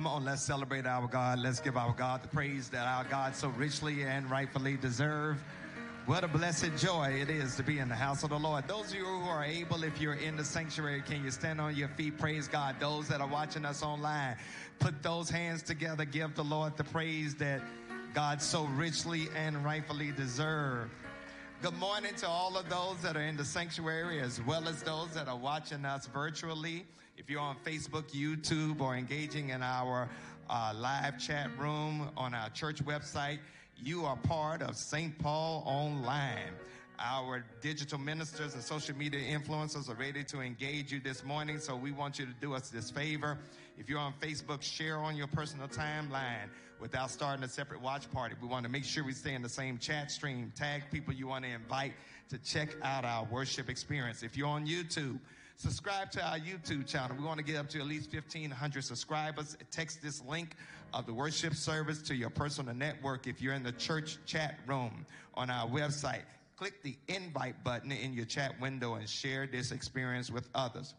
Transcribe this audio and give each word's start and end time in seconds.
Come 0.00 0.06
on, 0.06 0.24
let's 0.24 0.40
celebrate 0.40 0.86
our 0.86 1.06
God. 1.06 1.40
Let's 1.40 1.60
give 1.60 1.76
our 1.76 1.92
God 1.92 2.22
the 2.22 2.28
praise 2.28 2.70
that 2.70 2.86
our 2.86 3.04
God 3.04 3.36
so 3.36 3.48
richly 3.48 4.02
and 4.04 4.30
rightfully 4.30 4.78
deserve. 4.78 5.36
What 6.06 6.24
a 6.24 6.26
blessed 6.26 6.70
joy 6.78 7.18
it 7.20 7.28
is 7.28 7.54
to 7.56 7.62
be 7.62 7.80
in 7.80 7.90
the 7.90 7.94
house 7.94 8.22
of 8.22 8.30
the 8.30 8.38
Lord. 8.38 8.66
Those 8.66 8.92
of 8.92 8.94
you 8.94 9.04
who 9.04 9.28
are 9.28 9.44
able, 9.44 9.84
if 9.84 10.00
you're 10.00 10.14
in 10.14 10.38
the 10.38 10.44
sanctuary, 10.46 11.02
can 11.06 11.22
you 11.22 11.30
stand 11.30 11.60
on 11.60 11.76
your 11.76 11.88
feet? 11.88 12.16
Praise 12.16 12.48
God. 12.48 12.76
Those 12.80 13.08
that 13.08 13.20
are 13.20 13.28
watching 13.28 13.66
us 13.66 13.82
online, 13.82 14.36
put 14.78 15.02
those 15.02 15.28
hands 15.28 15.62
together. 15.62 16.06
Give 16.06 16.34
the 16.34 16.44
Lord 16.44 16.78
the 16.78 16.84
praise 16.84 17.34
that 17.34 17.60
God 18.14 18.40
so 18.40 18.64
richly 18.64 19.28
and 19.36 19.62
rightfully 19.62 20.12
deserve. 20.12 20.88
Good 21.62 21.78
morning 21.78 22.14
to 22.16 22.26
all 22.26 22.56
of 22.56 22.70
those 22.70 23.02
that 23.02 23.18
are 23.18 23.22
in 23.22 23.36
the 23.36 23.44
sanctuary 23.44 24.18
as 24.20 24.40
well 24.46 24.66
as 24.66 24.82
those 24.82 25.10
that 25.10 25.28
are 25.28 25.36
watching 25.36 25.84
us 25.84 26.06
virtually. 26.06 26.86
If 27.18 27.28
you're 27.28 27.42
on 27.42 27.56
Facebook, 27.66 28.04
YouTube, 28.12 28.80
or 28.80 28.96
engaging 28.96 29.50
in 29.50 29.62
our 29.62 30.08
uh, 30.48 30.72
live 30.74 31.18
chat 31.18 31.50
room 31.58 32.12
on 32.16 32.32
our 32.32 32.48
church 32.48 32.82
website, 32.86 33.40
you 33.76 34.06
are 34.06 34.16
part 34.16 34.62
of 34.62 34.74
St. 34.74 35.18
Paul 35.18 35.62
Online. 35.66 36.54
Our 36.98 37.44
digital 37.60 37.98
ministers 37.98 38.54
and 38.54 38.62
social 38.62 38.96
media 38.96 39.20
influencers 39.20 39.90
are 39.90 40.00
ready 40.00 40.24
to 40.24 40.40
engage 40.40 40.90
you 40.90 41.00
this 41.00 41.24
morning, 41.24 41.58
so 41.58 41.76
we 41.76 41.92
want 41.92 42.18
you 42.18 42.24
to 42.24 42.34
do 42.40 42.54
us 42.54 42.70
this 42.70 42.90
favor. 42.90 43.36
If 43.80 43.88
you're 43.88 43.98
on 43.98 44.12
Facebook, 44.20 44.60
share 44.60 44.98
on 44.98 45.16
your 45.16 45.26
personal 45.26 45.66
timeline 45.66 46.50
without 46.80 47.10
starting 47.10 47.42
a 47.44 47.48
separate 47.48 47.80
watch 47.80 48.10
party. 48.10 48.34
We 48.38 48.46
want 48.46 48.66
to 48.66 48.70
make 48.70 48.84
sure 48.84 49.02
we 49.02 49.14
stay 49.14 49.32
in 49.32 49.40
the 49.40 49.48
same 49.48 49.78
chat 49.78 50.10
stream. 50.10 50.52
Tag 50.54 50.82
people 50.92 51.14
you 51.14 51.26
want 51.26 51.46
to 51.46 51.50
invite 51.50 51.94
to 52.28 52.36
check 52.36 52.76
out 52.82 53.06
our 53.06 53.24
worship 53.24 53.70
experience. 53.70 54.22
If 54.22 54.36
you're 54.36 54.48
on 54.48 54.66
YouTube, 54.66 55.18
subscribe 55.56 56.10
to 56.10 56.22
our 56.22 56.38
YouTube 56.38 56.86
channel. 56.86 57.16
We 57.18 57.24
want 57.24 57.38
to 57.38 57.42
get 57.42 57.56
up 57.56 57.70
to 57.70 57.80
at 57.80 57.86
least 57.86 58.12
1,500 58.12 58.84
subscribers. 58.84 59.56
Text 59.70 60.02
this 60.02 60.22
link 60.28 60.56
of 60.92 61.06
the 61.06 61.14
worship 61.14 61.54
service 61.54 62.02
to 62.02 62.14
your 62.14 62.28
personal 62.28 62.74
network 62.74 63.26
if 63.26 63.40
you're 63.40 63.54
in 63.54 63.62
the 63.62 63.72
church 63.72 64.18
chat 64.26 64.58
room 64.66 65.06
on 65.32 65.48
our 65.48 65.66
website. 65.66 66.24
Click 66.58 66.82
the 66.82 66.98
invite 67.08 67.64
button 67.64 67.92
in 67.92 68.12
your 68.12 68.26
chat 68.26 68.60
window 68.60 68.96
and 68.96 69.08
share 69.08 69.46
this 69.46 69.72
experience 69.72 70.30
with 70.30 70.50
others. 70.54 70.92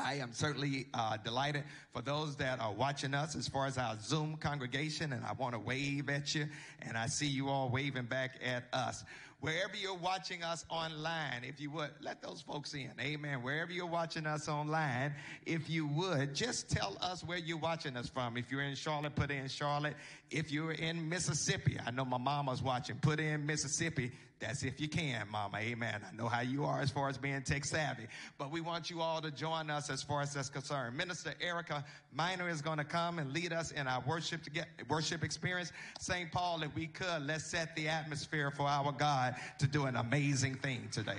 I 0.00 0.14
am 0.14 0.32
certainly 0.32 0.86
uh, 0.94 1.16
delighted 1.18 1.64
for 1.92 2.02
those 2.02 2.36
that 2.36 2.60
are 2.60 2.72
watching 2.72 3.14
us 3.14 3.36
as 3.36 3.46
far 3.48 3.66
as 3.66 3.78
our 3.78 3.96
Zoom 4.00 4.36
congregation, 4.36 5.12
and 5.12 5.24
I 5.24 5.32
want 5.32 5.54
to 5.54 5.58
wave 5.58 6.08
at 6.08 6.34
you, 6.34 6.46
and 6.82 6.96
I 6.96 7.06
see 7.06 7.26
you 7.26 7.48
all 7.48 7.68
waving 7.68 8.06
back 8.06 8.32
at 8.44 8.64
us. 8.72 9.04
Wherever 9.40 9.74
you're 9.74 9.96
watching 9.96 10.42
us 10.42 10.66
online, 10.68 11.44
if 11.44 11.58
you 11.60 11.70
would, 11.70 11.90
let 12.02 12.20
those 12.20 12.42
folks 12.42 12.74
in. 12.74 12.90
Amen. 13.00 13.42
Wherever 13.42 13.72
you're 13.72 13.86
watching 13.86 14.26
us 14.26 14.48
online, 14.48 15.14
if 15.46 15.70
you 15.70 15.86
would, 15.86 16.34
just 16.34 16.68
tell 16.68 16.98
us 17.00 17.24
where 17.24 17.38
you're 17.38 17.56
watching 17.56 17.96
us 17.96 18.06
from. 18.06 18.36
If 18.36 18.50
you're 18.50 18.60
in 18.60 18.74
Charlotte, 18.74 19.14
put 19.14 19.30
in 19.30 19.48
Charlotte. 19.48 19.94
If 20.30 20.52
you're 20.52 20.72
in 20.72 21.08
Mississippi, 21.08 21.78
I 21.84 21.90
know 21.90 22.04
my 22.04 22.18
mama's 22.18 22.62
watching, 22.62 22.96
put 22.96 23.18
in 23.18 23.46
Mississippi. 23.46 24.12
That's 24.38 24.62
if 24.62 24.80
you 24.80 24.88
can, 24.88 25.26
Mama. 25.30 25.58
Amen. 25.58 26.00
I 26.10 26.16
know 26.16 26.26
how 26.26 26.40
you 26.40 26.64
are 26.64 26.80
as 26.80 26.90
far 26.90 27.10
as 27.10 27.18
being 27.18 27.42
tech 27.42 27.64
savvy, 27.64 28.04
but 28.38 28.50
we 28.50 28.62
want 28.62 28.88
you 28.88 29.02
all 29.02 29.20
to 29.20 29.30
join 29.30 29.68
us 29.68 29.90
as 29.90 30.02
far 30.02 30.22
as 30.22 30.32
that's 30.32 30.48
concerned. 30.48 30.96
Minister 30.96 31.34
Erica 31.42 31.84
Minor 32.14 32.48
is 32.48 32.62
going 32.62 32.78
to 32.78 32.84
come 32.84 33.18
and 33.18 33.32
lead 33.32 33.52
us 33.52 33.72
in 33.72 33.86
our 33.86 34.02
worship 34.06 34.42
to 34.44 34.50
get 34.50 34.68
worship 34.88 35.24
experience. 35.24 35.72
St. 35.98 36.32
Paul, 36.32 36.62
if 36.62 36.74
we 36.74 36.86
could, 36.86 37.26
let's 37.26 37.44
set 37.44 37.76
the 37.76 37.88
atmosphere 37.88 38.50
for 38.50 38.66
our 38.66 38.92
God 38.92 39.34
to 39.58 39.66
do 39.66 39.84
an 39.84 39.96
amazing 39.96 40.54
thing 40.54 40.88
today. 40.90 41.18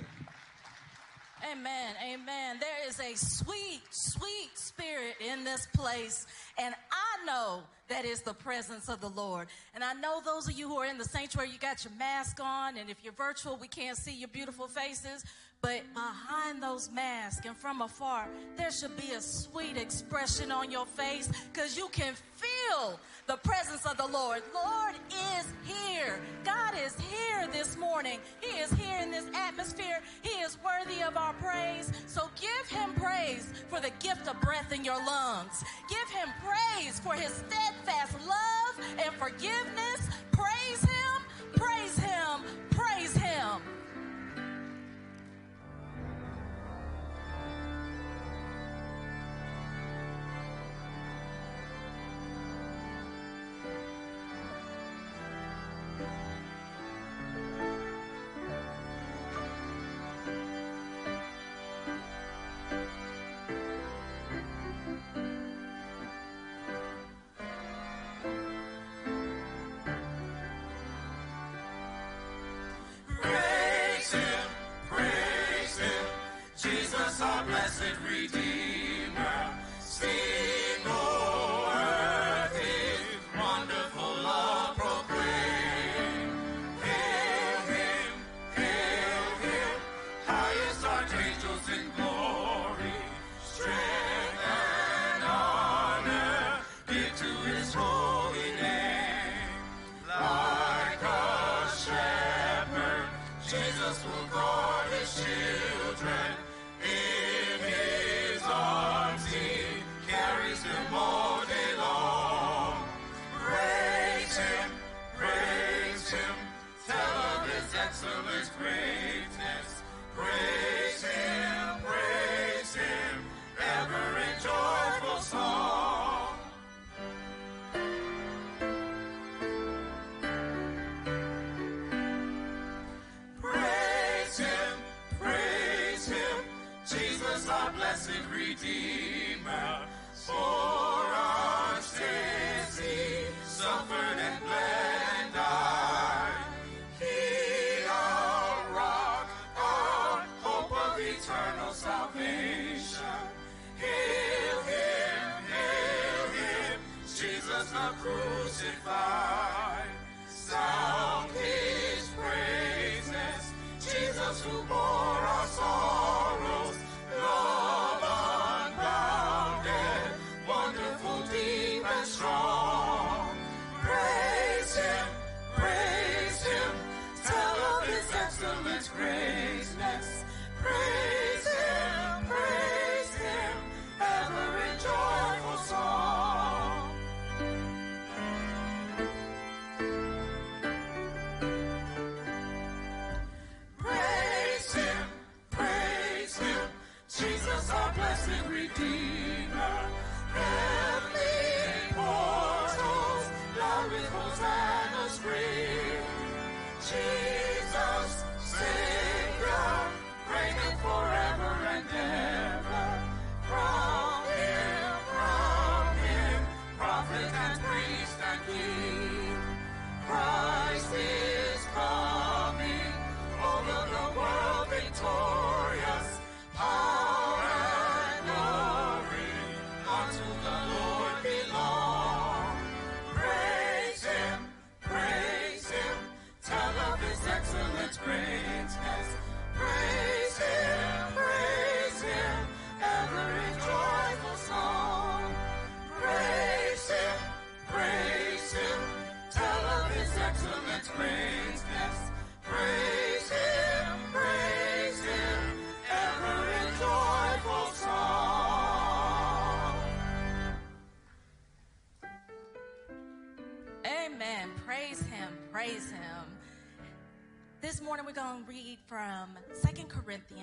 Amen. 1.49 1.95
Amen. 2.03 2.57
There 2.59 2.87
is 2.87 2.99
a 2.99 3.15
sweet, 3.15 3.81
sweet 3.89 4.51
spirit 4.53 5.15
in 5.19 5.43
this 5.43 5.67
place. 5.73 6.27
And 6.59 6.75
I 6.91 7.25
know 7.25 7.61
that 7.89 8.05
is 8.05 8.21
the 8.21 8.33
presence 8.33 8.89
of 8.89 9.01
the 9.01 9.09
Lord. 9.09 9.47
And 9.73 9.83
I 9.83 9.93
know 9.93 10.21
those 10.23 10.47
of 10.47 10.57
you 10.57 10.67
who 10.67 10.77
are 10.77 10.85
in 10.85 10.97
the 10.97 11.05
sanctuary, 11.05 11.49
you 11.49 11.57
got 11.57 11.83
your 11.83 11.93
mask 11.97 12.39
on. 12.41 12.77
And 12.77 12.89
if 12.89 12.97
you're 13.03 13.13
virtual, 13.13 13.57
we 13.57 13.67
can't 13.67 13.97
see 13.97 14.13
your 14.13 14.27
beautiful 14.27 14.67
faces. 14.67 15.23
But 15.61 15.83
behind 15.93 16.63
those 16.63 16.89
masks 16.91 17.45
and 17.45 17.55
from 17.55 17.81
afar, 17.81 18.27
there 18.57 18.71
should 18.71 18.97
be 18.97 19.11
a 19.11 19.21
sweet 19.21 19.77
expression 19.77 20.51
on 20.51 20.71
your 20.71 20.87
face 20.87 21.29
because 21.53 21.77
you 21.77 21.87
can 21.89 22.15
feel 22.35 22.99
the 23.27 23.37
presence 23.37 23.85
of 23.85 23.95
the 23.97 24.07
Lord. 24.07 24.41
Lord 24.55 24.95
is 25.09 25.45
here. 25.63 26.19
God 26.43 26.73
is 26.83 26.95
here 26.99 27.47
this 27.51 27.77
morning. 27.77 28.17
He 28.41 28.59
is 28.59 28.71
here 28.71 28.97
in 29.03 29.11
this 29.11 29.25
atmosphere. 29.35 29.99
He 30.23 30.41
is 30.41 30.57
worthy 30.65 31.03
of 31.03 31.15
our 31.15 31.33
praise. 31.33 31.91
So 32.07 32.29
give 32.39 32.67
him 32.67 32.93
praise 32.95 33.47
for 33.69 33.79
the 33.79 33.91
gift 33.99 34.27
of 34.27 34.41
breath 34.41 34.73
in 34.73 34.83
your 34.83 34.97
lungs. 35.05 35.63
Give 35.87 36.09
him 36.09 36.29
praise 36.43 36.99
for 36.99 37.13
his 37.13 37.31
steadfast 37.31 38.15
love 38.27 38.87
and 38.97 39.13
forgiveness. 39.13 40.09
Praise 40.31 40.81
him, 40.81 41.21
praise 41.55 41.97
him. 41.99 42.70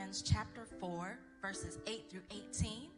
Corinthians 0.08 0.32
chapter 0.32 0.64
4, 0.80 1.18
verses 1.42 1.78
8 1.86 2.04
through 2.08 2.22
18. 2.30 2.88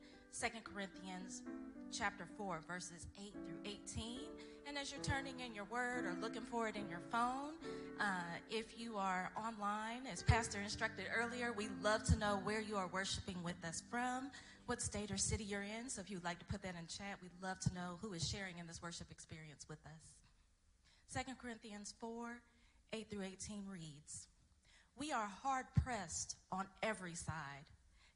2 0.41 0.47
Corinthians 0.63 1.43
chapter 1.91 2.25
4, 2.39 2.61
verses 2.69 3.09
8 3.21 3.33
through 3.33 3.73
18. 3.99 4.21
And 4.69 4.79
as 4.79 4.93
you're 4.93 5.03
turning 5.03 5.41
in 5.41 5.53
your 5.53 5.65
word 5.65 6.05
or 6.05 6.17
looking 6.23 6.43
for 6.43 6.69
it 6.69 6.77
in 6.77 6.89
your 6.89 7.01
phone, 7.11 7.55
uh, 7.99 8.05
if 8.49 8.79
you 8.79 8.97
are 8.97 9.33
online, 9.37 10.07
as 10.13 10.23
Pastor 10.23 10.61
instructed 10.61 11.07
earlier, 11.13 11.53
we 11.53 11.67
love 11.83 12.05
to 12.05 12.17
know 12.17 12.39
where 12.45 12.61
you 12.61 12.77
are 12.77 12.87
worshiping 12.87 13.43
with 13.43 13.57
us 13.65 13.83
from, 13.91 14.31
what 14.67 14.81
state 14.81 15.11
or 15.11 15.17
city 15.17 15.43
you're 15.43 15.65
in. 15.65 15.89
So 15.89 16.01
if 16.01 16.13
you'd 16.13 16.23
like 16.23 16.39
to 16.39 16.47
put 16.47 16.63
that 16.63 16.77
in 16.79 16.87
chat, 16.87 17.19
we'd 17.21 17.33
love 17.43 17.59
to 17.59 17.75
know 17.75 17.99
who 18.03 18.13
is 18.13 18.29
sharing 18.29 18.59
in 18.59 18.69
this 18.69 18.81
worship 18.81 19.11
experience 19.11 19.67
with 19.69 19.81
us. 19.85 21.25
2 21.27 21.33
Corinthians 21.43 21.93
4, 21.99 22.41
8 22.93 23.11
through 23.11 23.25
18 23.25 23.65
reads, 23.69 24.29
We 24.97 25.13
are 25.13 25.29
hard 25.43 25.67
pressed 25.83 26.37
on 26.53 26.67
every 26.83 27.15
side, 27.15 27.65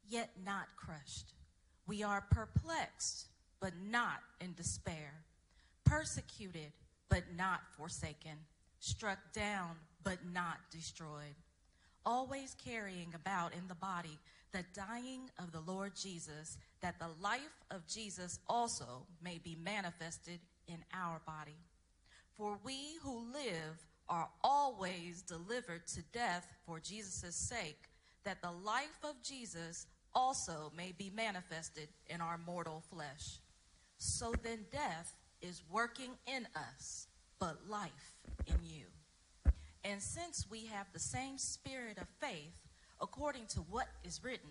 yet 0.09 0.31
not 0.45 0.67
crushed. 0.77 1.33
We 1.87 2.03
are 2.03 2.25
perplexed, 2.31 3.29
but 3.61 3.73
not 3.91 4.21
in 4.41 4.55
despair 4.55 5.25
persecuted, 5.85 6.73
but 7.09 7.23
not 7.37 7.61
forsaken, 7.77 8.37
struck 8.81 9.19
down, 9.33 9.77
but 10.03 10.19
not 10.33 10.57
destroyed, 10.71 11.37
always 12.05 12.57
carrying 12.65 13.13
about 13.15 13.55
in 13.55 13.69
the 13.69 13.75
body 13.75 14.19
the 14.53 14.65
dying 14.73 15.31
of 15.39 15.53
the 15.53 15.61
Lord 15.61 15.93
Jesus, 15.97 16.59
that 16.81 16.99
the 16.99 17.11
life 17.21 17.65
of 17.71 17.87
Jesus 17.87 18.39
also 18.49 19.07
may 19.23 19.39
be 19.43 19.57
manifested 19.63 20.39
in 20.69 20.79
our 20.93 21.21
body. 21.27 21.59
For 22.37 22.59
we 22.65 22.97
who 23.03 23.33
live 23.33 23.85
are 24.09 24.29
always 24.43 25.23
delivered 25.23 25.87
to 25.89 26.03
death 26.13 26.53
for 26.67 26.79
Jesus' 26.81 27.37
sake, 27.37 27.89
that 28.25 28.43
the 28.43 28.51
life 28.51 28.99
of 29.03 29.23
Jesus 29.23 29.87
also 30.15 30.73
may 30.77 30.93
be 30.97 31.11
manifested 31.15 31.89
in 32.07 32.21
our 32.21 32.39
mortal 32.47 32.83
flesh. 32.91 33.39
So 33.99 34.35
then 34.43 34.67
death 34.71 35.15
is 35.41 35.63
working 35.71 36.11
in 36.27 36.47
us, 36.55 37.09
but 37.39 37.69
life 37.69 38.17
in 38.47 38.57
you. 38.63 38.85
And 39.85 40.01
since 40.01 40.47
we 40.51 40.67
have 40.67 40.87
the 40.93 40.99
same 40.99 41.37
spirit 41.37 41.99
of 41.99 42.07
faith, 42.21 42.59
according 43.01 43.47
to 43.49 43.61
what 43.61 43.89
is 44.03 44.23
written, 44.23 44.51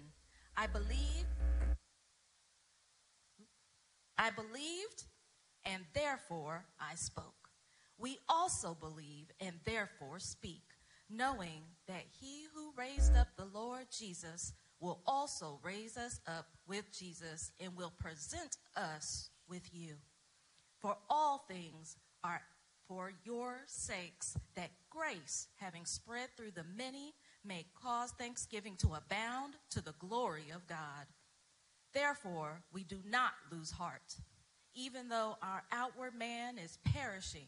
I 0.55 0.67
believe, 0.67 1.25
I 4.17 4.29
believed, 4.29 5.05
and 5.65 5.83
therefore 5.93 6.65
I 6.79 6.95
spoke. 6.95 7.42
We 8.03 8.17
also 8.27 8.75
believe 8.77 9.31
and 9.39 9.53
therefore 9.63 10.19
speak, 10.19 10.65
knowing 11.09 11.63
that 11.87 12.03
he 12.19 12.43
who 12.53 12.73
raised 12.77 13.15
up 13.15 13.29
the 13.37 13.47
Lord 13.57 13.85
Jesus 13.97 14.51
will 14.81 14.99
also 15.07 15.61
raise 15.63 15.95
us 15.95 16.19
up 16.27 16.47
with 16.67 16.91
Jesus 16.91 17.53
and 17.61 17.77
will 17.77 17.93
present 17.97 18.57
us 18.75 19.29
with 19.47 19.73
you. 19.73 19.93
For 20.81 20.97
all 21.09 21.45
things 21.47 21.95
are 22.25 22.41
for 22.89 23.13
your 23.23 23.59
sakes, 23.67 24.35
that 24.57 24.71
grace, 24.89 25.47
having 25.55 25.85
spread 25.85 26.27
through 26.35 26.51
the 26.51 26.65
many, 26.75 27.13
may 27.45 27.65
cause 27.81 28.11
thanksgiving 28.11 28.75
to 28.79 28.95
abound 28.95 29.53
to 29.69 29.81
the 29.81 29.95
glory 29.99 30.51
of 30.53 30.67
God. 30.67 31.07
Therefore, 31.93 32.63
we 32.73 32.83
do 32.83 32.99
not 33.09 33.31
lose 33.49 33.71
heart. 33.71 34.17
Even 34.75 35.07
though 35.07 35.37
our 35.41 35.63
outward 35.71 36.15
man 36.15 36.57
is 36.57 36.79
perishing, 36.83 37.47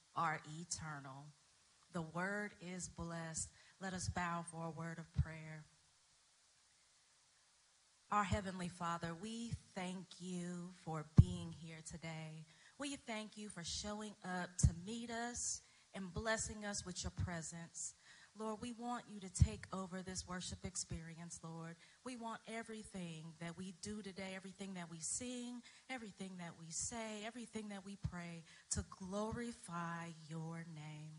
are 0.15 0.39
eternal. 0.61 1.25
The 1.93 2.01
word 2.01 2.51
is 2.61 2.87
blessed. 2.89 3.49
Let 3.81 3.93
us 3.93 4.09
bow 4.09 4.45
for 4.51 4.65
a 4.65 4.69
word 4.69 4.97
of 4.99 5.23
prayer. 5.23 5.63
Our 8.11 8.23
Heavenly 8.23 8.67
Father, 8.67 9.09
we 9.21 9.51
thank 9.73 10.05
you 10.19 10.69
for 10.83 11.05
being 11.19 11.53
here 11.59 11.79
today. 11.89 12.45
We 12.77 12.97
thank 13.07 13.37
you 13.37 13.47
for 13.47 13.63
showing 13.63 14.13
up 14.25 14.49
to 14.59 14.67
meet 14.85 15.09
us 15.09 15.61
and 15.93 16.13
blessing 16.13 16.65
us 16.65 16.85
with 16.85 17.03
your 17.03 17.11
presence. 17.23 17.93
Lord, 18.39 18.59
we 18.61 18.73
want 18.73 19.03
you 19.13 19.19
to 19.19 19.43
take 19.43 19.65
over 19.73 20.01
this 20.01 20.27
worship 20.27 20.59
experience, 20.63 21.39
Lord. 21.43 21.75
We 22.05 22.15
want 22.15 22.39
everything 22.47 23.23
that 23.39 23.57
we 23.57 23.73
do 23.81 24.01
today, 24.01 24.33
everything 24.35 24.73
that 24.75 24.89
we 24.89 24.99
sing, 24.99 25.61
everything 25.89 26.31
that 26.39 26.53
we 26.59 26.67
say, 26.69 27.25
everything 27.25 27.69
that 27.69 27.85
we 27.85 27.97
pray 28.09 28.43
to 28.71 28.83
glorify 28.99 30.07
your 30.29 30.65
name. 30.73 31.11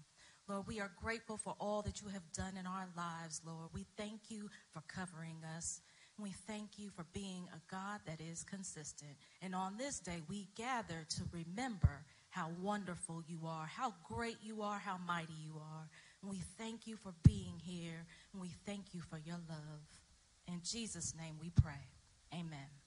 Lord, 0.48 0.66
we 0.66 0.80
are 0.80 0.90
grateful 1.00 1.36
for 1.36 1.54
all 1.60 1.82
that 1.82 2.00
you 2.00 2.08
have 2.08 2.32
done 2.32 2.56
in 2.58 2.66
our 2.66 2.88
lives, 2.96 3.40
Lord. 3.46 3.68
We 3.72 3.86
thank 3.96 4.22
you 4.28 4.48
for 4.72 4.82
covering 4.88 5.36
us. 5.56 5.80
We 6.18 6.30
thank 6.46 6.78
you 6.78 6.90
for 6.90 7.06
being 7.12 7.48
a 7.54 7.60
God 7.70 8.00
that 8.06 8.20
is 8.20 8.42
consistent. 8.42 9.12
And 9.40 9.54
on 9.54 9.76
this 9.76 9.98
day, 9.98 10.22
we 10.28 10.48
gather 10.56 11.06
to 11.08 11.22
remember 11.32 12.04
how 12.30 12.50
wonderful 12.60 13.22
you 13.26 13.40
are, 13.46 13.66
how 13.66 13.94
great 14.04 14.36
you 14.42 14.62
are, 14.62 14.78
how 14.78 14.98
mighty 15.06 15.34
you 15.44 15.54
are. 15.56 15.88
We 16.22 16.38
thank 16.58 16.86
you 16.86 16.96
for 16.96 17.12
being 17.24 17.60
here. 17.62 18.06
We 18.38 18.50
thank 18.64 18.94
you 18.94 19.00
for 19.00 19.18
your 19.18 19.38
love. 19.48 19.86
In 20.46 20.60
Jesus' 20.64 21.14
name 21.16 21.36
we 21.40 21.50
pray. 21.50 21.88
Amen. 22.32 22.81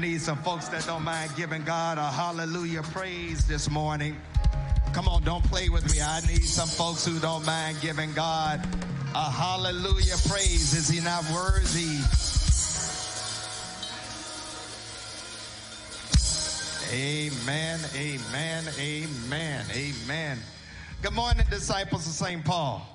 Need 0.00 0.22
some 0.22 0.38
folks 0.38 0.68
that 0.68 0.86
don't 0.86 1.04
mind 1.04 1.30
giving 1.36 1.62
God 1.62 1.98
a 1.98 2.10
hallelujah 2.10 2.82
praise 2.82 3.46
this 3.46 3.68
morning. 3.68 4.16
Come 4.94 5.06
on, 5.06 5.22
don't 5.24 5.44
play 5.44 5.68
with 5.68 5.92
me. 5.92 6.00
I 6.00 6.20
need 6.20 6.42
some 6.42 6.68
folks 6.68 7.04
who 7.04 7.18
don't 7.18 7.44
mind 7.44 7.76
giving 7.82 8.12
God 8.14 8.66
a 9.14 9.30
hallelujah 9.30 10.16
praise. 10.26 10.72
Is 10.72 10.88
he 10.88 11.00
not 11.00 11.22
worthy? 11.30 11.98
Amen, 16.92 17.78
amen, 17.94 18.64
amen, 18.78 19.66
amen. 19.70 20.38
Good 21.02 21.12
morning, 21.12 21.46
disciples 21.50 22.06
of 22.06 22.14
St. 22.14 22.42
Paul. 22.42 22.86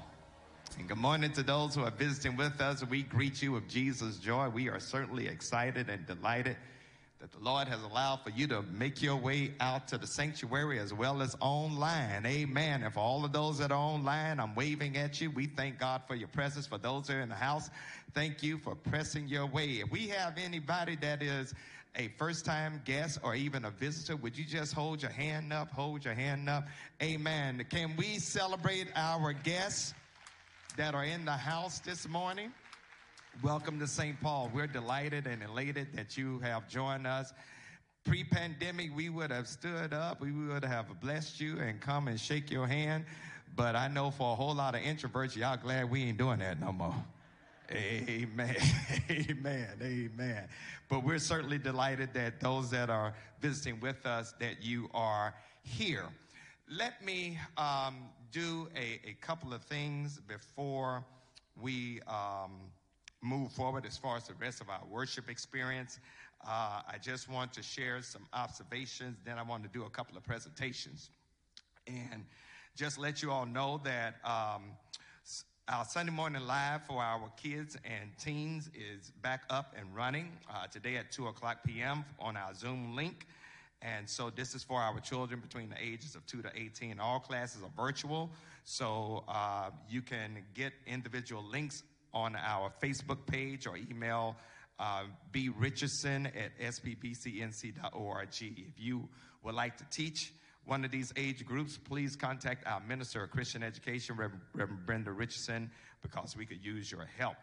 And 0.79 0.87
good 0.87 0.97
morning 0.97 1.31
to 1.33 1.43
those 1.43 1.75
who 1.75 1.83
are 1.83 1.91
visiting 1.91 2.35
with 2.35 2.59
us. 2.59 2.83
We 2.83 3.03
greet 3.03 3.43
you 3.43 3.51
with 3.51 3.69
Jesus' 3.69 4.17
joy. 4.17 4.49
We 4.49 4.69
are 4.69 4.79
certainly 4.79 5.27
excited 5.27 5.87
and 5.87 6.05
delighted 6.07 6.57
that 7.25 7.39
the 7.39 7.43
Lord 7.43 7.67
has 7.67 7.81
allowed 7.81 8.17
for 8.17 8.29
you 8.29 8.45
to 8.45 8.61
make 8.71 9.01
your 9.01 9.15
way 9.15 9.51
out 9.59 9.87
to 9.87 9.97
the 9.97 10.05
sanctuary 10.05 10.77
as 10.77 10.93
well 10.93 11.23
as 11.23 11.35
online. 11.39 12.23
Amen. 12.23 12.83
And 12.83 12.93
for 12.93 12.99
all 12.99 13.25
of 13.25 13.33
those 13.33 13.57
that 13.57 13.71
are 13.71 13.79
online, 13.79 14.39
I'm 14.39 14.53
waving 14.53 14.95
at 14.95 15.19
you. 15.19 15.31
We 15.31 15.47
thank 15.47 15.79
God 15.79 16.03
for 16.07 16.13
your 16.13 16.27
presence. 16.27 16.67
For 16.67 16.77
those 16.77 17.07
who 17.07 17.15
are 17.15 17.21
in 17.21 17.29
the 17.29 17.33
house, 17.33 17.71
thank 18.13 18.43
you 18.43 18.59
for 18.59 18.75
pressing 18.75 19.27
your 19.27 19.47
way. 19.47 19.79
If 19.83 19.89
we 19.89 20.07
have 20.09 20.37
anybody 20.37 20.97
that 20.97 21.23
is 21.23 21.55
a 21.95 22.09
first 22.09 22.45
time 22.45 22.79
guest 22.85 23.17
or 23.23 23.33
even 23.33 23.65
a 23.65 23.71
visitor, 23.71 24.15
would 24.17 24.37
you 24.37 24.45
just 24.45 24.73
hold 24.73 25.01
your 25.01 25.09
hand 25.09 25.51
up? 25.51 25.71
Hold 25.71 26.05
your 26.05 26.13
hand 26.13 26.47
up. 26.47 26.67
Amen. 27.01 27.65
Can 27.71 27.95
we 27.97 28.19
celebrate 28.19 28.89
our 28.95 29.33
guests 29.33 29.95
that 30.77 30.93
are 30.93 31.05
in 31.05 31.25
the 31.25 31.31
house 31.31 31.79
this 31.79 32.07
morning? 32.07 32.51
Welcome 33.43 33.79
to 33.79 33.87
St. 33.87 34.19
Paul. 34.21 34.49
We're 34.53 34.65
delighted 34.65 35.27
and 35.27 35.43
elated 35.43 35.89
that 35.93 36.17
you 36.17 36.39
have 36.39 36.69
joined 36.69 37.05
us. 37.05 37.33
Pre 38.05 38.23
pandemic, 38.23 38.95
we 38.95 39.09
would 39.09 39.29
have 39.29 39.47
stood 39.47 39.93
up, 39.93 40.21
we 40.21 40.31
would 40.31 40.63
have 40.63 40.99
blessed 41.01 41.41
you 41.41 41.59
and 41.59 41.81
come 41.81 42.07
and 42.07 42.19
shake 42.19 42.49
your 42.49 42.65
hand. 42.65 43.03
But 43.55 43.75
I 43.75 43.89
know 43.89 44.09
for 44.09 44.31
a 44.31 44.35
whole 44.35 44.55
lot 44.55 44.73
of 44.73 44.81
introverts, 44.81 45.35
y'all 45.35 45.57
glad 45.57 45.91
we 45.91 46.03
ain't 46.03 46.17
doing 46.17 46.39
that 46.39 46.61
no 46.61 46.71
more. 46.71 46.95
Amen. 47.71 48.55
Amen. 49.09 49.67
Amen. 49.81 50.47
But 50.87 51.03
we're 51.03 51.19
certainly 51.19 51.57
delighted 51.57 52.13
that 52.13 52.39
those 52.39 52.69
that 52.71 52.89
are 52.89 53.13
visiting 53.41 53.79
with 53.81 54.05
us, 54.05 54.33
that 54.39 54.63
you 54.63 54.89
are 54.93 55.33
here. 55.61 56.05
Let 56.69 57.03
me 57.03 57.37
um, 57.57 57.97
do 58.31 58.69
a, 58.75 59.01
a, 59.09 59.13
couple 59.21 59.53
of 59.53 59.63
things 59.63 60.19
before 60.27 61.03
we 61.59 62.01
um, 62.07 62.51
move 63.25 63.51
forward 63.51 63.85
as 63.85 63.97
far 63.97 64.15
as 64.17 64.27
the 64.27 64.35
rest 64.35 64.61
of 64.61 64.69
our 64.69 64.81
worship 64.89 65.29
experience. 65.29 65.99
Uh, 66.47 66.81
I 66.87 66.97
just 67.01 67.29
want 67.29 67.51
to 67.53 67.63
share 67.63 68.01
some 68.01 68.27
observations, 68.33 69.17
then 69.25 69.39
I 69.39 69.41
want 69.43 69.63
to 69.63 69.69
do 69.69 69.83
a 69.85 69.89
couple 69.89 70.15
of 70.15 70.23
presentations. 70.23 71.09
And 71.87 72.23
just 72.75 72.99
let 72.99 73.23
you 73.23 73.31
all 73.31 73.45
know 73.45 73.81
that 73.83 74.15
um, 74.23 74.63
our 75.67 75.85
Sunday 75.85 76.11
morning 76.11 76.45
live 76.45 76.85
for 76.85 77.01
our 77.01 77.31
kids 77.41 77.75
and 77.83 78.11
teens 78.19 78.69
is 78.75 79.11
back 79.23 79.43
up 79.49 79.73
and 79.77 79.95
running 79.95 80.31
uh, 80.53 80.67
today 80.67 80.97
at 80.97 81.11
2 81.11 81.27
o'clock 81.27 81.57
p.m. 81.65 82.05
on 82.19 82.37
our 82.37 82.53
Zoom 82.53 82.95
link. 82.95 83.25
And 83.81 84.07
so 84.07 84.29
this 84.29 84.53
is 84.53 84.63
for 84.63 84.79
our 84.79 84.99
children 84.99 85.39
between 85.39 85.69
the 85.69 85.81
ages 85.81 86.15
of 86.15 86.25
2 86.27 86.41
to 86.43 86.51
18. 86.55 86.99
All 86.99 87.19
classes 87.19 87.61
are 87.63 87.69
virtual, 87.75 88.29
so 88.63 89.23
uh, 89.27 89.69
you 89.89 90.01
can 90.01 90.43
get 90.53 90.73
individual 90.85 91.43
links 91.43 91.83
on 92.15 92.35
our 92.35 92.71
Facebook 92.81 93.27
page 93.27 93.67
or 93.67 93.77
email 93.77 94.35
uh, 94.79 95.03
B. 95.31 95.49
Richardson 95.49 96.27
at 96.27 96.57
sppcnc.org. 96.59 98.29
If 98.29 98.79
you 98.79 99.07
would 99.43 99.55
like 99.55 99.77
to 99.77 99.85
teach 99.91 100.33
one 100.65 100.83
of 100.83 100.91
these 100.91 101.13
age 101.15 101.45
groups, 101.45 101.77
please 101.77 102.15
contact 102.15 102.65
our 102.65 102.79
Minister 102.79 103.23
of 103.23 103.31
Christian 103.31 103.61
Education, 103.61 104.15
Reverend, 104.15 104.41
Reverend 104.53 104.85
Brenda 104.85 105.11
Richardson, 105.11 105.69
because 106.01 106.35
we 106.35 106.45
could 106.45 106.63
use 106.65 106.91
your 106.91 107.07
help. 107.17 107.35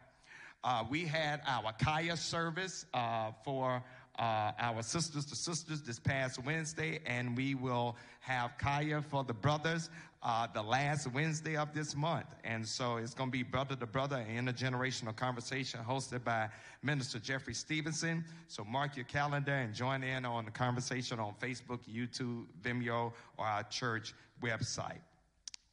Uh, 0.65 0.85
we 0.91 1.05
had 1.05 1.41
our 1.47 1.73
Kaya 1.73 2.17
service 2.17 2.87
uh, 2.95 3.33
for 3.45 3.83
uh, 4.19 4.53
our 4.59 4.83
sisters 4.83 5.25
to 5.27 5.37
sisters 5.37 5.83
this 5.83 5.99
past 5.99 6.43
Wednesday, 6.45 7.01
and 7.07 7.37
we 7.37 7.55
will 7.55 7.97
have 8.21 8.53
Kaya 8.59 9.03
for 9.03 9.25
the 9.25 9.33
brothers 9.33 9.91
uh, 10.23 10.47
the 10.55 10.63
last 10.63 11.13
Wednesday 11.13 11.57
of 11.57 11.75
this 11.75 11.97
month. 11.97 12.27
And 12.45 12.67
so 12.67 12.97
it's 12.97 13.15
going 13.15 13.31
to 13.31 13.33
be 13.33 13.43
brother 13.43 13.75
to 13.75 13.87
brother, 13.87 14.25
intergenerational 14.31 15.17
conversation 15.17 15.81
hosted 15.87 16.23
by 16.23 16.49
Minister 16.83 17.19
Jeffrey 17.19 17.55
Stevenson. 17.55 18.25
So 18.49 18.65
mark 18.65 18.97
your 18.97 19.05
calendar 19.07 19.53
and 19.53 19.75
join 19.75 20.03
in 20.03 20.25
on 20.25 20.45
the 20.45 20.51
conversation 20.51 21.19
on 21.19 21.35
Facebook, 21.41 21.81
YouTube, 21.93 22.45
Vimeo, 22.63 23.13
or 23.37 23.47
our 23.47 23.65
church 23.65 24.15
website. 24.43 25.01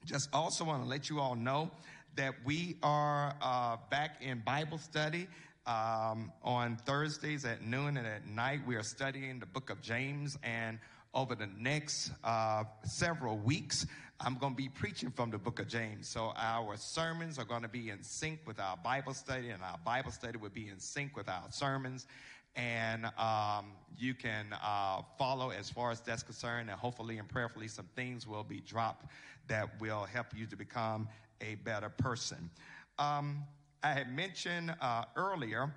Just 0.05 0.29
also 0.33 0.65
want 0.65 0.81
to 0.83 0.89
let 0.89 1.09
you 1.09 1.19
all 1.19 1.35
know 1.35 1.69
that 2.15 2.33
we 2.43 2.77
are 2.81 3.35
uh, 3.41 3.77
back 3.91 4.21
in 4.21 4.41
Bible 4.45 4.77
study. 4.77 5.27
Um, 5.67 6.31
on 6.41 6.77
Thursdays 6.77 7.45
at 7.45 7.61
noon 7.61 7.97
and 7.97 8.07
at 8.07 8.25
night, 8.25 8.61
we 8.65 8.75
are 8.75 8.81
studying 8.81 9.39
the 9.39 9.45
book 9.45 9.69
of 9.69 9.81
James. 9.81 10.35
And 10.41 10.79
over 11.13 11.35
the 11.35 11.49
next 11.59 12.11
uh, 12.23 12.63
several 12.83 13.37
weeks, 13.37 13.85
I'm 14.21 14.35
going 14.35 14.51
to 14.51 14.57
be 14.57 14.67
preaching 14.67 15.11
from 15.11 15.31
the 15.31 15.37
book 15.37 15.59
of 15.59 15.69
James. 15.69 16.09
So 16.09 16.33
our 16.35 16.75
sermons 16.75 17.39
are 17.39 17.45
going 17.45 17.61
to 17.61 17.69
be 17.69 17.89
in 17.89 18.03
sync 18.03 18.41
with 18.45 18.59
our 18.59 18.75
Bible 18.75 19.13
study, 19.13 19.49
and 19.49 19.63
our 19.63 19.77
Bible 19.85 20.11
study 20.11 20.37
will 20.37 20.49
be 20.49 20.67
in 20.67 20.77
sync 20.77 21.15
with 21.15 21.29
our 21.29 21.45
sermons. 21.51 22.05
And 22.53 23.05
um, 23.17 23.67
you 23.97 24.13
can 24.13 24.47
uh, 24.61 25.03
follow 25.17 25.51
as 25.51 25.69
far 25.69 25.91
as 25.91 26.01
that's 26.01 26.21
concerned, 26.21 26.69
and 26.69 26.77
hopefully 26.77 27.17
and 27.17 27.29
prayerfully, 27.29 27.69
some 27.69 27.87
things 27.95 28.27
will 28.27 28.43
be 28.43 28.59
dropped 28.59 29.05
that 29.47 29.79
will 29.79 30.03
help 30.03 30.27
you 30.35 30.45
to 30.47 30.57
become 30.57 31.07
a 31.39 31.55
better 31.55 31.87
person. 31.87 32.49
Um, 32.97 33.43
I 33.81 33.93
had 33.93 34.13
mentioned 34.13 34.75
uh, 34.81 35.05
earlier 35.15 35.73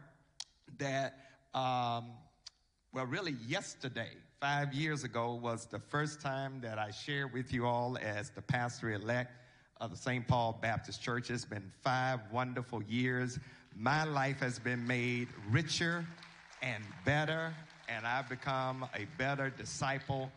that, 0.79 1.15
um, 1.55 2.07
well, 2.93 3.07
really 3.07 3.37
yesterday, 3.47 4.11
five 4.43 4.75
years 4.75 5.05
ago, 5.05 5.39
was 5.41 5.67
the 5.67 5.79
first 5.79 6.21
time 6.21 6.61
that 6.61 6.77
I 6.77 6.91
shared 6.91 7.33
with 7.33 7.53
you 7.53 7.65
all 7.65 7.97
as 8.03 8.31
the 8.31 8.43
pastor 8.43 8.91
elect 8.91 9.31
of 9.81 9.93
the 9.93 9.97
St. 9.97 10.27
Paul 10.27 10.59
Baptist 10.61 11.01
Church. 11.01 11.31
It's 11.31 11.45
been 11.45 11.71
five 11.81 12.19
wonderful 12.33 12.83
years. 12.83 13.39
My 13.77 14.03
life 14.03 14.41
has 14.41 14.59
been 14.59 14.85
made 14.85 15.29
richer 15.49 16.05
and 16.61 16.83
better, 17.05 17.55
and 17.89 18.05
I've 18.05 18.29
become 18.29 18.85
a 18.97 19.07
better 19.17 19.49
disciple 19.49 20.29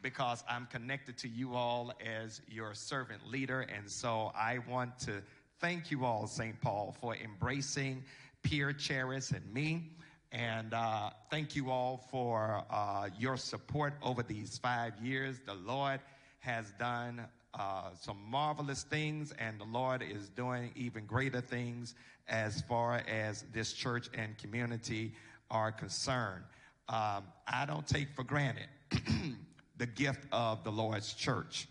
because 0.00 0.42
I'm 0.48 0.66
connected 0.72 1.18
to 1.18 1.28
you 1.28 1.54
all 1.54 1.92
as 2.02 2.40
your 2.48 2.72
servant 2.72 3.28
leader. 3.28 3.66
And 3.76 3.90
so 3.90 4.32
I 4.34 4.60
want 4.70 4.98
to 5.00 5.22
thank 5.60 5.90
you 5.90 6.06
all, 6.06 6.26
St. 6.26 6.58
Paul, 6.62 6.96
for 6.98 7.14
embracing 7.14 8.04
Pierre 8.42 8.72
Charis 8.72 9.32
and 9.32 9.52
me. 9.52 9.90
And 10.32 10.74
uh, 10.74 11.10
thank 11.28 11.56
you 11.56 11.70
all 11.70 12.06
for 12.10 12.64
uh, 12.70 13.08
your 13.18 13.36
support 13.36 13.94
over 14.02 14.22
these 14.22 14.58
five 14.58 14.92
years. 15.02 15.40
The 15.44 15.54
Lord 15.54 16.00
has 16.38 16.72
done 16.78 17.22
uh, 17.54 17.90
some 18.00 18.18
marvelous 18.30 18.84
things, 18.84 19.34
and 19.40 19.58
the 19.58 19.64
Lord 19.64 20.02
is 20.02 20.28
doing 20.28 20.70
even 20.76 21.04
greater 21.04 21.40
things 21.40 21.96
as 22.28 22.62
far 22.62 23.02
as 23.08 23.44
this 23.52 23.72
church 23.72 24.08
and 24.14 24.38
community 24.38 25.12
are 25.50 25.72
concerned. 25.72 26.44
Um, 26.88 27.24
I 27.48 27.66
don't 27.66 27.86
take 27.86 28.08
for 28.14 28.22
granted 28.22 28.68
the 29.78 29.86
gift 29.86 30.26
of 30.30 30.62
the 30.62 30.70
Lord's 30.70 31.12
church. 31.12 31.66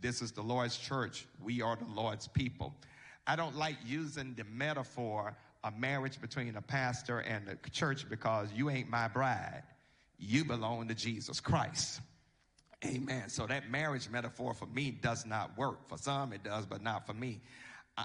This 0.00 0.22
is 0.22 0.32
the 0.32 0.42
Lord's 0.42 0.78
church. 0.78 1.26
We 1.42 1.60
are 1.60 1.76
the 1.76 1.92
Lord's 1.92 2.26
people. 2.26 2.74
I 3.26 3.36
don't 3.36 3.56
like 3.56 3.76
using 3.84 4.34
the 4.34 4.44
metaphor 4.44 5.36
a 5.68 5.78
marriage 5.78 6.20
between 6.20 6.56
a 6.56 6.62
pastor 6.62 7.20
and 7.20 7.46
the 7.46 7.70
church 7.70 8.08
because 8.08 8.48
you 8.54 8.70
ain't 8.70 8.88
my 8.88 9.06
bride. 9.06 9.62
You 10.18 10.44
belong 10.44 10.88
to 10.88 10.94
Jesus 10.94 11.40
Christ. 11.40 12.00
Amen. 12.84 13.28
So 13.28 13.46
that 13.46 13.70
marriage 13.70 14.08
metaphor 14.08 14.54
for 14.54 14.66
me 14.66 14.90
does 14.90 15.26
not 15.26 15.56
work. 15.58 15.88
For 15.88 15.98
some 15.98 16.32
it 16.32 16.42
does, 16.42 16.64
but 16.64 16.82
not 16.82 17.06
for 17.06 17.12
me. 17.12 17.40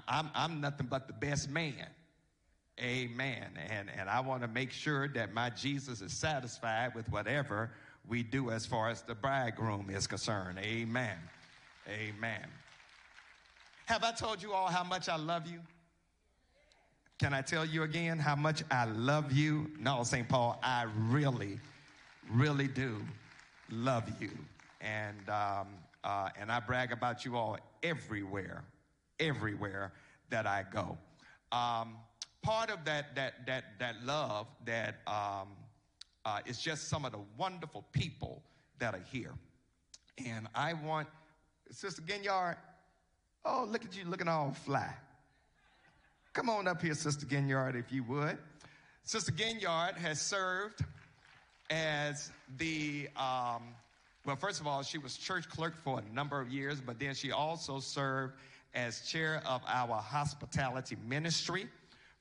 I'm, 0.08 0.30
I'm 0.34 0.60
nothing 0.60 0.88
but 0.90 1.06
the 1.06 1.14
best 1.14 1.48
man. 1.48 1.86
Amen. 2.80 3.46
And, 3.70 3.88
and 3.96 4.10
I 4.10 4.20
want 4.20 4.42
to 4.42 4.48
make 4.48 4.72
sure 4.72 5.08
that 5.08 5.32
my 5.32 5.50
Jesus 5.50 6.00
is 6.00 6.12
satisfied 6.12 6.94
with 6.94 7.08
whatever 7.10 7.70
we 8.08 8.22
do 8.22 8.50
as 8.50 8.66
far 8.66 8.90
as 8.90 9.02
the 9.02 9.14
bridegroom 9.14 9.88
is 9.90 10.06
concerned. 10.06 10.58
Amen. 10.58 11.16
Amen. 11.88 12.46
Have 13.86 14.02
I 14.02 14.12
told 14.12 14.42
you 14.42 14.52
all 14.52 14.68
how 14.68 14.84
much 14.84 15.08
I 15.08 15.16
love 15.16 15.46
you? 15.46 15.60
Can 17.24 17.32
I 17.32 17.40
tell 17.40 17.64
you 17.64 17.84
again 17.84 18.18
how 18.18 18.36
much 18.36 18.62
I 18.70 18.84
love 18.84 19.32
you? 19.32 19.70
No, 19.80 20.04
St. 20.04 20.28
Paul, 20.28 20.60
I 20.62 20.84
really, 21.08 21.58
really 22.30 22.68
do 22.68 23.00
love 23.70 24.04
you. 24.20 24.30
And, 24.82 25.30
um, 25.30 25.68
uh, 26.04 26.28
and 26.38 26.52
I 26.52 26.60
brag 26.60 26.92
about 26.92 27.24
you 27.24 27.34
all 27.34 27.56
everywhere, 27.82 28.62
everywhere 29.18 29.92
that 30.28 30.46
I 30.46 30.66
go. 30.70 30.98
Um, 31.50 31.96
part 32.42 32.68
of 32.68 32.84
that, 32.84 33.14
that, 33.14 33.46
that, 33.46 33.78
that 33.78 34.04
love 34.04 34.46
that 34.66 34.96
um, 35.06 35.48
uh, 36.26 36.40
it's 36.44 36.60
just 36.60 36.88
some 36.88 37.06
of 37.06 37.12
the 37.12 37.20
wonderful 37.38 37.86
people 37.92 38.42
that 38.80 38.94
are 38.94 39.04
here. 39.10 39.32
And 40.26 40.46
I 40.54 40.74
want 40.74 41.08
Sister 41.70 42.02
Ginyard. 42.02 42.56
Oh, 43.46 43.66
look 43.66 43.82
at 43.82 43.96
you 43.96 44.04
looking 44.04 44.28
all 44.28 44.52
fly. 44.66 44.92
Come 46.34 46.50
on 46.50 46.66
up 46.66 46.82
here, 46.82 46.94
Sister 46.94 47.26
Ginyard, 47.26 47.76
if 47.76 47.92
you 47.92 48.02
would. 48.02 48.36
Sister 49.04 49.30
Ginyard 49.30 49.96
has 49.96 50.20
served 50.20 50.84
as 51.70 52.32
the, 52.56 53.08
um, 53.16 53.62
well, 54.26 54.34
first 54.34 54.60
of 54.60 54.66
all, 54.66 54.82
she 54.82 54.98
was 54.98 55.16
church 55.16 55.48
clerk 55.48 55.76
for 55.76 56.00
a 56.00 56.12
number 56.12 56.40
of 56.40 56.48
years, 56.48 56.80
but 56.80 56.98
then 56.98 57.14
she 57.14 57.30
also 57.30 57.78
served 57.78 58.34
as 58.74 59.02
chair 59.02 59.44
of 59.46 59.62
our 59.68 60.02
hospitality 60.02 60.96
ministry 61.06 61.68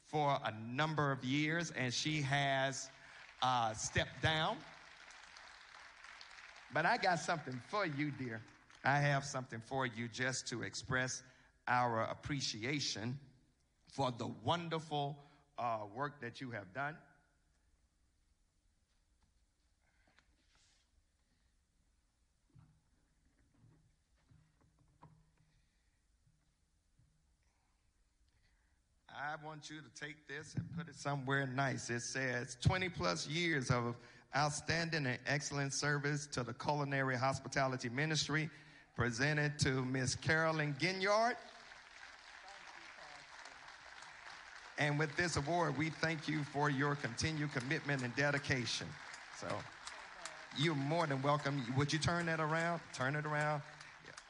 for 0.05 0.37
a 0.45 0.53
number 0.71 1.11
of 1.11 1.25
years, 1.25 1.71
and 1.71 1.91
she 1.91 2.21
has 2.21 2.91
uh, 3.41 3.73
stepped 3.73 4.21
down. 4.21 4.57
But 6.71 6.85
I 6.85 6.97
got 6.97 7.17
something 7.17 7.59
for 7.67 7.87
you, 7.87 8.11
dear. 8.11 8.41
I 8.85 8.99
have 8.99 9.25
something 9.25 9.61
for 9.65 9.87
you 9.87 10.07
just 10.07 10.47
to 10.49 10.61
express 10.61 11.23
our 11.67 12.03
appreciation 12.03 13.17
for 13.93 14.11
the 14.17 14.27
wonderful 14.43 15.19
uh, 15.59 15.77
work 15.95 16.19
that 16.19 16.41
you 16.41 16.49
have 16.49 16.73
done. 16.73 16.95
I 29.15 29.45
want 29.45 29.69
you 29.69 29.77
to 29.77 30.01
take 30.01 30.27
this 30.27 30.55
and 30.55 30.65
put 30.75 30.89
it 30.89 30.95
somewhere 30.95 31.45
nice. 31.45 31.91
It 31.91 32.01
says 32.01 32.57
20 32.61 32.89
plus 32.89 33.27
years 33.27 33.69
of 33.69 33.95
outstanding 34.35 35.05
and 35.05 35.19
excellent 35.27 35.71
service 35.71 36.25
to 36.27 36.41
the 36.41 36.53
culinary 36.53 37.15
hospitality 37.15 37.89
ministry 37.89 38.49
presented 38.95 39.59
to 39.59 39.85
Miss 39.85 40.15
Carolyn 40.15 40.75
Ginyard. 40.79 41.35
And 44.77 44.97
with 44.97 45.15
this 45.15 45.37
award, 45.37 45.77
we 45.77 45.89
thank 45.89 46.27
you 46.27 46.43
for 46.45 46.69
your 46.69 46.95
continued 46.95 47.53
commitment 47.53 48.03
and 48.03 48.15
dedication. 48.15 48.87
So 49.39 49.47
you're 50.57 50.75
more 50.75 51.05
than 51.05 51.21
welcome. 51.21 51.63
Would 51.77 51.93
you 51.93 51.99
turn 51.99 52.25
that 52.25 52.39
around? 52.39 52.81
Turn 52.93 53.15
it 53.15 53.25
around. 53.25 53.61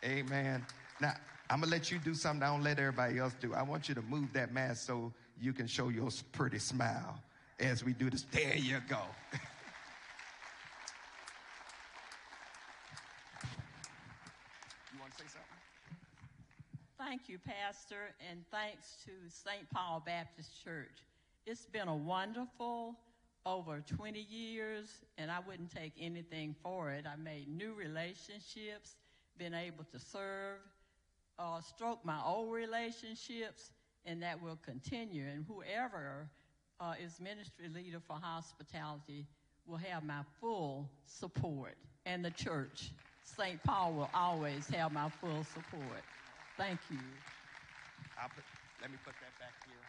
Amen. 0.04 0.66
Now, 1.00 1.14
I'm 1.50 1.60
going 1.60 1.70
to 1.70 1.78
let 1.78 1.92
you 1.92 2.00
do 2.00 2.14
something 2.14 2.44
I 2.44 2.48
don't 2.48 2.64
let 2.64 2.80
everybody 2.80 3.20
else 3.20 3.34
do. 3.40 3.54
I 3.54 3.64
want 3.64 3.88
you 3.88 3.96
to 3.96 4.02
move 4.02 4.34
that 4.34 4.54
mask 4.54 4.86
so 4.86 5.14
you 5.40 5.54
can 5.54 5.68
show 5.68 5.90
your 5.90 6.10
pretty 6.32 6.60
smile 6.60 7.20
as 7.60 7.84
we 7.84 7.94
do 7.94 8.10
this. 8.10 8.26
There 8.32 8.56
you 8.56 8.80
go. 8.90 8.98
you 14.92 15.00
want 15.00 15.12
to 15.12 15.18
say 15.18 15.26
something? 15.28 15.58
Thank 17.14 17.30
you, 17.30 17.38
Pastor, 17.38 18.10
and 18.28 18.44
thanks 18.50 18.98
to 19.06 19.12
St. 19.30 19.70
Paul 19.70 20.02
Baptist 20.04 20.50
Church. 20.64 21.06
It's 21.46 21.68
been 21.68 21.88
a 21.88 21.96
wonderful 21.96 22.96
over 23.46 23.84
20 23.86 24.20
years, 24.20 24.88
and 25.20 25.30
I 25.30 25.38
wouldn't 25.46 25.70
take 25.70 25.94
anything 26.02 26.56
for 26.64 26.90
it. 26.90 27.06
I 27.06 27.16
made 27.16 27.56
new 27.56 27.76
relationships, 27.76 28.96
been 29.38 29.54
able 29.54 29.84
to 29.92 30.00
serve, 30.00 30.58
uh, 31.38 31.62
stroke 31.62 32.04
my 32.04 32.20
old 32.26 32.52
relationships, 32.52 33.70
and 34.08 34.24
that 34.24 34.42
will 34.42 34.58
continue. 34.66 35.28
And 35.28 35.46
whoever 35.48 36.28
uh, 36.80 36.96
is 37.00 37.20
ministry 37.22 37.70
leader 37.70 38.00
for 38.00 38.16
hospitality 38.20 39.28
will 39.68 39.78
have 39.78 40.04
my 40.04 40.24
full 40.42 40.90
support, 41.06 41.76
and 42.08 42.26
the 42.26 42.32
church, 42.32 42.90
St. 43.24 43.62
Paul, 43.64 43.94
will 43.94 44.10
always 44.16 44.68
have 44.70 44.92
my 44.92 45.10
full 45.22 45.44
support. 45.44 46.02
Thank 46.58 46.80
you. 46.92 47.00
I'll 48.22 48.30
put, 48.30 48.46
let 48.80 48.92
me 48.92 48.98
put 49.04 49.16
that 49.26 49.34
back 49.42 49.58
here. 49.66 49.82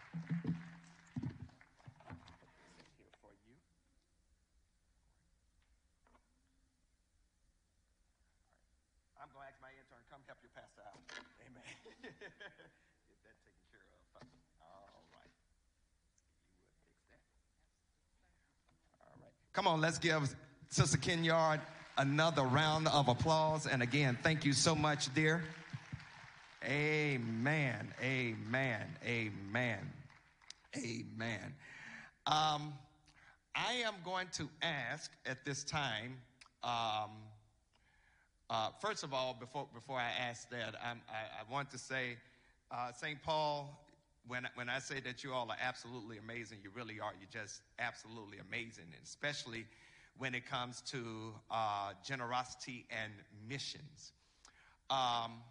Here 2.96 3.12
for 3.20 3.28
you. 3.44 3.52
I'm 9.20 9.28
going 9.36 9.44
to 9.44 9.52
ask 9.52 9.60
my 9.60 9.68
intern, 9.76 10.00
come 10.08 10.24
help 10.24 10.40
your 10.40 10.56
pastor 10.56 10.80
out. 10.88 10.96
Amen. 11.44 11.68
Get 12.00 12.32
that 12.32 13.36
taken 13.44 13.60
care 13.68 13.84
of. 13.84 14.24
All 14.64 15.04
right. 15.12 15.28
You 16.96 17.12
would 17.12 17.12
fix 17.12 17.20
that. 17.36 17.52
All 19.04 19.20
right. 19.20 19.36
Come 19.52 19.68
on, 19.68 19.82
let's 19.84 19.98
give 19.98 20.34
Sister 20.70 20.96
Ginyard 20.96 21.60
another 21.98 22.42
round 22.42 22.88
of 22.88 23.08
applause. 23.08 23.66
And 23.66 23.82
again, 23.82 24.16
thank 24.22 24.46
you 24.46 24.54
so 24.54 24.74
much, 24.74 25.12
dear. 25.12 25.44
Amen. 26.64 27.92
Amen. 28.02 28.96
Amen. 29.04 29.92
Amen. 30.76 31.54
Um, 32.26 32.72
I 33.54 33.74
am 33.84 33.94
going 34.02 34.28
to 34.34 34.48
ask 34.62 35.10
at 35.26 35.44
this 35.44 35.62
time. 35.62 36.16
Um, 36.62 37.10
uh, 38.48 38.70
first 38.80 39.04
of 39.04 39.12
all, 39.12 39.36
before 39.38 39.68
before 39.74 39.98
I 39.98 40.10
ask 40.18 40.48
that, 40.50 40.74
I, 40.82 40.92
I 40.92 41.52
want 41.52 41.70
to 41.72 41.78
say, 41.78 42.16
uh, 42.70 42.92
St. 42.92 43.22
Paul. 43.22 43.80
When 44.26 44.48
when 44.54 44.70
I 44.70 44.78
say 44.78 45.00
that 45.00 45.22
you 45.22 45.34
all 45.34 45.50
are 45.50 45.58
absolutely 45.60 46.16
amazing, 46.16 46.58
you 46.64 46.70
really 46.74 46.98
are. 46.98 47.12
You're 47.20 47.42
just 47.42 47.60
absolutely 47.78 48.38
amazing, 48.38 48.84
and 48.86 49.02
especially 49.04 49.66
when 50.16 50.34
it 50.34 50.46
comes 50.46 50.80
to 50.92 51.34
uh, 51.50 51.92
generosity 52.02 52.86
and 52.90 53.12
missions. 53.46 54.12
Um, 54.88 55.42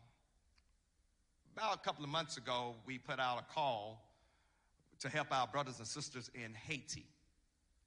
about 1.56 1.76
a 1.76 1.80
couple 1.80 2.04
of 2.04 2.10
months 2.10 2.38
ago, 2.38 2.74
we 2.86 2.98
put 2.98 3.20
out 3.20 3.39
a 3.39 3.54
call 3.54 4.02
to 5.00 5.10
help 5.10 5.28
our 5.32 5.48
brothers 5.48 5.78
and 5.78 5.88
sisters 5.88 6.32
in 6.34 6.54
Haiti. 6.54 7.06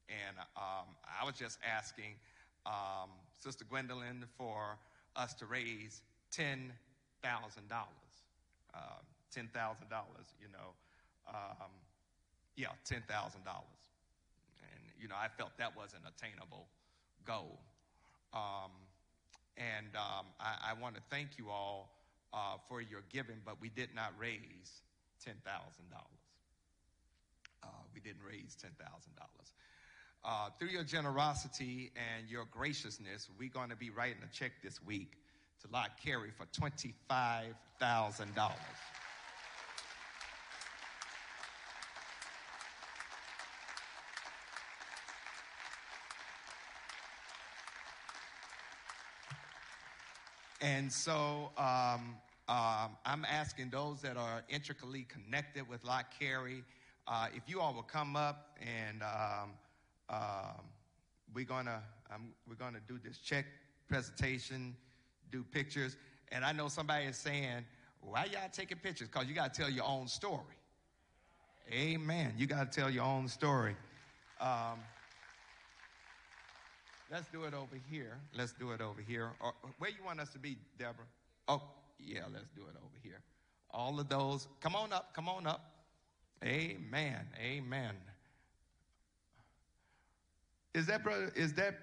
And 0.08 0.36
um, 0.56 0.94
I 1.20 1.24
was 1.24 1.34
just 1.34 1.58
asking 1.66 2.14
um, 2.64 3.10
Sister 3.38 3.64
Gwendolyn 3.68 4.24
for 4.38 4.78
us 5.16 5.34
to 5.34 5.46
raise 5.46 6.02
$10,000. 6.32 6.70
Um, 8.74 8.80
$10,000, 9.34 9.46
you 10.40 10.48
know. 10.52 10.74
Um, 11.28 11.70
yeah, 12.54 12.68
$10,000. 12.88 13.02
And, 13.02 13.42
you 15.00 15.08
know, 15.08 15.16
I 15.16 15.26
felt 15.36 15.50
that 15.58 15.76
was 15.76 15.92
an 15.92 16.02
attainable 16.06 16.68
goal. 17.24 17.58
Um, 18.32 18.70
and 19.56 19.86
I, 20.38 20.70
I 20.70 20.80
want 20.80 20.94
to 20.94 21.02
thank 21.10 21.30
you 21.36 21.48
all 21.50 21.95
uh, 22.32 22.56
for 22.68 22.80
your 22.80 23.02
giving, 23.12 23.36
but 23.44 23.60
we 23.60 23.68
did 23.68 23.90
not 23.94 24.12
raise 24.18 24.82
$10,000. 25.26 25.34
Uh, 27.62 27.66
we 27.94 28.00
didn't 28.00 28.22
raise 28.26 28.56
$10,000. 28.62 28.70
Uh, 30.24 30.50
through 30.58 30.68
your 30.68 30.84
generosity 30.84 31.92
and 31.94 32.28
your 32.28 32.46
graciousness, 32.50 33.28
we're 33.38 33.48
going 33.48 33.70
to 33.70 33.76
be 33.76 33.90
writing 33.90 34.18
a 34.24 34.34
check 34.34 34.52
this 34.62 34.82
week 34.84 35.12
to 35.62 35.68
Lott 35.72 35.90
Carey 36.02 36.30
for 36.36 36.46
$25,000. 36.46 37.46
And 50.66 50.92
so 50.92 51.52
um, 51.56 52.16
um, 52.48 52.96
I'm 53.06 53.24
asking 53.30 53.70
those 53.70 54.02
that 54.02 54.16
are 54.16 54.42
intricately 54.48 55.06
connected 55.08 55.68
with 55.68 55.84
Lott 55.84 56.06
Carey, 56.18 56.64
uh, 57.06 57.28
if 57.32 57.44
you 57.46 57.60
all 57.60 57.72
will 57.72 57.82
come 57.84 58.16
up 58.16 58.58
and 58.60 59.00
um, 59.00 59.50
um, 60.10 60.64
we're 61.32 61.44
gonna 61.44 61.84
um, 62.12 62.32
we're 62.48 62.56
gonna 62.56 62.80
do 62.88 62.98
this 62.98 63.18
check 63.18 63.44
presentation, 63.88 64.74
do 65.30 65.44
pictures, 65.44 65.96
and 66.32 66.44
I 66.44 66.50
know 66.50 66.66
somebody 66.66 67.04
is 67.04 67.16
saying, 67.16 67.64
"Why 68.00 68.24
y'all 68.24 68.50
taking 68.52 68.78
pictures?" 68.78 69.06
Because 69.06 69.28
you 69.28 69.36
got 69.36 69.54
to 69.54 69.60
tell 69.60 69.70
your 69.70 69.84
own 69.84 70.08
story. 70.08 70.56
Amen. 71.70 72.34
You 72.36 72.48
got 72.48 72.72
to 72.72 72.80
tell 72.80 72.90
your 72.90 73.04
own 73.04 73.28
story. 73.28 73.76
Let's 77.10 77.28
do 77.28 77.44
it 77.44 77.54
over 77.54 77.76
here. 77.90 78.18
Let's 78.36 78.52
do 78.52 78.72
it 78.72 78.80
over 78.80 79.00
here. 79.00 79.30
Or, 79.40 79.52
where 79.78 79.90
you 79.90 80.04
want 80.04 80.20
us 80.20 80.28
to 80.30 80.38
be, 80.38 80.56
Deborah? 80.78 81.04
Oh, 81.48 81.62
yeah. 81.98 82.22
Let's 82.32 82.48
do 82.54 82.62
it 82.62 82.76
over 82.76 82.96
here. 83.02 83.20
All 83.70 84.00
of 84.00 84.08
those. 84.08 84.48
Come 84.60 84.74
on 84.74 84.92
up. 84.92 85.12
Come 85.14 85.28
on 85.28 85.46
up. 85.46 85.72
Amen. 86.44 87.20
Amen. 87.40 87.94
Is 90.74 90.86
that 90.86 91.02
brother? 91.02 91.32
Is 91.34 91.54
that 91.54 91.78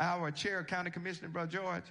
our 0.00 0.30
chair, 0.30 0.64
county 0.64 0.90
commissioner, 0.90 1.28
brother 1.28 1.50
George? 1.50 1.84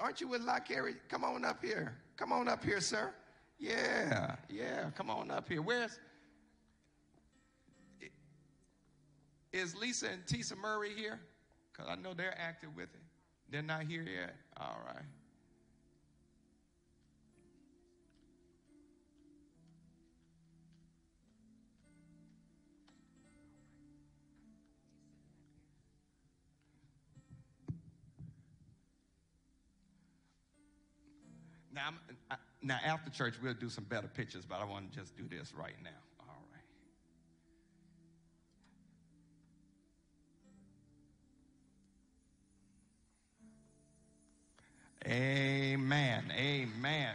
Aren't 0.00 0.20
you 0.20 0.28
with 0.28 0.42
Lott 0.42 0.66
Carey? 0.66 0.94
Come 1.08 1.24
on 1.24 1.44
up 1.44 1.64
here. 1.64 1.96
Come 2.16 2.32
on 2.32 2.46
up 2.46 2.64
here, 2.64 2.80
sir. 2.80 3.12
Yeah, 3.58 4.36
yeah. 4.48 4.90
Come 4.94 5.10
on 5.10 5.30
up 5.30 5.48
here. 5.48 5.60
Where's? 5.60 5.98
Is 9.52 9.74
Lisa 9.74 10.08
and 10.10 10.24
Tisa 10.26 10.56
Murray 10.56 10.90
here? 10.94 11.18
Because 11.78 11.92
I 11.96 12.00
know 12.00 12.12
they're 12.12 12.34
active 12.36 12.70
with 12.74 12.88
it. 12.92 13.00
They're 13.50 13.62
not 13.62 13.84
here 13.84 14.02
yet. 14.02 14.34
All 14.56 14.80
right. 14.84 15.04
Now, 31.72 31.90
I, 32.28 32.36
now 32.60 32.78
after 32.84 33.08
church, 33.08 33.34
we'll 33.40 33.54
do 33.54 33.68
some 33.68 33.84
better 33.84 34.08
pictures, 34.08 34.44
but 34.44 34.56
I 34.56 34.64
want 34.64 34.90
to 34.90 34.98
just 34.98 35.16
do 35.16 35.28
this 35.28 35.54
right 35.54 35.76
now. 35.82 36.07
Amen. 45.06 46.24
Amen. 46.36 47.14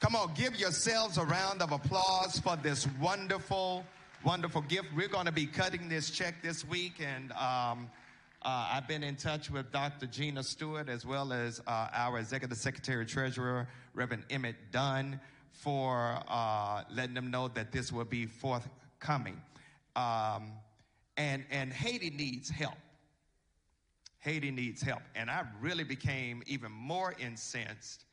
Come 0.00 0.16
on, 0.16 0.34
give 0.34 0.56
yourselves 0.56 1.16
a 1.16 1.24
round 1.24 1.62
of 1.62 1.70
applause 1.70 2.38
for 2.40 2.56
this 2.56 2.88
wonderful, 3.00 3.84
wonderful 4.24 4.62
gift. 4.62 4.88
We're 4.96 5.08
going 5.08 5.26
to 5.26 5.32
be 5.32 5.46
cutting 5.46 5.88
this 5.88 6.10
check 6.10 6.42
this 6.42 6.66
week, 6.66 6.94
and 7.00 7.30
um, 7.32 7.88
uh, 8.42 8.70
I've 8.72 8.88
been 8.88 9.04
in 9.04 9.14
touch 9.14 9.50
with 9.50 9.70
Dr. 9.70 10.06
Gina 10.06 10.42
Stewart 10.42 10.88
as 10.88 11.06
well 11.06 11.32
as 11.32 11.60
uh, 11.68 11.88
our 11.92 12.18
Executive 12.18 12.58
Secretary 12.58 13.06
Treasurer, 13.06 13.68
Reverend 13.94 14.24
Emmett 14.28 14.56
Dunn, 14.72 15.20
for 15.52 16.18
uh, 16.28 16.82
letting 16.92 17.14
them 17.14 17.30
know 17.30 17.46
that 17.48 17.70
this 17.70 17.92
will 17.92 18.04
be 18.04 18.26
forthcoming. 18.26 19.40
Um, 19.94 20.50
and, 21.16 21.44
and 21.52 21.72
Haiti 21.72 22.10
needs 22.10 22.50
help. 22.50 22.74
Haiti 24.22 24.52
needs 24.52 24.80
help. 24.80 25.02
And 25.16 25.28
I 25.28 25.42
really 25.60 25.82
became 25.82 26.42
even 26.46 26.70
more 26.70 27.14
incensed 27.18 28.04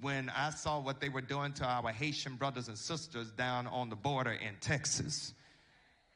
when 0.00 0.28
I 0.36 0.50
saw 0.50 0.80
what 0.80 1.00
they 1.00 1.08
were 1.08 1.20
doing 1.20 1.52
to 1.54 1.64
our 1.64 1.90
Haitian 1.92 2.34
brothers 2.34 2.66
and 2.66 2.76
sisters 2.76 3.30
down 3.30 3.68
on 3.68 3.88
the 3.88 3.94
border 3.96 4.32
in 4.32 4.56
Texas. 4.60 5.32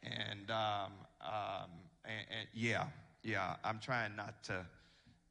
And, 0.02 0.50
um, 0.50 0.92
um, 1.24 1.70
and, 2.04 2.26
and 2.36 2.48
yeah, 2.52 2.86
yeah, 3.22 3.54
I'm 3.62 3.78
trying 3.78 4.16
not 4.16 4.42
to, 4.44 4.66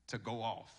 to 0.07 0.17
go 0.17 0.41
off. 0.41 0.71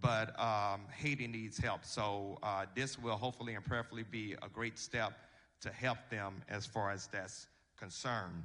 But 0.00 0.38
um, 0.40 0.82
Haiti 0.96 1.26
needs 1.26 1.58
help. 1.58 1.84
So 1.84 2.38
uh, 2.44 2.66
this 2.76 2.96
will 3.00 3.16
hopefully 3.16 3.54
and 3.54 3.64
prayerfully 3.64 4.04
be 4.04 4.36
a 4.42 4.48
great 4.48 4.78
step 4.78 5.12
to 5.62 5.70
help 5.70 5.98
them 6.08 6.42
as 6.48 6.66
far 6.66 6.92
as 6.92 7.08
that's 7.08 7.48
concerned. 7.76 8.44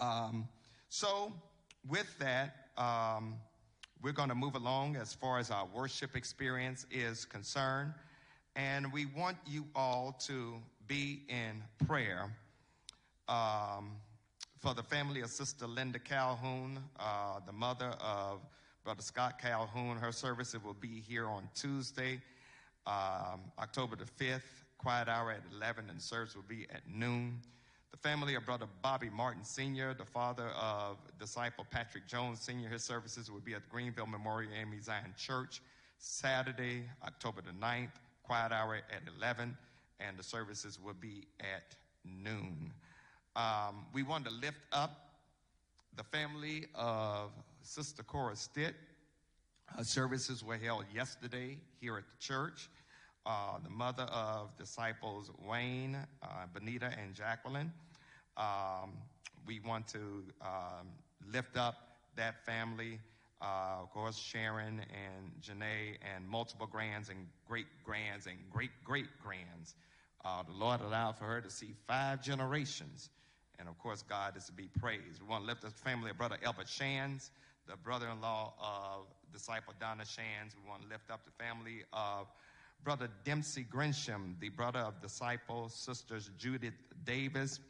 Um, 0.00 0.48
so, 0.88 1.32
with 1.88 2.18
that, 2.18 2.63
um, 2.76 3.36
we're 4.02 4.12
going 4.12 4.28
to 4.28 4.34
move 4.34 4.54
along 4.54 4.96
as 4.96 5.14
far 5.14 5.38
as 5.38 5.50
our 5.50 5.66
worship 5.74 6.16
experience 6.16 6.86
is 6.90 7.24
concerned. 7.24 7.94
And 8.56 8.92
we 8.92 9.06
want 9.06 9.36
you 9.46 9.66
all 9.74 10.16
to 10.26 10.54
be 10.86 11.22
in 11.28 11.62
prayer 11.86 12.30
um, 13.28 13.92
for 14.60 14.74
the 14.74 14.82
family 14.82 15.22
of 15.22 15.30
Sister 15.30 15.66
Linda 15.66 15.98
Calhoun, 15.98 16.78
uh, 17.00 17.40
the 17.46 17.52
mother 17.52 17.94
of 18.00 18.40
Brother 18.84 19.02
Scott 19.02 19.40
Calhoun. 19.40 19.96
Her 19.96 20.12
service 20.12 20.54
will 20.62 20.74
be 20.74 21.00
here 21.00 21.26
on 21.26 21.48
Tuesday, 21.54 22.20
um, 22.86 23.40
October 23.58 23.96
the 23.96 24.24
5th, 24.24 24.42
quiet 24.78 25.08
hour 25.08 25.32
at 25.32 25.40
11, 25.56 25.88
and 25.88 26.00
service 26.00 26.36
will 26.36 26.44
be 26.46 26.66
at 26.74 26.82
noon. 26.86 27.40
The 27.94 28.08
family 28.08 28.34
of 28.34 28.44
Brother 28.44 28.66
Bobby 28.82 29.08
Martin 29.08 29.44
Sr., 29.44 29.94
the 29.94 30.04
father 30.04 30.48
of 30.60 30.96
disciple 31.20 31.64
Patrick 31.70 32.08
Jones 32.08 32.40
Sr., 32.40 32.68
his 32.68 32.82
services 32.82 33.30
will 33.30 33.38
be 33.38 33.54
at 33.54 33.68
Greenville 33.68 34.08
Memorial 34.08 34.50
AME 34.52 34.82
Zion 34.82 35.14
Church 35.16 35.62
Saturday, 35.98 36.82
October 37.06 37.40
the 37.40 37.52
9th, 37.52 37.92
quiet 38.24 38.50
hour 38.50 38.80
at 38.90 39.02
11, 39.16 39.56
and 40.00 40.18
the 40.18 40.24
services 40.24 40.80
will 40.84 40.96
be 41.00 41.28
at 41.38 41.76
noon. 42.04 42.72
Um, 43.36 43.86
we 43.92 44.02
want 44.02 44.24
to 44.24 44.32
lift 44.32 44.58
up 44.72 45.20
the 45.94 46.02
family 46.02 46.66
of 46.74 47.30
Sister 47.62 48.02
Cora 48.02 48.34
Stitt. 48.34 48.74
Her 49.66 49.84
services 49.84 50.42
were 50.42 50.56
held 50.56 50.86
yesterday 50.92 51.58
here 51.80 51.96
at 51.96 52.04
the 52.08 52.18
church. 52.18 52.68
Uh, 53.26 53.56
the 53.62 53.70
mother 53.70 54.02
of 54.12 54.54
disciples 54.58 55.30
Wayne, 55.48 55.96
uh, 56.22 56.26
Benita, 56.52 56.92
and 57.02 57.14
Jacqueline. 57.14 57.72
Um, 58.36 58.92
we 59.46 59.60
want 59.60 59.88
to 59.88 60.22
um, 60.42 60.88
lift 61.32 61.56
up 61.56 61.96
that 62.16 62.44
family. 62.44 62.98
Uh, 63.40 63.80
of 63.80 63.90
course, 63.90 64.18
Sharon 64.18 64.82
and 64.90 65.32
Janae, 65.42 65.96
and 66.14 66.28
multiple 66.28 66.66
grands 66.66 67.08
and 67.08 67.26
great 67.48 67.66
grands 67.82 68.26
and 68.26 68.36
great 68.52 68.70
great 68.84 69.08
grands. 69.22 69.74
Uh, 70.22 70.42
the 70.42 70.52
Lord 70.52 70.82
allowed 70.82 71.16
for 71.16 71.24
her 71.24 71.40
to 71.40 71.50
see 71.50 71.74
five 71.86 72.22
generations. 72.22 73.08
And 73.58 73.68
of 73.68 73.78
course, 73.78 74.02
God 74.02 74.36
is 74.36 74.44
to 74.46 74.52
be 74.52 74.68
praised. 74.78 75.22
We 75.22 75.28
want 75.28 75.44
to 75.44 75.46
lift 75.46 75.64
up 75.64 75.72
the 75.72 75.78
family 75.78 76.10
of 76.10 76.18
Brother 76.18 76.36
Albert 76.44 76.68
Shands, 76.68 77.30
the 77.66 77.76
brother 77.76 78.08
in 78.08 78.20
law 78.20 78.52
of 78.60 79.06
disciple 79.32 79.72
Donna 79.80 80.04
Shands. 80.04 80.54
We 80.62 80.68
want 80.68 80.82
to 80.82 80.88
lift 80.88 81.10
up 81.10 81.24
the 81.24 81.42
family 81.42 81.84
of 81.92 82.26
Brother 82.84 83.08
Dempsey 83.24 83.62
Gresham, 83.62 84.36
the 84.40 84.50
brother 84.50 84.80
of 84.80 85.00
disciple 85.00 85.70
sisters 85.70 86.30
Judith 86.36 86.74
Davis 87.04 87.60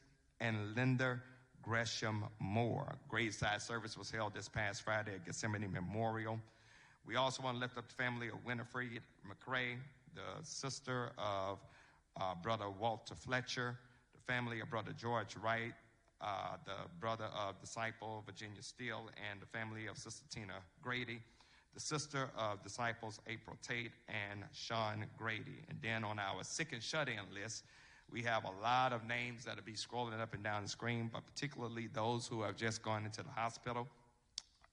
and 0.40 0.74
Linda 0.74 1.20
Gresham 1.62 2.24
Moore. 2.40 2.96
Graveside 3.08 3.62
service 3.62 3.96
was 3.96 4.10
held 4.10 4.34
this 4.34 4.48
past 4.48 4.82
Friday 4.82 5.14
at 5.14 5.24
Gethsemane 5.24 5.72
Memorial. 5.72 6.40
We 7.06 7.14
also 7.14 7.44
want 7.44 7.56
to 7.56 7.60
lift 7.60 7.78
up 7.78 7.86
the 7.86 7.94
family 7.94 8.26
of 8.26 8.44
Winifred 8.44 9.00
McRae, 9.24 9.76
the 10.16 10.44
sister 10.44 11.12
of 11.16 11.60
uh, 12.20 12.34
Brother 12.42 12.68
Walter 12.68 13.14
Fletcher, 13.14 13.78
the 14.16 14.32
family 14.32 14.58
of 14.58 14.68
Brother 14.68 14.92
George 14.98 15.36
Wright, 15.36 15.74
uh, 16.20 16.56
the 16.64 16.88
brother 16.98 17.28
of 17.38 17.60
disciple 17.60 18.24
Virginia 18.26 18.62
Steele, 18.62 19.08
and 19.30 19.40
the 19.40 19.46
family 19.46 19.86
of 19.86 19.96
Sister 19.96 20.24
Tina 20.28 20.54
Grady, 20.82 21.20
the 21.74 21.80
sister 21.80 22.30
of 22.38 22.62
disciples 22.62 23.20
April 23.26 23.56
Tate 23.66 23.90
and 24.08 24.44
Sean 24.52 25.04
Grady. 25.18 25.64
And 25.68 25.78
then 25.82 26.04
on 26.04 26.18
our 26.18 26.44
sick 26.44 26.72
and 26.72 26.82
shut 26.82 27.08
in 27.08 27.18
list, 27.34 27.64
we 28.10 28.22
have 28.22 28.44
a 28.44 28.62
lot 28.62 28.92
of 28.92 29.06
names 29.06 29.44
that'll 29.44 29.64
be 29.64 29.72
scrolling 29.72 30.20
up 30.20 30.34
and 30.34 30.44
down 30.44 30.62
the 30.62 30.68
screen, 30.68 31.10
but 31.12 31.26
particularly 31.26 31.88
those 31.92 32.26
who 32.26 32.42
have 32.42 32.56
just 32.56 32.82
gone 32.82 33.04
into 33.04 33.22
the 33.22 33.30
hospital. 33.30 33.88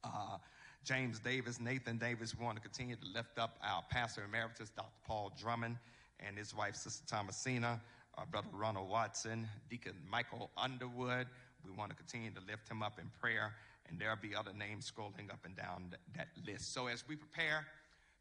Uh, 0.04 0.38
James 0.84 1.20
Davis, 1.20 1.60
Nathan 1.60 1.98
Davis, 1.98 2.38
we 2.38 2.44
want 2.44 2.58
to 2.58 2.62
continue 2.62 2.96
to 2.96 3.08
lift 3.14 3.38
up 3.38 3.58
our 3.64 3.84
pastor 3.90 4.24
emeritus, 4.24 4.70
Dr. 4.70 4.90
Paul 5.06 5.32
Drummond, 5.40 5.78
and 6.20 6.38
his 6.38 6.56
wife, 6.56 6.76
Sister 6.76 7.04
Thomasina, 7.08 7.80
our 8.16 8.26
brother 8.26 8.48
Ronald 8.54 8.90
Watson, 8.90 9.48
Deacon 9.70 9.96
Michael 10.10 10.52
Underwood. 10.58 11.28
We 11.64 11.72
want 11.72 11.92
to 11.92 11.96
continue 11.96 12.32
to 12.32 12.42
lift 12.48 12.70
him 12.70 12.82
up 12.82 13.00
in 13.00 13.10
prayer, 13.20 13.54
and 13.92 14.00
there'll 14.00 14.16
be 14.16 14.34
other 14.34 14.54
names 14.54 14.90
scrolling 14.90 15.30
up 15.30 15.44
and 15.46 15.56
down 15.56 15.92
that, 15.92 16.00
that 16.16 16.30
list. 16.48 16.74
So 16.74 16.88
as 16.88 17.04
we 17.08 17.16
prepare 17.16 17.68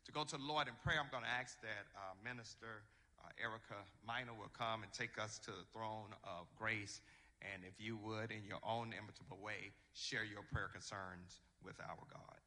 to 0.05 0.13
go 0.13 0.25
to 0.25 0.37
the 0.37 0.43
Lord 0.43 0.67
in 0.67 0.75
prayer, 0.83 0.99
I'm 1.01 1.11
going 1.11 1.23
to 1.23 1.31
ask 1.31 1.61
that 1.63 1.87
uh, 1.95 2.13
Minister 2.23 2.83
uh, 3.23 3.31
Erica 3.43 3.79
Minor 4.07 4.35
will 4.35 4.51
come 4.53 4.83
and 4.83 4.93
take 4.93 5.19
us 5.23 5.39
to 5.47 5.53
the 5.53 5.65
throne 5.73 6.11
of 6.25 6.47
grace. 6.59 7.01
And 7.41 7.63
if 7.65 7.79
you 7.79 7.97
would, 8.05 8.31
in 8.31 8.45
your 8.45 8.61
own 8.67 8.93
imitable 8.93 9.39
way, 9.43 9.73
share 9.95 10.25
your 10.25 10.43
prayer 10.53 10.69
concerns 10.73 11.41
with 11.65 11.81
our 11.81 11.97
God. 12.13 12.41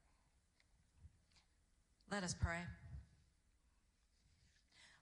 Let 2.12 2.24
us 2.24 2.36
pray. 2.40 2.60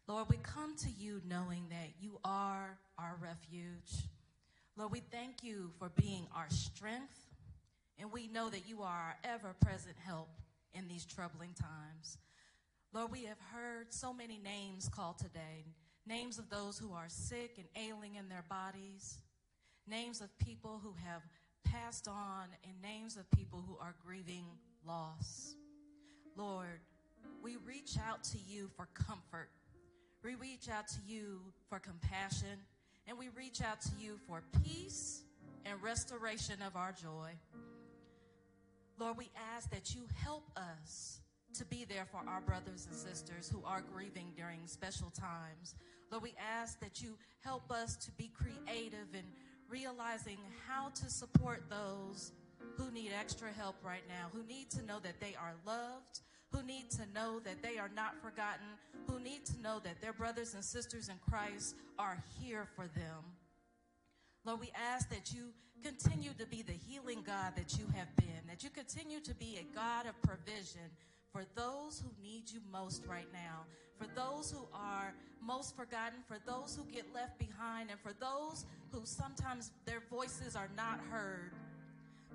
Lord, 0.08 0.28
we 0.30 0.38
come 0.38 0.76
to 0.78 0.90
you 0.90 1.22
knowing 1.28 1.66
that 1.70 1.90
you 2.00 2.20
are 2.24 2.78
our 2.98 3.18
refuge. 3.22 4.08
Lord, 4.78 4.92
we 4.92 5.02
thank 5.12 5.44
you 5.44 5.72
for 5.80 5.90
being 5.90 6.28
our 6.36 6.50
strength, 6.50 7.31
and 8.02 8.12
we 8.12 8.28
know 8.28 8.50
that 8.50 8.68
you 8.68 8.82
are 8.82 8.88
our 8.88 9.16
ever 9.24 9.54
present 9.62 9.96
help 10.04 10.30
in 10.74 10.88
these 10.88 11.06
troubling 11.06 11.54
times. 11.54 12.18
Lord, 12.94 13.12
we 13.12 13.26
have 13.26 13.38
heard 13.54 13.94
so 13.94 14.12
many 14.12 14.40
names 14.44 14.90
called 14.90 15.20
today 15.20 15.66
names 16.08 16.40
of 16.40 16.50
those 16.50 16.80
who 16.80 16.94
are 16.94 17.08
sick 17.08 17.58
and 17.60 17.68
ailing 17.88 18.16
in 18.16 18.28
their 18.28 18.44
bodies, 18.50 19.20
names 19.88 20.20
of 20.20 20.36
people 20.40 20.82
who 20.84 20.96
have 21.06 21.22
passed 21.64 22.08
on, 22.08 22.48
and 22.64 22.74
names 22.82 23.18
of 23.18 23.30
people 23.30 23.64
who 23.66 23.78
are 23.80 23.94
grieving 24.04 24.46
loss. 24.86 25.56
Lord, 26.36 26.82
we 27.44 27.58
reach 27.68 27.98
out 28.04 28.24
to 28.24 28.38
you 28.48 28.68
for 28.76 28.88
comfort. 28.96 29.50
We 30.24 30.34
reach 30.36 30.70
out 30.70 30.88
to 30.88 31.00
you 31.06 31.40
for 31.70 31.78
compassion, 31.78 32.66
and 33.08 33.18
we 33.18 33.30
reach 33.38 33.62
out 33.62 33.80
to 33.82 33.92
you 34.00 34.18
for 34.28 34.42
peace 34.64 35.22
and 35.66 35.82
restoration 35.84 36.56
of 36.66 36.76
our 36.76 36.92
joy. 36.92 37.30
Lord, 39.02 39.18
we 39.18 39.32
ask 39.56 39.72
that 39.72 39.96
you 39.96 40.04
help 40.24 40.44
us 40.56 41.22
to 41.56 41.66
be 41.66 41.86
there 41.86 42.06
for 42.12 42.22
our 42.30 42.40
brothers 42.40 42.86
and 42.88 42.96
sisters 42.96 43.52
who 43.52 43.64
are 43.66 43.82
grieving 43.82 44.28
during 44.38 44.60
special 44.68 45.10
times. 45.10 45.74
Lord, 46.12 46.22
we 46.22 46.36
ask 46.40 46.80
that 46.82 47.02
you 47.02 47.18
help 47.44 47.72
us 47.72 47.96
to 47.96 48.12
be 48.12 48.30
creative 48.32 49.08
in 49.16 49.24
realizing 49.68 50.38
how 50.68 50.90
to 50.90 51.10
support 51.10 51.64
those 51.68 52.32
who 52.78 52.92
need 52.92 53.10
extra 53.20 53.52
help 53.52 53.76
right 53.84 54.04
now, 54.08 54.28
who 54.34 54.44
need 54.44 54.70
to 54.70 54.86
know 54.86 55.00
that 55.00 55.20
they 55.20 55.36
are 55.42 55.56
loved, 55.66 56.20
who 56.52 56.62
need 56.62 56.92
to 56.92 57.02
know 57.12 57.40
that 57.40 57.64
they 57.64 57.80
are 57.80 57.90
not 57.96 58.22
forgotten, 58.22 58.68
who 59.08 59.20
need 59.20 59.44
to 59.48 59.60
know 59.64 59.80
that 59.84 60.00
their 60.00 60.14
brothers 60.14 60.54
and 60.54 60.64
sisters 60.64 61.10
in 61.10 61.16
Christ 61.28 61.76
are 61.98 62.24
here 62.40 62.68
for 62.76 62.86
them. 62.94 63.24
Lord, 64.46 64.60
we 64.60 64.72
ask 64.76 65.10
that 65.10 65.34
you 65.34 65.54
continue 65.82 66.32
to 66.38 66.46
be 66.46 66.62
the 66.62 66.74
healing 66.88 67.24
God 67.26 67.54
that 67.56 67.78
you 67.78 67.86
have 67.96 68.14
been, 68.16 68.42
that 68.48 68.64
you 68.64 68.70
continue 68.70 69.20
to 69.22 69.34
be 69.36 69.60
a 69.60 69.76
God 69.76 70.06
of 70.06 70.20
provision 70.22 70.90
for 71.32 71.44
those 71.56 72.04
who 72.04 72.12
need 72.22 72.52
you 72.52 72.60
most 72.72 73.06
right 73.08 73.28
now, 73.32 73.66
for 73.98 74.08
those 74.16 74.52
who 74.52 74.68
are 74.74 75.14
most 75.42 75.76
forgotten, 75.76 76.20
for 76.28 76.38
those 76.46 76.76
who 76.78 76.84
get 76.92 77.06
left 77.14 77.38
behind, 77.40 77.90
and 77.90 78.00
for 78.00 78.14
those 78.20 78.66
who 78.92 79.02
sometimes 79.04 79.72
their 79.86 80.02
voices 80.10 80.56
are 80.56 80.70
not 80.76 81.00
heard. 81.10 81.52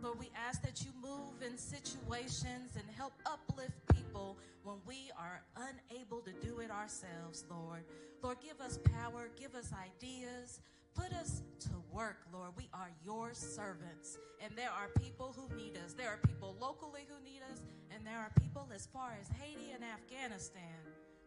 Lord, 0.03 0.19
we 0.19 0.31
ask 0.49 0.63
that 0.63 0.85
you 0.85 0.91
move 1.01 1.43
in 1.45 1.57
situations 1.57 2.77
and 2.77 2.85
help 2.97 3.13
uplift 3.25 3.77
people 3.95 4.37
when 4.63 4.77
we 4.87 5.11
are 5.19 5.41
unable 5.57 6.21
to 6.21 6.33
do 6.47 6.59
it 6.61 6.71
ourselves, 6.71 7.45
Lord. 7.51 7.85
Lord, 8.23 8.39
give 8.41 8.61
us 8.61 8.79
power, 9.01 9.31
give 9.39 9.55
us 9.55 9.73
ideas, 9.73 10.61
put 10.97 11.13
us 11.13 11.43
to 11.61 11.71
work, 11.93 12.17
Lord. 12.33 12.51
We 12.57 12.69
are 12.73 12.91
your 13.05 13.35
servants, 13.35 14.19
and 14.41 14.53
there 14.57 14.71
are 14.71 14.89
people 15.01 15.35
who 15.37 15.55
need 15.57 15.77
us. 15.85 15.93
There 15.93 16.09
are 16.09 16.21
people 16.27 16.57
locally 16.61 17.07
who 17.09 17.23
need 17.25 17.43
us, 17.53 17.63
and 17.95 18.07
there 18.07 18.19
are 18.19 18.31
people 18.41 18.67
as 18.75 18.87
far 18.87 19.17
as 19.21 19.29
Haiti 19.41 19.73
and 19.73 19.85
Afghanistan 19.85 20.81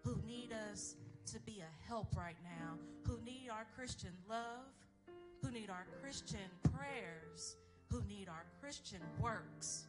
who 0.04 0.18
need 0.26 0.52
us 0.72 0.96
to 1.32 1.40
be 1.42 1.62
a 1.62 1.88
help 1.88 2.16
right 2.18 2.38
now, 2.44 2.78
who 3.06 3.20
need 3.24 3.50
our 3.52 3.68
Christian 3.76 4.12
love, 4.28 4.74
who 5.42 5.52
need 5.52 5.70
our 5.70 5.86
Christian 6.02 6.50
prayers 6.74 7.56
who 7.90 8.04
need 8.08 8.30
our 8.30 8.46
Christian 8.62 9.00
works 9.20 9.86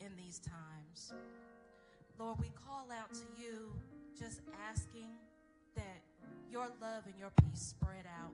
in 0.00 0.10
these 0.16 0.38
times. 0.38 1.12
Lord, 2.18 2.38
we 2.40 2.50
call 2.66 2.86
out 2.92 3.12
to 3.14 3.42
you 3.42 3.72
just 4.18 4.40
asking 4.70 5.08
that 5.74 6.02
your 6.50 6.68
love 6.80 7.04
and 7.06 7.18
your 7.18 7.32
peace 7.42 7.60
spread 7.60 8.06
out. 8.06 8.32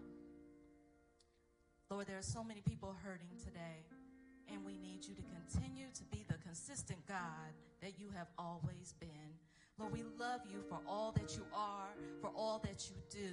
Lord, 1.90 2.06
there 2.06 2.18
are 2.18 2.22
so 2.22 2.44
many 2.44 2.60
people 2.60 2.94
hurting 3.02 3.32
today, 3.42 3.86
and 4.52 4.62
we 4.64 4.76
need 4.76 5.06
you 5.06 5.14
to 5.14 5.22
continue 5.22 5.86
to 5.94 6.04
be 6.04 6.24
the 6.28 6.36
consistent 6.44 6.98
God 7.06 7.52
that 7.80 7.98
you 7.98 8.10
have 8.14 8.28
always 8.38 8.94
been. 9.00 9.32
Lord, 9.78 9.92
we 9.92 10.04
love 10.18 10.40
you 10.50 10.60
for 10.68 10.80
all 10.86 11.12
that 11.12 11.34
you 11.36 11.44
are, 11.54 11.88
for 12.20 12.30
all 12.36 12.60
that 12.64 12.90
you 12.90 12.96
do 13.08 13.32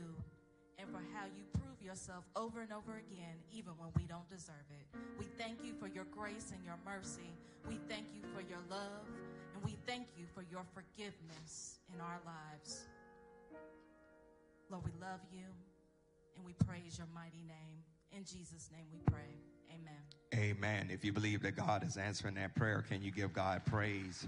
and 0.78 0.90
for 0.90 1.02
how 1.14 1.26
you 1.26 1.44
prove 1.54 1.82
yourself 1.82 2.24
over 2.36 2.62
and 2.62 2.72
over 2.72 3.02
again, 3.12 3.36
even 3.52 3.74
when 3.78 3.90
we 3.98 4.04
don't 4.04 4.30
deserve 4.30 4.68
it. 4.72 5.00
We 5.18 5.26
thank 5.38 5.64
you 5.64 5.74
for 5.80 5.88
your 5.88 6.06
grace 6.06 6.52
and 6.54 6.64
your 6.64 6.78
mercy. 6.86 7.32
We 7.68 7.80
thank 7.90 8.08
you 8.14 8.22
for 8.34 8.42
your 8.42 8.60
love, 8.70 9.08
and 9.54 9.64
we 9.64 9.78
thank 9.88 10.08
you 10.18 10.26
for 10.34 10.44
your 10.52 10.64
forgiveness 10.74 11.80
in 11.94 12.00
our 12.00 12.20
lives. 12.26 12.86
Lord, 14.70 14.84
we 14.86 14.92
love 15.02 15.22
you, 15.32 15.48
and 16.36 16.46
we 16.46 16.54
praise 16.68 16.98
your 16.98 17.08
mighty 17.14 17.44
name. 17.48 17.95
In 18.12 18.24
Jesus' 18.24 18.70
name 18.72 18.86
we 18.92 19.00
pray. 19.12 19.40
Amen. 19.74 20.58
Amen. 20.58 20.90
If 20.92 21.04
you 21.04 21.12
believe 21.12 21.42
that 21.44 21.56
God 21.56 21.86
is 21.86 21.98
answering 21.98 22.36
that 22.36 22.56
prayer, 22.56 22.84
can 22.88 23.02
you 23.02 23.12
give 23.12 23.34
God 23.34 23.62
praise? 23.66 24.28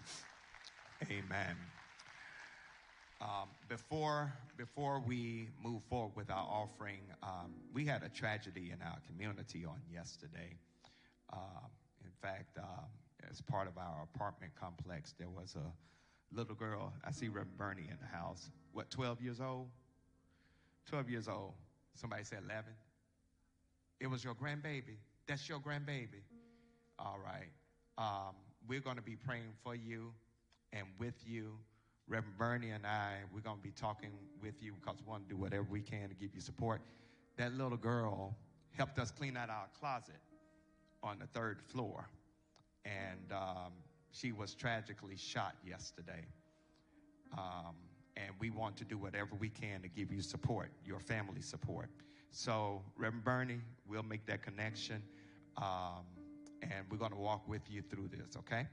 Amen. 1.03 1.55
Um, 3.19 3.49
before 3.67 4.31
before 4.57 5.01
we 5.05 5.49
move 5.63 5.81
forward 5.89 6.15
with 6.15 6.29
our 6.29 6.47
offering, 6.47 7.01
um, 7.23 7.53
we 7.73 7.85
had 7.85 8.03
a 8.03 8.09
tragedy 8.09 8.71
in 8.71 8.81
our 8.81 8.97
community 9.07 9.65
on 9.65 9.79
yesterday. 9.91 10.55
Um, 11.33 11.69
in 12.03 12.11
fact, 12.21 12.57
um, 12.57 12.85
as 13.29 13.41
part 13.41 13.67
of 13.67 13.77
our 13.77 14.07
apartment 14.13 14.53
complex, 14.59 15.13
there 15.17 15.29
was 15.29 15.55
a 15.55 16.35
little 16.35 16.55
girl. 16.55 16.93
I 17.05 17.11
see 17.11 17.27
Reverend 17.27 17.57
Bernie 17.57 17.87
in 17.89 17.97
the 17.99 18.07
house. 18.07 18.49
What, 18.73 18.89
12 18.89 19.21
years 19.21 19.41
old? 19.41 19.67
12 20.87 21.09
years 21.09 21.27
old. 21.27 21.53
Somebody 21.95 22.23
said 22.23 22.39
11. 22.45 22.65
It 23.99 24.07
was 24.07 24.23
your 24.23 24.36
grandbaby. 24.36 24.97
That's 25.27 25.47
your 25.49 25.60
grandbaby. 25.60 26.23
All 26.99 27.19
right. 27.23 27.49
Um, 27.97 28.36
we're 28.67 28.79
going 28.79 28.97
to 28.97 29.01
be 29.01 29.15
praying 29.15 29.53
for 29.63 29.75
you 29.75 30.13
and 30.73 30.86
with 30.99 31.15
you. 31.25 31.57
Reverend 32.07 32.38
Bernie 32.38 32.69
and 32.69 32.86
I, 32.86 33.15
we're 33.33 33.41
going 33.41 33.57
to 33.57 33.63
be 33.63 33.71
talking 33.71 34.12
with 34.41 34.55
you 34.62 34.73
because 34.73 34.99
we 35.05 35.10
want 35.10 35.27
to 35.27 35.36
do 35.36 35.39
whatever 35.39 35.67
we 35.69 35.81
can 35.81 36.07
to 36.07 36.15
give 36.15 36.33
you 36.33 36.39
support. 36.39 36.81
That 37.38 37.53
little 37.53 37.77
girl 37.77 38.38
helped 38.71 38.97
us 38.97 39.12
clean 39.12 39.36
out 39.36 39.49
our 39.49 39.67
closet 39.77 40.21
on 41.03 41.19
the 41.19 41.27
third 41.27 41.62
floor, 41.62 42.07
and 42.86 43.31
um, 43.33 43.73
she 44.12 44.31
was 44.31 44.55
tragically 44.55 45.17
shot 45.17 45.55
yesterday. 45.65 46.25
Um, 47.37 47.75
and 48.15 48.33
we 48.39 48.50
want 48.50 48.77
to 48.77 48.85
do 48.85 48.98
whatever 48.98 49.35
we 49.37 49.50
can 49.50 49.81
to 49.81 49.89
give 49.89 50.12
you 50.12 50.21
support, 50.21 50.71
your 50.85 51.00
family 51.00 51.41
support. 51.41 51.89
So, 52.32 52.82
Reverend 52.96 53.23
Bernie, 53.23 53.62
we'll 53.88 54.04
make 54.04 54.25
that 54.28 54.44
connection, 54.44 55.02
um, 55.58 56.06
and 56.62 56.86
we're 56.90 56.98
going 56.98 57.12
to 57.12 57.17
walk 57.17 57.48
with 57.48 57.62
you 57.69 57.82
through 57.82 58.10
this, 58.10 58.36
okay? 58.38 58.67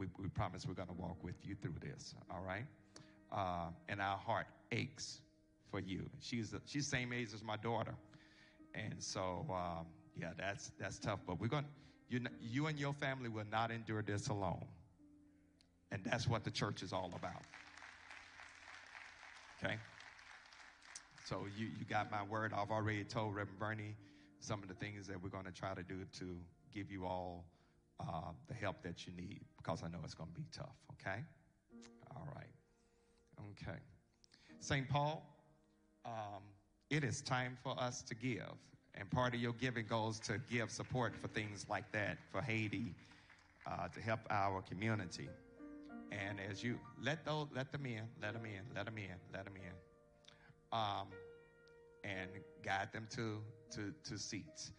we, 0.00 0.06
we 0.18 0.28
promise 0.28 0.66
we're 0.66 0.74
going 0.74 0.88
to 0.88 0.94
walk 0.94 1.22
with 1.22 1.36
you 1.44 1.54
through 1.54 1.74
this, 1.80 2.14
all 2.30 2.42
right? 2.44 2.64
Uh, 3.30 3.70
and 3.88 4.00
our 4.00 4.16
heart 4.16 4.46
aches 4.72 5.20
for 5.70 5.78
you. 5.78 6.08
She's 6.20 6.50
the, 6.50 6.60
she's 6.64 6.88
same 6.88 7.12
age 7.12 7.28
as 7.34 7.44
my 7.44 7.56
daughter. 7.56 7.94
And 8.74 8.94
so, 8.98 9.46
um, 9.50 9.86
yeah, 10.16 10.30
that's, 10.36 10.72
that's 10.80 10.98
tough. 10.98 11.20
But 11.26 11.38
we're 11.38 11.48
going 11.48 11.66
you, 12.08 12.20
you 12.40 12.66
and 12.66 12.78
your 12.78 12.94
family 12.94 13.28
will 13.28 13.44
not 13.52 13.70
endure 13.70 14.02
this 14.02 14.28
alone. 14.28 14.64
And 15.92 16.02
that's 16.04 16.26
what 16.26 16.44
the 16.44 16.50
church 16.50 16.82
is 16.82 16.92
all 16.92 17.12
about. 17.14 17.42
Okay? 19.62 19.76
So 21.30 21.46
you, 21.56 21.68
you 21.78 21.84
got 21.88 22.10
my 22.10 22.24
word. 22.24 22.52
I've 22.52 22.72
already 22.72 23.04
told 23.04 23.36
Reverend 23.36 23.60
Bernie 23.60 23.94
some 24.40 24.64
of 24.64 24.68
the 24.68 24.74
things 24.74 25.06
that 25.06 25.22
we're 25.22 25.28
going 25.28 25.44
to 25.44 25.52
try 25.52 25.74
to 25.74 25.82
do 25.84 26.04
to 26.18 26.36
give 26.74 26.90
you 26.90 27.06
all 27.06 27.44
uh, 28.00 28.32
the 28.48 28.54
help 28.54 28.82
that 28.82 29.06
you 29.06 29.12
need 29.16 29.38
because 29.56 29.84
I 29.84 29.88
know 29.88 30.00
it's 30.02 30.12
going 30.12 30.28
to 30.28 30.34
be 30.34 30.48
tough, 30.52 30.74
okay? 30.94 31.20
All 32.16 32.26
right. 32.34 32.50
Okay. 33.52 33.78
St. 34.58 34.88
Paul, 34.88 35.24
um, 36.04 36.42
it 36.90 37.04
is 37.04 37.20
time 37.20 37.56
for 37.62 37.78
us 37.78 38.02
to 38.02 38.16
give. 38.16 38.42
And 38.96 39.08
part 39.08 39.32
of 39.32 39.40
your 39.40 39.52
giving 39.52 39.86
goes 39.86 40.18
to 40.20 40.40
give 40.50 40.68
support 40.68 41.14
for 41.14 41.28
things 41.28 41.64
like 41.70 41.92
that 41.92 42.18
for 42.32 42.42
Haiti 42.42 42.92
uh, 43.68 43.86
to 43.86 44.00
help 44.00 44.18
our 44.30 44.62
community. 44.62 45.28
And 46.10 46.40
as 46.50 46.64
you 46.64 46.80
let 47.00 47.24
those, 47.24 47.46
let 47.54 47.70
them 47.70 47.86
in, 47.86 48.02
let 48.20 48.32
them 48.32 48.46
in, 48.46 48.62
let 48.74 48.86
them 48.86 48.98
in, 48.98 49.14
let 49.32 49.44
them 49.44 49.54
in, 49.54 49.72
um, 50.72 51.08
and 52.04 52.30
guide 52.64 52.92
them 52.92 53.06
to 53.10 53.38
to, 53.72 53.92
to 54.04 54.18
seats. 54.18 54.72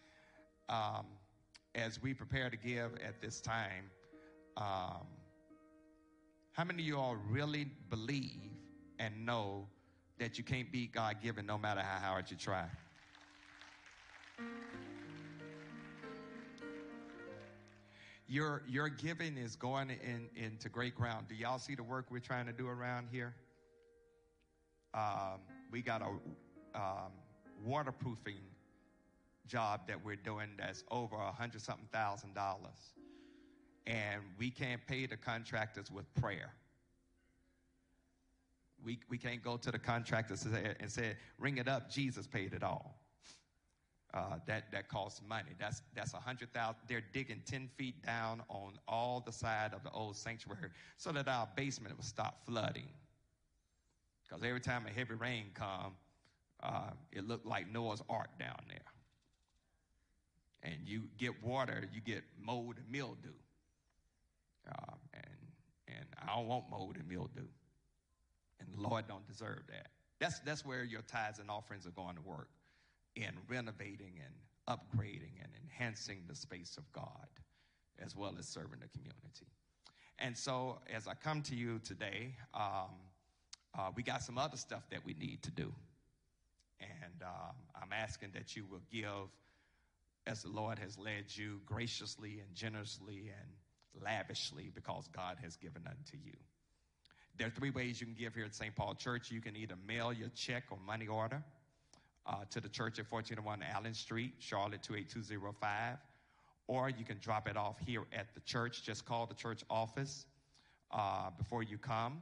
Um, 0.68 1.06
as 1.74 2.02
we 2.02 2.14
prepare 2.14 2.50
to 2.50 2.56
give 2.56 2.92
at 3.06 3.20
this 3.20 3.40
time, 3.40 3.90
um, 4.56 5.06
how 6.52 6.64
many 6.64 6.82
of 6.82 6.86
you 6.86 6.98
all 6.98 7.16
really 7.30 7.66
believe 7.88 8.50
and 8.98 9.24
know 9.24 9.66
that 10.18 10.36
you 10.36 10.44
can't 10.44 10.70
beat 10.70 10.92
God 10.92 11.16
given 11.22 11.46
no 11.46 11.56
matter 11.56 11.80
how 11.80 12.08
hard 12.08 12.30
you 12.30 12.36
try? 12.36 12.66
Your, 18.28 18.62
your 18.66 18.88
giving 18.88 19.36
is 19.36 19.56
going 19.56 19.90
in, 19.90 20.28
into 20.36 20.68
great 20.68 20.94
ground. 20.94 21.26
Do 21.28 21.34
y'all 21.34 21.58
see 21.58 21.74
the 21.74 21.82
work 21.82 22.06
we're 22.10 22.18
trying 22.18 22.46
to 22.46 22.52
do 22.52 22.66
around 22.66 23.08
here? 23.10 23.34
Um, 24.94 25.40
we 25.72 25.80
got 25.80 26.02
a 26.02 26.78
um, 26.78 27.10
waterproofing 27.64 28.42
job 29.48 29.80
that 29.88 30.04
we're 30.04 30.16
doing 30.16 30.48
that's 30.58 30.84
over 30.90 31.16
a 31.16 31.32
hundred 31.32 31.62
something 31.62 31.88
thousand 31.92 32.34
dollars. 32.34 32.94
And 33.86 34.22
we 34.38 34.50
can't 34.50 34.80
pay 34.86 35.06
the 35.06 35.16
contractors 35.16 35.90
with 35.90 36.12
prayer. 36.14 36.52
We, 38.84 38.98
we 39.08 39.18
can't 39.18 39.42
go 39.42 39.56
to 39.56 39.70
the 39.72 39.78
contractors 39.78 40.44
and 40.44 40.90
say, 40.90 41.16
ring 41.38 41.58
it 41.58 41.68
up, 41.68 41.90
Jesus 41.90 42.26
paid 42.26 42.52
it 42.52 42.62
all. 42.62 42.98
Uh, 44.14 44.36
that, 44.46 44.70
that 44.70 44.88
costs 44.88 45.22
money. 45.26 45.50
That's, 45.58 45.82
that's 45.94 46.12
a 46.12 46.18
hundred 46.18 46.52
thousand. 46.52 46.76
They're 46.86 47.02
digging 47.12 47.40
10 47.46 47.70
feet 47.76 48.04
down 48.04 48.42
on 48.48 48.74
all 48.86 49.22
the 49.24 49.32
side 49.32 49.72
of 49.72 49.82
the 49.82 49.90
old 49.90 50.16
sanctuary 50.16 50.68
so 50.98 51.12
that 51.12 51.28
our 51.28 51.48
basement 51.56 51.96
will 51.96 52.04
stop 52.04 52.44
flooding. 52.44 52.88
Because 54.32 54.48
every 54.48 54.60
time 54.60 54.86
a 54.86 54.90
heavy 54.90 55.14
rain 55.14 55.46
come, 55.52 55.92
uh, 56.62 56.90
it 57.10 57.28
looked 57.28 57.44
like 57.44 57.70
Noah's 57.70 58.02
Ark 58.08 58.30
down 58.38 58.60
there 58.66 58.78
and 60.62 60.76
you 60.86 61.02
get 61.18 61.42
water, 61.44 61.84
you 61.92 62.00
get 62.00 62.22
mold 62.40 62.76
and 62.78 62.90
mildew. 62.90 63.34
Um, 64.68 64.96
and, 65.12 65.96
and 65.98 66.06
I 66.22 66.34
don't 66.34 66.46
want 66.46 66.70
mold 66.70 66.96
and 66.96 67.06
mildew. 67.06 67.46
And 68.60 68.68
the 68.74 68.88
Lord 68.88 69.06
don't 69.06 69.26
deserve 69.26 69.64
that. 69.68 69.88
That's, 70.18 70.38
that's 70.40 70.64
where 70.64 70.84
your 70.84 71.02
tithes 71.02 71.38
and 71.38 71.50
offerings 71.50 71.86
are 71.86 71.90
going 71.90 72.14
to 72.14 72.22
work 72.22 72.48
in 73.16 73.32
renovating 73.48 74.14
and 74.24 74.78
upgrading 74.78 75.42
and 75.42 75.52
enhancing 75.62 76.22
the 76.26 76.34
space 76.34 76.78
of 76.78 76.90
God 76.92 77.28
as 78.02 78.16
well 78.16 78.36
as 78.38 78.46
serving 78.46 78.78
the 78.80 78.88
community. 78.88 79.52
And 80.18 80.38
so, 80.38 80.78
as 80.94 81.08
I 81.08 81.14
come 81.14 81.42
to 81.42 81.56
you 81.56 81.80
today, 81.80 82.36
um, 82.54 82.90
uh, 83.78 83.90
we 83.96 84.02
got 84.02 84.22
some 84.22 84.38
other 84.38 84.56
stuff 84.56 84.82
that 84.90 85.04
we 85.04 85.14
need 85.14 85.42
to 85.42 85.50
do. 85.50 85.72
And 86.80 87.22
uh, 87.22 87.52
I'm 87.80 87.92
asking 87.92 88.30
that 88.34 88.56
you 88.56 88.64
will 88.70 88.82
give 88.90 89.30
as 90.26 90.42
the 90.42 90.50
Lord 90.50 90.78
has 90.78 90.98
led 90.98 91.24
you 91.34 91.60
graciously 91.66 92.40
and 92.40 92.54
generously 92.54 93.30
and 93.40 94.04
lavishly 94.04 94.70
because 94.74 95.08
God 95.08 95.36
has 95.42 95.56
given 95.56 95.82
unto 95.86 96.16
you. 96.24 96.36
There 97.38 97.46
are 97.46 97.50
three 97.50 97.70
ways 97.70 98.00
you 98.00 98.06
can 98.06 98.14
give 98.14 98.34
here 98.34 98.44
at 98.44 98.54
St. 98.54 98.74
Paul 98.76 98.94
Church. 98.94 99.30
You 99.30 99.40
can 99.40 99.56
either 99.56 99.74
mail 99.86 100.12
your 100.12 100.28
check 100.34 100.64
or 100.70 100.78
money 100.86 101.06
order 101.06 101.42
uh, 102.26 102.44
to 102.50 102.60
the 102.60 102.68
church 102.68 102.98
at 102.98 103.10
1401 103.10 103.60
Allen 103.74 103.94
Street, 103.94 104.32
Charlotte 104.38 104.82
28205, 104.82 105.96
or 106.68 106.90
you 106.90 107.04
can 107.04 107.18
drop 107.20 107.48
it 107.48 107.56
off 107.56 107.78
here 107.84 108.02
at 108.12 108.32
the 108.34 108.40
church. 108.40 108.84
Just 108.84 109.06
call 109.06 109.26
the 109.26 109.34
church 109.34 109.64
office 109.70 110.26
uh, 110.90 111.30
before 111.38 111.62
you 111.62 111.78
come 111.78 112.20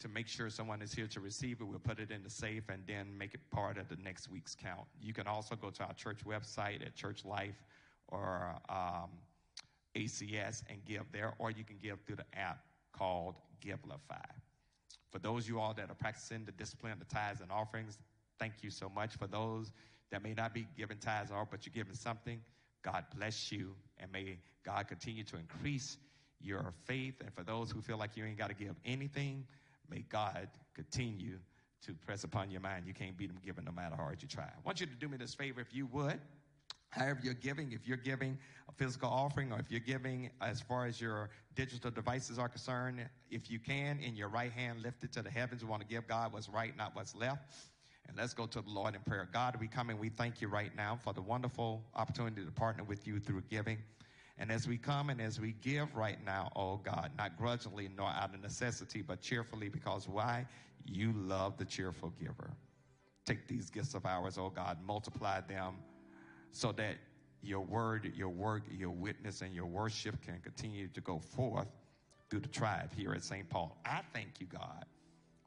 to 0.00 0.08
make 0.08 0.28
sure 0.28 0.48
someone 0.48 0.80
is 0.80 0.92
here 0.92 1.06
to 1.08 1.20
receive 1.20 1.60
it. 1.60 1.64
We'll 1.64 1.78
put 1.78 1.98
it 1.98 2.10
in 2.10 2.22
the 2.22 2.30
safe 2.30 2.64
and 2.68 2.82
then 2.86 3.16
make 3.16 3.34
it 3.34 3.40
part 3.50 3.78
of 3.78 3.88
the 3.88 3.96
next 3.96 4.30
week's 4.30 4.54
count. 4.54 4.86
You 5.00 5.12
can 5.12 5.26
also 5.26 5.56
go 5.56 5.70
to 5.70 5.82
our 5.84 5.94
church 5.94 6.24
website 6.24 6.86
at 6.86 6.94
Church 6.94 7.24
Life 7.24 7.64
or 8.08 8.54
um, 8.68 9.10
ACS 9.96 10.62
and 10.70 10.84
give 10.84 11.02
there, 11.12 11.34
or 11.38 11.50
you 11.50 11.64
can 11.64 11.76
give 11.82 11.98
through 12.06 12.16
the 12.16 12.38
app 12.38 12.60
called 12.92 13.34
Givelify. 13.64 14.24
For 15.10 15.18
those 15.18 15.48
you 15.48 15.58
all 15.58 15.74
that 15.74 15.90
are 15.90 15.94
practicing 15.94 16.44
the 16.44 16.52
discipline 16.52 16.92
of 16.92 16.98
the 16.98 17.04
tithes 17.06 17.40
and 17.40 17.50
offerings, 17.50 17.98
thank 18.38 18.54
you 18.62 18.70
so 18.70 18.88
much. 18.88 19.16
For 19.16 19.26
those 19.26 19.72
that 20.10 20.22
may 20.22 20.34
not 20.34 20.54
be 20.54 20.66
giving 20.76 20.98
tithes 20.98 21.30
or 21.30 21.46
but 21.50 21.66
you're 21.66 21.72
giving 21.74 21.94
something, 21.94 22.40
God 22.82 23.04
bless 23.16 23.50
you 23.50 23.74
and 23.98 24.12
may 24.12 24.38
God 24.64 24.86
continue 24.86 25.24
to 25.24 25.36
increase 25.36 25.96
your 26.40 26.72
faith. 26.84 27.14
And 27.20 27.32
for 27.34 27.42
those 27.42 27.70
who 27.70 27.80
feel 27.80 27.98
like 27.98 28.16
you 28.16 28.24
ain't 28.24 28.38
got 28.38 28.48
to 28.48 28.54
give 28.54 28.76
anything, 28.84 29.44
may 29.90 30.04
God 30.08 30.48
continue 30.74 31.38
to 31.86 31.94
press 31.94 32.24
upon 32.24 32.50
your 32.50 32.60
mind. 32.60 32.86
You 32.86 32.94
can't 32.94 33.16
beat 33.16 33.28
them 33.28 33.38
giving 33.44 33.64
no 33.64 33.72
matter 33.72 33.96
how 33.96 34.04
hard 34.04 34.22
you 34.22 34.28
try. 34.28 34.44
I 34.44 34.60
want 34.64 34.80
you 34.80 34.86
to 34.86 34.94
do 34.94 35.08
me 35.08 35.16
this 35.16 35.34
favor 35.34 35.60
if 35.60 35.74
you 35.74 35.86
would. 35.86 36.20
However, 36.90 37.20
you're 37.22 37.34
giving, 37.34 37.72
if 37.72 37.86
you're 37.86 37.98
giving 37.98 38.38
a 38.68 38.72
physical 38.72 39.10
offering 39.10 39.52
or 39.52 39.58
if 39.58 39.70
you're 39.70 39.80
giving 39.80 40.30
as 40.40 40.60
far 40.60 40.86
as 40.86 41.00
your 41.00 41.28
digital 41.54 41.90
devices 41.90 42.38
are 42.38 42.48
concerned, 42.48 43.06
if 43.30 43.50
you 43.50 43.58
can, 43.58 43.98
in 44.00 44.16
your 44.16 44.28
right 44.28 44.52
hand 44.52 44.82
lifted 44.82 45.12
to 45.12 45.22
the 45.22 45.30
heavens, 45.30 45.62
we 45.62 45.68
want 45.68 45.82
to 45.82 45.88
give 45.88 46.08
God 46.08 46.32
what's 46.32 46.48
right, 46.48 46.74
not 46.76 46.96
what's 46.96 47.14
left. 47.14 47.54
And 48.08 48.16
let's 48.16 48.32
go 48.32 48.46
to 48.46 48.62
the 48.62 48.70
Lord 48.70 48.94
in 48.94 49.02
prayer. 49.02 49.28
God, 49.30 49.56
we 49.60 49.68
come 49.68 49.90
and 49.90 49.98
we 49.98 50.08
thank 50.08 50.40
you 50.40 50.48
right 50.48 50.74
now 50.74 50.98
for 51.04 51.12
the 51.12 51.20
wonderful 51.20 51.84
opportunity 51.94 52.42
to 52.42 52.50
partner 52.50 52.84
with 52.84 53.06
you 53.06 53.20
through 53.20 53.42
giving. 53.50 53.78
And 54.38 54.52
as 54.52 54.68
we 54.68 54.78
come 54.78 55.10
and 55.10 55.20
as 55.20 55.40
we 55.40 55.52
give 55.52 55.94
right 55.96 56.18
now, 56.24 56.50
oh 56.54 56.76
God, 56.76 57.10
not 57.18 57.36
grudgingly 57.36 57.88
nor 57.96 58.08
out 58.08 58.34
of 58.34 58.40
necessity, 58.40 59.02
but 59.02 59.20
cheerfully, 59.20 59.68
because 59.68 60.08
why? 60.08 60.46
You 60.86 61.12
love 61.12 61.56
the 61.56 61.64
cheerful 61.64 62.12
giver. 62.20 62.52
Take 63.26 63.48
these 63.48 63.68
gifts 63.68 63.94
of 63.94 64.06
ours, 64.06 64.38
oh 64.38 64.50
God, 64.50 64.78
multiply 64.86 65.40
them 65.40 65.74
so 66.52 66.72
that 66.72 66.96
your 67.42 67.60
word, 67.60 68.12
your 68.16 68.30
work, 68.30 68.62
your 68.70 68.90
witness, 68.90 69.42
and 69.42 69.54
your 69.54 69.66
worship 69.66 70.20
can 70.22 70.40
continue 70.40 70.88
to 70.88 71.00
go 71.00 71.18
forth 71.18 71.68
through 72.30 72.40
the 72.40 72.48
tribe 72.48 72.92
here 72.96 73.12
at 73.12 73.22
St. 73.22 73.48
Paul. 73.48 73.76
I 73.84 74.00
thank 74.12 74.40
you, 74.40 74.46
God, 74.46 74.84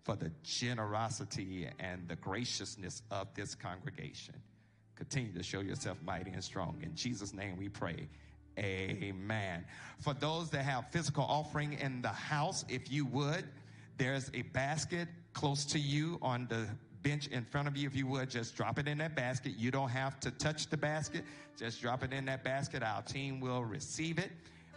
for 0.03 0.15
the 0.15 0.31
generosity 0.43 1.67
and 1.79 2.07
the 2.07 2.15
graciousness 2.15 3.01
of 3.11 3.33
this 3.35 3.55
congregation. 3.55 4.35
Continue 4.95 5.33
to 5.33 5.43
show 5.43 5.61
yourself 5.61 5.97
mighty 6.03 6.31
and 6.31 6.43
strong. 6.43 6.77
In 6.83 6.95
Jesus' 6.95 7.33
name 7.33 7.57
we 7.57 7.69
pray. 7.69 8.07
Amen. 8.57 9.65
For 9.99 10.13
those 10.13 10.49
that 10.49 10.63
have 10.63 10.91
physical 10.91 11.23
offering 11.23 11.73
in 11.73 12.01
the 12.01 12.09
house, 12.09 12.65
if 12.67 12.91
you 12.91 13.05
would, 13.05 13.45
there's 13.97 14.29
a 14.33 14.41
basket 14.41 15.07
close 15.33 15.63
to 15.65 15.79
you 15.79 16.17
on 16.21 16.47
the 16.49 16.67
bench 17.03 17.27
in 17.27 17.43
front 17.43 17.67
of 17.67 17.77
you. 17.77 17.87
If 17.87 17.95
you 17.95 18.07
would, 18.07 18.29
just 18.29 18.55
drop 18.55 18.77
it 18.79 18.87
in 18.87 18.97
that 18.99 19.15
basket. 19.15 19.53
You 19.57 19.71
don't 19.71 19.89
have 19.89 20.19
to 20.21 20.31
touch 20.31 20.67
the 20.67 20.77
basket. 20.77 21.23
Just 21.57 21.81
drop 21.81 22.03
it 22.03 22.13
in 22.13 22.25
that 22.25 22.43
basket. 22.43 22.83
Our 22.83 23.01
team 23.01 23.39
will 23.39 23.63
receive 23.63 24.19
it. 24.19 24.31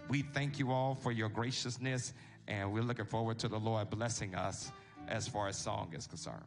We 0.08 0.22
thank 0.22 0.58
you 0.58 0.70
all 0.70 0.94
for 0.94 1.12
your 1.12 1.28
graciousness, 1.28 2.12
and 2.46 2.72
we're 2.72 2.82
looking 2.82 3.06
forward 3.06 3.38
to 3.40 3.48
the 3.48 3.58
Lord 3.58 3.90
blessing 3.90 4.34
us 4.34 4.70
as 5.08 5.26
far 5.26 5.48
as 5.48 5.56
song 5.56 5.92
is 5.96 6.06
concerned. 6.06 6.44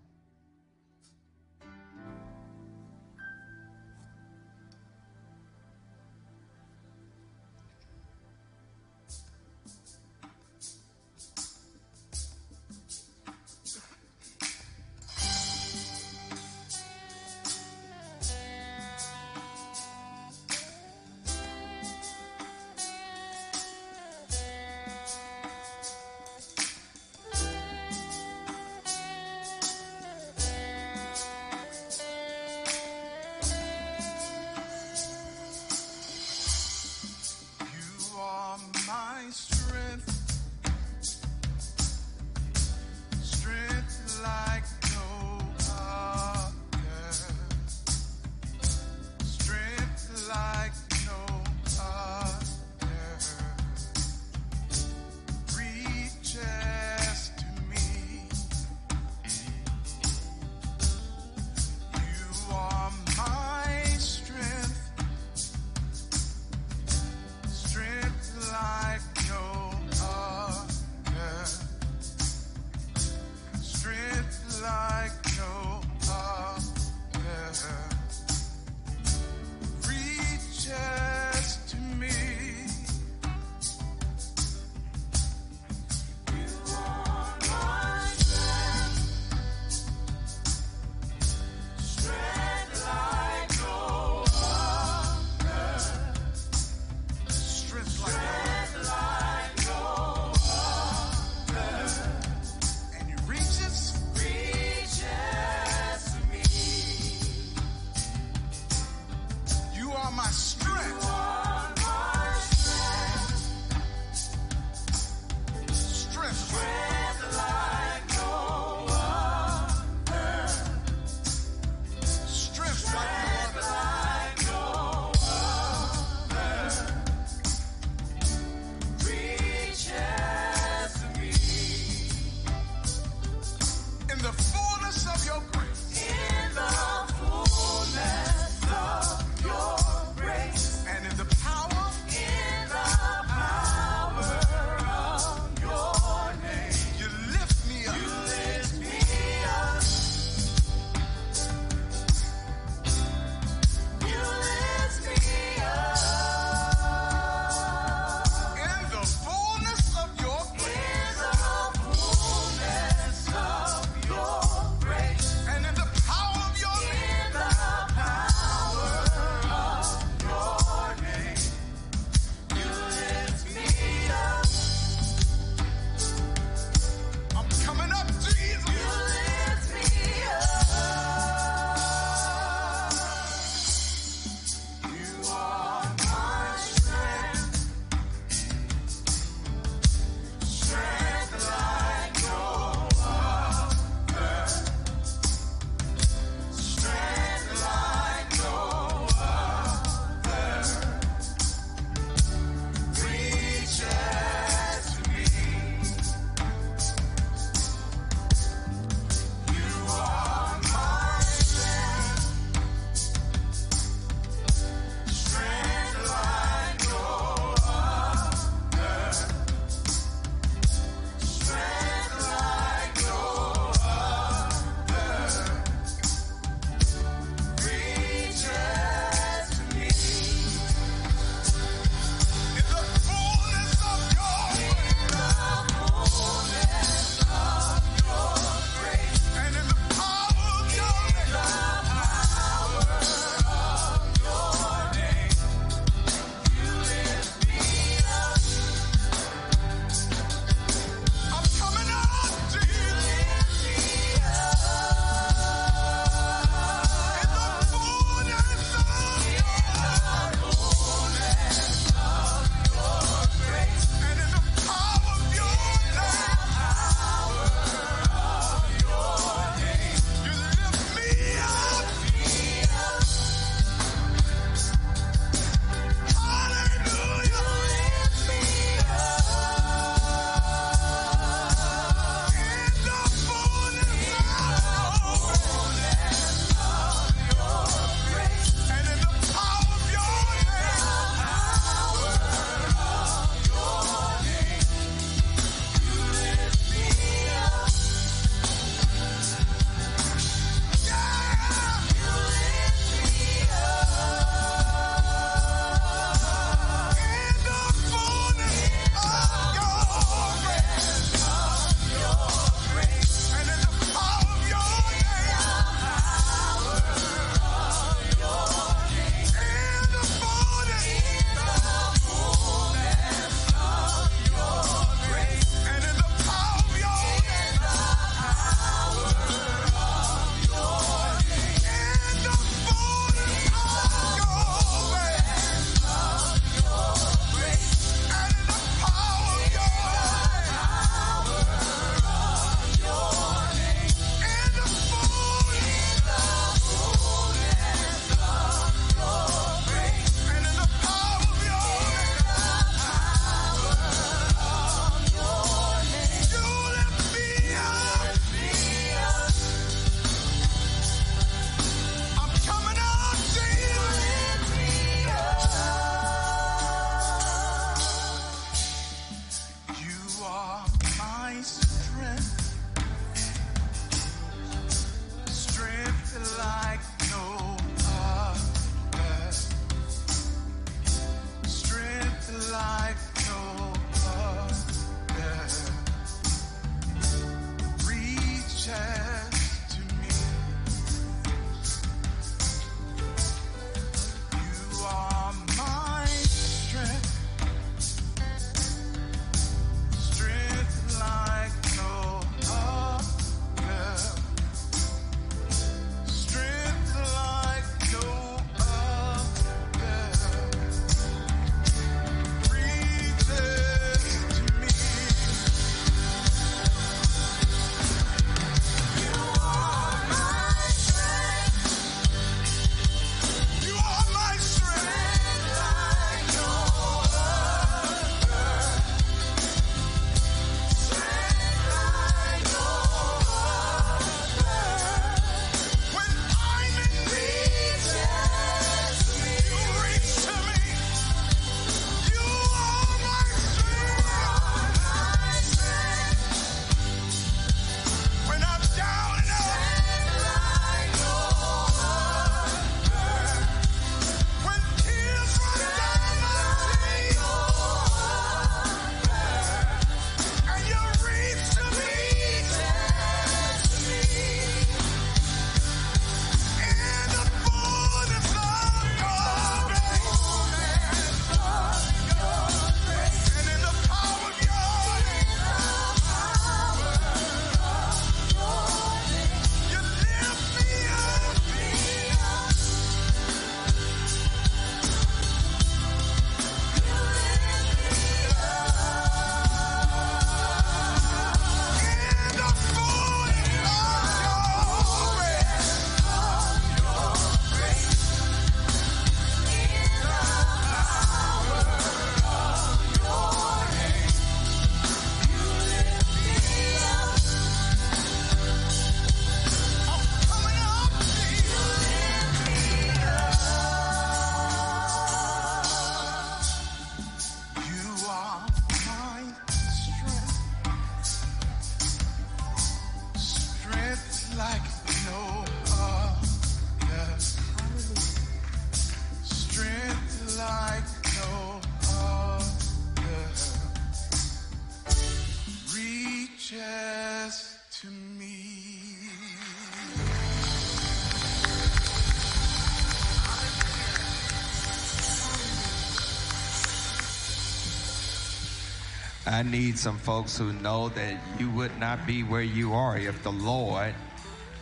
I 549.28 549.44
need 549.44 549.78
some 549.78 549.98
folks 549.98 550.38
who 550.38 550.54
know 550.54 550.88
that 550.90 551.18
you 551.38 551.50
would 551.52 551.78
not 551.78 552.08
be 552.08 552.24
where 552.24 552.42
you 552.42 552.74
are 552.74 552.98
if 552.98 553.22
the 553.24 553.32
Lord 553.32 553.94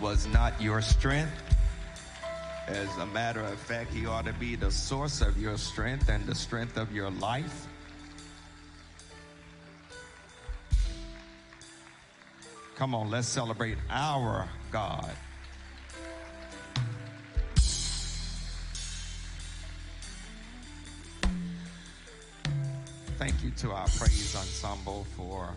was 0.02 0.26
not 0.28 0.60
your 0.60 0.82
strength. 0.82 1.32
As 2.68 2.90
a 2.98 3.06
matter 3.06 3.42
of 3.42 3.60
fact, 3.60 3.94
He 3.94 4.08
ought 4.08 4.26
to 4.26 4.34
be 4.34 4.56
the 4.56 4.72
source 4.72 5.22
of 5.22 5.40
your 5.40 5.56
strength 5.58 6.10
and 6.10 6.26
the 6.26 6.34
strength 6.34 6.78
of 6.78 6.92
your 6.92 7.12
life. 7.12 7.68
Come 12.76 12.96
on, 12.96 13.12
let's 13.12 13.28
celebrate 13.28 13.78
our 13.92 14.50
God. 14.72 15.12
To 23.58 23.72
our 23.72 23.88
praise 23.98 24.36
ensemble 24.36 25.06
for 25.16 25.50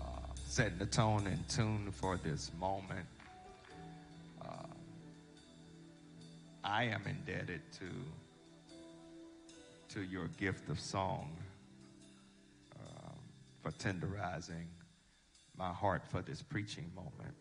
uh, 0.00 0.04
setting 0.46 0.78
the 0.78 0.86
tone 0.86 1.26
and 1.26 1.48
tune 1.48 1.90
for 1.90 2.16
this 2.18 2.52
moment. 2.60 3.04
Uh, 4.40 4.66
I 6.62 6.84
am 6.84 7.02
indebted 7.04 7.62
to 7.80 7.86
to 9.88 10.02
your 10.02 10.28
gift 10.38 10.68
of 10.68 10.78
song 10.78 11.36
um, 12.78 13.16
for 13.60 13.72
tenderizing 13.72 14.66
my 15.56 15.72
heart 15.72 16.02
for 16.06 16.22
this 16.22 16.42
preaching 16.42 16.88
moment. 16.94 17.34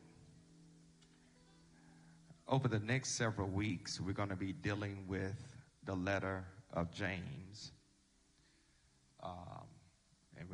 Over 2.48 2.68
the 2.68 2.80
next 2.80 3.18
several 3.18 3.50
weeks, 3.50 4.02
we're 4.02 4.14
going 4.14 4.30
to 4.30 4.36
be 4.36 4.54
dealing 4.54 5.04
with 5.08 5.36
the 5.86 5.96
letter 5.96 6.44
of 6.74 6.92
James. 6.92 7.72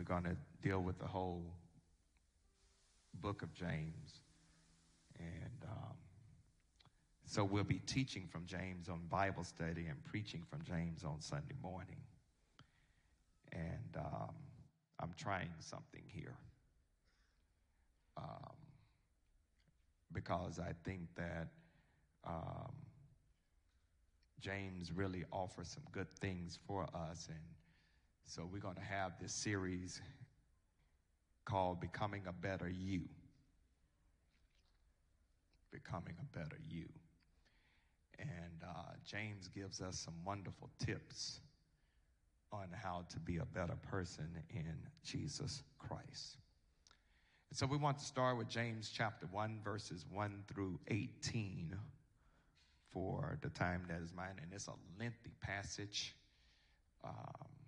We're 0.01 0.15
going 0.15 0.23
to 0.23 0.37
deal 0.67 0.79
with 0.79 0.97
the 0.97 1.05
whole 1.05 1.45
book 3.21 3.43
of 3.43 3.53
James. 3.53 4.21
And 5.19 5.69
um, 5.69 5.93
so 7.27 7.43
we'll 7.43 7.63
be 7.63 7.81
teaching 7.85 8.27
from 8.27 8.47
James 8.47 8.89
on 8.89 9.01
Bible 9.11 9.43
study 9.43 9.85
and 9.85 10.03
preaching 10.03 10.41
from 10.49 10.63
James 10.63 11.03
on 11.03 11.21
Sunday 11.21 11.53
morning. 11.61 12.01
And 13.51 13.95
um, 13.95 14.33
I'm 14.99 15.11
trying 15.19 15.51
something 15.59 16.01
here. 16.07 16.35
Um, 18.17 18.55
because 20.11 20.59
I 20.59 20.73
think 20.83 21.01
that 21.15 21.49
um, 22.25 22.73
James 24.39 24.91
really 24.91 25.25
offers 25.31 25.67
some 25.67 25.83
good 25.91 26.09
things 26.09 26.57
for 26.65 26.87
us. 26.95 27.27
And 27.29 27.37
so 28.31 28.47
we're 28.49 28.59
going 28.59 28.75
to 28.75 28.81
have 28.81 29.11
this 29.21 29.33
series 29.33 30.01
called 31.43 31.81
Becoming 31.81 32.21
a 32.27 32.31
Better 32.31 32.69
You. 32.69 33.01
Becoming 35.69 36.13
a 36.17 36.37
Better 36.37 36.57
You. 36.69 36.85
And 38.19 38.63
uh, 38.63 38.93
James 39.05 39.49
gives 39.49 39.81
us 39.81 39.99
some 39.99 40.13
wonderful 40.25 40.69
tips 40.79 41.41
on 42.53 42.69
how 42.71 43.03
to 43.09 43.19
be 43.19 43.39
a 43.39 43.45
better 43.45 43.75
person 43.89 44.29
in 44.49 44.77
Jesus 45.03 45.63
Christ. 45.77 46.37
And 47.49 47.59
so 47.59 47.65
we 47.65 47.75
want 47.75 47.97
to 47.97 48.05
start 48.05 48.37
with 48.37 48.47
James 48.47 48.93
chapter 48.95 49.27
1, 49.29 49.59
verses 49.61 50.05
1 50.09 50.43
through 50.47 50.79
18 50.87 51.75
for 52.93 53.37
the 53.41 53.49
time 53.49 53.83
that 53.89 54.01
is 54.01 54.13
mine. 54.15 54.39
And 54.41 54.53
it's 54.53 54.69
a 54.69 54.73
lengthy 54.97 55.33
passage. 55.41 56.15
Um, 57.03 57.60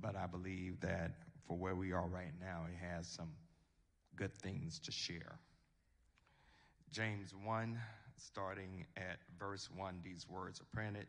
but 0.00 0.16
I 0.16 0.26
believe 0.26 0.80
that 0.80 1.12
for 1.46 1.56
where 1.56 1.74
we 1.74 1.92
are 1.92 2.06
right 2.06 2.32
now, 2.40 2.64
it 2.68 2.76
has 2.84 3.06
some 3.06 3.30
good 4.16 4.34
things 4.34 4.78
to 4.80 4.92
share. 4.92 5.38
James 6.90 7.34
1, 7.44 7.78
starting 8.16 8.86
at 8.96 9.18
verse 9.38 9.68
1, 9.76 10.00
these 10.04 10.26
words 10.28 10.60
are 10.60 10.66
printed. 10.72 11.06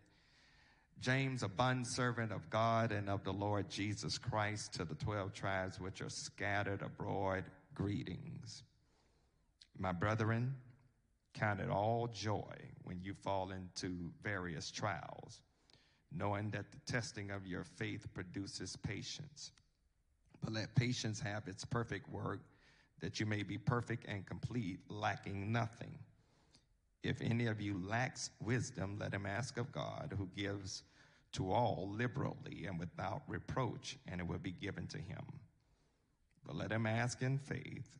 James, 0.99 1.43
a 1.43 1.47
bondservant 1.47 2.31
of 2.31 2.49
God 2.49 2.91
and 2.91 3.09
of 3.09 3.23
the 3.23 3.33
Lord 3.33 3.69
Jesus 3.69 4.17
Christ, 4.17 4.73
to 4.73 4.85
the 4.85 4.95
12 4.95 5.33
tribes 5.33 5.79
which 5.79 6.01
are 6.01 6.09
scattered 6.09 6.81
abroad, 6.81 7.43
greetings. 7.73 8.63
My 9.77 9.91
brethren, 9.91 10.55
count 11.33 11.59
it 11.59 11.69
all 11.69 12.07
joy 12.07 12.55
when 12.83 13.01
you 13.01 13.13
fall 13.13 13.51
into 13.51 14.11
various 14.23 14.71
trials 14.71 15.41
knowing 16.15 16.49
that 16.51 16.71
the 16.71 16.91
testing 16.91 17.31
of 17.31 17.45
your 17.45 17.63
faith 17.63 18.07
produces 18.13 18.75
patience. 18.75 19.51
But 20.41 20.53
let 20.53 20.75
patience 20.75 21.19
have 21.19 21.47
its 21.47 21.65
perfect 21.65 22.09
work, 22.09 22.41
that 23.01 23.19
you 23.19 23.25
may 23.25 23.43
be 23.43 23.57
perfect 23.57 24.05
and 24.07 24.25
complete, 24.25 24.79
lacking 24.89 25.51
nothing. 25.51 25.97
If 27.03 27.21
any 27.21 27.47
of 27.47 27.61
you 27.61 27.79
lacks 27.85 28.31
wisdom, 28.41 28.97
let 28.99 29.13
him 29.13 29.25
ask 29.25 29.57
of 29.57 29.71
God, 29.71 30.13
who 30.17 30.27
gives 30.35 30.83
to 31.33 31.51
all 31.51 31.89
liberally 31.91 32.65
and 32.65 32.79
without 32.79 33.21
reproach, 33.27 33.97
and 34.07 34.21
it 34.21 34.27
will 34.27 34.39
be 34.39 34.51
given 34.53 34.87
to 34.87 34.97
him. 34.97 35.23
But 36.45 36.55
let 36.55 36.71
him 36.71 36.85
ask 36.85 37.21
in 37.21 37.37
faith, 37.37 37.97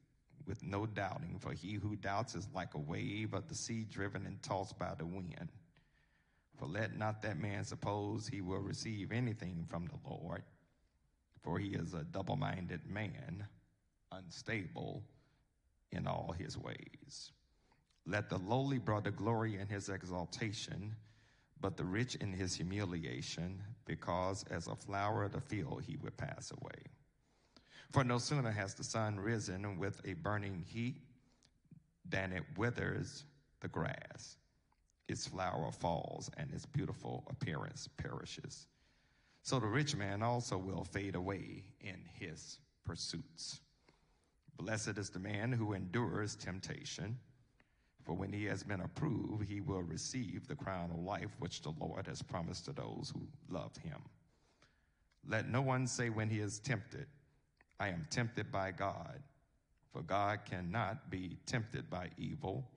with 0.48 0.64
no 0.64 0.86
doubting, 0.86 1.38
for 1.40 1.52
he 1.52 1.74
who 1.74 1.96
doubts 1.96 2.36
is 2.36 2.48
like 2.54 2.76
a 2.76 2.80
wave 2.80 3.34
of 3.34 3.48
the 3.48 3.56
sea 3.56 3.84
driven 3.84 4.26
and 4.26 4.42
tossed 4.44 4.78
by 4.78 4.94
the 4.98 5.06
wind. 5.06 5.52
For 6.58 6.68
let 6.68 6.98
not 6.98 7.22
that 7.22 7.38
man 7.38 7.64
suppose 7.66 8.28
he 8.28 8.42
will 8.42 8.60
receive 8.60 9.12
anything 9.12 9.66
from 9.68 9.88
the 9.88 10.10
Lord, 10.10 10.44
for 11.42 11.60
he 11.60 11.70
is 11.70 11.94
a 11.94 12.04
double 12.04 12.38
minded 12.38 12.86
man, 12.90 13.46
unstable 14.12 15.04
in 15.92 16.08
all 16.08 16.34
his 16.38 16.58
ways. 16.58 17.32
Let 18.06 18.30
the 18.30 18.38
lowly 18.38 18.78
brother 18.78 19.12
glory 19.12 19.58
in 19.58 19.68
his 19.68 19.90
exaltation, 19.90 20.96
but 21.60 21.76
the 21.76 21.84
rich 21.84 22.16
in 22.16 22.32
his 22.32 22.56
humiliation, 22.56 23.62
because 23.86 24.46
as 24.50 24.68
a 24.68 24.76
flower 24.76 25.26
of 25.26 25.34
the 25.34 25.42
field 25.42 25.84
he 25.86 25.98
will 25.98 26.12
pass 26.12 26.52
away. 26.52 26.84
For 27.92 28.04
no 28.04 28.18
sooner 28.18 28.52
has 28.52 28.74
the 28.74 28.84
sun 28.84 29.20
risen 29.20 29.78
with 29.78 30.02
a 30.06 30.14
burning 30.14 30.64
heat 30.66 31.02
than 32.08 32.32
it 32.32 32.44
withers 32.58 33.26
the 33.62 33.68
grass 33.68 34.38
its 35.08 35.28
flower 35.28 35.72
falls 35.72 36.30
and 36.38 36.52
its 36.52 36.66
beautiful 36.66 37.24
appearance 37.30 37.88
perishes. 37.98 38.68
So 39.44 39.60
the 39.60 39.68
rich 39.68 39.96
man 39.96 40.24
also 40.24 40.58
will 40.58 40.84
fade 40.84 41.16
away 41.16 41.64
in 41.82 41.98
his 42.14 42.60
pursuits. 42.84 43.60
Blessed 44.58 44.98
is 44.98 45.10
the 45.10 45.20
man 45.20 45.52
who 45.52 45.74
endures 45.74 46.36
temptation, 46.36 47.18
for 48.04 48.14
when 48.14 48.32
he 48.32 48.46
has 48.46 48.64
been 48.64 48.82
approved, 48.82 49.48
he 49.48 49.62
will 49.62 49.84
receive 49.84 50.48
the 50.48 50.56
crown 50.56 50.92
of 50.92 51.00
life 51.00 51.32
which 51.40 51.62
the 51.62 51.74
Lord 51.80 52.08
has 52.08 52.22
promised 52.22 52.66
to 52.66 52.72
those 52.72 53.12
who 53.14 53.28
love 53.50 53.76
him. 53.78 54.02
Let 55.28 55.50
no 55.50 55.62
one 55.62 55.88
say 55.88 56.10
when 56.10 56.30
he 56.30 56.40
is 56.40 56.60
tempted, 56.60 57.08
I 57.80 57.90
am 57.90 58.08
tempted 58.10 58.52
by 58.52 58.72
God, 58.72 59.22
for 59.92 60.02
God 60.02 60.40
cannot 60.46 61.10
be 61.10 61.38
tempted 61.46 61.90
by 61.90 62.10
evil 62.18 62.68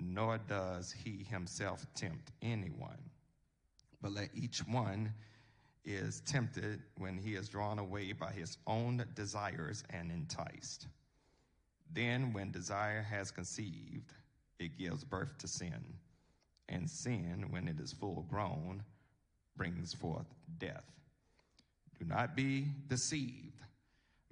nor 0.00 0.38
does 0.38 0.92
he 0.92 1.24
himself 1.30 1.86
tempt 1.94 2.32
anyone. 2.42 3.10
But 4.00 4.12
let 4.12 4.30
each 4.34 4.60
one 4.66 5.12
is 5.84 6.20
tempted 6.26 6.82
when 6.98 7.18
he 7.18 7.34
is 7.34 7.48
drawn 7.48 7.78
away 7.78 8.12
by 8.12 8.32
his 8.32 8.58
own 8.66 9.04
desires 9.14 9.84
and 9.90 10.10
enticed. 10.10 10.86
Then, 11.92 12.32
when 12.32 12.50
desire 12.50 13.02
has 13.02 13.30
conceived, 13.30 14.12
it 14.58 14.78
gives 14.78 15.04
birth 15.04 15.36
to 15.38 15.48
sin. 15.48 15.94
And 16.68 16.88
sin, 16.88 17.46
when 17.50 17.66
it 17.66 17.80
is 17.80 17.92
full 17.92 18.24
grown, 18.28 18.84
brings 19.56 19.92
forth 19.92 20.26
death. 20.58 20.84
Do 21.98 22.04
not 22.06 22.36
be 22.36 22.66
deceived, 22.86 23.60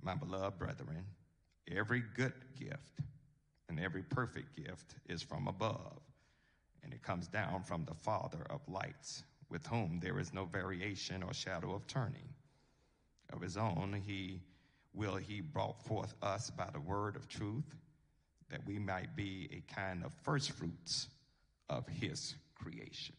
my 0.00 0.14
beloved 0.14 0.58
brethren. 0.58 1.04
Every 1.70 2.02
good 2.14 2.32
gift 2.58 3.00
and 3.68 3.78
every 3.78 4.02
perfect 4.02 4.56
gift 4.56 4.94
is 5.08 5.22
from 5.22 5.46
above, 5.46 6.00
and 6.82 6.92
it 6.92 7.02
comes 7.02 7.28
down 7.28 7.62
from 7.62 7.84
the 7.84 7.94
Father 7.94 8.46
of 8.50 8.60
lights, 8.68 9.24
with 9.50 9.66
whom 9.66 9.98
there 10.00 10.18
is 10.18 10.32
no 10.32 10.44
variation 10.44 11.22
or 11.22 11.34
shadow 11.34 11.74
of 11.74 11.86
turning. 11.86 12.28
Of 13.32 13.42
his 13.42 13.56
own, 13.56 14.00
he 14.06 14.40
will 14.94 15.16
he 15.16 15.40
brought 15.40 15.82
forth 15.82 16.14
us 16.22 16.50
by 16.50 16.68
the 16.72 16.80
word 16.80 17.14
of 17.16 17.28
truth, 17.28 17.76
that 18.50 18.66
we 18.66 18.78
might 18.78 19.14
be 19.14 19.48
a 19.52 19.74
kind 19.74 20.02
of 20.02 20.12
first 20.22 20.52
fruits 20.52 21.08
of 21.68 21.86
his 21.86 22.34
creation. 22.54 23.14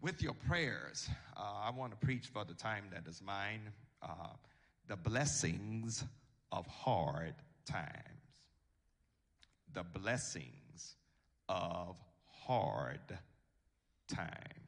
With 0.00 0.22
your 0.22 0.34
prayers, 0.34 1.08
uh, 1.36 1.60
I 1.62 1.70
want 1.70 1.92
to 1.92 1.98
preach 1.98 2.26
for 2.26 2.44
the 2.44 2.54
time 2.54 2.84
that 2.92 3.06
is 3.06 3.20
mine 3.22 3.70
uh, 4.02 4.34
the 4.88 4.96
blessings 4.96 6.04
of 6.50 6.66
hard 6.66 7.34
times 7.66 8.21
the 9.74 9.82
blessings 9.82 10.96
of 11.48 11.96
hard 12.46 13.00
times. 14.08 14.62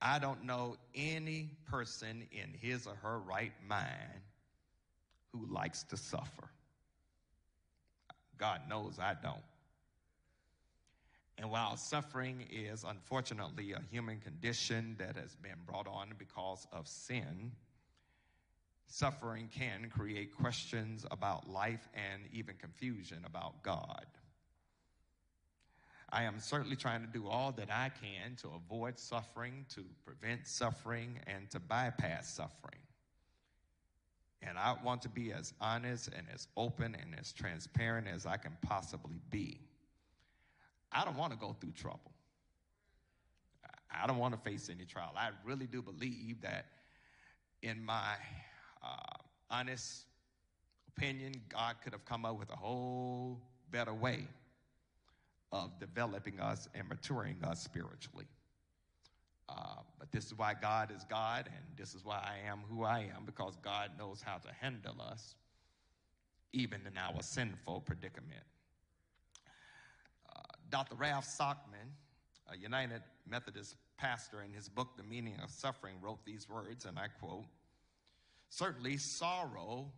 I 0.00 0.18
don't 0.18 0.44
know 0.44 0.76
any 0.94 1.50
person 1.70 2.26
in 2.30 2.52
his 2.52 2.86
or 2.86 2.94
her 2.96 3.18
right 3.18 3.52
mind 3.66 4.22
who 5.32 5.46
likes 5.52 5.82
to 5.84 5.96
suffer. 5.96 6.50
God 8.38 8.60
knows 8.68 8.98
I 8.98 9.14
don't. 9.22 9.42
And 11.38 11.50
while 11.50 11.76
suffering 11.76 12.46
is 12.50 12.84
unfortunately 12.84 13.72
a 13.72 13.80
human 13.90 14.20
condition 14.20 14.96
that 14.98 15.16
has 15.16 15.34
been 15.36 15.58
brought 15.66 15.86
on 15.86 16.12
because 16.18 16.66
of 16.72 16.88
sin, 16.88 17.52
suffering 18.86 19.48
can 19.52 19.90
create 19.90 20.34
questions 20.34 21.04
about 21.10 21.48
life 21.48 21.88
and 21.94 22.22
even 22.32 22.56
confusion 22.56 23.22
about 23.26 23.62
God. 23.62 24.06
I 26.10 26.22
am 26.22 26.38
certainly 26.38 26.76
trying 26.76 27.00
to 27.00 27.08
do 27.08 27.26
all 27.26 27.52
that 27.52 27.70
I 27.70 27.90
can 27.90 28.36
to 28.36 28.48
avoid 28.54 28.98
suffering, 28.98 29.66
to 29.74 29.84
prevent 30.04 30.46
suffering, 30.46 31.18
and 31.26 31.50
to 31.50 31.58
bypass 31.58 32.32
suffering. 32.32 32.80
And 34.40 34.56
I 34.56 34.76
want 34.84 35.02
to 35.02 35.08
be 35.08 35.32
as 35.32 35.52
honest 35.60 36.08
and 36.16 36.26
as 36.32 36.46
open 36.56 36.96
and 37.00 37.18
as 37.18 37.32
transparent 37.32 38.06
as 38.06 38.24
I 38.24 38.36
can 38.36 38.56
possibly 38.62 39.20
be. 39.30 39.60
I 40.92 41.04
don't 41.04 41.16
want 41.16 41.32
to 41.32 41.38
go 41.38 41.56
through 41.58 41.72
trouble. 41.72 42.12
I 43.90 44.06
don't 44.06 44.18
want 44.18 44.34
to 44.34 44.40
face 44.40 44.70
any 44.70 44.84
trial. 44.84 45.12
I 45.16 45.30
really 45.44 45.66
do 45.66 45.82
believe 45.82 46.42
that, 46.42 46.66
in 47.62 47.84
my 47.84 48.14
uh, 48.82 49.18
honest 49.50 50.04
opinion, 50.96 51.34
God 51.48 51.76
could 51.82 51.92
have 51.92 52.04
come 52.04 52.24
up 52.24 52.38
with 52.38 52.50
a 52.50 52.56
whole 52.56 53.40
better 53.70 53.94
way 53.94 54.26
of 55.52 55.78
developing 55.78 56.40
us 56.40 56.68
and 56.74 56.88
maturing 56.88 57.36
us 57.44 57.62
spiritually. 57.62 58.26
Uh, 59.48 59.76
but 59.98 60.10
this 60.10 60.26
is 60.26 60.36
why 60.36 60.54
God 60.60 60.90
is 60.94 61.04
God, 61.08 61.46
and 61.46 61.64
this 61.76 61.94
is 61.94 62.04
why 62.04 62.16
I 62.16 62.48
am 62.48 62.60
who 62.68 62.82
I 62.84 63.08
am, 63.16 63.24
because 63.24 63.56
God 63.62 63.90
knows 63.96 64.20
how 64.20 64.38
to 64.38 64.48
handle 64.60 65.00
us, 65.00 65.34
even 66.52 66.80
in 66.86 66.98
our 66.98 67.22
sinful 67.22 67.82
predicament. 67.82 68.42
Uh, 70.28 70.40
Dr. 70.70 70.96
Ralph 70.96 71.26
Sockman, 71.26 71.92
a 72.52 72.56
United 72.56 73.02
Methodist 73.28 73.76
pastor, 73.96 74.42
in 74.42 74.52
his 74.52 74.68
book, 74.68 74.96
The 74.96 75.04
Meaning 75.04 75.36
of 75.42 75.50
Suffering, 75.50 75.94
wrote 76.02 76.24
these 76.24 76.48
words, 76.48 76.84
and 76.84 76.98
I 76.98 77.06
quote 77.06 77.44
Certainly, 78.48 78.98
sorrow 78.98 79.92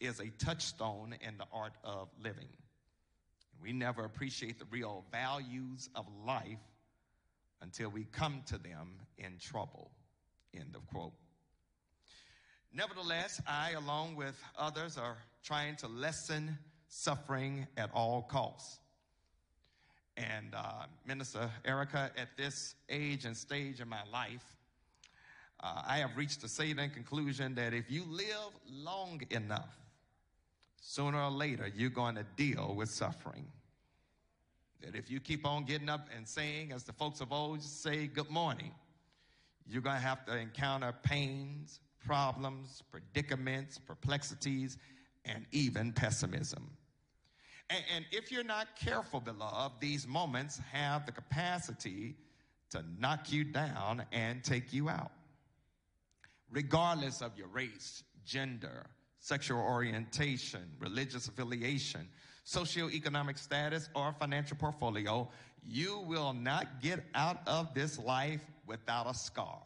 is 0.00 0.20
a 0.20 0.30
touchstone 0.44 1.14
in 1.20 1.38
the 1.38 1.46
art 1.52 1.74
of 1.84 2.08
living. 2.22 2.48
We 3.62 3.72
never 3.72 4.04
appreciate 4.04 4.58
the 4.58 4.64
real 4.70 5.04
values 5.12 5.88
of 5.94 6.06
life 6.26 6.58
until 7.60 7.90
we 7.90 8.04
come 8.04 8.42
to 8.46 8.58
them 8.58 8.96
in 9.18 9.38
trouble. 9.38 9.92
End 10.54 10.74
of 10.74 10.86
quote. 10.88 11.12
Nevertheless, 12.74 13.40
I, 13.46 13.72
along 13.72 14.16
with 14.16 14.42
others, 14.58 14.98
are 14.98 15.18
trying 15.44 15.76
to 15.76 15.88
lessen 15.88 16.58
suffering 16.88 17.66
at 17.76 17.90
all 17.94 18.22
costs. 18.22 18.80
And 20.16 20.54
uh, 20.54 20.86
Minister 21.06 21.50
Erica, 21.64 22.10
at 22.16 22.36
this 22.36 22.74
age 22.88 23.24
and 23.24 23.36
stage 23.36 23.80
in 23.80 23.88
my 23.88 24.02
life, 24.12 24.44
uh, 25.62 25.82
I 25.86 25.98
have 25.98 26.16
reached 26.16 26.42
a 26.42 26.48
salient 26.48 26.92
conclusion 26.92 27.54
that 27.54 27.72
if 27.72 27.90
you 27.90 28.04
live 28.08 28.50
long 28.68 29.22
enough, 29.30 29.78
sooner 30.80 31.22
or 31.22 31.30
later 31.30 31.70
you're 31.74 31.90
going 31.90 32.16
to 32.16 32.26
deal 32.36 32.74
with 32.76 32.90
suffering. 32.90 33.46
That 34.82 34.96
if 34.96 35.10
you 35.10 35.20
keep 35.20 35.46
on 35.46 35.64
getting 35.64 35.88
up 35.88 36.08
and 36.14 36.26
saying, 36.26 36.72
as 36.72 36.82
the 36.82 36.92
folks 36.92 37.20
of 37.20 37.32
old 37.32 37.62
say, 37.62 38.08
good 38.08 38.28
morning, 38.28 38.72
you're 39.68 39.82
going 39.82 39.96
to 39.96 40.02
have 40.02 40.26
to 40.26 40.36
encounter 40.36 40.92
pains, 41.04 41.78
problems, 42.04 42.82
predicaments, 42.90 43.78
perplexities, 43.78 44.76
and 45.24 45.46
even 45.52 45.92
pessimism. 45.92 46.68
And, 47.70 47.84
and 47.94 48.04
if 48.10 48.32
you're 48.32 48.42
not 48.42 48.76
careful, 48.76 49.20
beloved, 49.20 49.80
these 49.80 50.06
moments 50.06 50.60
have 50.72 51.06
the 51.06 51.12
capacity 51.12 52.16
to 52.70 52.82
knock 52.98 53.32
you 53.32 53.44
down 53.44 54.04
and 54.10 54.42
take 54.42 54.72
you 54.72 54.88
out. 54.88 55.12
Regardless 56.52 57.22
of 57.22 57.36
your 57.36 57.48
race, 57.48 58.04
gender, 58.26 58.86
sexual 59.18 59.58
orientation, 59.58 60.60
religious 60.78 61.26
affiliation, 61.26 62.06
socioeconomic 62.46 63.38
status, 63.38 63.88
or 63.94 64.14
financial 64.18 64.56
portfolio, 64.56 65.28
you 65.66 66.00
will 66.06 66.34
not 66.34 66.82
get 66.82 67.02
out 67.14 67.38
of 67.46 67.72
this 67.72 67.98
life 67.98 68.42
without 68.66 69.08
a 69.08 69.14
scar. 69.14 69.62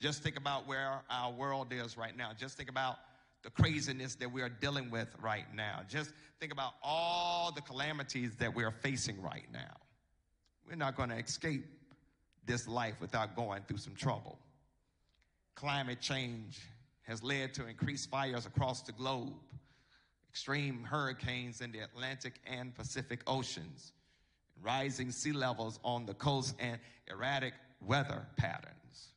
Just 0.00 0.22
think 0.22 0.36
about 0.36 0.66
where 0.66 1.02
our 1.10 1.32
world 1.32 1.72
is 1.72 1.96
right 1.96 2.16
now. 2.16 2.30
Just 2.36 2.56
think 2.56 2.68
about 2.68 2.96
the 3.42 3.50
craziness 3.50 4.16
that 4.16 4.32
we 4.32 4.42
are 4.42 4.48
dealing 4.48 4.90
with 4.90 5.08
right 5.20 5.46
now. 5.54 5.80
Just 5.88 6.12
think 6.40 6.52
about 6.52 6.74
all 6.82 7.52
the 7.52 7.60
calamities 7.60 8.34
that 8.36 8.54
we 8.54 8.64
are 8.64 8.70
facing 8.82 9.20
right 9.22 9.46
now. 9.52 9.76
We're 10.68 10.76
not 10.76 10.96
going 10.96 11.10
to 11.10 11.16
escape 11.16 11.64
this 12.46 12.66
life 12.66 12.94
without 13.00 13.36
going 13.36 13.62
through 13.68 13.78
some 13.78 13.94
trouble. 13.94 14.38
Climate 15.58 16.00
change 16.00 16.60
has 17.02 17.20
led 17.24 17.52
to 17.54 17.66
increased 17.66 18.08
fires 18.10 18.46
across 18.46 18.82
the 18.82 18.92
globe, 18.92 19.32
extreme 20.30 20.84
hurricanes 20.84 21.60
in 21.60 21.72
the 21.72 21.80
Atlantic 21.80 22.40
and 22.46 22.72
Pacific 22.76 23.22
Oceans, 23.26 23.92
rising 24.62 25.10
sea 25.10 25.32
levels 25.32 25.80
on 25.82 26.06
the 26.06 26.14
coast, 26.14 26.54
and 26.60 26.78
erratic 27.10 27.54
weather 27.80 28.24
patterns. 28.36 29.08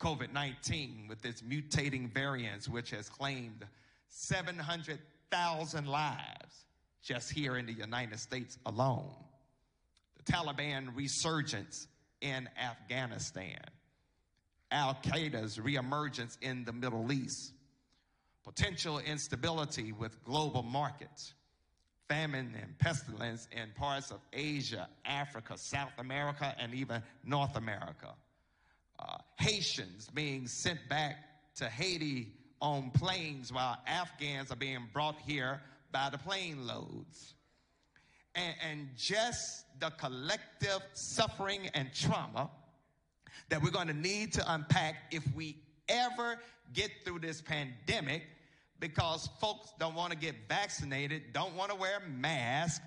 COVID 0.00 0.32
19, 0.32 1.06
with 1.08 1.24
its 1.24 1.42
mutating 1.42 2.12
variants, 2.12 2.68
which 2.68 2.90
has 2.90 3.08
claimed 3.08 3.64
700,000 4.08 5.86
lives 5.86 6.64
just 7.04 7.30
here 7.30 7.56
in 7.56 7.66
the 7.66 7.72
United 7.72 8.18
States 8.18 8.58
alone. 8.66 9.14
The 10.16 10.32
Taliban 10.32 10.88
resurgence 10.96 11.86
in 12.20 12.48
Afghanistan. 12.60 13.60
Al 14.70 14.98
Qaeda's 15.02 15.58
reemergence 15.58 16.36
in 16.42 16.64
the 16.64 16.72
Middle 16.72 17.10
East, 17.12 17.52
potential 18.44 18.98
instability 18.98 19.92
with 19.92 20.22
global 20.24 20.62
markets, 20.62 21.34
famine 22.08 22.54
and 22.60 22.78
pestilence 22.78 23.48
in 23.52 23.70
parts 23.76 24.10
of 24.10 24.20
Asia, 24.32 24.88
Africa, 25.04 25.56
South 25.56 25.92
America, 25.98 26.54
and 26.58 26.74
even 26.74 27.02
North 27.24 27.56
America. 27.56 28.14
Uh, 28.98 29.18
Haitians 29.38 30.08
being 30.12 30.46
sent 30.46 30.80
back 30.88 31.16
to 31.56 31.68
Haiti 31.68 32.32
on 32.60 32.90
planes 32.90 33.52
while 33.52 33.78
Afghans 33.86 34.50
are 34.50 34.56
being 34.56 34.88
brought 34.92 35.16
here 35.24 35.60
by 35.92 36.08
the 36.10 36.18
plane 36.18 36.66
loads. 36.66 37.34
And, 38.34 38.54
and 38.68 38.88
just 38.96 39.64
the 39.80 39.90
collective 39.90 40.80
suffering 40.92 41.68
and 41.74 41.92
trauma 41.92 42.50
that 43.48 43.62
we're 43.62 43.70
going 43.70 43.88
to 43.88 43.94
need 43.94 44.32
to 44.34 44.52
unpack 44.52 44.96
if 45.10 45.24
we 45.34 45.56
ever 45.88 46.38
get 46.72 46.90
through 47.04 47.20
this 47.20 47.40
pandemic 47.40 48.22
because 48.80 49.28
folks 49.40 49.72
don't 49.78 49.94
want 49.94 50.12
to 50.12 50.18
get 50.18 50.34
vaccinated, 50.48 51.32
don't 51.32 51.54
want 51.54 51.70
to 51.70 51.76
wear 51.76 52.00
masks, 52.08 52.84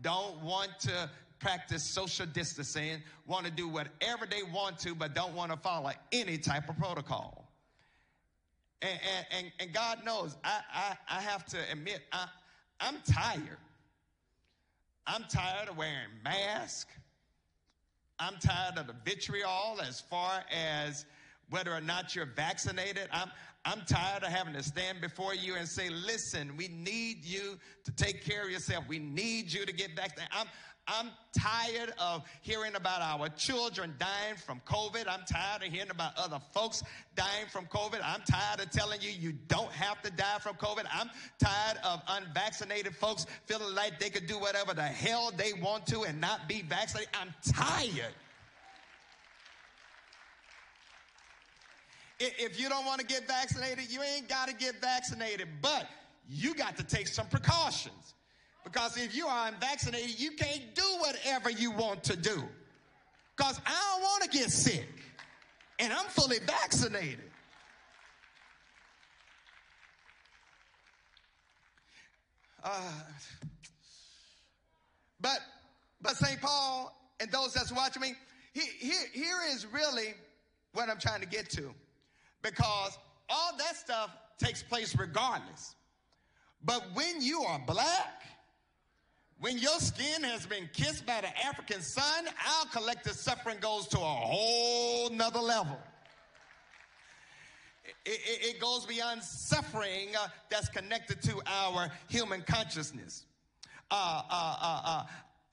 don't 0.00 0.40
want 0.40 0.70
to 0.80 1.10
practice 1.38 1.82
social 1.82 2.26
distancing, 2.26 3.02
want 3.26 3.44
to 3.44 3.50
do 3.50 3.68
whatever 3.68 4.26
they 4.26 4.42
want 4.42 4.78
to, 4.78 4.94
but 4.94 5.14
don't 5.14 5.34
want 5.34 5.50
to 5.50 5.58
follow 5.58 5.90
any 6.12 6.38
type 6.38 6.68
of 6.68 6.78
protocol. 6.78 7.50
And, 8.80 8.98
and, 9.36 9.52
and, 9.60 9.72
God 9.72 10.04
knows, 10.04 10.36
I, 10.44 10.60
I, 10.72 11.16
I 11.16 11.20
have 11.20 11.46
to 11.46 11.58
admit, 11.72 12.00
I, 12.12 12.26
I'm 12.80 12.96
tired. 13.10 13.58
I'm 15.06 15.24
tired 15.24 15.68
of 15.68 15.76
wearing 15.76 16.10
masks. 16.22 16.90
I'm 18.18 18.36
tired 18.36 18.78
of 18.78 18.86
the 18.86 18.94
vitriol 19.04 19.80
as 19.86 20.00
far 20.00 20.44
as 20.52 21.04
whether 21.50 21.72
or 21.72 21.80
not 21.80 22.14
you're 22.14 22.26
vaccinated. 22.26 23.08
I'm, 23.12 23.30
I'm 23.64 23.82
tired 23.86 24.22
of 24.22 24.30
having 24.30 24.54
to 24.54 24.62
stand 24.62 25.00
before 25.00 25.34
you 25.34 25.56
and 25.56 25.68
say, 25.68 25.88
listen, 25.88 26.56
we 26.56 26.68
need 26.68 27.24
you 27.24 27.58
to 27.84 27.92
take 27.92 28.24
care 28.24 28.44
of 28.44 28.50
yourself. 28.50 28.84
We 28.88 28.98
need 28.98 29.52
you 29.52 29.66
to 29.66 29.72
get 29.72 29.96
back. 29.96 30.18
I'm, 30.32 30.46
I'm 30.86 31.10
tired 31.32 31.94
of 31.98 32.24
hearing 32.42 32.74
about 32.74 33.00
our 33.00 33.28
children 33.30 33.94
dying 33.98 34.36
from 34.36 34.60
COVID. 34.66 35.06
I'm 35.08 35.24
tired 35.30 35.62
of 35.62 35.72
hearing 35.72 35.90
about 35.90 36.12
other 36.16 36.38
folks 36.52 36.82
dying 37.16 37.46
from 37.50 37.66
COVID. 37.66 38.00
I'm 38.04 38.20
tired 38.30 38.60
of 38.60 38.70
telling 38.70 39.00
you 39.00 39.10
you 39.10 39.32
don't 39.48 39.70
have 39.72 40.02
to 40.02 40.10
die 40.10 40.38
from 40.40 40.56
COVID. 40.56 40.84
I'm 40.92 41.08
tired 41.38 41.78
of 41.84 42.02
unvaccinated 42.08 42.94
folks 42.94 43.26
feeling 43.46 43.74
like 43.74 43.98
they 43.98 44.10
could 44.10 44.26
do 44.26 44.38
whatever 44.38 44.74
the 44.74 44.82
hell 44.82 45.32
they 45.34 45.54
want 45.54 45.86
to 45.86 46.02
and 46.02 46.20
not 46.20 46.48
be 46.48 46.62
vaccinated. 46.62 47.08
I'm 47.14 47.34
tired. 47.50 48.14
If 52.20 52.60
you 52.60 52.68
don't 52.68 52.84
want 52.84 53.00
to 53.00 53.06
get 53.06 53.26
vaccinated, 53.26 53.90
you 53.90 54.02
ain't 54.02 54.28
got 54.28 54.48
to 54.48 54.54
get 54.54 54.80
vaccinated, 54.80 55.48
but 55.60 55.86
you 56.28 56.54
got 56.54 56.76
to 56.76 56.84
take 56.84 57.08
some 57.08 57.26
precautions. 57.26 58.14
Because 58.64 58.96
if 58.96 59.14
you 59.14 59.26
are 59.26 59.48
unvaccinated, 59.48 60.18
you 60.18 60.32
can't 60.32 60.74
do 60.74 60.82
whatever 60.98 61.50
you 61.50 61.70
want 61.70 62.02
to 62.04 62.16
do. 62.16 62.42
because 63.36 63.60
I 63.66 63.90
don't 63.92 64.02
want 64.02 64.22
to 64.24 64.28
get 64.30 64.50
sick. 64.50 64.88
And 65.78 65.92
I'm 65.92 66.06
fully 66.06 66.38
vaccinated. 66.38 67.18
Uh, 72.62 72.70
but 75.20 75.38
but 76.00 76.16
St. 76.16 76.40
Paul 76.40 76.96
and 77.20 77.30
those 77.30 77.52
that's 77.54 77.72
watching 77.72 78.02
me, 78.02 78.14
he, 78.52 78.60
here, 78.60 79.06
here 79.12 79.36
is 79.50 79.66
really 79.66 80.14
what 80.72 80.88
I'm 80.88 80.98
trying 80.98 81.20
to 81.20 81.26
get 81.26 81.50
to. 81.50 81.74
Because 82.42 82.98
all 83.28 83.56
that 83.58 83.76
stuff 83.76 84.10
takes 84.38 84.62
place 84.62 84.96
regardless. 84.96 85.74
But 86.64 86.84
when 86.94 87.20
you 87.20 87.42
are 87.42 87.58
black, 87.66 88.23
when 89.44 89.58
your 89.58 89.78
skin 89.78 90.22
has 90.22 90.46
been 90.46 90.66
kissed 90.72 91.04
by 91.04 91.20
the 91.20 91.28
African 91.46 91.82
sun, 91.82 92.24
our 92.26 92.64
collective 92.72 93.12
suffering 93.12 93.58
goes 93.60 93.86
to 93.88 93.98
a 93.98 94.00
whole 94.00 95.10
nother 95.10 95.38
level. 95.40 95.78
It, 97.84 97.92
it- 98.06 98.44
it 98.54 98.58
goes 98.60 98.86
beyond 98.86 99.22
suffering 99.22 100.16
uh, 100.18 100.28
that's 100.48 100.70
connected 100.70 101.20
to 101.24 101.42
our 101.46 101.90
human 102.08 102.40
consciousness. 102.40 103.26
Uh, 103.90 104.22
uh, 104.30 104.56
uh, 104.62 105.04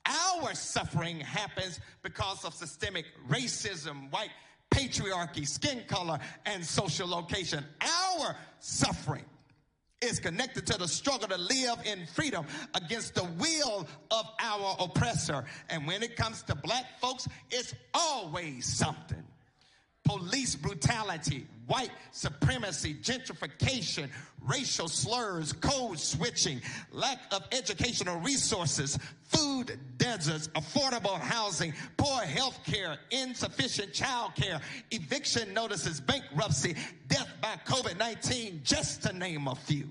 uh, 0.06 0.40
our 0.40 0.54
suffering 0.54 1.20
happens 1.20 1.78
because 2.02 2.46
of 2.46 2.54
systemic 2.54 3.04
racism, 3.28 4.10
white 4.10 4.30
patriarchy, 4.70 5.46
skin 5.46 5.82
color, 5.86 6.18
and 6.46 6.64
social 6.64 7.06
location. 7.06 7.62
Our 7.82 8.36
suffering 8.58 9.26
is 10.02 10.18
connected 10.20 10.66
to 10.66 10.78
the 10.78 10.88
struggle 10.88 11.28
to 11.28 11.38
live 11.38 11.78
in 11.84 12.06
freedom 12.06 12.44
against 12.74 13.14
the 13.14 13.24
will 13.24 13.86
of 14.10 14.30
our 14.40 14.76
oppressor. 14.80 15.44
And 15.70 15.86
when 15.86 16.02
it 16.02 16.16
comes 16.16 16.42
to 16.44 16.54
black 16.54 17.00
folks, 17.00 17.28
it's 17.50 17.74
always 17.94 18.66
something 18.66 19.22
police 20.04 20.56
brutality, 20.56 21.46
white 21.72 21.90
supremacy, 22.10 22.92
gentrification, 22.92 24.10
racial 24.42 24.88
slurs, 24.88 25.54
code 25.54 25.98
switching, 25.98 26.60
lack 26.92 27.18
of 27.32 27.42
educational 27.50 28.18
resources, 28.18 28.98
food 29.22 29.78
deserts, 29.96 30.48
affordable 30.48 31.18
housing, 31.18 31.72
poor 31.96 32.20
health 32.20 32.60
care, 32.66 32.98
insufficient 33.10 33.90
child 33.94 34.34
care, 34.34 34.60
eviction 34.90 35.54
notices, 35.54 35.98
bankruptcy, 35.98 36.76
death 37.08 37.30
by 37.40 37.54
COVID 37.64 37.98
19, 37.98 38.60
just 38.62 39.02
to 39.04 39.14
name 39.14 39.48
a 39.48 39.54
few. 39.54 39.88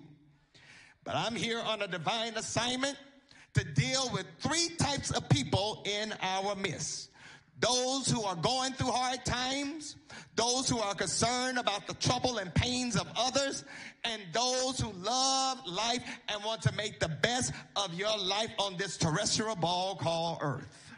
But 1.03 1.15
I'm 1.15 1.35
here 1.35 1.61
on 1.65 1.81
a 1.81 1.87
divine 1.87 2.35
assignment 2.35 2.95
to 3.55 3.63
deal 3.63 4.07
with 4.13 4.27
three 4.39 4.69
types 4.77 5.09
of 5.09 5.27
people 5.29 5.83
in 5.85 6.13
our 6.21 6.55
midst. 6.55 7.09
Those 7.61 8.09
who 8.09 8.23
are 8.23 8.35
going 8.35 8.73
through 8.73 8.91
hard 8.91 9.23
times, 9.23 9.95
those 10.35 10.67
who 10.67 10.79
are 10.79 10.95
concerned 10.95 11.59
about 11.59 11.85
the 11.85 11.93
trouble 11.93 12.39
and 12.39 12.53
pains 12.55 12.95
of 12.95 13.07
others, 13.15 13.63
and 14.03 14.19
those 14.33 14.79
who 14.79 14.91
love 14.93 15.59
life 15.67 16.03
and 16.27 16.43
want 16.43 16.63
to 16.63 16.73
make 16.73 16.99
the 16.99 17.07
best 17.07 17.53
of 17.75 17.93
your 17.93 18.17
life 18.17 18.49
on 18.57 18.77
this 18.77 18.97
terrestrial 18.97 19.55
ball 19.55 19.95
called 19.95 20.39
Earth. 20.41 20.91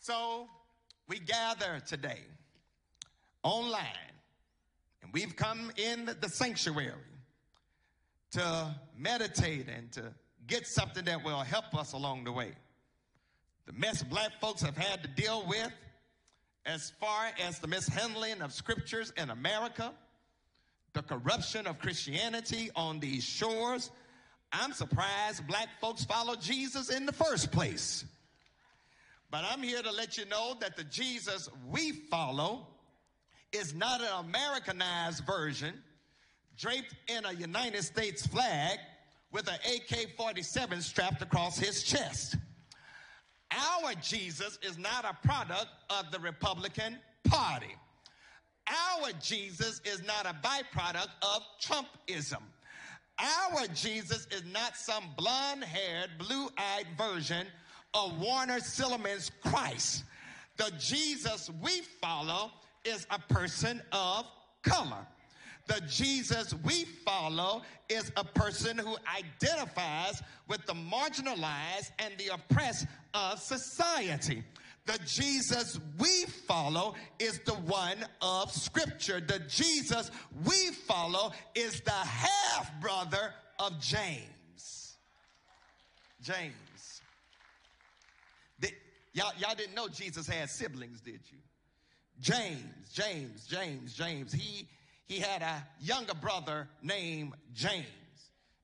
So 0.00 0.48
we 1.06 1.20
gather 1.20 1.80
today 1.86 2.18
online, 3.44 3.86
and 5.02 5.12
we've 5.12 5.36
come 5.36 5.70
in 5.76 6.10
the 6.20 6.28
sanctuary 6.28 6.94
to 8.32 8.74
meditate 8.98 9.68
and 9.68 9.92
to 9.92 10.02
get 10.48 10.66
something 10.66 11.04
that 11.04 11.22
will 11.24 11.42
help 11.42 11.72
us 11.76 11.92
along 11.92 12.24
the 12.24 12.32
way. 12.32 12.52
The 13.66 13.72
mess 13.72 14.02
black 14.02 14.32
folks 14.40 14.62
have 14.62 14.76
had 14.76 15.02
to 15.02 15.08
deal 15.08 15.44
with 15.46 15.72
as 16.66 16.92
far 17.00 17.30
as 17.40 17.58
the 17.58 17.66
mishandling 17.66 18.40
of 18.42 18.52
scriptures 18.52 19.12
in 19.16 19.30
America, 19.30 19.92
the 20.92 21.02
corruption 21.02 21.66
of 21.66 21.78
Christianity 21.78 22.70
on 22.74 23.00
these 23.00 23.24
shores. 23.24 23.90
I'm 24.52 24.72
surprised 24.72 25.46
black 25.46 25.68
folks 25.80 26.04
follow 26.04 26.34
Jesus 26.36 26.90
in 26.90 27.06
the 27.06 27.12
first 27.12 27.52
place. 27.52 28.04
But 29.30 29.44
I'm 29.50 29.62
here 29.62 29.82
to 29.82 29.90
let 29.90 30.18
you 30.18 30.26
know 30.26 30.56
that 30.60 30.76
the 30.76 30.84
Jesus 30.84 31.48
we 31.70 31.92
follow 31.92 32.66
is 33.52 33.74
not 33.74 34.00
an 34.00 34.26
Americanized 34.26 35.24
version 35.24 35.74
draped 36.58 36.94
in 37.08 37.24
a 37.24 37.32
United 37.32 37.82
States 37.82 38.26
flag 38.26 38.78
with 39.30 39.48
an 39.48 39.58
AK 39.74 40.16
47 40.16 40.82
strapped 40.82 41.22
across 41.22 41.58
his 41.58 41.82
chest. 41.82 42.36
Our 43.54 43.94
Jesus 43.94 44.58
is 44.62 44.78
not 44.78 45.04
a 45.04 45.26
product 45.26 45.68
of 45.90 46.10
the 46.10 46.18
Republican 46.18 46.98
Party. 47.24 47.74
Our 48.68 49.12
Jesus 49.20 49.80
is 49.84 50.02
not 50.04 50.26
a 50.26 50.34
byproduct 50.46 51.08
of 51.22 51.42
Trumpism. 51.60 52.42
Our 53.18 53.66
Jesus 53.68 54.26
is 54.30 54.42
not 54.52 54.76
some 54.76 55.04
blonde 55.16 55.64
haired, 55.64 56.10
blue 56.18 56.48
eyed 56.56 56.86
version 56.96 57.46
of 57.94 58.18
Warner 58.18 58.60
Sallman's 58.60 59.30
Christ. 59.42 60.04
The 60.56 60.72
Jesus 60.78 61.50
we 61.62 61.82
follow 62.00 62.50
is 62.84 63.06
a 63.10 63.18
person 63.32 63.82
of 63.92 64.26
color. 64.62 65.06
The 65.72 65.80
Jesus 65.86 66.54
we 66.64 66.84
follow 66.84 67.62
is 67.88 68.12
a 68.18 68.24
person 68.24 68.76
who 68.76 68.94
identifies 69.16 70.22
with 70.46 70.66
the 70.66 70.74
marginalized 70.74 71.92
and 71.98 72.12
the 72.18 72.34
oppressed 72.34 72.86
of 73.14 73.38
society. 73.38 74.44
The 74.84 74.98
Jesus 75.06 75.80
we 75.98 76.24
follow 76.26 76.94
is 77.18 77.40
the 77.46 77.54
one 77.54 78.04
of 78.20 78.52
Scripture. 78.52 79.20
The 79.20 79.38
Jesus 79.48 80.10
we 80.44 80.72
follow 80.72 81.32
is 81.54 81.80
the 81.80 81.90
half 81.90 82.78
brother 82.78 83.32
of 83.58 83.80
James. 83.80 84.96
James. 86.20 87.00
The- 88.60 88.74
y'all, 89.14 89.32
y'all 89.38 89.54
didn't 89.54 89.74
know 89.74 89.88
Jesus 89.88 90.26
had 90.26 90.50
siblings, 90.50 91.00
did 91.00 91.20
you? 91.30 91.38
James, 92.20 92.92
James, 92.92 93.46
James, 93.46 93.94
James. 93.94 94.32
He 94.34 94.68
he 95.12 95.20
had 95.20 95.42
a 95.42 95.66
younger 95.78 96.14
brother 96.14 96.68
named 96.82 97.34
James. 97.52 97.84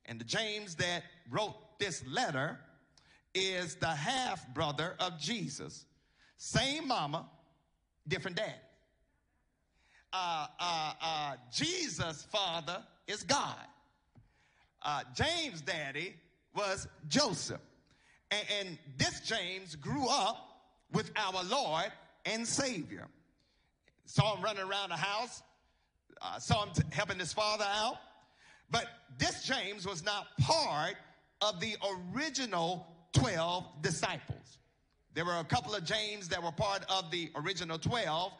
And 0.06 0.18
the 0.18 0.24
James 0.24 0.76
that 0.76 1.02
wrote 1.30 1.54
this 1.78 2.02
letter 2.06 2.58
is 3.34 3.74
the 3.74 3.88
half 3.88 4.48
brother 4.54 4.96
of 4.98 5.20
Jesus. 5.20 5.84
Same 6.38 6.88
mama, 6.88 7.28
different 8.06 8.38
dad. 8.38 8.54
Uh, 10.10 10.46
uh, 10.58 10.92
uh, 11.02 11.34
Jesus' 11.52 12.26
father 12.32 12.82
is 13.06 13.24
God. 13.24 13.66
Uh, 14.82 15.02
James' 15.14 15.60
daddy 15.60 16.14
was 16.54 16.88
Joseph. 17.08 17.60
And, 18.30 18.46
and 18.58 18.78
this 18.96 19.20
James 19.20 19.76
grew 19.76 20.08
up 20.08 20.62
with 20.94 21.10
our 21.14 21.44
Lord 21.44 21.92
and 22.24 22.48
Savior. 22.48 23.06
Saw 24.06 24.34
him 24.34 24.42
running 24.42 24.62
around 24.62 24.88
the 24.88 24.96
house, 24.96 25.42
uh, 26.22 26.38
saw 26.38 26.64
him 26.64 26.70
t- 26.74 26.82
helping 26.90 27.18
his 27.18 27.32
father 27.32 27.66
out. 27.68 27.96
But 28.70 28.86
this 29.18 29.44
James 29.44 29.86
was 29.86 30.04
not 30.04 30.26
part 30.40 30.94
of 31.40 31.60
the 31.60 31.76
original 32.14 32.86
12 33.12 33.64
disciples. 33.82 34.58
There 35.14 35.24
were 35.24 35.38
a 35.38 35.44
couple 35.44 35.74
of 35.74 35.84
James 35.84 36.28
that 36.28 36.42
were 36.42 36.52
part 36.52 36.84
of 36.88 37.10
the 37.10 37.30
original 37.34 37.78
12. 37.78 38.32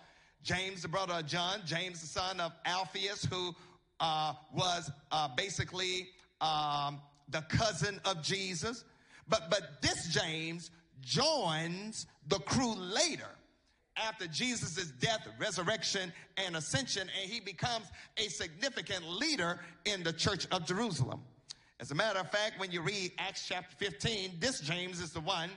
James, 0.43 0.83
the 0.83 0.89
brother 0.89 1.15
of 1.15 1.27
John, 1.27 1.61
James, 1.65 2.01
the 2.01 2.07
son 2.07 2.41
of 2.41 2.53
Alphaeus, 2.65 3.25
who 3.25 3.55
uh, 4.01 4.35
was 4.55 4.91
uh, 5.11 5.29
basically 5.37 6.09
um, 6.41 7.01
the 7.29 7.41
cousin 7.49 8.01
of 8.05 8.23
Jesus. 8.23 8.85
But, 9.29 9.51
but 9.51 9.83
this 9.83 10.09
James 10.09 10.71
joins 11.01 12.07
the 12.29 12.39
crew 12.41 12.75
later 12.75 13.29
after 14.07 14.27
Jesus' 14.27 14.93
death, 15.01 15.27
resurrection, 15.39 16.13
and 16.37 16.57
ascension, 16.57 17.03
and 17.03 17.31
he 17.31 17.41
becomes 17.41 17.87
a 18.17 18.29
significant 18.29 19.09
leader 19.09 19.61
in 19.85 20.03
the 20.03 20.13
church 20.13 20.47
of 20.51 20.67
Jerusalem. 20.67 21.23
As 21.81 21.91
a 21.91 21.95
matter 21.95 22.19
of 22.19 22.31
fact, 22.31 22.59
when 22.59 22.73
you 22.73 22.81
read 22.81 23.13
Acts 23.19 23.47
chapter 23.47 23.75
15, 23.77 24.33
this 24.41 24.61
James 24.61 25.01
is 25.01 25.13
the 25.13 25.21
one 25.21 25.51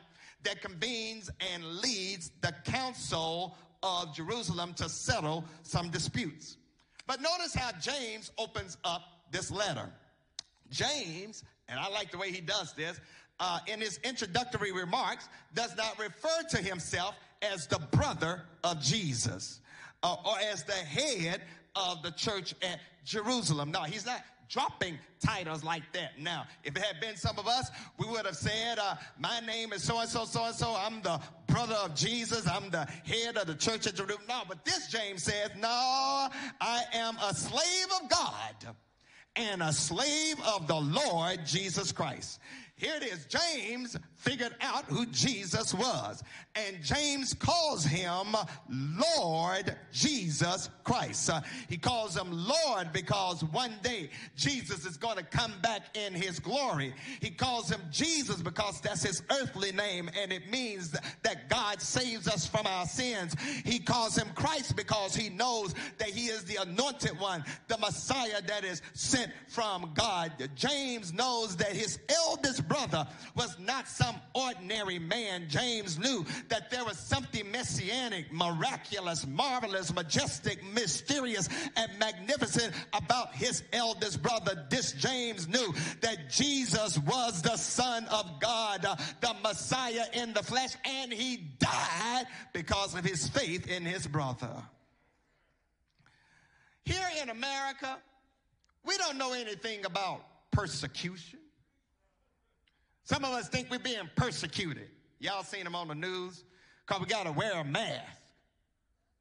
that 0.43 0.61
convenes 0.61 1.29
and 1.53 1.63
leads 1.63 2.31
the 2.41 2.53
council 2.63 3.55
of 3.83 4.13
Jerusalem 4.15 4.73
to 4.75 4.87
settle 4.89 5.43
some 5.63 5.89
disputes. 5.89 6.57
But 7.07 7.21
notice 7.21 7.53
how 7.53 7.71
James 7.79 8.31
opens 8.37 8.77
up 8.83 9.01
this 9.31 9.51
letter. 9.51 9.89
James, 10.69 11.43
and 11.67 11.79
I 11.79 11.89
like 11.89 12.11
the 12.11 12.17
way 12.17 12.31
he 12.31 12.41
does 12.41 12.73
this, 12.73 12.99
uh, 13.39 13.59
in 13.67 13.81
his 13.81 13.99
introductory 14.03 14.71
remarks, 14.71 15.27
does 15.53 15.75
not 15.75 15.97
refer 15.99 16.43
to 16.51 16.57
himself 16.57 17.15
as 17.41 17.67
the 17.67 17.79
brother 17.91 18.43
of 18.63 18.81
Jesus 18.81 19.61
uh, 20.03 20.15
or 20.25 20.35
as 20.51 20.63
the 20.63 20.73
head 20.73 21.41
of 21.75 22.03
the 22.03 22.11
church 22.11 22.53
at 22.61 22.79
Jerusalem. 23.05 23.71
No, 23.71 23.83
he's 23.83 24.05
not 24.05 24.21
dropping 24.49 24.97
titles 25.25 25.63
like 25.63 25.83
that. 25.93 26.19
Now, 26.19 26.45
if 26.63 26.75
it 26.75 26.83
had 26.83 26.99
been 26.99 27.15
some 27.15 27.39
of 27.39 27.47
us, 27.47 27.71
we 27.97 28.07
would 28.07 28.25
have 28.25 28.35
said, 28.35 28.79
uh, 28.79 28.95
My 29.17 29.39
name 29.39 29.71
is 29.73 29.83
so 29.83 29.99
and 29.99 30.09
so, 30.09 30.25
so 30.25 30.45
and 30.45 30.55
so. 30.55 30.75
I'm 30.77 31.01
the 31.01 31.21
brother 31.47 31.75
of 31.75 31.95
Jesus. 31.95 32.47
I'm 32.47 32.69
the 32.69 32.85
head 33.05 33.37
of 33.37 33.47
the 33.47 33.55
church 33.55 33.87
at 33.87 33.95
Jerusalem. 33.95 34.25
No, 34.27 34.41
but 34.47 34.65
this 34.65 34.87
James 34.87 35.23
says, 35.23 35.51
No, 35.57 35.69
I 35.69 36.83
am 36.93 37.17
a 37.23 37.33
slave 37.33 37.87
of 38.01 38.09
God 38.09 38.75
and 39.37 39.63
a 39.63 39.71
slave 39.71 40.35
of 40.45 40.67
the 40.67 40.75
Lord 40.75 41.45
Jesus 41.45 41.91
Christ. 41.91 42.39
Here 42.81 42.95
it 42.95 43.03
is. 43.03 43.25
James 43.25 43.95
figured 44.15 44.55
out 44.59 44.85
who 44.85 45.05
Jesus 45.05 45.71
was. 45.71 46.23
And 46.55 46.81
James 46.81 47.35
calls 47.35 47.85
him 47.85 48.35
Lord 48.69 49.77
Jesus 49.91 50.69
Christ. 50.83 51.29
Uh, 51.29 51.41
he 51.69 51.77
calls 51.77 52.17
him 52.17 52.27
Lord 52.31 52.91
because 52.91 53.43
one 53.43 53.73
day 53.83 54.09
Jesus 54.35 54.83
is 54.85 54.97
going 54.97 55.17
to 55.17 55.23
come 55.23 55.53
back 55.61 55.95
in 55.95 56.13
his 56.13 56.39
glory. 56.39 56.95
He 57.19 57.29
calls 57.29 57.69
him 57.69 57.81
Jesus 57.91 58.41
because 58.41 58.81
that's 58.81 59.03
his 59.03 59.21
earthly 59.29 59.71
name 59.71 60.09
and 60.19 60.33
it 60.33 60.49
means 60.49 60.89
that, 60.89 61.37
God 61.49 61.81
saves 61.81 62.27
us 62.29 62.45
from 62.45 62.65
our 62.65 62.85
sins. 62.85 63.35
He 63.65 63.79
calls 63.79 64.17
him 64.17 64.27
Christ 64.35 64.75
because 64.75 65.15
he 65.15 65.29
knows 65.29 65.73
that 65.97 66.07
he 66.09 66.27
is 66.27 66.45
the 66.45 66.61
anointed 66.61 67.19
one, 67.19 67.43
the 67.67 67.77
Messiah 67.77 68.41
that 68.47 68.63
is 68.63 68.81
sent 68.93 69.31
from 69.49 69.91
God. 69.93 70.31
James 70.55 71.11
knows 71.11 71.57
that 71.57 71.73
his 71.73 71.99
eldest 72.09 72.67
brother 72.71 73.05
was 73.35 73.59
not 73.59 73.85
some 73.85 74.15
ordinary 74.33 74.97
man. 74.97 75.43
James 75.49 75.99
knew 75.99 76.25
that 76.47 76.71
there 76.71 76.85
was 76.85 76.97
something 76.97 77.51
messianic, 77.51 78.31
miraculous, 78.31 79.27
marvelous, 79.27 79.93
majestic, 79.93 80.63
mysterious, 80.73 81.49
and 81.75 81.91
magnificent 81.99 82.73
about 82.93 83.35
his 83.35 83.61
eldest 83.73 84.21
brother. 84.21 84.65
This 84.69 84.93
James 84.93 85.49
knew 85.49 85.73
that 85.99 86.29
Jesus 86.29 86.97
was 86.99 87.41
the 87.41 87.57
Son 87.57 88.05
of 88.05 88.39
God, 88.39 88.87
the 89.19 89.35
Messiah 89.43 90.05
in 90.13 90.31
the 90.31 90.41
flesh, 90.41 90.71
and 90.85 91.11
he 91.11 91.37
died 91.59 92.25
because 92.53 92.95
of 92.95 93.03
his 93.03 93.27
faith 93.27 93.67
in 93.67 93.83
his 93.83 94.07
brother. 94.07 94.63
Here 96.85 97.09
in 97.21 97.29
America, 97.29 97.97
we 98.85 98.95
don't 98.95 99.17
know 99.17 99.33
anything 99.33 99.83
about 99.83 100.21
persecution. 100.51 101.40
Some 103.11 103.25
of 103.25 103.33
us 103.33 103.49
think 103.49 103.69
we're 103.69 103.77
being 103.77 104.09
persecuted. 104.15 104.87
Y'all 105.19 105.43
seen 105.43 105.65
them 105.65 105.75
on 105.75 105.89
the 105.89 105.95
news? 105.95 106.45
Because 106.87 107.01
we 107.01 107.07
got 107.07 107.25
to 107.25 107.33
wear 107.33 107.59
a 107.59 107.63
mask. 107.65 108.05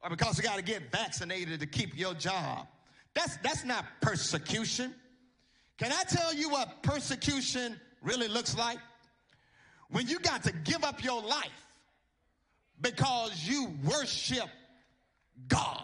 Or 0.01 0.11
because 0.11 0.37
we 0.37 0.45
got 0.45 0.59
to 0.59 0.63
get 0.63 0.93
vaccinated 0.93 1.59
to 1.59 1.67
keep 1.67 1.99
your 1.99 2.15
job. 2.15 2.69
That's, 3.15 3.37
that's 3.39 3.65
not 3.65 3.85
persecution. 4.01 4.95
Can 5.77 5.91
I 5.91 6.05
tell 6.05 6.33
you 6.33 6.51
what 6.51 6.85
persecution 6.85 7.81
really 8.01 8.29
looks 8.29 8.57
like? 8.57 8.79
When 9.89 10.07
you 10.07 10.21
got 10.21 10.45
to 10.45 10.53
give 10.53 10.85
up 10.85 11.03
your 11.03 11.21
life 11.21 11.67
because 12.81 13.45
you 13.45 13.75
worship 13.83 14.49
God. 15.49 15.83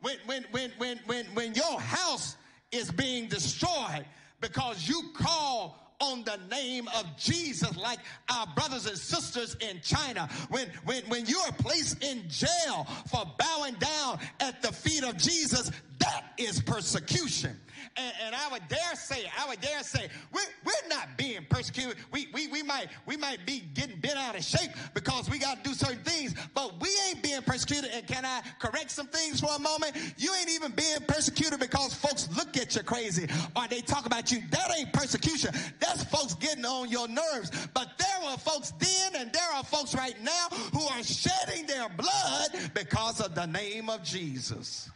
When, 0.00 0.16
when, 0.24 0.46
when, 0.50 0.72
when, 0.78 0.98
when, 1.04 1.26
when 1.34 1.52
your 1.52 1.78
house 1.78 2.38
is 2.70 2.90
being 2.90 3.28
destroyed 3.28 4.06
because 4.40 4.88
you 4.88 5.10
call 5.14 5.81
on 6.02 6.24
the 6.24 6.38
name 6.50 6.88
of 6.88 7.16
Jesus, 7.16 7.76
like 7.76 8.00
our 8.28 8.46
brothers 8.54 8.86
and 8.86 8.98
sisters 8.98 9.56
in 9.60 9.80
China. 9.80 10.28
When, 10.50 10.68
when, 10.84 11.02
when 11.04 11.26
you 11.26 11.38
are 11.46 11.52
placed 11.52 12.02
in 12.02 12.24
jail 12.28 12.86
for 13.08 13.24
bowing 13.38 13.74
down 13.74 14.18
at 14.40 14.60
the 14.60 14.72
feet 14.72 15.04
of 15.04 15.16
Jesus, 15.16 15.70
that 16.00 16.24
is 16.36 16.60
persecution. 16.60 17.58
And, 17.96 18.12
and 18.26 18.34
I 18.34 18.48
would 18.48 18.66
dare 18.68 18.94
say, 18.94 19.30
I 19.38 19.48
would 19.48 19.60
dare 19.60 19.82
say, 19.82 20.08
we're, 20.32 20.40
we're 20.64 20.88
not 20.88 21.16
being 21.16 21.44
persecuted. 21.48 21.96
We, 22.10 22.28
we, 22.32 22.48
we, 22.48 22.62
might, 22.62 22.88
we 23.06 23.16
might 23.16 23.44
be 23.46 23.60
getting 23.74 23.98
bent 24.00 24.16
out 24.16 24.36
of 24.36 24.44
shape 24.44 24.70
because 24.94 25.30
we 25.30 25.38
got 25.38 25.62
to 25.62 25.70
do 25.70 25.74
certain 25.74 26.02
things, 26.04 26.34
but 26.54 26.80
we 26.80 26.88
ain't 27.08 27.22
being 27.22 27.42
persecuted. 27.42 27.90
And 27.92 28.06
can 28.06 28.24
I 28.24 28.42
correct 28.58 28.90
some 28.90 29.06
things 29.06 29.40
for 29.40 29.50
a 29.54 29.58
moment? 29.58 29.96
You 30.16 30.32
ain't 30.38 30.50
even 30.50 30.72
being 30.72 31.00
persecuted 31.06 31.60
because 31.60 31.94
folks 31.94 32.28
look 32.36 32.56
at 32.56 32.74
you 32.74 32.82
crazy 32.82 33.28
or 33.56 33.68
they 33.68 33.80
talk 33.80 34.06
about 34.06 34.32
you. 34.32 34.42
That 34.50 34.70
ain't 34.76 34.92
persecution. 34.92 35.52
That's 35.80 36.04
folks 36.04 36.34
getting 36.34 36.64
on 36.64 36.88
your 36.88 37.08
nerves. 37.08 37.50
But 37.74 37.88
there 37.98 38.30
were 38.30 38.36
folks 38.38 38.72
then 38.78 39.20
and 39.20 39.32
there 39.32 39.52
are 39.54 39.64
folks 39.64 39.94
right 39.94 40.20
now 40.22 40.48
who 40.72 40.82
are 40.82 41.02
shedding 41.02 41.66
their 41.66 41.88
blood 41.88 42.50
because 42.74 43.20
of 43.20 43.34
the 43.34 43.46
name 43.46 43.88
of 43.88 44.02
Jesus 44.02 44.90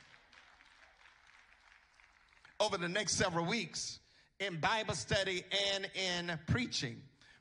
over 2.61 2.76
the 2.76 2.88
next 2.88 3.14
several 3.14 3.44
weeks 3.44 4.00
in 4.40 4.59
Bible 4.61 4.94
study 4.94 5.44
and 5.74 5.88
in 5.94 6.38
preaching. 6.46 6.96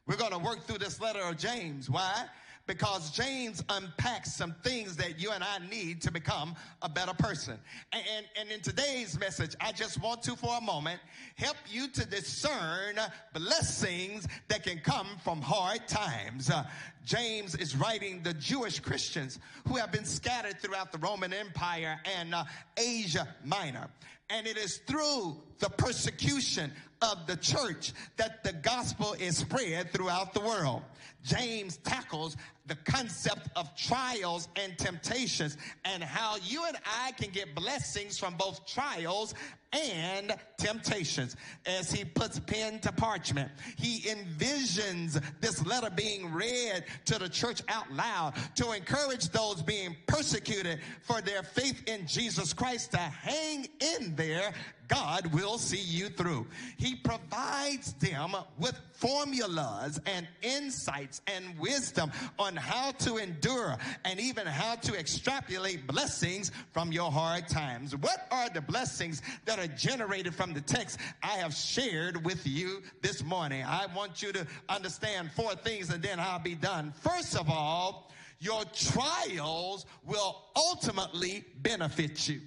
We're 0.08 0.18
going 0.18 0.32
to 0.32 0.40
work 0.40 0.66
through 0.66 0.78
this 0.78 1.02
letter 1.02 1.22
of 1.22 1.38
James. 1.38 1.90
Why? 1.90 2.26
Because 2.68 3.12
James 3.12 3.64
unpacks 3.70 4.34
some 4.34 4.56
things 4.64 4.96
that 4.98 5.20
you 5.20 5.32
and 5.32 5.44
I 5.44 5.60
need 5.70 6.02
to 6.02 6.12
become 6.12 6.56
a 6.82 6.90
better 6.90 7.14
person. 7.14 7.60
And, 7.92 8.04
and, 8.18 8.26
and 8.40 8.52
in 8.52 8.60
today's 8.62 9.20
message, 9.20 9.56
I 9.62 9.72
just 9.72 10.02
want 10.02 10.24
to, 10.24 10.36
for 10.36 10.58
a 10.58 10.62
moment, 10.62 11.00
help 11.36 11.58
you 11.70 11.88
to 11.90 12.06
discern 12.08 12.96
blessings 13.34 14.28
that 14.48 14.64
can 14.64 14.80
come 14.80 15.08
from 15.24 15.42
hard 15.42 15.88
times. 15.88 16.50
Uh, 16.50 16.64
James 17.04 17.54
is 17.56 17.76
writing 17.76 18.24
the 18.24 18.34
Jewish 18.34 18.80
Christians 18.80 19.38
who 19.68 19.76
have 19.76 19.92
been 19.92 20.06
scattered 20.06 20.60
throughout 20.60 20.92
the 20.92 20.98
Roman 20.98 21.34
Empire 21.34 22.00
and 22.18 22.34
uh, 22.34 22.46
Asia 22.78 23.28
Minor. 23.44 23.90
And 24.30 24.48
it 24.48 24.58
is 24.58 24.78
through 24.88 25.38
the 25.60 25.70
persecution 25.70 26.72
of 27.02 27.28
the 27.28 27.38
church 27.38 27.94
that 28.18 28.44
the 28.44 28.54
gospel 28.54 29.14
is 29.20 29.38
spread 29.38 29.92
throughout 29.92 30.34
the 30.34 30.40
world. 30.40 30.82
James 31.24 31.78
tackles 31.78 32.36
the 32.68 32.76
concept 32.76 33.50
of 33.56 33.76
trials 33.76 34.48
and 34.56 34.78
temptations 34.78 35.58
and 35.84 36.04
how 36.04 36.38
you 36.44 36.66
and 36.66 36.78
I 37.04 37.12
can 37.14 37.30
get 37.32 37.54
blessings 37.56 38.18
from 38.18 38.36
both 38.36 38.66
trials 38.66 39.34
and 39.76 40.36
temptations. 40.58 41.36
As 41.66 41.92
he 41.92 42.06
puts 42.06 42.40
pen 42.40 42.80
to 42.80 42.92
parchment, 42.92 43.52
he 43.78 44.02
envisions 44.02 45.22
this 45.42 45.66
letter 45.66 45.90
being 45.90 46.34
read 46.34 46.86
to 47.06 47.20
the 47.20 47.30
church 47.30 47.62
out 47.68 47.92
loud 47.92 48.34
to 48.56 48.72
encourage 48.72 49.30
those 49.30 49.62
being 49.62 49.96
persecuted 50.08 50.80
for 51.02 51.22
their 51.22 51.44
faith 51.44 51.84
in 51.88 52.08
Jesus 52.08 52.54
Christ 52.54 52.92
to 52.92 52.98
hang 52.98 53.68
in 53.80 54.16
there 54.16 54.54
God 54.88 55.34
will 55.34 55.58
see 55.58 55.78
you 55.80 56.10
through. 56.10 56.48
He 56.78 56.96
provides 56.96 57.94
them 57.94 58.36
with 58.58 58.78
formulas 58.94 60.00
and 60.06 60.28
insights 60.42 61.22
and 61.28 61.58
wisdom 61.60 62.12
on 62.40 62.56
how 62.56 62.92
to 62.92 63.18
endure 63.18 63.78
and 64.04 64.20
even 64.20 64.48
how 64.48 64.76
to 64.76 64.98
extrapolate 64.98 65.88
blessings 65.88 66.52
from 66.72 66.92
your 66.92 67.12
hard 67.12 67.48
times. 67.48 67.96
What 67.96 68.28
are 68.32 68.50
the 68.50 68.62
blessings 68.62 69.22
that 69.46 69.60
are 69.60 69.68
generated 69.68 70.34
from 70.34 70.54
the 70.54 70.62
text 70.62 71.00
I 71.24 71.38
have 71.38 71.54
shared 71.54 72.24
with 72.26 72.46
you 72.48 72.82
this 73.02 73.24
morning? 73.24 73.64
I 73.64 73.88
want 73.96 74.22
you 74.22 74.32
to 74.34 74.48
understand 74.70 75.32
four 75.32 75.56
things 75.56 75.90
and 75.90 76.02
then 76.02 76.20
I'll 76.20 76.40
be 76.40 76.56
done. 76.56 76.94
First 77.02 77.36
of 77.36 77.50
all, 77.50 78.12
your 78.40 78.64
trials 78.74 79.86
will 80.06 80.44
ultimately 80.56 81.46
benefit 81.62 82.28
you. 82.28 82.42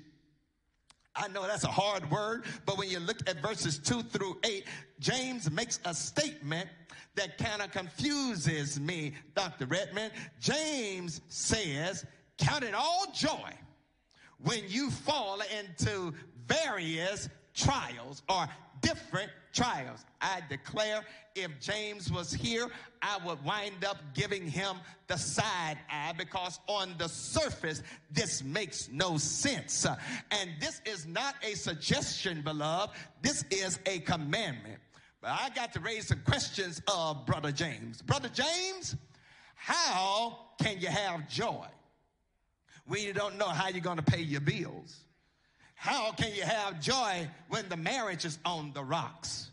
I 1.18 1.28
know 1.28 1.46
that's 1.46 1.64
a 1.64 1.68
hard 1.68 2.08
word, 2.10 2.44
but 2.64 2.78
when 2.78 2.88
you 2.88 3.00
look 3.00 3.28
at 3.28 3.42
verses 3.42 3.78
2 3.78 4.02
through 4.02 4.38
8, 4.44 4.64
James 5.00 5.50
makes 5.50 5.80
a 5.84 5.92
statement 5.92 6.68
that 7.16 7.36
kind 7.38 7.60
of 7.60 7.72
confuses 7.72 8.78
me, 8.78 9.14
Dr. 9.34 9.66
Redmond. 9.66 10.12
James 10.40 11.20
says, 11.28 12.06
Count 12.38 12.62
it 12.62 12.74
all 12.74 13.06
joy 13.12 13.50
when 14.44 14.60
you 14.68 14.90
fall 14.90 15.40
into 15.58 16.14
various 16.46 17.28
trials 17.54 18.22
or 18.28 18.46
different 18.80 19.30
trials. 19.52 20.04
I 20.20 20.42
declare 20.48 21.02
if 21.34 21.50
James 21.60 22.10
was 22.10 22.32
here, 22.32 22.68
I 23.02 23.18
would 23.24 23.42
wind 23.44 23.84
up 23.84 23.98
giving 24.14 24.46
him 24.46 24.76
the 25.06 25.16
side 25.16 25.78
eye 25.90 26.12
because 26.16 26.60
on 26.66 26.94
the 26.98 27.08
surface, 27.08 27.82
this 28.10 28.42
makes 28.42 28.88
no 28.90 29.16
sense. 29.16 29.86
And 30.30 30.50
this 30.60 30.80
is 30.84 31.06
not 31.06 31.34
a 31.42 31.54
suggestion, 31.54 32.42
beloved. 32.42 32.94
This 33.22 33.44
is 33.50 33.78
a 33.86 34.00
commandment. 34.00 34.80
But 35.20 35.30
I 35.30 35.50
got 35.54 35.72
to 35.72 35.80
raise 35.80 36.08
some 36.08 36.20
questions 36.24 36.80
of 36.86 37.26
Brother 37.26 37.50
James. 37.50 38.02
Brother 38.02 38.28
James, 38.28 38.96
how 39.54 40.38
can 40.62 40.80
you 40.80 40.88
have 40.88 41.28
joy 41.28 41.66
when 42.86 43.02
you 43.02 43.12
don't 43.12 43.36
know 43.36 43.48
how 43.48 43.68
you're 43.68 43.80
going 43.80 43.96
to 43.96 44.02
pay 44.02 44.20
your 44.20 44.40
bills? 44.40 45.04
How 45.78 46.10
can 46.10 46.34
you 46.34 46.42
have 46.42 46.80
joy 46.80 47.28
when 47.48 47.68
the 47.68 47.76
marriage 47.76 48.24
is 48.24 48.40
on 48.44 48.72
the 48.74 48.82
rocks? 48.82 49.50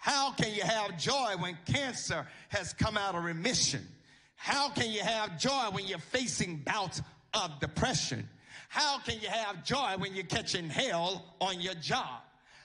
How 0.00 0.32
can 0.32 0.52
you 0.52 0.62
have 0.62 0.98
joy 0.98 1.34
when 1.38 1.56
cancer 1.64 2.26
has 2.48 2.72
come 2.72 2.96
out 2.98 3.14
of 3.14 3.22
remission? 3.22 3.86
How 4.34 4.68
can 4.68 4.90
you 4.90 5.00
have 5.00 5.38
joy 5.38 5.66
when 5.70 5.86
you're 5.86 5.98
facing 5.98 6.56
bouts 6.56 7.02
of 7.32 7.60
depression? 7.60 8.28
How 8.68 8.98
can 8.98 9.20
you 9.20 9.28
have 9.28 9.64
joy 9.64 9.94
when 9.96 10.16
you're 10.16 10.24
catching 10.26 10.68
hell 10.68 11.24
on 11.40 11.60
your 11.60 11.74
job? 11.74 12.22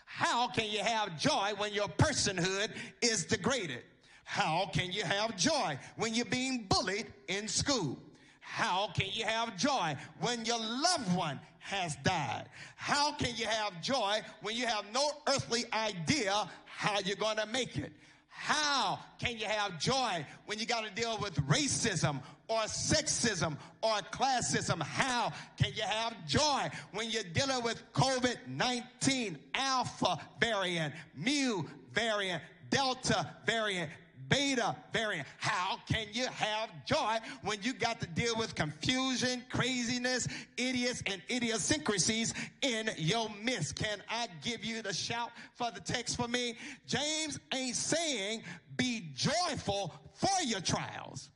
How 0.08 0.48
can 0.48 0.66
you 0.66 0.80
have 0.80 1.20
joy 1.20 1.52
when 1.58 1.72
your 1.72 1.90
personhood 1.90 2.72
is 3.04 3.26
degraded? 3.26 3.84
How 4.24 4.68
can 4.74 4.92
you 4.92 5.04
have 5.04 5.38
joy 5.38 5.78
when 5.96 6.16
you're 6.16 6.26
being 6.26 6.66
bullied 6.68 7.06
in 7.28 7.48
school? 7.48 8.00
How 8.42 8.90
can 8.96 9.08
you 9.14 9.26
have 9.26 9.56
joy 9.58 9.96
when 10.22 10.44
your 10.44 10.58
loved 10.58 11.16
one 11.16 11.40
has 11.60 11.96
died? 11.98 12.46
How 12.76 13.12
can 13.14 13.36
you 13.36 13.46
have 13.46 13.82
joy 13.82 14.20
when 14.42 14.56
you 14.56 14.66
have 14.66 14.86
no 14.94 15.12
earthly 15.28 15.66
idea 15.74 16.50
how 16.66 17.00
you're 17.06 17.16
going 17.16 17.38
to 17.38 17.46
make 17.46 17.78
it? 17.78 17.92
How 18.30 19.00
can 19.20 19.38
you 19.38 19.46
have 19.46 19.78
joy 19.80 20.26
when 20.46 20.60
you 20.60 20.66
got 20.66 20.86
to 20.86 20.92
deal 20.92 21.18
with 21.22 21.36
racism 21.48 22.22
or 22.48 22.62
sexism 22.62 23.58
or 23.82 23.98
classism? 24.14 24.82
How 24.82 25.34
can 25.58 25.74
you 25.76 25.84
have 25.84 26.16
joy 26.26 26.70
when 26.94 27.10
you're 27.10 27.24
dealing 27.24 27.62
with 27.64 27.84
COVID 27.94 28.38
19, 28.48 29.38
Alpha 29.54 30.20
variant, 30.40 30.94
Mu 31.16 31.64
variant, 31.92 32.42
Delta 32.70 33.30
variant? 33.46 33.92
Beta 34.30 34.76
variant. 34.94 35.28
How 35.38 35.78
can 35.92 36.08
you 36.14 36.28
have 36.28 36.70
joy 36.86 37.18
when 37.42 37.62
you 37.62 37.74
got 37.74 38.00
to 38.02 38.08
deal 38.08 38.36
with 38.38 38.56
confusion, 38.56 39.44
craziness, 39.50 40.28
idiots, 40.58 41.04
and 41.06 41.22
idiosyncrasies 41.30 42.34
in 42.62 42.90
your 42.98 43.30
midst? 43.44 43.76
Can 43.76 44.02
I 44.10 44.28
give 44.44 44.64
you 44.64 44.82
the 44.82 44.94
shout 44.94 45.32
for 45.56 45.72
the 45.72 45.82
text 45.82 46.16
for 46.16 46.28
me? 46.28 46.56
James 46.88 47.40
ain't 47.54 47.76
saying 47.76 48.44
be 48.78 49.10
joyful 49.16 49.94
for 50.14 50.44
your 50.46 50.62
trials. 50.62 51.30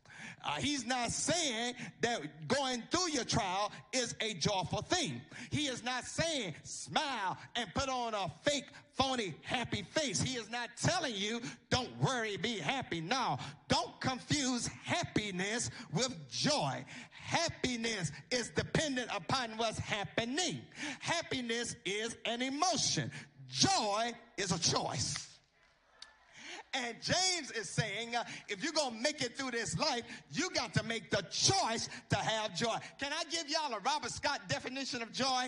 Uh, 0.44 0.56
he's 0.56 0.86
not 0.86 1.12
saying 1.12 1.74
that 2.02 2.22
going 2.48 2.84
through 2.92 3.10
your 3.12 3.24
trial 3.24 3.72
is 3.94 4.14
a 4.20 4.34
joyful 4.34 4.82
thing. 4.82 5.22
He 5.52 5.68
is 5.68 5.84
not 5.84 6.04
saying 6.04 6.54
smile 6.64 7.38
and 7.56 7.74
put 7.74 7.88
on 7.88 8.14
a 8.14 8.30
fake, 8.44 8.66
phony, 8.94 9.36
happy 9.44 9.84
face. 9.92 10.22
He 10.22 10.38
is 10.38 10.50
not 10.50 10.70
telling 10.82 11.16
you 11.16 11.42
don't 11.70 11.90
worry, 12.02 12.36
be 12.38 12.58
happy. 12.58 13.00
No, 13.00 13.38
don't 13.70 14.00
confuse 14.02 14.68
happiness 14.84 15.70
with 15.94 16.14
joy. 16.30 16.84
Happiness 17.12 18.12
is 18.30 18.50
dependent 18.50 19.10
upon 19.16 19.52
what's 19.58 19.80
happening. 19.80 20.60
Happiness 21.00 21.76
is 21.86 22.18
an 22.26 22.42
emotion. 22.42 23.10
Joy 23.50 24.12
is 24.38 24.52
a 24.52 24.60
choice. 24.60 25.33
And 26.74 26.96
James 27.02 27.52
is 27.52 27.70
saying, 27.70 28.16
uh, 28.16 28.24
if 28.50 28.64
you're 28.64 28.74
going 28.74 28.96
to 28.96 29.02
make 29.02 29.22
it 29.22 29.38
through 29.38 29.52
this 29.52 29.78
life, 29.78 30.02
you 30.32 30.50
got 30.52 30.74
to 30.74 30.84
make 30.84 31.12
the 31.12 31.24
choice 31.30 31.88
to 32.10 32.16
have 32.16 32.56
joy. 32.56 32.76
Can 33.00 33.12
I 33.14 33.24
give 33.30 33.48
y'all 33.50 33.74
a 33.74 33.80
Robert 33.80 34.12
Scott 34.12 34.42
definition 34.48 35.02
of 35.02 35.12
joy? 35.12 35.48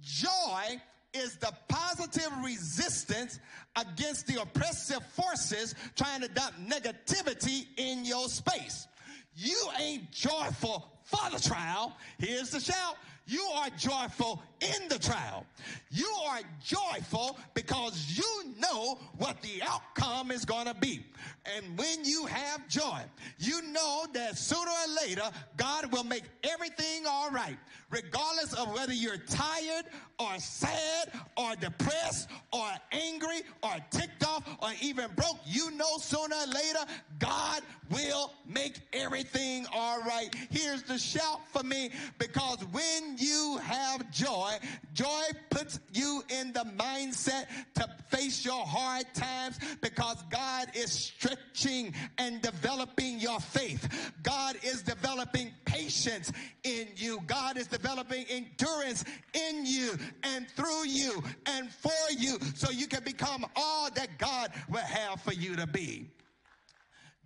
Joy 0.00 0.80
is 1.12 1.36
the 1.36 1.52
positive 1.68 2.30
resistance 2.44 3.40
against 3.76 4.26
the 4.26 4.40
oppressive 4.40 5.04
forces 5.06 5.74
trying 5.96 6.20
to 6.20 6.28
dump 6.28 6.54
negativity 6.66 7.66
in 7.76 8.04
your 8.04 8.28
space. 8.28 8.86
You 9.34 9.56
ain't 9.80 10.10
joyful 10.10 10.92
for 11.04 11.30
the 11.30 11.40
trial. 11.40 11.96
Here's 12.18 12.50
the 12.50 12.60
shout. 12.60 12.96
You 13.28 13.42
are 13.56 13.68
joyful 13.76 14.42
in 14.62 14.88
the 14.88 14.98
trial. 14.98 15.44
You 15.90 16.10
are 16.28 16.40
joyful 16.64 17.38
because 17.52 18.16
you 18.16 18.54
know 18.58 18.98
what 19.18 19.42
the 19.42 19.62
outcome 19.62 20.30
is 20.30 20.46
going 20.46 20.66
to 20.66 20.72
be. 20.72 21.04
And 21.44 21.78
when 21.78 22.04
you 22.04 22.24
have 22.24 22.66
joy, 22.68 23.00
you 23.38 23.60
know 23.70 24.06
that 24.14 24.38
sooner 24.38 24.70
or 24.70 25.06
later, 25.06 25.30
God 25.58 25.92
will 25.92 26.04
make 26.04 26.24
everything 26.42 27.04
all 27.06 27.30
right, 27.30 27.58
regardless 27.90 28.54
of 28.54 28.72
whether 28.72 28.94
you're 28.94 29.18
tired 29.18 29.84
or 30.18 30.38
sad 30.38 31.12
or 31.36 31.54
depressed 31.56 32.28
or 32.52 32.66
angry 32.92 33.42
or 33.62 33.74
ticked 33.90 34.24
off 34.26 34.42
or 34.62 34.70
even 34.80 35.10
broke. 35.16 35.38
You 35.44 35.70
know 35.72 35.98
sooner 35.98 36.34
or 36.34 36.46
later, 36.46 36.84
God 37.18 37.60
will 37.90 38.32
make 38.46 38.80
everything 38.92 39.66
all 39.74 40.00
right. 40.00 40.34
Here's 40.50 40.82
the 40.82 40.98
shout 40.98 41.46
for 41.48 41.62
me 41.62 41.90
because 42.18 42.58
when 42.72 43.17
you 43.18 43.58
have 43.62 44.10
joy, 44.10 44.52
joy 44.92 45.24
puts 45.50 45.80
you 45.92 46.22
in 46.28 46.52
the 46.52 46.64
mindset 46.76 47.46
to 47.74 47.88
face 48.08 48.44
your 48.44 48.64
hard 48.64 49.04
times 49.14 49.58
because 49.80 50.22
God 50.30 50.68
is 50.74 50.92
stretching 50.92 51.94
and 52.18 52.40
developing 52.42 53.18
your 53.18 53.40
faith. 53.40 54.12
God 54.22 54.56
is 54.62 54.82
developing 54.82 55.52
patience 55.64 56.32
in 56.64 56.88
you. 56.96 57.20
God 57.26 57.56
is 57.56 57.66
developing 57.66 58.24
endurance 58.28 59.04
in 59.34 59.66
you 59.66 59.96
and 60.22 60.48
through 60.50 60.86
you 60.86 61.22
and 61.46 61.70
for 61.70 61.90
you 62.16 62.38
so 62.54 62.70
you 62.70 62.86
can 62.86 63.02
become 63.04 63.44
all 63.56 63.90
that 63.90 64.18
God 64.18 64.52
will 64.68 64.78
have 64.78 65.20
for 65.20 65.32
you 65.32 65.56
to 65.56 65.66
be. 65.66 66.08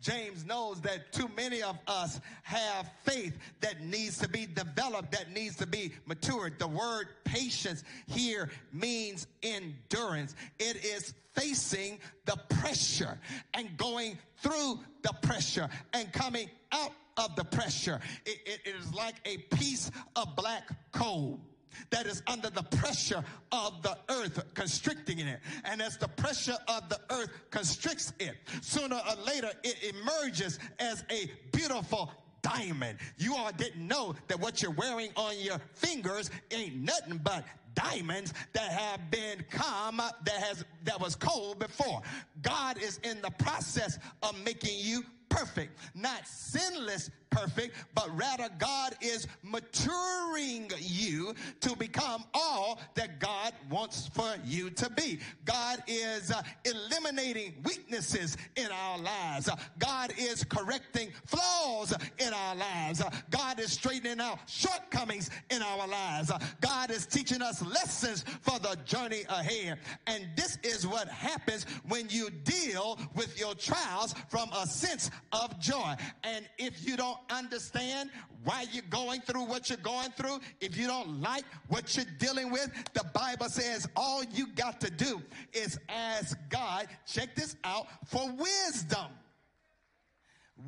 James 0.03 0.45
knows 0.45 0.81
that 0.83 1.13
too 1.13 1.31
many 1.37 1.63
of 1.63 1.79
us 1.87 2.21
have 2.43 2.91
faith 3.05 3.39
that 3.61 3.81
needs 3.83 4.19
to 4.19 4.29
be 4.29 4.47
developed, 4.47 5.13
that 5.13 5.33
needs 5.33 5.57
to 5.57 5.67
be 5.67 5.93
matured. 6.07 6.59
The 6.59 6.67
word 6.69 7.07
patience 7.25 7.85
here 8.09 8.51
means 8.73 9.27
endurance. 9.43 10.35
It 10.59 10.85
is 10.85 11.15
facing 11.35 12.01
the 12.27 12.37
pressure 12.49 13.19
and 13.55 13.75
going 13.79 14.19
through 14.39 14.81
the 15.03 15.15
pressure 15.23 15.69
and 15.95 16.13
coming 16.13 16.51
out 16.73 16.91
of 17.17 17.37
the 17.37 17.45
pressure. 17.45 18.01
It, 18.27 18.39
it- 18.45 18.61
it 18.65 18.75
is 18.81 18.93
like 18.93 19.15
a 19.25 19.39
piece 19.55 19.91
of 20.17 20.35
black 20.37 20.69
coal 20.93 21.41
that 21.91 22.07
is 22.07 22.23
under 22.27 22.51
the 22.51 22.63
pressure 22.63 23.23
of 23.51 23.83
the 23.83 23.97
earth 24.09 24.43
constricting 24.55 25.19
it. 25.19 25.41
And 25.65 25.83
as 25.83 25.97
the 25.97 26.09
pressure 26.09 26.57
of 26.69 26.89
the 26.89 27.01
earth 27.11 27.31
constricts 27.51 28.13
it, 28.19 28.37
sooner 28.61 28.97
or 28.97 29.25
later 29.25 29.51
it 29.63 29.95
emerges 29.95 30.59
as 30.79 31.05
a 31.11 31.31
beautiful 31.53 32.11
diamond. 32.43 32.99
You 33.19 33.37
all 33.37 33.53
didn't 33.53 33.87
know 33.87 34.15
that 34.29 34.39
what 34.41 34.63
you're 34.63 34.73
wearing 34.73 35.11
on 35.17 35.39
your 35.39 35.59
fingers 35.75 36.31
ain't 36.51 36.77
nothing 36.77 37.21
but 37.23 37.45
diamonds 37.75 38.35
that 38.53 38.71
have 38.71 39.11
been 39.11 39.45
calm 39.51 39.97
that 39.97 40.35
has 40.35 40.65
that 40.85 41.01
was 41.01 41.17
cold 41.17 41.59
before. 41.59 42.03
God 42.43 42.79
is 42.79 42.99
in 43.03 43.23
the 43.23 43.31
process 43.31 43.99
of 44.23 44.39
making 44.45 44.79
you 44.79 45.05
perfect, 45.33 45.79
not 45.95 46.27
sinless 46.27 47.11
perfect, 47.33 47.75
but 47.95 48.09
rather 48.17 48.49
God 48.59 48.95
is 49.01 49.27
maturing 49.43 50.71
you 50.79 51.35
to 51.61 51.75
become 51.77 52.25
all 52.35 52.79
that 52.95 53.19
God 53.19 53.53
wants 53.71 54.09
for 54.09 54.35
you 54.45 54.71
to 54.71 54.91
be. 54.91 55.19
God 55.45 55.83
is 55.87 56.31
uh, 56.31 56.43
eliminating 56.65 57.55
weaknesses 57.65 58.37
in 58.57 58.69
our 58.71 58.99
lives. 58.99 59.49
God 59.79 60.13
is 60.19 60.45
correcting 60.45 61.11
flaws 61.25 61.95
in 62.19 62.33
our 62.33 62.55
lives. 62.55 63.03
God 63.31 63.59
is 63.59 63.73
straightening 63.73 64.21
out 64.21 64.39
shortcomings 64.47 65.31
in 65.51 65.63
our 65.63 65.89
lives. 65.89 66.31
God 66.61 66.91
is 66.91 67.07
teaching 67.07 67.43
us 67.43 67.63
lessons 67.63 68.25
for 68.43 68.59
the 68.59 68.77
journey 68.85 69.23
ahead. 69.29 69.79
And 70.07 70.29
this 70.37 70.59
is 70.63 70.87
what 70.87 71.09
happens 71.09 71.65
when 71.89 72.09
you 72.11 72.29
deal 72.45 72.99
with 73.15 73.39
your 73.41 73.55
trials 73.55 74.15
from 74.29 74.51
a 74.53 74.67
sense 74.67 75.11
of 75.33 75.59
joy. 75.59 75.95
And 76.25 76.49
if 76.59 76.87
you 76.87 76.97
don't 76.97 77.19
understand 77.31 78.11
why 78.45 78.67
you're 78.73 78.85
going 78.91 79.21
through 79.21 79.45
what 79.45 79.69
you're 79.69 79.79
going 79.79 80.11
through, 80.13 80.41
if 80.61 80.77
you 80.77 80.87
don't 80.87 81.21
like 81.21 81.45
what 81.69 81.97
you're 81.97 82.07
dealing 82.19 82.51
with, 82.51 82.71
the 82.93 83.05
Bible 83.15 83.49
says 83.49 83.89
all 83.97 84.23
you 84.25 84.49
got 84.49 84.81
to 84.81 84.91
do 84.91 85.23
is 85.53 85.79
ask 85.89 86.37
God, 86.49 86.89
check 87.07 87.35
this 87.35 87.57
out, 87.65 87.87
for 88.07 88.31
wisdom. 88.33 89.07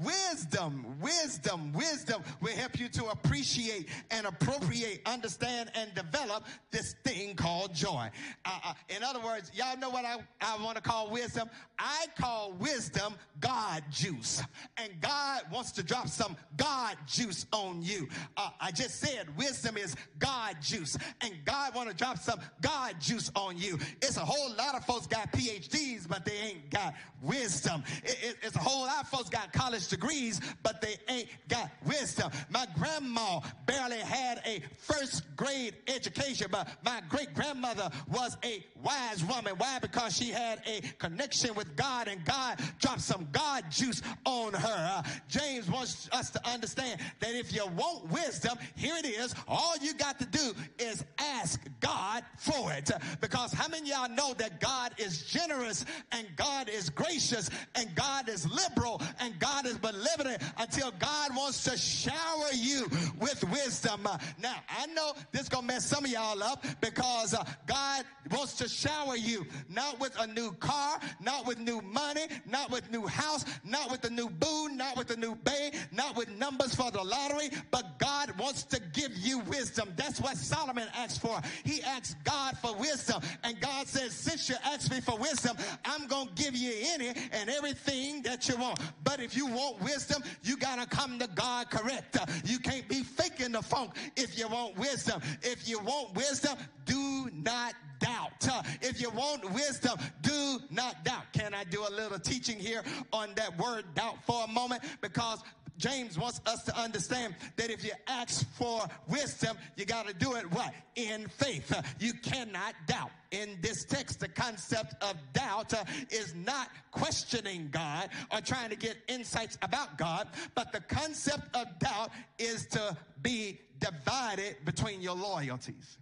Wisdom, 0.03 0.85
wisdom, 1.01 1.73
wisdom 1.73 2.23
will 2.41 2.55
help 2.57 2.81
you 2.81 2.89
to 2.89 3.07
appreciate 3.07 3.89
and 4.11 4.27
appropriate, 4.27 5.01
understand, 5.07 5.71
and 5.75 5.95
develop 5.95 6.45
this 6.73 6.95
thing 7.05 7.35
called 7.37 7.75
joy. 7.75 8.11
Uh, 8.45 8.59
uh, 8.65 8.75
in 8.89 9.05
other 9.05 9.21
words, 9.21 9.53
y'all 9.55 9.77
know 9.79 9.91
what 9.91 10.05
I, 10.05 10.17
I 10.41 10.61
want 10.63 10.77
to 10.77 10.83
call 10.83 11.11
wisdom? 11.11 11.49
I 11.79 12.07
call 12.19 12.53
wisdom 12.55 13.15
God 13.41 13.85
juice. 13.91 14.43
And 14.79 14.91
God 15.01 15.43
wants 15.53 15.71
to 15.73 15.83
drop 15.83 16.09
some 16.09 16.37
God 16.57 16.97
juice 17.07 17.47
on 17.53 17.83
you. 17.83 18.09
Uh, 18.37 18.51
I 18.61 18.73
just 18.73 18.99
said 19.01 19.37
wisdom 19.37 19.77
is 19.77 19.95
God 20.19 20.57
juice. 20.61 20.97
And 21.21 21.33
God 21.45 21.75
want 21.75 21.89
to 21.91 21.95
drop 21.95 22.19
some 22.19 22.41
God 22.61 22.97
juice 23.01 23.31
on 23.37 23.59
you. 23.59 23.79
It's 24.03 24.17
a 24.17 24.25
whole 24.25 24.55
lot 24.57 24.75
of 24.75 24.85
folks 24.85 25.07
got 25.07 25.31
PhDs, 25.33 26.09
but 26.09 26.25
they 26.25 26.37
ain't 26.37 26.71
got 26.71 26.95
wisdom. 27.23 27.85
It- 28.03 28.19
it- 28.23 28.37
it's 28.43 28.57
a 28.57 28.61
whole 28.61 28.87
lot 28.87 29.03
of 29.03 29.09
folks 29.09 29.29
got 29.29 29.53
college 29.53 29.84
degrees, 29.89 30.41
but 30.63 30.81
they 30.81 30.97
ain't 31.09 31.29
got 31.49 31.71
wisdom. 31.85 32.31
My 32.51 32.67
grandma 32.79 33.41
barely 33.67 33.99
had 33.99 34.41
a 34.47 34.61
first 34.79 35.23
grade 35.37 35.75
education, 35.89 36.49
but 36.51 36.69
my 36.85 37.01
great 37.09 37.35
grandmother 37.35 37.91
was 38.09 38.37
a 38.45 38.65
wise 38.83 39.25
woman. 39.25 39.55
Why? 39.57 39.79
Because 39.81 40.17
she 40.17 40.31
had 40.31 40.61
a 40.67 40.81
connection 40.99 41.55
with 41.55 41.77
God 41.77 42.09
and 42.09 42.25
God 42.25 42.61
dropped 42.81 43.01
some 43.01 43.29
God 43.33 43.65
juice 43.71 44.03
on 44.25 44.53
her. 44.53 44.91
Uh, 44.97 45.03
James 45.29 45.71
wants 45.71 46.09
us 46.13 46.31
to 46.31 46.49
understand 46.49 47.01
that 47.21 47.35
if 47.35 47.53
you 47.53 47.67
want 47.77 48.11
wisdom, 48.11 48.59
here 48.77 48.95
it 48.97 49.07
is. 49.07 49.35
All 49.49 49.75
you 49.81 49.95
got 49.95 50.19
to 50.19 50.27
do 50.27 50.53
is 50.79 51.05
ask 51.19 51.61
God 51.81 52.23
for 52.39 52.73
it. 52.73 52.91
Because 53.21 53.53
how 53.53 53.69
many 53.69 53.91
y'all 53.91 54.09
know 54.09 54.35
that 54.35 54.61
God 54.61 54.93
is 54.99 55.25
generous 55.25 55.85
and 56.13 56.27
God 56.37 56.69
is 56.69 56.91
gracious 56.91 57.51
and 57.75 57.95
God 57.95 58.29
is 58.29 58.51
liberal 58.51 59.01
and 59.21 59.39
God 59.39 59.67
is 59.67 59.74
benevolent 59.77 60.43
until 60.59 60.91
God 60.93 61.35
wants 61.37 61.65
to 61.65 61.77
shower 61.77 62.53
you 62.55 62.89
with 63.21 63.43
wisdom. 63.51 64.07
Uh, 64.07 64.19
Now, 64.41 64.55
I 64.69 64.87
know 64.87 65.13
this 65.33 65.49
gonna 65.49 65.67
mess 65.67 65.85
some 65.85 66.05
of 66.05 66.11
y'all 66.11 66.43
up 66.43 66.65
because 66.81 67.35
uh, 67.35 67.45
God 67.67 68.05
wants 68.31 68.55
to 68.55 68.69
shower 68.69 69.17
you 69.17 69.47
not 69.69 69.99
with 70.01 70.19
a 70.19 70.27
new 70.27 70.53
car, 70.53 70.99
not 71.21 71.47
with 71.47 71.59
new 71.59 71.81
money, 71.83 72.27
not 72.47 72.71
with 72.71 72.91
new 72.91 73.07
house, 73.07 73.45
not 73.65 73.91
with 73.91 74.01
the 74.01 74.11
new 74.11 74.29
boo, 74.29 74.69
not 74.71 74.97
with 74.97 75.09
the 75.09 75.17
new 75.17 75.35
bay, 75.37 75.73
not 75.93 76.17
with 76.17 76.29
numbers 76.31 76.75
for 76.75 76.91
the 76.91 77.03
lottery, 77.03 77.51
but 77.71 77.99
God 77.99 78.37
wants 78.39 78.65
to 78.65 78.81
give 78.93 79.13
you 79.17 79.41
wisdom. 79.41 79.93
That's 79.97 80.21
what 80.21 80.37
Solomon 80.37 80.89
asked 80.97 81.21
for. 81.21 81.41
He 81.65 81.83
asked 81.83 82.17
God 82.25 82.57
for 82.59 82.75
wisdom, 82.77 83.23
and 83.43 83.61
God 83.61 83.87
says, 83.87 84.13
Since 84.13 84.49
you 84.49 84.57
asked 84.65 84.91
me 84.91 85.01
for 85.01 85.17
wisdom, 85.19 85.57
I'm 85.85 86.07
gonna 86.07 86.31
give 86.35 86.57
you 86.57 86.73
any 86.95 87.09
and 87.33 87.51
everything 87.51 88.23
that 88.23 88.49
you 88.49 88.57
want. 88.57 88.81
But 89.03 89.21
if 89.21 89.37
you 89.37 89.47
want 89.55 89.81
wisdom, 89.81 90.23
you 90.43 90.57
gotta 90.57 90.87
come 90.87 91.19
to 91.19 91.29
God 91.29 91.71
correct. 91.71 92.19
You 92.45 92.59
can't 92.59 92.89
be 92.89 93.03
faking 93.03 93.53
the 93.53 93.63
funk 93.63 93.93
if 94.17 94.39
you 94.39 94.49
want 94.49 94.77
wisdom. 94.77 95.21
If 95.43 95.69
you 95.69 95.79
want 95.81 96.15
wisdom, 96.15 96.59
do 96.85 97.31
not 97.33 97.75
doubt. 97.99 98.65
If 98.83 99.01
you 99.01 99.11
want 99.11 99.51
wisdom, 99.53 99.99
do 100.23 100.59
not 100.71 101.05
doubt. 101.05 101.33
Can 101.33 101.55
I 101.55 101.65
do 101.65 101.87
a 101.89 101.91
little 101.91 102.19
teaching 102.19 102.59
here 102.59 102.83
on 103.13 103.31
that 103.37 103.57
word 103.59 103.85
doubt 103.95 104.25
for 104.25 104.45
a 104.45 104.49
moment? 104.49 104.83
Because 105.01 105.43
James 105.77 106.19
wants 106.19 106.41
us 106.47 106.63
to 106.65 106.77
understand 106.79 107.35
that 107.57 107.71
if 107.71 107.85
you 107.85 107.93
ask 108.07 108.47
for 108.55 108.83
wisdom, 109.09 109.57
you 109.77 109.85
got 109.85 110.07
to 110.07 110.15
do 110.15 110.35
it 110.37 110.51
what? 110.53 110.73
In 110.95 111.27
faith. 111.29 111.73
You 111.99 112.13
cannot 112.15 112.75
doubt. 112.87 113.11
In 113.31 113.59
this 113.61 113.85
text, 113.85 114.21
the 114.21 114.29
concept 114.29 114.95
of 115.03 115.17
doubt 115.33 115.75
uh, 115.75 115.85
is 116.11 116.35
not 116.35 116.69
questioning 116.93 117.69
God 117.73 118.09
or 118.31 118.41
trying 118.41 118.71
to 118.71 118.77
get 118.77 118.97
insights 119.09 119.59
about 119.63 119.99
God, 119.99 120.29
but 120.55 120.73
the 120.73 120.81
concept 120.81 121.55
of 121.57 121.67
doubt 121.81 122.11
is 122.39 122.67
to 122.67 122.97
be 123.23 123.59
divided 123.81 124.57
between 124.65 125.01
your 125.01 125.17
loyalties. 125.17 125.99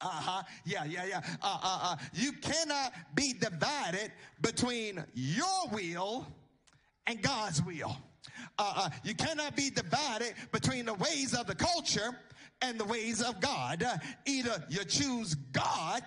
Uh 0.00 0.08
huh. 0.08 0.42
Yeah, 0.64 0.84
yeah, 0.84 1.06
yeah. 1.06 1.20
Uh, 1.40 1.58
uh, 1.62 1.78
uh. 1.82 1.96
You 2.12 2.32
cannot 2.32 2.92
be 3.14 3.32
divided 3.32 4.10
between 4.40 5.04
your 5.14 5.68
will 5.70 6.26
and 7.06 7.22
God's 7.22 7.62
will. 7.62 7.96
Uh, 8.58 8.72
uh, 8.76 8.90
you 9.02 9.14
cannot 9.14 9.56
be 9.56 9.70
divided 9.70 10.34
between 10.52 10.86
the 10.86 10.94
ways 10.94 11.34
of 11.34 11.46
the 11.46 11.54
culture 11.54 12.16
and 12.62 12.78
the 12.78 12.84
ways 12.84 13.22
of 13.22 13.40
God. 13.40 13.82
Uh, 13.82 13.96
either 14.26 14.64
you 14.68 14.84
choose 14.84 15.34
God 15.34 16.02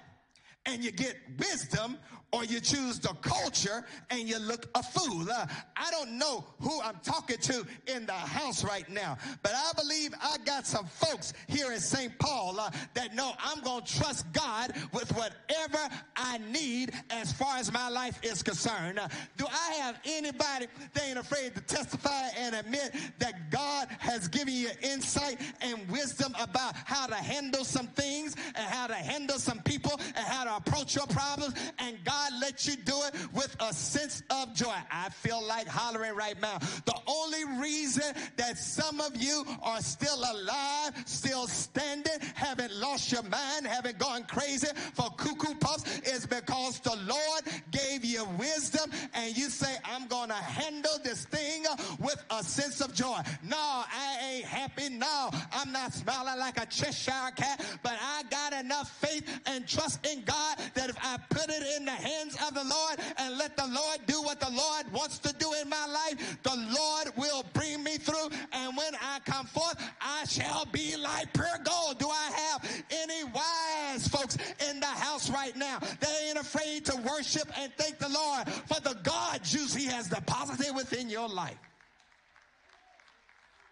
and 0.66 0.84
you 0.84 0.91
get 0.91 1.16
wisdom, 1.38 1.98
or 2.34 2.44
you 2.44 2.60
choose 2.60 2.99
the 2.99 3.14
culture 3.22 3.86
and 4.10 4.28
you 4.28 4.38
look 4.40 4.68
a 4.76 4.84
fool. 4.84 5.26
Uh, 5.32 5.45
I 5.76 5.90
don't 5.91 6.18
know 6.18 6.45
who 6.60 6.82
I'm 6.82 6.98
talking 7.04 7.38
to 7.38 7.66
in 7.88 8.06
the 8.06 8.14
house 8.14 8.64
right 8.64 8.88
now, 8.90 9.18
but 9.44 9.54
I 9.56 9.72
believe 9.80 10.14
I 10.22 10.38
got 10.45 10.68
some 10.68 10.86
folks 10.86 11.34
here 11.48 11.72
in 11.72 11.80
St. 11.80 12.18
Paul 12.20 12.60
uh, 12.60 12.70
that 12.95 13.16
know 13.16 13.32
I'm 13.40 13.62
going 13.62 13.84
to 13.84 13.98
trust 13.98 14.32
God 14.34 14.74
with 14.91 15.10
whatever 15.16 15.80
I 16.16 16.40
need 16.52 16.91
as 17.10 17.32
far 17.32 17.58
as 17.58 17.72
my 17.72 17.88
life 17.88 18.20
is 18.24 18.44
concerned. 18.44 18.99
Uh, 18.99 19.08
do 19.38 19.45
I 19.49 19.74
have 19.76 19.98
anybody 20.06 20.68
that 20.94 21.04
ain't 21.08 21.18
afraid 21.18 21.56
to 21.56 21.62
testify 21.62 22.28
and 22.38 22.56
admit 22.56 22.94
that 23.20 23.52
God 23.52 23.88
has 23.99 24.28
given 24.28 24.54
you 24.54 24.70
insight 24.82 25.40
and 25.62 25.90
wisdom 25.90 26.36
about 26.40 26.76
how 26.76 27.08
to 27.08 27.16
handle 27.16 27.64
some 27.64 27.88
things 27.88 28.36
and 28.56 28.66
how 28.66 28.88
to 28.88 28.95
handle 28.95 29.40
some 29.40 29.60
people 29.62 29.94
and 30.08 30.26
how 30.26 30.44
to 30.44 30.56
approach 30.58 30.95
your 30.95 31.08
problems 31.08 31.54
and 31.80 31.98
God 32.04 32.16
let 32.39 32.68
you 32.68 32.76
do 32.76 32.95
it 33.03 33.15
with 33.34 33.56
a 33.60 33.73
sense 33.73 34.23
of 34.30 34.53
joy. 34.53 34.76
I 34.91 35.10
feel 35.10 35.45
like 35.45 35.68
hollering 35.68 36.15
right 36.15 36.39
now. 36.41 36.57
The 36.85 36.95
only 37.07 37.44
reason 37.61 38.14
that 38.38 38.57
some 38.57 39.02
of 39.02 39.15
you 39.15 39.45
are 39.64 39.81
still 39.81 40.18
alive, 40.18 40.94
still 41.06 41.48
standing, 41.48 42.19
haven't 42.35 42.73
lost 42.76 43.11
your 43.11 43.23
mind, 43.23 43.68
haven't 43.68 43.98
gone 43.98 44.23
crazy 44.23 44.68
for 44.94 45.10
cuckoo 45.18 45.56
puffs 45.56 45.99
is 45.99 46.26
because 46.26 46.80
the 46.80 46.95
Lord 47.07 47.44
gave 47.72 48.03
you 48.03 48.26
wisdom 48.38 48.91
and 49.14 49.38
you 49.38 49.49
say, 49.49 49.76
I'm 49.85 50.07
going 50.07 50.30
to 50.30 50.35
handle 50.35 50.98
this 51.03 51.26
thing 51.26 51.65
with 51.99 52.23
a 52.30 52.44
sense 52.44 52.81
of 52.81 52.94
joy. 52.94 53.19
No, 53.44 53.57
I 53.57 54.18
ain't 54.31 54.45
happy. 54.45 54.89
No, 54.89 55.30
I'm 55.52 55.72
not 55.72 55.94
smiling 55.94 56.39
like 56.39 56.61
a 56.61 56.65
Cheshire 56.65 57.31
cat, 57.35 57.64
but 57.84 57.98
I 58.02 58.23
got 58.30 58.53
enough 58.53 58.89
faith 58.99 59.23
and 59.45 59.68
trust 59.68 60.06
in 60.06 60.23
God 60.23 60.57
that 60.73 60.89
if 60.89 60.98
I 61.02 61.18
put 61.30 61.49
it 61.49 61.64
in 61.77 61.85
the 61.85 61.91
hands 62.08 62.38
of 62.48 62.54
the 62.54 62.64
Lord 62.64 63.00
and 63.18 63.38
let 63.38 63.58
the 63.58 63.68
Lord 63.68 64.00
do 64.06 64.22
what 64.22 64.40
the 64.40 64.50
Lord 64.50 64.92
wants 64.92 65.20
to 65.20 65.34
do 65.34 65.54
in 65.62 65.70
my 65.70 65.86
life, 65.88 66.38
the 66.44 66.56
Lord 66.56 67.18
will 67.18 67.44
bring 67.54 67.84
me 67.84 67.98
through. 67.98 68.30
And 68.54 68.76
when 68.76 68.94
I 68.96 69.20
come 69.26 69.46
forth, 69.46 69.76
I 70.02 70.26
shall 70.26 70.66
be 70.72 70.96
like 70.98 71.34
pure 71.34 71.48
gold. 71.64 72.00
Do 72.00 72.08
I 72.10 72.32
have 72.32 72.84
any 72.92 73.24
wise 73.24 74.08
folks 74.08 74.38
in 74.70 74.80
the 74.80 74.86
house 74.86 75.30
right 75.30 75.56
now 75.56 75.80
They 76.00 76.30
ain't 76.30 76.38
afraid 76.38 76.86
to 76.86 76.96
worship 76.98 77.48
and 77.60 77.72
thank 77.78 77.98
the 78.00 78.10
Lord 78.10 78.48
for 78.50 78.80
the 78.82 78.96
God 79.04 79.44
juice 79.44 79.74
he 79.74 79.86
has 79.86 80.08
deposited 80.08 80.76
within 80.76 81.10
your 81.10 81.28
life? 81.28 81.58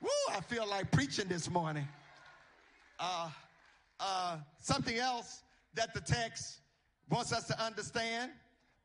Woo, 0.01 0.09
I 0.31 0.41
feel 0.41 0.67
like 0.69 0.91
preaching 0.91 1.27
this 1.27 1.49
morning. 1.49 1.87
Uh, 2.99 3.29
uh, 3.99 4.37
something 4.61 4.97
else 4.97 5.41
that 5.75 5.93
the 5.93 6.01
text 6.01 6.59
wants 7.09 7.31
us 7.33 7.45
to 7.47 7.63
understand 7.63 8.31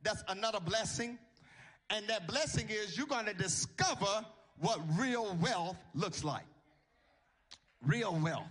that's 0.02 0.22
another 0.28 0.60
blessing. 0.60 1.18
And 1.90 2.06
that 2.08 2.28
blessing 2.28 2.68
is 2.68 2.96
you're 2.96 3.06
going 3.06 3.26
to 3.26 3.34
discover 3.34 4.24
what 4.58 4.80
real 4.96 5.36
wealth 5.40 5.76
looks 5.94 6.22
like. 6.22 6.44
Real 7.86 8.18
wealth 8.22 8.46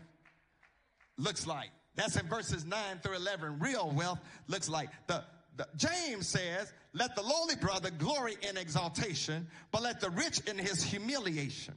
looks 1.18 1.48
like. 1.48 1.70
That's 1.96 2.16
in 2.16 2.28
verses 2.28 2.66
9 2.66 2.80
through 3.04 3.16
11. 3.16 3.60
Real 3.60 3.92
wealth 3.92 4.20
looks 4.48 4.70
like. 4.70 4.90
The, 5.08 5.24
the 5.58 5.68
James 5.76 6.28
says, 6.28 6.74
let 6.94 7.16
the 7.16 7.22
lowly 7.22 7.56
brother 7.56 7.92
glory 7.92 8.36
in 8.42 8.58
exaltation, 8.58 9.48
but 9.72 9.84
let 9.84 10.02
the 10.02 10.10
rich 10.10 10.40
in 10.48 10.58
his 10.58 10.84
humiliation. 10.84 11.76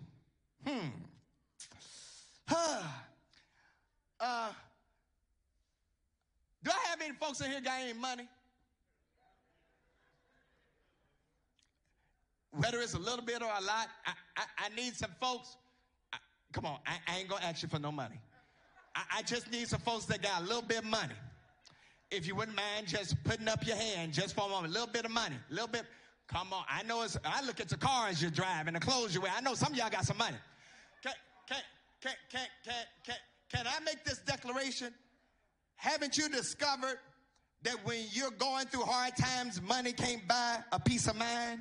Hmm. 0.66 0.89
uh, 4.20 4.48
do 6.64 6.70
I 6.70 6.90
have 6.90 7.01
any 7.01 7.14
folks 7.14 7.40
in 7.40 7.51
here 7.51 7.60
got 7.60 7.80
any 7.80 7.93
money? 7.93 8.28
Whether 12.52 12.80
it's 12.80 12.94
a 12.94 12.98
little 12.98 13.24
bit 13.24 13.43
or 13.43 13.47
a 13.47 13.62
lot, 13.62 13.89
I, 14.06 14.12
I, 14.36 14.66
I 14.66 14.68
need 14.76 14.94
some 14.94 15.10
folks. 15.20 15.56
I, 16.12 16.18
come 16.52 16.66
on, 16.66 16.78
I, 16.86 16.98
I 17.09 17.18
ain't 17.18 17.28
gonna 17.28 17.44
ask 17.44 17.62
you 17.62 17.68
for 17.68 17.78
no 17.78 17.90
money. 17.90 18.20
I, 18.94 19.22
just 19.22 19.51
need 19.51 19.68
some 19.68 19.80
folks 19.80 20.05
that 20.06 20.22
got 20.22 20.43
a 20.43 20.44
little 20.44 20.62
bit 20.62 20.78
of 20.78 20.84
money. 20.84 21.14
If 22.10 22.26
you 22.26 22.34
wouldn't 22.34 22.56
mind 22.56 22.86
just 22.86 23.22
putting 23.24 23.48
up 23.48 23.66
your 23.66 23.76
hand 23.76 24.12
just 24.12 24.34
for 24.34 24.44
a 24.44 24.48
moment, 24.48 24.70
a 24.70 24.72
little 24.74 24.93
bit 24.93 25.06
of 25.06 25.10
money, 25.10 25.36
a 25.51 25.52
little 25.52 25.68
bit. 25.68 25.84
Come 26.28 26.52
on, 26.52 26.64
I 26.68 26.82
know 26.82 27.02
it's. 27.02 27.16
I 27.24 27.44
look 27.44 27.59
at 27.60 27.68
the 27.68 27.76
cars 27.76 28.22
you 28.22 28.30
drive 28.30 28.66
and 28.66 28.76
the 28.76 28.80
clothes 28.80 29.14
you 29.14 29.22
wear. 29.22 29.32
I 29.34 29.40
know 29.40 29.55
some 29.55 29.74
y'all 29.74 29.90
got 29.90 30.05
some 30.05 30.18
money. 30.18 30.36
Can 31.02 31.12
can 31.48 31.59
can 32.02 32.12
can 32.30 32.47
can 32.64 32.74
can, 33.05 33.16
can 33.51 33.66
I 33.66 33.80
make 33.82 34.05
this 34.05 34.18
declaration? 34.18 34.93
Haven't 35.82 36.16
you 36.16 36.28
discovered 36.28 37.00
that 37.64 37.74
when 37.82 37.98
you're 38.12 38.30
going 38.30 38.66
through 38.66 38.84
hard 38.84 39.16
times, 39.16 39.60
money 39.60 39.92
can't 39.92 40.26
buy 40.28 40.59
a 40.70 40.78
peace 40.78 41.09
of 41.09 41.16
mind? 41.16 41.60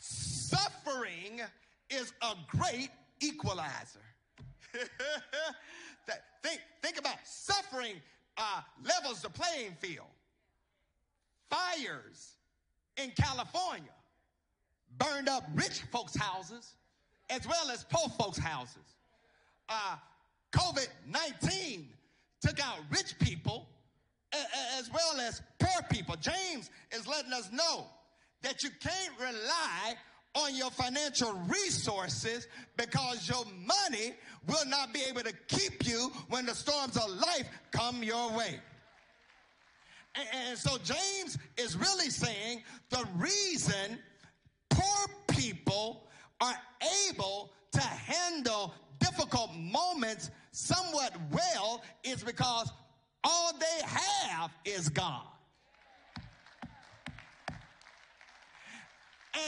Suffering 0.00 1.42
is 1.90 2.14
a 2.22 2.32
great 2.56 2.88
equalizer. 3.20 4.00
Think, 6.42 6.60
think 6.80 6.98
about 6.98 7.14
it. 7.14 7.26
suffering 7.26 7.96
uh, 8.38 8.60
levels 8.82 9.20
the 9.20 9.28
playing 9.28 9.72
field. 9.80 10.06
Fires 11.50 12.36
in 12.96 13.10
California 13.10 13.95
burned 14.98 15.28
up 15.28 15.44
rich 15.54 15.82
folks' 15.92 16.16
houses 16.16 16.74
as 17.30 17.46
well 17.46 17.70
as 17.70 17.84
poor 17.84 18.08
folks' 18.18 18.38
houses. 18.38 18.94
Uh, 19.68 19.96
COVID 20.52 20.88
19 21.40 21.88
took 22.40 22.60
out 22.64 22.78
rich 22.90 23.18
people 23.18 23.68
as 24.78 24.90
well 24.92 25.20
as 25.20 25.40
poor 25.58 25.82
people. 25.90 26.16
James 26.16 26.70
is 26.92 27.06
letting 27.06 27.32
us 27.32 27.50
know 27.52 27.86
that 28.42 28.62
you 28.62 28.70
can't 28.80 29.12
rely 29.18 29.94
on 30.34 30.54
your 30.54 30.70
financial 30.70 31.32
resources 31.48 32.46
because 32.76 33.28
your 33.28 33.44
money 33.64 34.12
will 34.46 34.66
not 34.66 34.92
be 34.92 35.00
able 35.08 35.22
to 35.22 35.32
keep 35.48 35.86
you 35.86 36.12
when 36.28 36.44
the 36.46 36.54
storms 36.54 36.96
of 36.96 37.08
life 37.08 37.48
come 37.72 38.02
your 38.02 38.36
way. 38.36 38.60
And 40.32 40.58
so 40.58 40.78
James 40.78 41.38
is 41.56 41.76
really 41.76 42.10
saying 42.10 42.62
the 42.90 43.04
reason 43.16 43.98
poor 44.70 45.06
people 45.28 46.08
are 46.40 46.54
able 47.10 47.52
to 47.72 47.80
handle 47.80 48.74
difficult 48.98 49.50
moments 49.54 50.30
somewhat 50.52 51.12
well 51.30 51.82
is 52.04 52.22
because 52.22 52.70
all 53.24 53.52
they 53.58 53.86
have 53.86 54.50
is 54.64 54.88
God. 54.88 55.22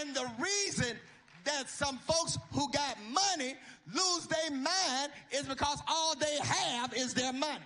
And 0.00 0.14
the 0.14 0.30
reason 0.38 0.96
that 1.44 1.68
some 1.68 1.98
folks 1.98 2.38
who 2.52 2.70
got 2.70 2.96
money 3.10 3.54
lose 3.92 4.26
their 4.26 4.50
mind 4.50 5.12
is 5.30 5.46
because 5.46 5.80
all 5.88 6.14
they 6.16 6.36
have 6.42 6.92
is 6.94 7.14
their 7.14 7.32
money. 7.32 7.64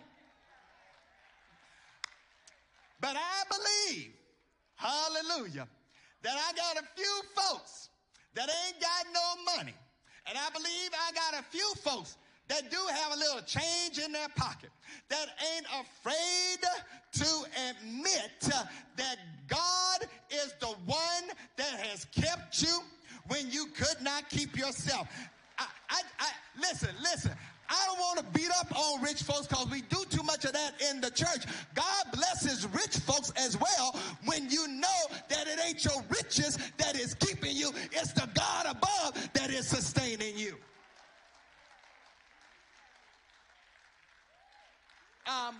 But 3.00 3.16
I 3.16 3.42
believe, 3.48 4.12
hallelujah, 4.76 5.66
that 6.22 6.34
I 6.34 6.52
got 6.56 6.82
a 6.82 6.86
few 6.94 7.20
folks 7.34 7.88
that 8.34 8.48
ain't 8.48 8.80
got 8.80 9.06
no 9.12 9.56
money. 9.56 9.74
And 10.26 10.38
I 10.38 10.50
believe 10.50 10.90
I 10.92 11.12
got 11.12 11.40
a 11.40 11.44
few 11.44 11.72
folks 11.82 12.16
that 12.48 12.70
do 12.70 12.78
have 12.90 13.12
a 13.12 13.16
little 13.16 13.40
change 13.42 13.98
in 14.04 14.12
their 14.12 14.28
pocket, 14.36 14.70
that 15.08 15.26
ain't 15.54 15.66
afraid 15.66 16.58
to 17.12 17.46
admit 17.70 18.50
that 18.96 19.16
God 19.48 20.08
is 20.30 20.54
the 20.60 20.74
one 20.86 21.36
that 21.56 21.80
has 21.80 22.04
kept 22.06 22.62
you 22.62 22.80
when 23.28 23.50
you 23.50 23.66
could 23.74 24.02
not 24.02 24.28
keep 24.28 24.56
yourself. 24.56 25.08
I, 25.58 25.66
I, 25.90 26.00
I 26.18 26.28
listen, 26.60 26.90
listen. 27.02 27.32
I 27.72 27.86
don't 27.86 27.98
want 28.00 28.18
to 28.18 28.38
beat 28.38 28.50
up 28.60 28.76
on 28.78 29.02
rich 29.02 29.22
folks 29.22 29.46
because 29.46 29.66
we 29.70 29.80
do 29.82 30.04
too 30.10 30.22
much 30.22 30.44
of 30.44 30.52
that 30.52 30.74
in 30.90 31.00
the 31.00 31.10
church. 31.10 31.46
God 31.74 32.04
blesses 32.12 32.66
rich 32.66 32.98
folks 32.98 33.32
as 33.36 33.58
well 33.58 33.98
when 34.26 34.50
you 34.50 34.68
know 34.68 34.88
that 35.30 35.46
it 35.46 35.58
ain't 35.66 35.82
your 35.82 36.04
riches 36.10 36.58
that 36.76 37.00
is 37.00 37.14
keeping 37.14 37.56
you, 37.56 37.70
it's 37.92 38.12
the 38.12 38.28
God 38.34 38.66
above 38.68 39.30
that 39.32 39.50
is 39.50 39.66
sustaining 39.66 40.36
you. 40.36 40.54
Um, 45.26 45.56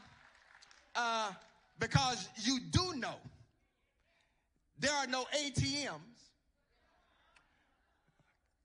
uh, 0.95 1.31
because 1.79 2.29
you 2.43 2.59
do 2.71 2.95
know 2.97 3.15
there 4.79 4.93
are 4.93 5.07
no 5.07 5.25
ATMs, 5.35 6.01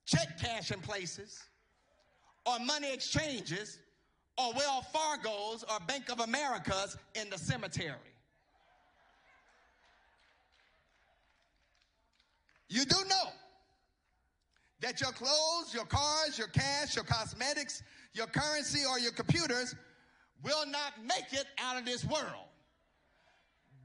check 0.06 0.38
cashing 0.38 0.82
places, 0.82 1.44
or 2.48 2.60
money 2.60 2.94
exchanges, 2.94 3.80
or 4.38 4.54
Wells 4.54 4.86
Fargo's 4.94 5.64
or 5.64 5.80
Bank 5.88 6.10
of 6.10 6.22
America's 6.22 6.98
in 7.16 7.30
the 7.30 7.38
cemetery. 7.38 7.96
You 12.70 12.86
do 12.86 12.96
know 13.08 13.30
that 14.82 15.02
your 15.02 15.12
clothes, 15.12 15.74
your 15.74 15.86
cars, 15.86 16.38
your 16.38 16.48
cash, 16.48 16.96
your 16.96 17.06
cosmetics, 17.06 17.82
your 18.14 18.28
currency, 18.28 18.82
or 18.90 19.00
your 19.00 19.12
computers 19.12 19.76
will 20.44 20.66
not 20.68 20.94
make 21.04 21.34
it 21.34 21.46
out 21.60 21.78
of 21.78 21.86
this 21.86 22.06
world. 22.06 22.48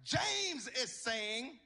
James 0.05 0.68
is 0.80 0.90
saying 0.90 1.59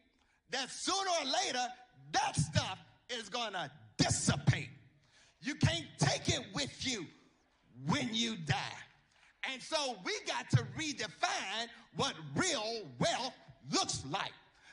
that 0.51 0.71
sooner 0.71 1.11
or 1.21 1.27
later, 1.27 1.67
that 2.13 2.37
stuff 2.37 2.79
is 3.09 3.29
going 3.29 3.53
to 3.53 3.71
dissipate. 3.97 4.69
You 5.47 5.55
can't 5.55 5.87
take 5.99 6.29
it 6.29 6.45
with 6.55 6.85
you 6.85 7.07
when 7.87 8.13
you 8.13 8.35
die. 8.37 8.57
And 9.53 9.63
so 9.63 9.97
we 10.05 10.13
got 10.27 10.51
to 10.51 10.67
redefine 10.77 11.69
what 11.95 12.15
real 12.35 12.83
wealth 12.99 13.33
looks 13.71 14.03
like. 14.11 14.33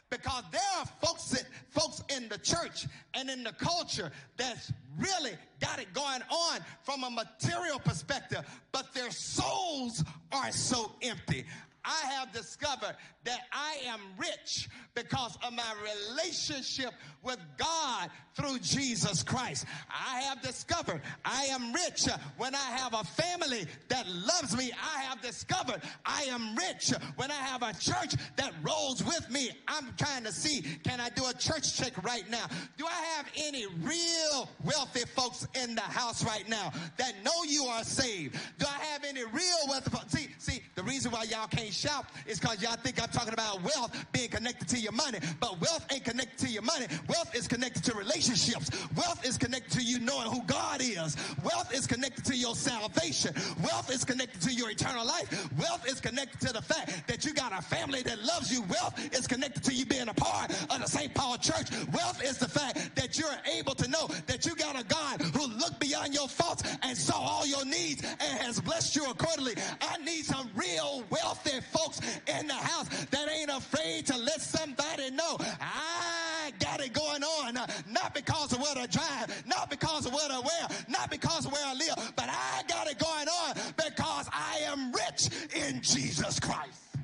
Because 0.10 0.44
there 0.52 0.62
are 0.80 0.86
folks 1.00 1.30
that, 1.30 1.44
folks 1.70 2.02
in 2.16 2.28
the 2.28 2.40
church 2.40 2.88
and 3.14 3.30
in 3.30 3.44
the 3.44 3.54
culture 3.54 4.12
that's 4.36 4.74
really 4.98 5.34
got 5.60 5.80
it 5.80 5.94
going 5.94 6.22
on 6.30 6.60
from 6.82 7.04
a 7.04 7.10
material 7.10 7.78
perspective, 7.78 8.42
but 8.72 8.94
their 8.96 9.12
souls 9.12 10.04
are 10.32 10.52
so 10.52 10.92
empty. 11.04 11.46
I 11.86 12.06
have 12.14 12.32
discovered 12.32 12.96
that 13.26 13.42
I 13.52 13.78
am 13.86 14.00
rich 14.18 14.70
because 14.96 15.38
of 15.46 15.54
my 15.54 15.74
relationship 15.82 16.92
with 17.22 17.40
God 17.58 18.10
through 18.36 18.60
Jesus 18.60 19.24
Christ. 19.24 19.66
I 19.90 20.22
have 20.22 20.42
discovered 20.42 21.02
I 21.24 21.46
am 21.46 21.74
rich 21.74 22.08
when 22.38 22.54
I 22.54 22.72
have 22.78 22.94
a 22.94 23.04
family 23.04 23.66
that 23.90 24.08
loves 24.08 24.56
me. 24.58 24.72
I 24.74 25.02
have 25.02 25.22
discovered 25.22 25.82
I 26.06 26.24
am 26.24 26.56
rich 26.56 26.94
when 27.16 27.32
I 27.32 27.36
have 27.36 27.64
a 27.64 27.74
church 27.74 28.16
that 28.36 28.54
rolls 28.62 29.04
with 29.04 29.30
me. 29.30 29.52
I'm 29.68 29.94
trying 29.98 30.24
to 30.24 30.32
see 30.32 30.64
can 30.84 31.00
I 31.00 31.10
do 31.10 31.26
a 31.26 31.34
church 31.34 31.78
check 31.78 32.04
right 32.04 32.30
now? 32.30 32.46
Do 32.78 32.86
I 32.86 33.02
have 33.16 33.28
any 33.38 33.66
real 33.82 34.50
wealthy 34.64 35.06
folks 35.16 35.48
in 35.62 35.76
the 35.76 35.82
house 35.82 36.26
right 36.26 36.48
now 36.48 36.72
that 36.98 37.14
know 37.24 37.44
you 37.48 37.66
are 37.66 37.84
saved? 37.84 38.38
Do 38.58 38.66
I 38.68 38.84
have 38.86 39.04
any 39.04 39.24
real 39.24 39.68
wealthy 39.68 39.90
folks? 39.90 40.12
See, 40.12 40.28
see, 40.38 40.62
the 40.76 40.84
reason 40.84 41.12
why 41.12 41.24
y'all 41.24 41.48
can't 41.48 41.73
shout 41.74 42.06
is 42.28 42.40
because 42.40 42.62
y'all 42.62 42.76
think 42.76 43.02
I'm 43.02 43.10
talking 43.10 43.34
about 43.34 43.62
wealth 43.64 44.06
being 44.12 44.30
connected 44.30 44.68
to 44.70 44.80
your 44.80 44.92
money. 44.92 45.20
But 45.40 45.60
wealth 45.60 45.86
ain't 45.92 46.06
connected 46.06 46.38
to 46.46 46.50
your 46.50 46.62
money. 46.62 46.88
Wealth 47.08 47.36
is 47.36 47.48
connected 47.48 47.84
to 47.86 47.98
relationships. 47.98 48.70
Wealth 48.96 49.26
is 49.26 49.38
connected 49.38 49.72
to 49.80 49.84
you 49.84 50.00
knowing 50.00 50.30
who 50.32 50.44
God 50.44 50.82
is. 50.82 51.18
Wealth 51.44 51.74
is 51.74 51.88
connected 51.88 52.26
to 52.26 52.36
your 52.36 52.56
salvation. 52.56 53.34
Wealth 53.64 53.90
is 53.92 54.06
connected 54.06 54.42
to 54.42 54.54
your 54.54 54.70
eternal 54.70 55.06
life. 55.06 55.50
Wealth 55.58 55.88
is 55.88 56.00
connected 56.00 56.40
to 56.48 56.54
the 56.54 56.62
fact 56.62 57.08
that 57.08 57.26
you 57.26 57.34
got 57.34 57.58
a 57.58 57.62
family 57.62 58.02
that 58.04 58.24
loves 58.24 58.52
you. 58.52 58.62
Wealth 58.64 59.00
is 59.14 59.28
connected 59.28 59.64
to 59.64 59.74
you 59.74 59.86
being 59.86 60.10
a 60.10 60.14
part 60.14 60.52
of 60.52 60.80
the 60.80 60.88
St. 60.88 61.14
Paul 61.14 61.38
Church. 61.38 61.70
Wealth 61.92 62.24
is 62.24 62.38
the 62.38 62.48
fact 62.48 62.96
that 62.96 63.18
you're 63.18 63.30
able 63.58 63.76
to 63.76 63.90
know 63.90 64.08
that 64.28 64.46
you 64.46 64.56
got 64.56 64.80
a 64.80 64.84
God 64.84 65.22
who 65.22 65.48
looked 65.48 65.80
beyond 65.80 66.14
your 66.14 66.28
faults 66.28 66.64
and 66.82 66.98
saw 66.98 67.18
all 67.18 67.46
your 67.46 67.66
needs 67.66 68.04
and 68.04 68.40
has 68.40 68.60
blessed 68.60 68.96
you 68.96 69.10
accordingly. 69.10 69.54
I 69.82 69.98
need 69.98 70.26
some 70.26 70.50
real 70.56 71.04
wealthy 71.10 71.60
folks 71.64 72.00
in 72.28 72.48
the 72.48 72.54
house 72.54 72.88
that 73.06 73.30
ain't 73.30 73.50
afraid 73.50 74.06
to 74.08 74.18
let 74.18 74.42
somebody 74.42 75.12
know 75.12 75.38
I 75.62 76.52
got 76.60 76.82
it 76.82 76.94
going 76.94 77.24
on, 77.24 77.58
uh, 77.58 77.68
not 77.90 78.14
because 78.14 78.54
of 78.54 78.60
what 78.60 78.78
I 78.78 78.86
drive, 78.88 79.44
not 79.48 79.70
because 79.70 80.06
of 80.06 80.14
what 80.14 80.30
I 80.32 80.40
wear, 80.40 80.68
not 80.90 81.10
because 81.10 81.46
of 81.46 81.52
where 81.52 81.66
I 81.66 81.74
live, 81.74 82.14
but 82.16 82.28
I 82.30 82.64
got 82.68 82.88
it 82.88 83.00
going 83.00 83.28
on 83.28 83.56
because 83.78 84.30
I 84.32 84.60
am 84.66 84.92
rich 84.92 85.30
in 85.56 85.82
Jesus 85.82 86.40
Christ. 86.40 86.94
Boy, 86.94 87.00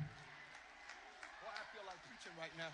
I 1.48 1.64
feel 1.72 1.84
like 1.86 1.98
preaching 2.08 2.32
right 2.38 2.52
now. 2.58 2.68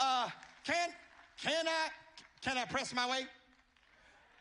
Uh, 0.00 0.28
can 0.64 0.90
can 1.40 1.66
I 1.66 1.88
can 2.40 2.56
I 2.56 2.64
press 2.64 2.94
my 2.94 3.08
way? 3.08 3.26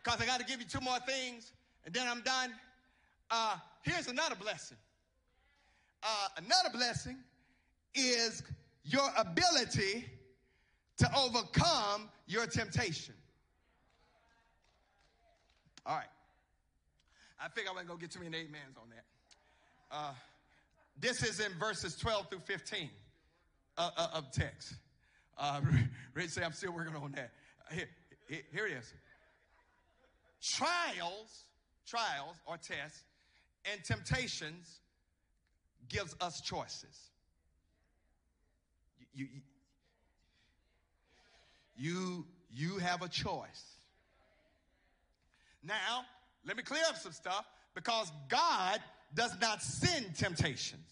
Because 0.03 0.22
I 0.22 0.26
got 0.26 0.40
to 0.40 0.45
give 0.45 0.60
you 0.60 0.68
two 0.68 0.82
more 0.82 0.99
things, 0.99 1.52
and 1.86 1.94
then 1.94 2.07
I'm 2.07 2.22
done. 2.22 2.52
Uh, 3.30 3.58
here's 3.84 4.08
another 4.08 4.36
blessing. 4.36 4.78
Uh, 6.04 6.28
another 6.38 6.70
blessing 6.74 7.18
is 7.95 8.44
your 8.84 9.10
ability 9.18 10.06
to 10.98 11.10
overcome 11.16 12.10
your 12.28 12.45
temptation. 12.45 13.14
All 15.86 15.95
right. 15.95 16.06
I 17.40 17.48
think 17.49 17.68
I 17.68 17.72
wasn't 17.72 17.90
going 17.90 17.99
to 17.99 18.06
get 18.06 18.12
too 18.12 18.20
many 18.20 18.45
amens 18.45 18.78
on 18.82 18.90
that. 18.90 19.06
Uh, 19.91 20.14
this 20.99 21.24
is 21.24 21.40
in 21.40 21.52
verses 21.60 21.95
12 21.95 22.30
through 22.30 22.40
15 22.40 22.90
uh, 23.78 23.90
uh, 23.95 24.08
of 24.14 24.32
text. 24.32 24.76
Uh, 25.38 25.62
Rich 26.14 26.32
say, 26.32 26.44
I'm 26.44 26.52
still 26.52 26.74
working 26.74 26.95
on 26.95 27.12
that. 27.12 27.32
Here, 27.72 27.88
here, 28.28 28.41
here 28.52 28.68
it 28.68 28.74
is. 28.74 28.94
Trials, 30.41 31.44
trials 31.86 32.36
or 32.45 32.58
tests, 32.58 33.04
and 33.72 33.84
temptations 33.84 34.80
gives 35.89 36.15
us 36.22 36.41
choices. 36.41 37.11
You, 39.14 39.27
you, 41.76 42.26
you, 42.53 42.77
have 42.77 43.02
a 43.02 43.07
choice. 43.07 43.64
Now, 45.64 46.06
let 46.45 46.56
me 46.56 46.64
clear 46.64 46.84
up 46.88 46.98
some 46.98 47.11
stuff 47.11 47.45
because 47.73 48.11
God 48.30 48.80
does 49.15 49.35
not 49.41 49.61
send 49.61 50.15
temptations. 50.15 50.89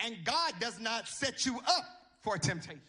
And 0.00 0.16
God 0.24 0.54
does 0.58 0.80
not 0.80 1.06
set 1.08 1.44
you 1.46 1.58
up 1.66 1.84
for 2.22 2.38
temptation. 2.38 2.80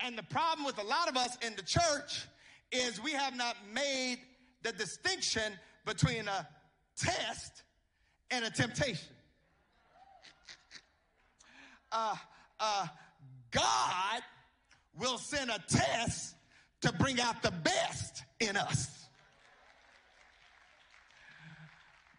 And 0.00 0.16
the 0.16 0.22
problem 0.24 0.64
with 0.64 0.78
a 0.78 0.84
lot 0.84 1.08
of 1.08 1.16
us 1.16 1.36
in 1.46 1.54
the 1.56 1.62
church 1.62 2.26
is 2.72 3.02
we 3.02 3.12
have 3.12 3.36
not 3.36 3.56
made 3.72 4.18
the 4.62 4.72
distinction 4.72 5.52
between 5.84 6.28
a 6.28 6.46
test 6.96 7.62
and 8.30 8.44
a 8.44 8.50
temptation. 8.50 9.14
Uh, 11.92 12.14
uh, 12.58 12.86
God 13.50 14.22
will 14.98 15.18
send 15.18 15.50
a 15.50 15.58
test 15.68 16.36
to 16.82 16.92
bring 16.94 17.20
out 17.20 17.42
the 17.42 17.50
best 17.50 18.24
in 18.38 18.56
us. 18.56 19.08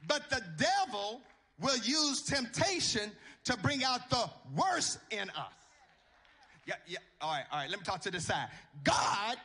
But 0.07 0.29
the 0.29 0.41
devil 0.57 1.21
will 1.59 1.77
use 1.77 2.23
temptation 2.23 3.11
to 3.45 3.57
bring 3.57 3.83
out 3.83 4.09
the 4.09 4.29
worst 4.55 4.99
in 5.09 5.29
us. 5.29 5.53
Yeah, 6.67 6.75
yeah. 6.87 6.97
All 7.21 7.31
right, 7.31 7.45
all 7.51 7.59
right. 7.59 7.69
Let 7.69 7.79
me 7.79 7.85
talk 7.85 8.01
to 8.01 8.11
the 8.11 8.19
side. 8.19 8.47
God 8.83 9.37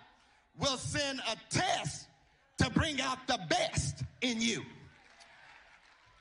will 0.59 0.77
send 0.77 1.21
a 1.21 1.37
test 1.55 2.09
to 2.59 2.71
bring 2.71 3.01
out 3.01 3.27
the 3.27 3.39
best 3.49 4.03
in 4.21 4.41
you. 4.41 4.63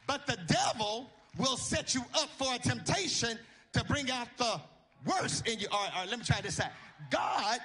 But 0.07 0.27
the 0.27 0.38
devil 0.48 1.10
will 1.38 1.57
set 1.57 1.94
you 1.95 2.02
up 2.14 2.30
for 2.38 2.53
a 2.53 2.60
temptation 2.60 3.38
to 3.73 3.84
bring 3.86 4.10
out 4.11 4.27
the 4.38 4.60
worst 5.06 5.48
in 5.48 5.60
you. 5.60 5.68
All 5.72 5.84
right, 5.84 5.91
all 5.94 6.02
right, 6.02 6.10
let 6.10 6.19
me 6.19 6.26
try 6.26 6.41
this 6.41 6.60
out. 6.60 6.72
God 7.10 7.60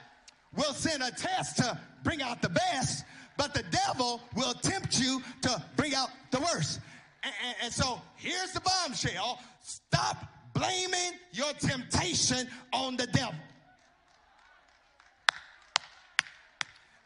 will 0.57 0.73
send 0.73 1.03
a 1.03 1.11
test 1.11 1.59
to 1.59 1.79
bring 2.03 2.23
out 2.23 2.43
the 2.43 2.49
best, 2.49 3.05
but 3.37 3.55
the 3.55 3.63
devil 3.71 4.21
will 4.35 4.55
tempt 4.55 4.99
you 5.01 5.23
to 5.43 5.63
bring 5.77 5.95
out 5.95 6.09
the 6.31 6.41
worst. 6.41 6.81
And, 7.23 7.33
and- 7.47 7.57
and 7.65 7.73
so 7.73 8.01
here's 8.17 8.53
the 8.53 8.61
bombshell 8.61 9.39
stop 9.63 10.27
blaming 10.55 11.13
your 11.33 11.53
temptation 11.53 12.49
on 12.73 12.97
the 12.97 13.07
devil. 13.09 13.35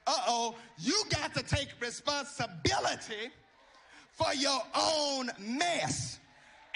Uh 0.07 0.13
oh, 0.29 0.55
you 0.79 1.03
got 1.11 1.35
to 1.35 1.43
take 1.43 1.69
responsibility 1.81 3.31
for 4.15 4.33
your 4.35 4.61
own 4.75 5.31
mess. 5.39 6.19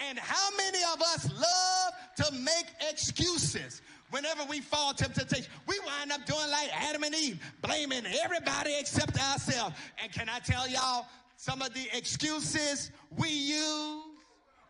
And 0.09 0.19
how 0.19 0.57
many 0.57 0.79
of 0.95 1.03
us 1.03 1.31
love 1.33 1.93
to 2.17 2.35
make 2.39 2.67
excuses 2.89 3.83
whenever 4.11 4.45
we 4.45 4.61
fall 4.61 4.95
to 4.95 5.05
temptation? 5.05 5.51
We 5.67 5.79
wind 5.85 6.13
up 6.13 6.25
doing 6.25 6.51
like 6.51 6.71
Adam 6.73 7.03
and 7.03 7.15
Eve, 7.15 7.41
blaming 7.63 8.05
everybody 8.23 8.75
except 8.79 9.21
ourselves. 9.21 9.77
And 10.03 10.13
can 10.13 10.29
I 10.29 10.39
tell 10.39 10.69
y'all 10.69 11.07
some 11.37 11.63
of 11.63 11.75
the 11.75 11.89
excuses 11.97 12.91
we 13.17 13.29
use 13.29 14.03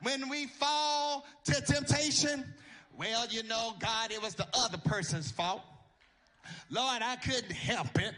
when 0.03 0.29
we 0.29 0.47
fall 0.47 1.27
to 1.45 1.61
temptation? 1.61 2.45
Well, 2.97 3.27
you 3.29 3.43
know, 3.45 3.75
God, 3.79 4.11
it 4.11 4.23
was 4.23 4.35
the 4.35 4.49
other 4.55 4.79
person's 4.79 5.31
fault. 5.31 5.63
Lord, 6.71 7.03
I 7.03 7.17
couldn't 7.17 7.53
help 7.53 7.99
it. 7.99 8.15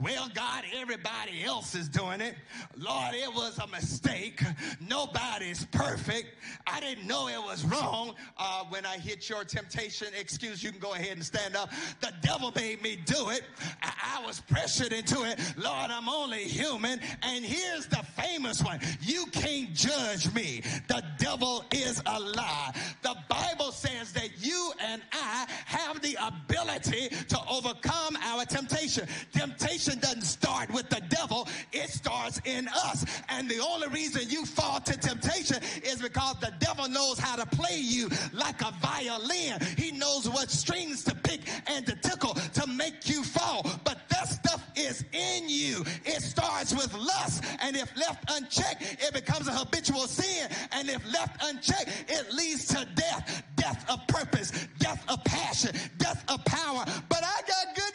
Well, 0.00 0.28
God, 0.34 0.64
everybody 0.74 1.44
else 1.44 1.74
is 1.74 1.88
doing 1.88 2.20
it. 2.20 2.34
Lord, 2.76 3.14
it 3.14 3.32
was 3.32 3.58
a 3.58 3.66
mistake. 3.66 4.42
Nobody's 4.80 5.64
perfect. 5.66 6.34
I 6.66 6.80
didn't 6.80 7.06
know 7.06 7.28
it 7.28 7.42
was 7.42 7.64
wrong. 7.64 8.14
Uh, 8.36 8.64
when 8.68 8.86
I 8.86 8.98
hit 8.98 9.28
your 9.28 9.44
temptation 9.44 10.08
excuse, 10.18 10.62
you 10.62 10.70
can 10.70 10.80
go 10.80 10.92
ahead 10.94 11.16
and 11.16 11.24
stand 11.24 11.56
up. 11.56 11.70
The 12.00 12.12
devil 12.22 12.52
made 12.54 12.82
me 12.82 12.98
do 13.04 13.30
it. 13.30 13.42
I, 13.82 14.18
I 14.18 14.26
was 14.26 14.40
pressured 14.40 14.92
into 14.92 15.24
it. 15.24 15.40
Lord, 15.56 15.90
I'm 15.90 16.08
only 16.08 16.44
human. 16.44 17.00
And 17.22 17.44
here's 17.44 17.86
the 17.86 18.04
famous 18.20 18.62
one 18.62 18.80
you 19.00 19.26
can't 19.26 19.74
judge 19.74 20.32
me. 20.34 20.62
The 20.88 21.02
devil 21.18 21.64
is 21.72 22.02
a 22.06 22.20
lie. 22.20 22.72
The 23.02 23.16
Bible 23.28 23.72
says 23.72 24.12
that 24.12 24.30
you 24.38 24.72
and 24.80 25.02
I 25.12 25.46
have 25.66 26.00
the 26.02 26.16
ability 26.20 27.08
to 27.28 27.38
overcome 27.50 28.16
our 28.22 28.44
temptation. 28.44 29.06
Temptation 29.32 29.77
doesn't 29.86 30.22
start 30.22 30.72
with 30.72 30.88
the 30.88 31.00
devil, 31.08 31.48
it 31.72 31.90
starts 31.90 32.40
in 32.44 32.68
us. 32.68 33.04
And 33.28 33.48
the 33.48 33.60
only 33.60 33.88
reason 33.88 34.28
you 34.28 34.44
fall 34.44 34.80
to 34.80 34.96
temptation 34.96 35.62
is 35.82 36.00
because 36.00 36.36
the 36.40 36.52
devil 36.58 36.88
knows 36.88 37.18
how 37.18 37.36
to 37.36 37.46
play 37.46 37.78
you 37.78 38.08
like 38.32 38.60
a 38.62 38.72
violin. 38.80 39.60
He 39.76 39.92
knows 39.92 40.28
what 40.28 40.50
strings 40.50 41.04
to 41.04 41.14
pick 41.14 41.40
and 41.66 41.86
to 41.86 41.94
tickle 41.96 42.34
to 42.34 42.66
make 42.66 43.08
you 43.08 43.22
fall. 43.22 43.66
But 43.84 44.08
that 44.10 44.28
stuff 44.28 44.64
is 44.76 45.04
in 45.12 45.48
you. 45.48 45.84
It 46.04 46.22
starts 46.22 46.74
with 46.74 46.92
lust, 46.94 47.44
and 47.60 47.76
if 47.76 47.94
left 47.96 48.30
unchecked, 48.30 48.82
it 48.82 49.12
becomes 49.12 49.48
a 49.48 49.52
habitual 49.52 50.06
sin. 50.06 50.48
And 50.72 50.88
if 50.88 51.04
left 51.12 51.42
unchecked, 51.42 52.04
it 52.08 52.32
leads 52.32 52.66
to 52.68 52.86
death 52.94 53.42
death 53.56 53.84
of 53.90 54.06
purpose, 54.06 54.52
death 54.78 55.04
of 55.08 55.22
passion, 55.24 55.70
death 55.98 56.24
of 56.28 56.42
power. 56.44 56.84
But 57.08 57.22
I 57.22 57.40
got 57.46 57.74
good 57.74 57.94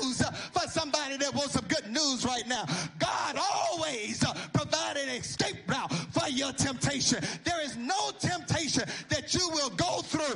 news 0.00 0.22
for 0.52 0.68
somebody 1.08 1.24
that 1.24 1.34
wants 1.34 1.54
some 1.54 1.64
good 1.68 1.90
news 1.90 2.24
right 2.24 2.46
now. 2.46 2.64
God 2.98 3.36
always 3.52 4.22
uh, 4.24 4.34
provided 4.52 5.08
an 5.08 5.16
escape 5.16 5.56
route 5.66 5.92
for 6.10 6.28
your 6.28 6.52
temptation. 6.52 7.22
There 7.44 7.64
is 7.64 7.76
no 7.76 8.10
temptation 8.18 8.84
that 9.08 9.32
you 9.32 9.48
will 9.50 9.70
go 9.70 10.02
through 10.02 10.34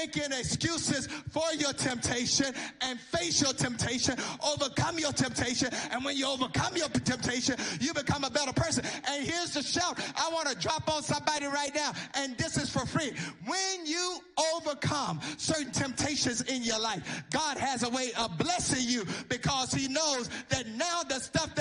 making 0.00 0.32
excuses 0.32 1.06
for 1.30 1.44
your 1.58 1.72
temptation 1.72 2.46
and 2.80 2.98
face 2.98 3.42
your 3.42 3.52
temptation, 3.52 4.14
overcome 4.44 4.98
your 4.98 5.12
temptation, 5.12 5.68
and 5.90 6.04
when 6.04 6.16
you 6.16 6.26
overcome 6.26 6.76
your 6.76 6.88
temptation, 6.88 7.56
you 7.80 7.92
become 7.92 8.24
a 8.24 8.30
better 8.30 8.52
person. 8.52 8.84
And 9.08 9.26
here's 9.26 9.52
the 9.52 9.62
shout 9.62 9.98
I 10.16 10.30
want 10.32 10.48
to 10.48 10.56
drop 10.56 10.92
on 10.94 11.02
somebody 11.02 11.46
right 11.46 11.74
now, 11.74 11.92
and 12.14 12.36
this 12.38 12.56
is 12.56 12.70
for 12.70 12.86
free. 12.86 13.12
When 13.46 13.86
you 13.86 14.18
overcome 14.54 15.20
certain 15.36 15.70
temptations 15.72 16.42
in 16.42 16.62
your 16.62 16.80
life, 16.80 17.24
God 17.30 17.58
has 17.58 17.82
a 17.82 17.90
way 17.90 18.12
of 18.18 18.38
blessing 18.38 18.88
you 18.88 19.04
because 19.28 19.72
He 19.72 19.88
knows 19.88 20.30
that 20.48 20.66
now 20.68 21.02
the 21.08 21.20
stuff 21.20 21.54
that 21.56 21.59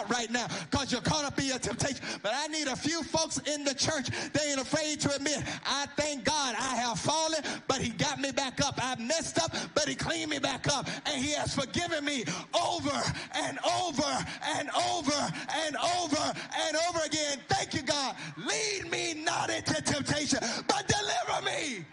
shout 0.00 0.10
right 0.10 0.30
now 0.30 0.46
because 0.70 0.92
you're 0.92 1.00
up 1.10 1.38
in 1.38 1.46
your 1.46 1.58
temptation. 1.58 2.04
But 2.22 2.32
I 2.34 2.46
need 2.48 2.66
a 2.66 2.76
few 2.76 3.02
folks 3.02 3.38
in 3.38 3.64
the 3.64 3.74
church, 3.74 4.08
they 4.32 4.50
ain't 4.50 4.60
afraid 4.60 5.00
to 5.00 5.14
admit, 5.14 5.42
I 5.66 5.86
thank 5.96 6.24
God 6.24 6.54
I 6.58 6.76
have 6.76 6.98
fallen, 6.98 7.42
but 7.68 7.78
He 7.78 7.90
got 7.90 8.20
me 8.20 8.32
back 8.32 8.64
up. 8.64 8.78
I 8.82 8.96
messed 8.96 9.38
up, 9.42 9.54
but 9.74 9.88
He 9.88 9.94
cleaned 9.94 10.30
me 10.30 10.38
back 10.38 10.68
up. 10.68 10.88
And 11.06 11.22
He 11.22 11.32
has 11.32 11.54
forgiven 11.54 12.04
me 12.04 12.24
over 12.54 13.02
and 13.34 13.58
over 13.82 14.26
and 14.56 14.70
over 14.70 15.32
and 15.66 15.76
over 15.76 16.32
and 16.66 16.76
over 16.88 17.00
again. 17.04 17.38
Thank 17.48 17.74
you, 17.74 17.82
God. 17.82 18.16
Lead 18.36 18.90
me 18.90 19.14
not 19.14 19.50
into 19.50 19.80
temptation, 19.82 20.40
but 20.66 20.86
deliver 20.88 21.44
me 21.44 21.84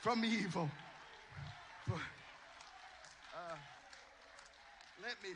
from 0.00 0.24
evil. 0.24 0.70
Uh, 1.90 1.96
let 5.02 5.16
me, 5.22 5.34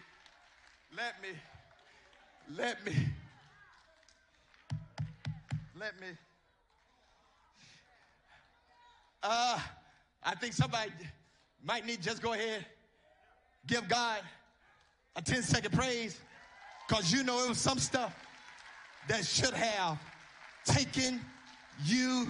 let 0.96 1.20
me, 1.22 1.38
let 2.50 2.84
me, 2.84 2.92
let 5.78 5.98
me. 6.00 6.06
Uh, 9.22 9.58
I 10.22 10.34
think 10.34 10.52
somebody 10.52 10.90
might 11.64 11.86
need 11.86 12.02
just 12.02 12.20
go 12.22 12.34
ahead, 12.34 12.66
give 13.66 13.88
God 13.88 14.20
a 15.16 15.22
10 15.22 15.42
second 15.42 15.72
praise, 15.72 16.20
because 16.86 17.12
you 17.12 17.22
know 17.22 17.44
it 17.44 17.48
was 17.48 17.58
some 17.58 17.78
stuff 17.78 18.14
that 19.08 19.24
should 19.24 19.54
have 19.54 19.98
taken 20.64 21.20
you. 21.84 22.28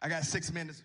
I 0.00 0.08
got 0.08 0.24
six 0.24 0.52
minutes. 0.52 0.82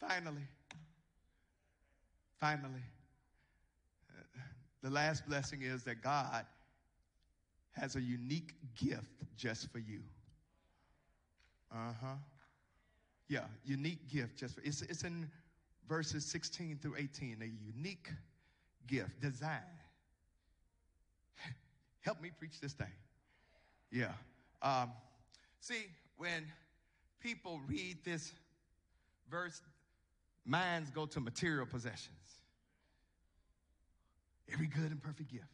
Finally, 0.00 0.46
finally, 2.40 2.82
the 4.82 4.90
last 4.90 5.26
blessing 5.26 5.62
is 5.62 5.82
that 5.84 6.02
God 6.02 6.46
has 7.72 7.96
a 7.96 8.00
unique 8.00 8.54
gift 8.76 9.10
just 9.36 9.70
for 9.70 9.78
you. 9.78 10.00
Uh 11.72 11.92
huh. 12.00 12.14
Yeah, 13.28 13.44
unique 13.64 14.08
gift 14.08 14.38
just 14.38 14.54
for 14.54 14.62
it's 14.62 14.82
it's 14.82 15.02
in 15.02 15.28
verses 15.88 16.24
16 16.24 16.78
through 16.80 16.96
18. 16.96 17.38
A 17.42 17.74
unique 17.74 18.08
gift, 18.86 19.20
design. 19.20 19.77
Help 22.00 22.20
me 22.20 22.30
preach 22.36 22.60
this 22.60 22.72
thing. 22.72 22.92
Yeah. 23.90 24.12
Um, 24.62 24.92
see, 25.60 25.86
when 26.16 26.44
people 27.20 27.60
read 27.66 27.98
this 28.04 28.32
verse, 29.30 29.60
minds 30.44 30.90
go 30.90 31.06
to 31.06 31.20
material 31.20 31.66
possessions. 31.66 32.14
Every 34.52 34.66
good 34.66 34.90
and 34.90 35.02
perfect 35.02 35.30
gift. 35.30 35.44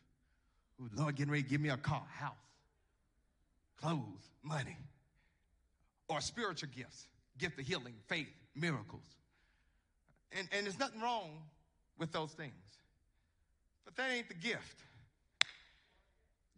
Ooh, 0.81 0.89
Lord, 0.95 1.17
getting 1.17 1.33
ready 1.33 1.43
to 1.43 1.49
give 1.49 1.61
me 1.61 1.71
a 1.71 1.77
car, 1.77 2.05
house, 2.11 2.35
clothes, 3.81 4.31
money, 4.43 4.77
or 6.09 6.21
spiritual 6.21 6.69
gifts 6.77 7.09
gift 7.39 7.59
of 7.59 7.67
healing, 7.67 7.95
faith, 8.07 8.29
miracles. 8.55 9.05
And, 10.33 10.49
and 10.53 10.67
there's 10.67 10.79
nothing 10.79 11.01
wrong 11.01 11.43
with 11.99 12.13
those 12.13 12.33
things. 12.33 12.53
But 13.85 13.97
that 13.97 14.11
ain't 14.11 14.29
the 14.29 14.35
gift 14.35 14.83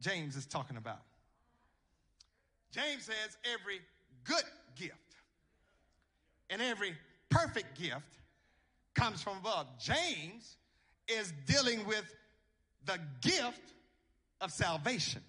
James 0.00 0.36
is 0.36 0.46
talking 0.46 0.76
about. 0.76 1.00
James 2.70 3.04
says 3.04 3.36
every 3.54 3.80
good 4.24 4.44
gift 4.74 4.94
and 6.50 6.60
every 6.60 6.94
perfect 7.30 7.80
gift 7.80 8.18
comes 8.94 9.22
from 9.22 9.38
above. 9.38 9.66
James 9.78 10.56
is 11.08 11.32
dealing 11.46 11.86
with 11.86 12.14
the 12.84 12.98
gift 13.20 13.72
of 14.40 14.50
salvation. 14.50 15.22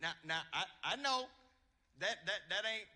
Now, 0.00 0.12
now 0.24 0.40
I, 0.52 0.64
I 0.84 0.96
know 0.96 1.24
that, 2.00 2.16
that, 2.26 2.40
that 2.48 2.68
ain't 2.68 2.88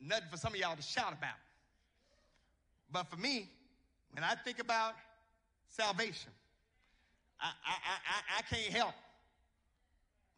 nothing 0.00 0.28
for 0.30 0.36
some 0.36 0.54
of 0.54 0.60
y'all 0.60 0.76
to 0.76 0.82
shout 0.82 1.12
about. 1.12 1.36
But 2.92 3.08
for 3.08 3.16
me, 3.16 3.48
when 4.12 4.24
I 4.24 4.34
think 4.34 4.58
about 4.58 4.94
salvation, 5.68 6.30
I, 7.40 7.46
I, 7.46 7.72
I, 7.72 8.38
I 8.38 8.42
can't 8.42 8.72
help 8.72 8.94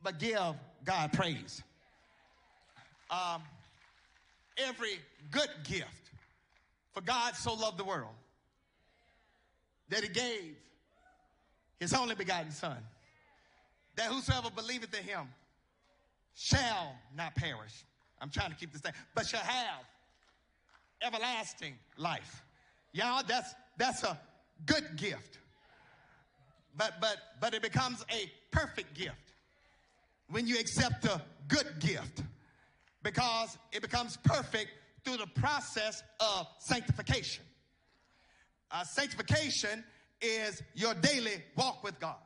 but 0.03 0.19
give 0.19 0.55
God 0.85 1.13
praise. 1.13 1.63
Um, 3.11 3.43
every 4.57 4.99
good 5.31 5.51
gift, 5.65 6.11
for 6.93 7.01
God 7.01 7.35
so 7.35 7.55
loved 7.55 7.79
the 7.79 7.85
world 7.85 8.15
that 9.89 10.03
he 10.03 10.09
gave 10.09 10.57
his 11.79 11.93
only 11.93 12.15
begotten 12.15 12.51
Son, 12.51 12.79
that 13.97 14.07
whosoever 14.07 14.51
believeth 14.51 14.95
in 14.99 15.05
him 15.05 15.29
shall 16.35 16.95
not 17.17 17.35
perish. 17.35 17.85
I'm 18.21 18.31
trying 18.31 18.51
to 18.51 18.57
keep 18.57 18.73
this 18.73 18.81
thing, 18.81 18.93
but 19.15 19.27
shall 19.27 19.41
have 19.41 19.85
everlasting 21.03 21.75
life. 21.97 22.43
Y'all, 22.93 23.23
that's 23.27 23.55
that's 23.77 24.03
a 24.05 24.19
good 24.65 24.97
gift. 24.97 25.39
But 26.77 26.95
but 27.01 27.17
but 27.41 27.53
it 27.53 27.63
becomes 27.63 28.05
a 28.11 28.31
perfect 28.51 28.95
gift 28.95 29.32
when 30.33 30.47
you 30.47 30.59
accept 30.59 31.05
a 31.05 31.21
good 31.47 31.67
gift 31.79 32.23
because 33.03 33.59
it 33.71 33.83
becomes 33.83 34.17
perfect 34.25 34.71
through 35.05 35.19
the 35.19 35.27
process 35.27 36.03
of 36.21 36.47
sanctification. 36.59 37.45
Uh, 38.71 38.83
sanctification 38.83 39.85
is 40.23 40.63
your 40.75 40.95
daily 40.95 41.43
walk 41.55 41.85
with 41.85 42.01
God. 42.01 42.17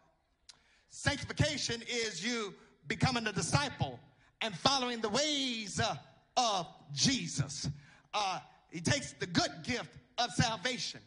Sanctification 0.89 1.83
is 1.89 2.25
you 2.25 2.55
becoming 2.87 3.27
a 3.27 3.33
disciple 3.33 3.99
and 4.41 4.55
following 4.55 5.01
the 5.01 5.09
ways 5.09 5.81
uh, 5.81 5.97
of 6.37 6.69
Jesus. 6.93 7.69
Uh, 8.15 8.39
he 8.71 8.81
takes 8.81 9.15
the 9.15 9.27
good 9.27 9.51
gift 9.65 9.91
of 10.19 10.31
salvation 10.31 11.01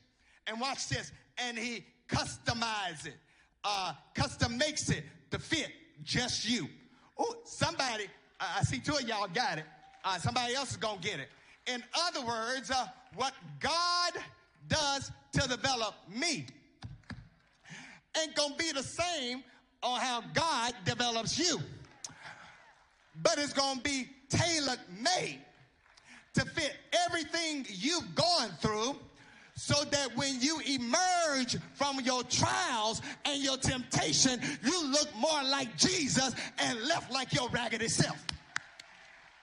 and 0.48 0.60
watch 0.60 0.90
this, 0.90 1.14
and 1.38 1.58
he 1.58 1.86
customizes 2.10 3.06
it, 3.06 3.18
uh, 3.64 3.94
custom 4.16 4.58
makes 4.58 4.90
it 4.90 5.06
to 5.32 5.40
fit 5.40 5.72
just 6.04 6.50
you. 6.50 6.68
Oh, 7.20 7.36
somebody, 7.44 8.06
I 8.40 8.64
see 8.64 8.80
two 8.80 8.94
of 8.94 9.02
y'all 9.02 9.28
got 9.28 9.58
it. 9.58 9.66
Uh, 10.06 10.18
somebody 10.18 10.56
else 10.56 10.72
is 10.72 10.78
gonna 10.78 11.02
get 11.02 11.20
it. 11.20 11.28
In 11.68 11.84
other 12.08 12.26
words, 12.26 12.72
uh, 12.72 12.88
what 13.16 13.34
God 13.60 14.14
does 14.70 15.12
to 15.34 15.48
develop 15.48 15.96
me 16.08 16.48
ain't 18.20 18.36
gonna 18.36 18.56
be 18.56 18.72
the 18.72 18.84
same 18.84 19.44
on 19.84 20.00
how 20.00 20.22
God 20.34 20.74
develops 20.86 21.38
you. 21.38 21.60
But 23.22 23.38
it's 23.38 23.54
gonna 23.54 23.82
be 23.82 24.08
tailored 24.30 24.80
made 24.90 25.40
to 26.36 26.46
fit 26.46 26.76
everything 27.06 27.66
you've 27.70 28.16
gone 28.16 28.52
through 28.62 28.96
so 29.60 29.84
that 29.92 30.16
when 30.16 30.40
you 30.40 30.62
emerge 30.66 31.58
from 31.74 32.00
your 32.00 32.24
trials 32.24 33.02
and 33.26 33.44
your 33.44 33.58
temptation, 33.58 34.40
you 34.64 34.88
look 34.90 35.14
more 35.18 35.44
like 35.44 35.76
Jesus 35.76 36.34
and 36.60 36.82
left 36.84 37.12
like 37.12 37.34
your 37.34 37.50
raggedy 37.50 37.90
self. 37.90 38.26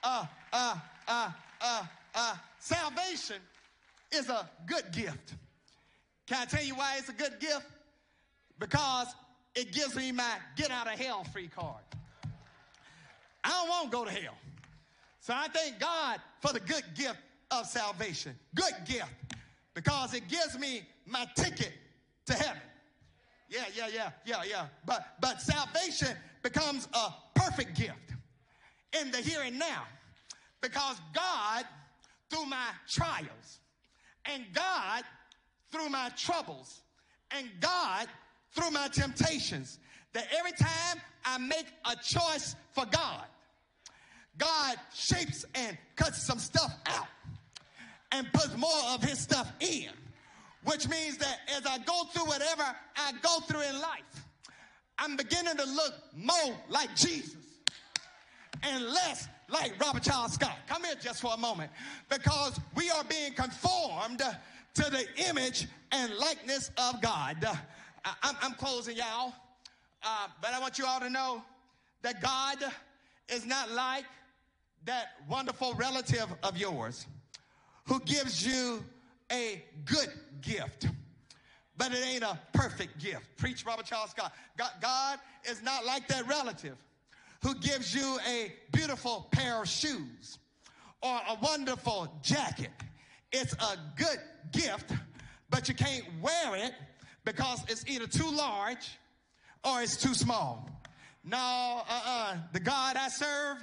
Uh, 0.03 0.25
uh, 0.51 0.75
uh, 1.07 1.29
uh, 1.61 1.83
uh, 2.15 2.35
salvation 2.57 3.35
is 4.11 4.27
a 4.29 4.49
good 4.65 4.91
gift. 4.91 5.35
Can 6.25 6.41
I 6.41 6.45
tell 6.45 6.63
you 6.63 6.73
why 6.73 6.95
it's 6.97 7.09
a 7.09 7.13
good 7.13 7.39
gift? 7.39 7.67
Because 8.57 9.13
it 9.53 9.71
gives 9.71 9.95
me 9.95 10.11
my 10.11 10.33
get 10.55 10.71
out 10.71 10.91
of 10.91 10.99
hell 10.99 11.25
free 11.25 11.47
card. 11.47 11.83
I 13.43 13.49
don't 13.49 13.69
want 13.69 13.91
to 13.91 13.95
go 13.95 14.03
to 14.03 14.11
hell. 14.11 14.37
So 15.19 15.35
I 15.35 15.47
thank 15.49 15.77
God 15.77 16.19
for 16.41 16.53
the 16.53 16.59
good 16.59 16.83
gift 16.95 17.19
of 17.51 17.67
salvation. 17.67 18.33
Good 18.55 18.73
gift. 18.87 19.11
Because 19.77 20.15
it 20.15 20.27
gives 20.27 20.57
me 20.57 20.81
my 21.05 21.27
ticket 21.35 21.71
to 22.25 22.33
heaven. 22.33 22.63
Yeah, 23.47 23.65
yeah, 23.75 23.87
yeah, 23.93 24.09
yeah, 24.25 24.41
yeah. 24.49 24.65
But 24.87 25.05
but 25.21 25.39
salvation 25.39 26.17
becomes 26.41 26.87
a 26.95 27.09
perfect 27.35 27.77
gift 27.77 28.15
in 28.99 29.11
the 29.11 29.17
here 29.17 29.43
and 29.45 29.59
now. 29.59 29.83
Because 30.61 30.99
God, 31.13 31.63
through 32.31 32.47
my 32.47 32.69
trials, 32.89 33.59
and 34.25 34.45
God, 34.51 35.03
through 35.71 35.89
my 35.89 36.09
troubles, 36.17 36.81
and 37.29 37.47
God, 37.59 38.07
through 38.53 38.71
my 38.71 38.87
temptations, 38.87 39.77
that 40.13 40.25
every 40.35 40.53
time 40.53 40.99
I 41.23 41.37
make 41.37 41.67
a 41.85 41.95
choice 41.97 42.55
for 42.71 42.87
God, 42.87 43.25
God 44.39 44.77
shapes 44.91 45.45
and 45.53 45.77
cuts 45.95 46.23
some 46.23 46.39
stuff 46.39 46.73
out 46.87 47.05
and 48.11 48.31
puts 48.33 48.55
more 48.57 48.69
of 48.89 49.03
his 49.03 49.19
stuff 49.19 49.51
in. 49.59 49.89
Which 50.63 50.87
means 50.89 51.17
that 51.17 51.39
as 51.55 51.65
I 51.65 51.77
go 51.79 52.03
through 52.11 52.25
whatever 52.25 52.63
I 52.95 53.11
go 53.21 53.39
through 53.41 53.61
in 53.61 53.79
life, 53.79 54.25
I'm 54.97 55.15
beginning 55.15 55.55
to 55.57 55.65
look 55.65 55.93
more 56.15 56.55
like 56.69 56.93
Jesus 56.95 57.35
and 58.63 58.85
less 58.85 59.27
like 59.49 59.79
Robert 59.79 60.03
Charles 60.03 60.33
Scott. 60.33 60.57
Come 60.67 60.83
here 60.83 60.95
just 60.99 61.21
for 61.21 61.33
a 61.33 61.37
moment 61.37 61.71
because 62.09 62.59
we 62.75 62.89
are 62.89 63.03
being 63.03 63.33
conformed 63.33 64.21
to 64.73 64.83
the 64.83 65.05
image 65.29 65.67
and 65.91 66.13
likeness 66.15 66.71
of 66.77 67.01
God. 67.01 67.37
I, 68.03 68.13
am 68.23 68.35
I'm 68.41 68.53
closing, 68.53 68.97
y'all, 68.97 69.33
uh, 70.03 70.27
but 70.41 70.53
I 70.53 70.59
want 70.59 70.77
you 70.77 70.85
all 70.85 70.99
to 70.99 71.09
know 71.09 71.43
that 72.01 72.21
God 72.21 72.57
is 73.29 73.45
not 73.45 73.71
like 73.71 74.05
that 74.85 75.11
wonderful 75.29 75.73
relative 75.75 76.27
of 76.43 76.57
yours 76.57 77.05
who 77.87 77.99
gives 78.01 78.45
you 78.45 78.83
a 79.31 79.63
good 79.85 80.09
gift, 80.41 80.87
but 81.77 81.91
it 81.91 82.05
ain't 82.05 82.23
a 82.23 82.39
perfect 82.53 82.99
gift. 82.99 83.25
Preach 83.37 83.65
Robert 83.65 83.85
Charles 83.85 84.11
Scott. 84.11 84.33
God, 84.57 84.71
God 84.81 85.19
is 85.49 85.61
not 85.63 85.85
like 85.85 86.07
that 86.09 86.27
relative 86.27 86.77
who 87.43 87.55
gives 87.55 87.93
you 87.93 88.19
a 88.27 88.51
beautiful 88.71 89.27
pair 89.31 89.61
of 89.61 89.69
shoes 89.69 90.39
or 91.01 91.19
a 91.29 91.37
wonderful 91.41 92.11
jacket. 92.21 92.71
It's 93.31 93.53
a 93.53 93.77
good 93.95 94.17
gift, 94.51 94.91
but 95.49 95.69
you 95.69 95.75
can't 95.75 96.03
wear 96.21 96.55
it 96.55 96.73
because 97.25 97.63
it's 97.67 97.85
either 97.87 98.07
too 98.07 98.29
large 98.29 98.97
or 99.63 99.81
it's 99.81 99.97
too 99.97 100.13
small. 100.13 100.69
No, 101.23 101.37
uh-uh. 101.37 102.37
The 102.53 102.59
God 102.59 102.95
I 102.95 103.09
serve 103.09 103.57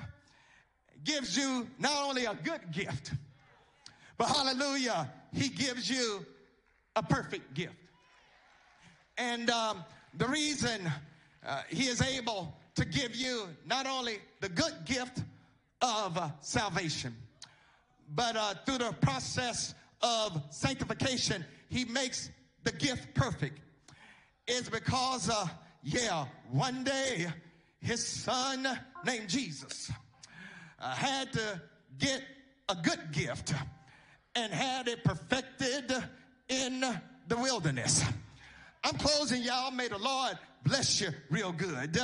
gives 1.02 1.36
you 1.36 1.66
not 1.78 2.09
only 2.09 2.26
a 2.26 2.34
good 2.34 2.70
gift, 2.72 3.12
but 4.16 4.28
hallelujah, 4.28 5.11
he 5.32 5.49
gives 5.49 5.91
you 5.91 6.24
a 6.97 7.03
perfect 7.03 7.55
gift. 7.55 7.74
And 9.19 9.51
um, 9.51 9.85
the 10.16 10.27
reason 10.27 10.91
uh, 11.47 11.62
he 11.69 11.85
is 11.85 12.01
able 12.01 12.55
to 12.77 12.85
give 12.85 13.15
you 13.15 13.49
not 13.66 13.86
only 13.86 14.19
the 14.41 14.49
good 14.49 14.74
gift 14.85 15.23
of 15.81 16.16
uh, 16.16 16.31
salvation, 16.41 17.15
but 18.15 18.36
uh, 18.36 18.55
through 18.66 18.78
the 18.78 18.93
process 19.01 19.74
of 20.03 20.41
sanctification, 20.51 21.45
he 21.69 21.85
makes 21.85 22.31
the 22.65 22.73
gift 22.73 23.15
perfect. 23.15 23.61
Is 24.47 24.69
because, 24.69 25.31
uh, 25.31 25.47
yeah, 25.82 26.27
one 26.51 26.85
day 26.85 27.27
his 27.81 28.07
son 28.07 28.66
named 29.07 29.28
Jesus 29.28 29.91
uh, 30.81 30.95
had 30.95 31.32
to 31.32 31.61
get 31.99 32.23
a 32.69 32.74
good 32.74 33.12
gift 33.12 33.55
and 34.36 34.52
had 34.52 34.89
it 34.89 35.05
perfected 35.05 35.93
in 36.48 36.81
the 37.28 37.36
wilderness. 37.36 38.05
I'm 38.82 38.97
closing, 38.97 39.43
y'all. 39.43 39.70
May 39.70 39.89
the 39.89 39.98
Lord 39.98 40.39
bless 40.65 41.01
you 41.01 41.09
real 41.31 41.52
good. 41.52 41.98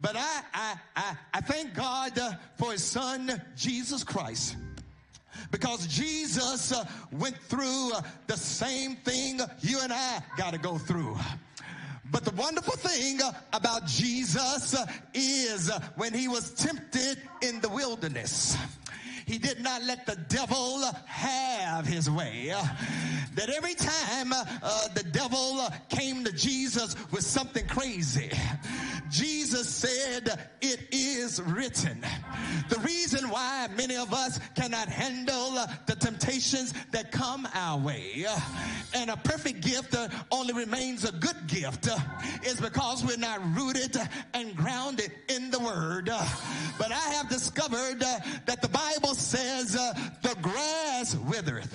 But 0.00 0.16
I, 0.16 0.42
I, 0.54 0.74
I, 0.96 1.16
I 1.34 1.40
thank 1.40 1.74
God 1.74 2.18
for 2.56 2.72
his 2.72 2.82
son, 2.82 3.40
Jesus 3.56 4.02
Christ. 4.02 4.56
Because 5.50 5.86
Jesus 5.86 6.72
uh, 6.72 6.84
went 7.12 7.36
through 7.36 7.92
uh, 7.94 8.02
the 8.26 8.36
same 8.36 8.96
thing 8.96 9.40
you 9.60 9.80
and 9.80 9.92
I 9.92 10.22
got 10.36 10.52
to 10.52 10.58
go 10.58 10.78
through. 10.78 11.16
But 12.10 12.24
the 12.24 12.34
wonderful 12.34 12.74
thing 12.74 13.22
uh, 13.22 13.32
about 13.52 13.86
Jesus 13.86 14.76
is 15.14 15.70
when 15.96 16.12
he 16.12 16.28
was 16.28 16.50
tempted 16.52 17.18
in 17.42 17.60
the 17.60 17.68
wilderness 17.68 18.56
he 19.30 19.38
did 19.38 19.62
not 19.62 19.84
let 19.84 20.06
the 20.06 20.16
devil 20.28 20.82
have 21.06 21.86
his 21.86 22.10
way. 22.10 22.52
That 23.36 23.48
every 23.48 23.74
time 23.74 24.32
uh, 24.32 24.88
the 24.88 25.04
devil 25.04 25.68
came 25.88 26.24
to 26.24 26.32
Jesus 26.32 26.96
with 27.12 27.22
something 27.22 27.64
crazy, 27.68 28.32
Jesus 29.08 29.68
said, 29.68 30.48
It 30.60 30.80
is 30.90 31.40
written. 31.42 32.04
The 32.70 32.80
reason 32.80 33.30
why 33.30 33.68
many 33.76 33.96
of 33.96 34.12
us 34.12 34.40
cannot 34.56 34.88
handle 34.88 35.52
the 35.86 35.94
temptations 35.94 36.74
that 36.90 37.12
come 37.12 37.46
our 37.54 37.78
way 37.78 38.26
and 38.94 39.10
a 39.10 39.16
perfect 39.16 39.60
gift 39.60 39.96
only 40.30 40.52
remains 40.52 41.04
a 41.04 41.12
good 41.12 41.46
gift 41.46 41.88
is 42.44 42.60
because 42.60 43.04
we're 43.04 43.16
not 43.16 43.40
rooted 43.56 43.96
and 44.34 44.56
grounded 44.56 45.12
in 45.28 45.50
the 45.50 45.58
word. 45.58 46.06
But 46.78 46.92
I 46.92 47.08
have 47.14 47.28
discovered 47.28 48.00
that 48.00 48.62
the 48.62 48.68
Bible 48.68 49.14
says 49.20 49.76
uh, 49.76 49.92
the 50.22 50.34
grass 50.40 51.14
withereth 51.16 51.74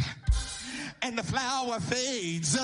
and 1.06 1.16
the 1.16 1.24
flower 1.24 1.80
fades, 1.80 2.58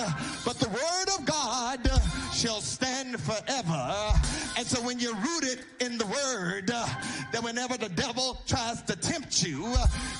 but 0.43 0.57
the 0.57 0.67
word 0.69 1.19
of 1.19 1.25
God 1.25 1.87
shall 2.33 2.59
stand 2.59 3.19
forever. 3.19 4.13
And 4.57 4.65
so 4.65 4.81
when 4.81 4.99
you're 4.99 5.13
rooted 5.15 5.63
in 5.79 5.99
the 5.99 6.07
word, 6.07 6.67
that 6.67 7.43
whenever 7.43 7.77
the 7.77 7.89
devil 7.89 8.41
tries 8.47 8.81
to 8.83 8.95
tempt 8.95 9.43
you, 9.43 9.71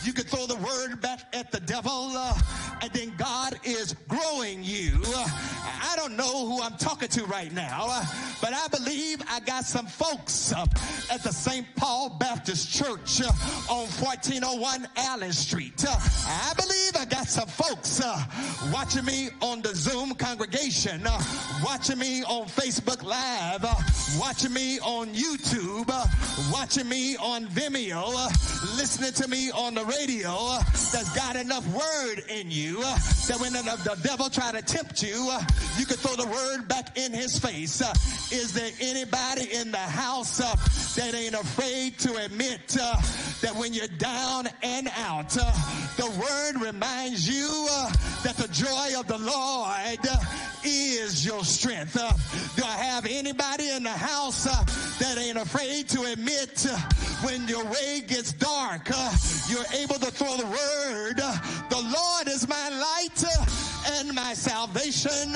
you 0.03 0.13
can 0.13 0.25
throw 0.25 0.45
the 0.45 0.57
word 0.57 1.01
back 1.01 1.21
at 1.33 1.51
the 1.51 1.61
devil, 1.61 2.15
and 2.81 2.91
then 2.93 3.11
God 3.17 3.59
is 3.63 3.95
growing 4.07 4.63
you. 4.63 5.01
I 5.83 5.95
don't 5.95 6.15
know 6.15 6.45
who 6.45 6.61
I'm 6.61 6.77
talking 6.77 7.07
to 7.09 7.25
right 7.25 7.51
now, 7.51 7.87
but 8.39 8.53
I 8.53 8.67
believe 8.67 9.23
I 9.27 9.39
got 9.39 9.65
some 9.65 9.87
folks 9.87 10.53
at 10.53 11.23
the 11.23 11.33
St. 11.33 11.65
Paul 11.75 12.17
Baptist 12.19 12.71
Church 12.71 13.21
on 13.67 13.87
1401 13.99 14.87
Allen 14.95 15.33
Street. 15.33 15.83
I 15.87 16.53
believe 16.55 16.95
I 16.95 17.05
got 17.05 17.27
some 17.27 17.47
folks 17.47 17.99
uh, 18.11 18.23
watching 18.73 19.05
me 19.05 19.29
on 19.41 19.61
the 19.61 19.73
Zoom 19.75 20.13
congregation, 20.15 21.05
uh, 21.05 21.21
watching 21.63 21.97
me 21.97 22.23
on 22.23 22.45
Facebook 22.45 23.03
Live, 23.03 23.63
uh, 23.63 23.75
watching 24.19 24.53
me 24.53 24.79
on 24.79 25.07
YouTube, 25.13 25.89
uh, 25.89 26.05
watching 26.51 26.87
me 26.89 27.15
on 27.17 27.45
Vimeo, 27.47 28.03
uh, 28.15 28.29
listening 28.75 29.13
to 29.13 29.27
me 29.27 29.51
on 29.51 29.73
the 29.73 29.85
radio. 29.85 30.29
Uh, 30.29 30.59
that's 30.91 31.15
got 31.15 31.35
enough 31.35 31.65
word 31.67 32.23
in 32.29 32.51
you 32.51 32.81
that 32.81 33.37
when 33.39 33.53
the, 33.53 33.61
the 33.61 33.97
devil 34.03 34.29
try 34.29 34.51
to 34.51 34.61
tempt 34.61 35.01
you, 35.01 35.31
you 35.77 35.85
can 35.85 35.97
throw 35.97 36.15
the 36.15 36.29
word 36.29 36.67
back 36.67 36.97
in 36.97 37.13
his 37.13 37.39
face. 37.39 37.81
is 38.31 38.53
there 38.53 38.71
anybody 38.81 39.53
in 39.53 39.71
the 39.71 39.77
house 39.77 40.37
that 40.95 41.13
ain't 41.13 41.35
afraid 41.35 41.97
to 41.99 42.15
admit 42.25 42.67
that 42.67 43.55
when 43.55 43.73
you're 43.73 43.87
down 43.97 44.47
and 44.63 44.89
out, 44.97 45.29
the 45.29 46.09
word 46.19 46.61
reminds 46.61 47.27
you 47.27 47.67
uh, 47.71 47.90
that 48.23 48.35
the 48.37 48.47
joy 48.49 48.99
of 48.99 49.07
the 49.07 49.17
Lord 49.17 49.99
is 50.63 51.25
your 51.25 51.43
strength. 51.43 51.97
Uh, 51.99 52.11
do 52.55 52.63
I 52.63 52.77
have 52.77 53.05
anybody 53.09 53.69
in 53.69 53.83
the 53.83 53.89
house 53.89 54.47
uh, 54.47 54.63
that 54.99 55.17
ain't 55.17 55.37
afraid 55.37 55.89
to 55.89 56.03
admit 56.03 56.65
uh, 56.69 56.77
when 57.25 57.47
your 57.47 57.63
way 57.65 58.03
gets 58.05 58.33
dark, 58.33 58.89
uh, 58.93 59.11
you're 59.49 59.65
able 59.81 59.95
to 59.95 60.11
throw 60.11 60.37
the 60.37 60.45
word, 60.45 61.19
uh, 61.21 61.37
the 61.69 61.81
Lord 61.81 62.27
is 62.27 62.47
my 62.47 62.69
light 62.69 63.23
uh, 63.25 63.99
and 63.99 64.13
my 64.13 64.33
salvation. 64.33 65.33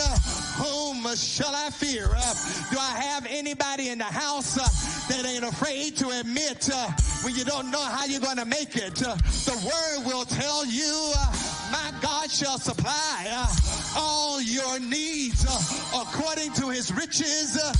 Whom 0.57 1.15
shall 1.15 1.53
I 1.55 1.69
fear? 1.69 2.07
do 2.71 2.77
I 2.79 2.99
have 3.01 3.25
anybody 3.29 3.89
in 3.89 3.97
the 3.97 4.05
house 4.05 4.55
that 5.07 5.25
ain't 5.25 5.43
afraid 5.43 5.97
to 5.97 6.09
admit 6.19 6.69
when 7.23 7.35
you 7.35 7.43
don't 7.43 7.71
know 7.71 7.81
how 7.81 8.05
you're 8.05 8.21
going 8.21 8.37
to 8.37 8.45
make 8.45 8.75
it? 8.75 8.95
the 8.95 9.53
word 9.63 10.05
will 10.05 10.25
tell 10.25 10.65
you 10.65 11.13
my 11.75 11.91
God 12.01 12.31
shall 12.31 12.57
supply 12.57 13.27
uh, 13.29 13.47
all 13.97 14.41
your 14.41 14.79
needs 14.79 15.45
uh, 15.45 16.01
according 16.01 16.53
to 16.53 16.69
his 16.69 16.91
riches 16.93 17.59
uh, 17.61 17.73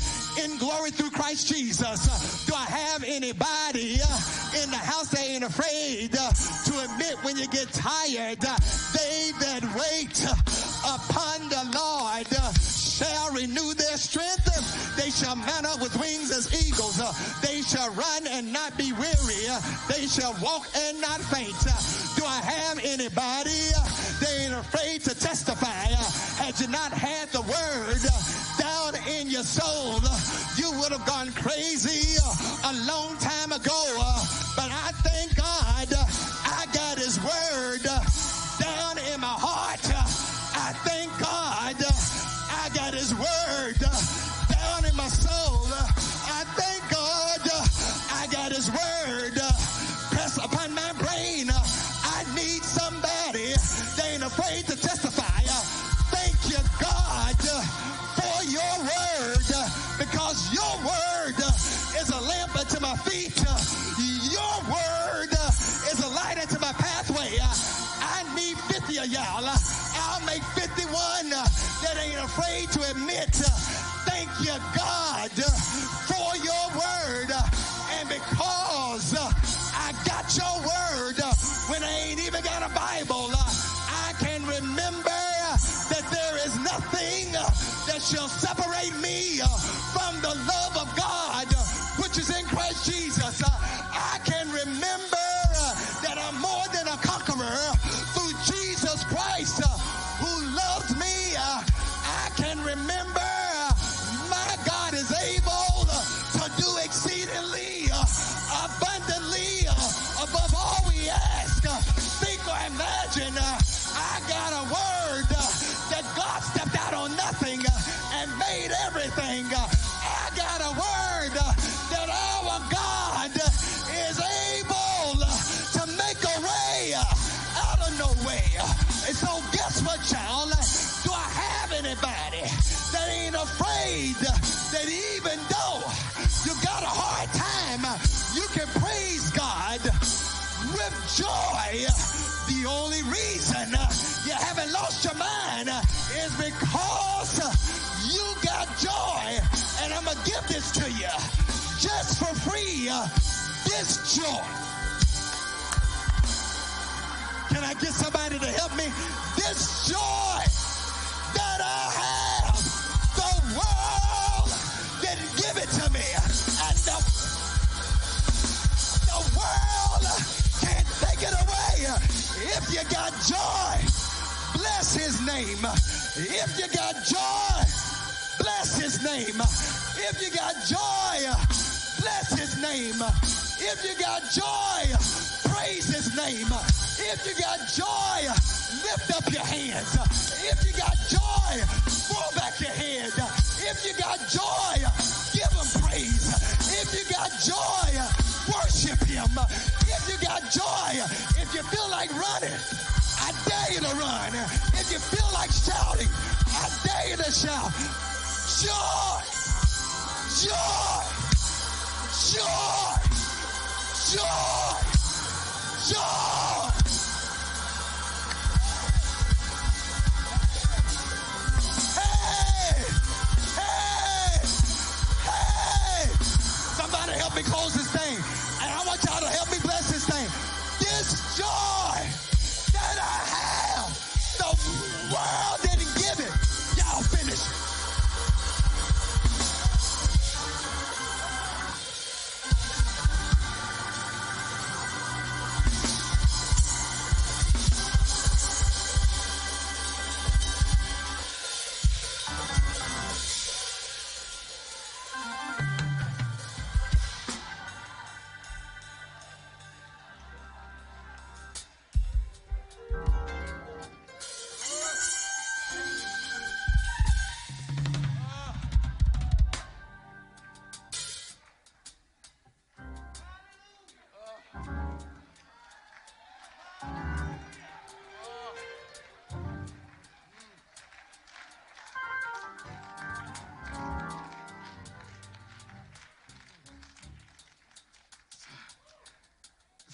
in 0.43 0.57
glory 0.57 0.91
through 0.91 1.11
Christ 1.11 1.47
Jesus. 1.47 2.45
Do 2.45 2.53
I 2.53 2.65
have 2.65 3.03
anybody 3.03 3.99
uh, 4.01 4.63
in 4.63 4.69
the 4.71 4.77
house 4.77 5.09
that 5.09 5.21
ain't 5.21 5.43
afraid 5.43 6.15
uh, 6.15 6.31
to 6.31 6.91
admit 6.91 7.15
when 7.23 7.37
you 7.37 7.47
get 7.47 7.71
tired? 7.71 8.43
Uh, 8.43 8.57
they 8.93 9.31
that 9.39 9.63
wait 9.75 10.23
upon 10.83 11.49
the 11.49 11.63
Lord 11.75 12.27
shall 12.95 13.33
renew 13.33 13.73
their 13.73 13.97
strength. 13.97 14.95
They 14.95 15.09
shall 15.09 15.35
mount 15.35 15.65
up 15.65 15.81
with 15.81 15.99
wings 15.99 16.31
as 16.31 16.47
eagles. 16.67 16.97
They 17.41 17.61
shall 17.61 17.91
run 17.91 18.27
and 18.27 18.53
not 18.53 18.77
be 18.77 18.93
weary. 18.93 19.43
They 19.89 20.07
shall 20.07 20.35
walk 20.41 20.67
and 20.75 21.01
not 21.01 21.19
faint. 21.21 21.55
Do 22.15 22.23
I 22.25 22.39
have 22.41 22.79
anybody? 22.83 23.71
They 24.21 24.45
ain't 24.45 24.53
afraid 24.53 25.01
to 25.03 25.15
testify. 25.19 25.67
Had 26.39 26.59
you 26.59 26.67
not 26.67 26.91
had 26.91 27.29
the 27.29 27.41
word 27.41 27.99
down 28.57 28.95
in 29.19 29.29
your 29.29 29.43
soul, 29.43 29.99
you 30.57 30.71
would 30.79 30.91
have 30.91 31.05
gone 31.05 31.31
crazy 31.33 32.17
a 32.63 32.73
long 32.85 33.17
time 33.17 33.51
ago. 33.51 33.81
But 34.55 34.71
I 34.71 34.91
thank 35.03 35.35
God 35.35 35.45
I 36.45 36.65
got 36.73 36.97
his 36.97 37.19
word 37.19 37.83
down 38.59 38.97
in 39.13 39.19
my 39.19 39.35
heart. 39.37 39.94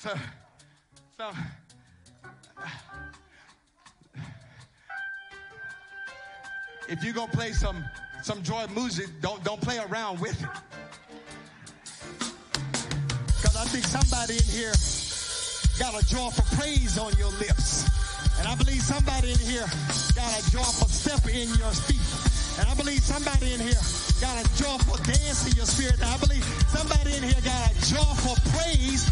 So, 0.02 0.10
so, 1.16 1.30
if 6.90 7.04
you're 7.04 7.14
gonna 7.14 7.32
play 7.32 7.52
some 7.52 7.86
some 8.24 8.42
joy 8.42 8.66
music, 8.74 9.06
don't 9.22 9.44
don't 9.44 9.62
play 9.62 9.78
around 9.78 10.20
with 10.20 10.42
it. 10.42 10.50
Because 12.18 13.56
I 13.56 13.66
think 13.66 13.86
somebody 13.86 14.38
in 14.38 14.50
here 14.50 14.74
got 15.78 15.94
a 15.94 16.04
joyful 16.10 16.46
praise 16.58 16.98
on 16.98 17.14
your 17.20 17.30
lips. 17.38 17.86
And 18.40 18.48
I 18.48 18.56
believe 18.56 18.82
somebody 18.82 19.34
in 19.34 19.38
here 19.38 19.70
got 20.16 20.34
a 20.34 20.50
joyful 20.50 20.88
step 20.88 21.30
in 21.30 21.48
your 21.62 21.74
feet. 21.86 22.02
And 22.58 22.68
I 22.68 22.74
believe 22.74 23.04
somebody 23.04 23.54
in 23.54 23.60
here 23.60 23.78
got 24.20 24.34
a 24.34 24.46
joyful 24.58 24.98
dance 25.06 25.46
in 25.46 25.56
your 25.56 25.68
spirit. 25.68 26.02
And 26.02 26.10
I 26.10 26.18
believe 26.18 26.44
somebody 26.74 27.18
in 27.18 27.22
here 27.22 27.42
got 27.46 27.70
a 27.70 27.76
joyful 27.86 28.34
praise. 28.50 29.06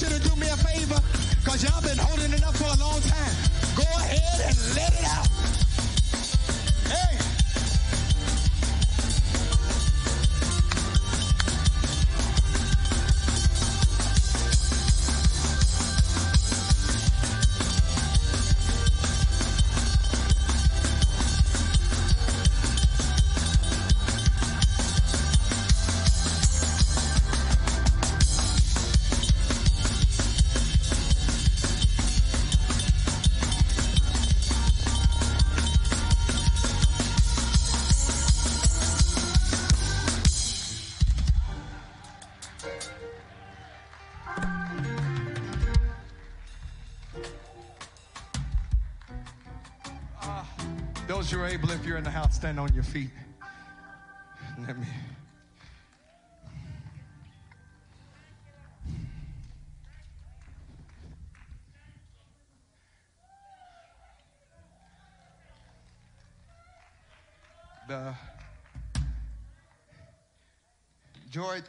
You 0.00 0.08
to 0.08 0.18
do 0.20 0.34
me 0.36 0.48
a 0.48 0.56
favor? 0.56 0.98
Because 1.44 1.62
y'all 1.62 1.82
been 1.82 1.98
holding 1.98 2.32
it 2.32 2.42
up 2.42 2.56
for 2.56 2.64
a 2.64 2.80
long 2.80 2.98
time. 3.02 3.34
Go 3.76 3.82
ahead 3.82 4.40
and 4.48 4.56
let 4.74 4.90
it 4.94 5.04
out. 5.04 5.51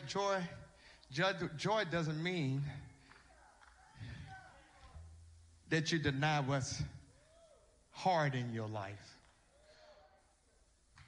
Joy, 0.08 0.42
joy, 1.12 1.84
doesn't 1.92 2.22
mean 2.22 2.62
that 5.70 5.92
you 5.92 6.00
deny 6.00 6.40
what's 6.40 6.82
hard 7.92 8.36
in 8.36 8.54
your 8.54 8.68
life. 8.68 9.18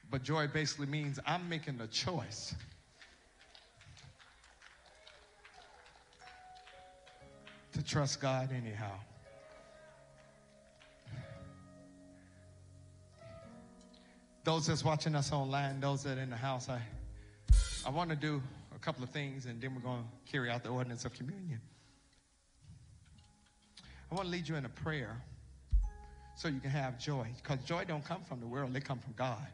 But 0.10 0.24
joy 0.24 0.48
basically 0.48 0.88
means 0.88 1.20
I'm 1.26 1.49
making 1.49 1.80
a 1.82 1.88
choice. 1.88 2.56
To 7.74 7.84
trust 7.84 8.22
God 8.22 8.49
anyhow. 8.53 8.94
Those 14.45 14.68
that's 14.68 14.86
watching 14.86 15.16
us 15.16 15.32
online, 15.32 15.80
those 15.80 16.03
that 16.03 16.18
are 16.18 16.22
in 16.22 16.30
the 16.30 16.36
house, 16.38 16.70
I, 16.70 16.80
I 17.86 17.90
want 17.90 18.12
to 18.12 18.16
do 18.16 18.41
a 18.76 18.80
couple 18.80 19.03
of 19.03 19.10
things 19.10 19.45
and 19.45 19.61
then 19.61 19.73
we're 19.73 19.81
going 19.81 20.03
to 20.03 20.31
carry 20.31 20.49
out 20.49 20.64
the 20.64 20.69
ordinance 20.69 21.06
of 21.06 21.14
communion. 21.14 21.60
I 24.11 24.15
want 24.15 24.27
to 24.27 24.31
lead 24.31 24.47
you 24.47 24.56
in 24.56 24.65
a 24.65 24.69
prayer 24.69 25.22
so 26.35 26.47
you 26.47 26.60
can 26.60 26.69
have 26.69 26.99
joy 26.99 27.27
because 27.41 27.64
joy 27.65 27.85
don't 27.85 28.03
come 28.06 28.22
from 28.23 28.39
the 28.39 28.47
world, 28.47 28.76
it 28.76 28.84
come 28.84 28.99
from 28.99 29.14
God. 29.18 29.47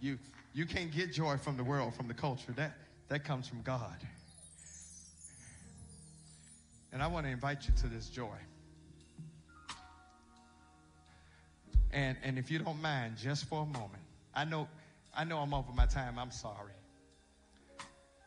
You, 0.00 0.18
you 0.52 0.66
can't 0.66 0.92
get 0.92 1.12
joy 1.12 1.36
from 1.36 1.56
the 1.56 1.64
world, 1.64 1.94
from 1.94 2.08
the 2.08 2.14
culture. 2.14 2.52
That, 2.52 2.76
that 3.08 3.24
comes 3.24 3.48
from 3.48 3.62
God. 3.62 3.96
And 6.92 7.02
I 7.02 7.06
want 7.06 7.26
to 7.26 7.32
invite 7.32 7.66
you 7.66 7.74
to 7.82 7.86
this 7.88 8.08
joy. 8.08 8.36
And, 11.92 12.16
and 12.22 12.38
if 12.38 12.50
you 12.50 12.58
don't 12.58 12.80
mind, 12.82 13.16
just 13.16 13.46
for 13.46 13.62
a 13.62 13.66
moment, 13.66 14.02
I 14.34 14.44
know, 14.44 14.68
I 15.16 15.24
know 15.24 15.38
I'm 15.38 15.54
over 15.54 15.72
my 15.72 15.86
time. 15.86 16.18
I'm 16.18 16.30
sorry. 16.30 16.72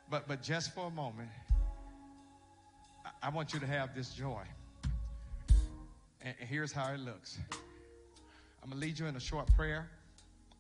But, 0.10 0.28
but 0.28 0.42
just 0.42 0.74
for 0.74 0.88
a 0.88 0.92
moment, 0.92 1.30
I, 3.22 3.30
want 3.30 3.54
you 3.54 3.60
to 3.60 3.68
have 3.68 3.94
this 3.94 4.14
joy. 4.14 4.44
And, 6.22 6.34
and 6.40 6.50
here's 6.50 6.72
how 6.72 6.94
it 6.94 7.00
looks. 7.00 7.38
I'm 8.64 8.70
going 8.70 8.82
to 8.82 8.88
lead 8.88 9.00
you 9.00 9.06
in 9.08 9.16
a 9.16 9.20
short 9.20 9.48
prayer 9.56 9.90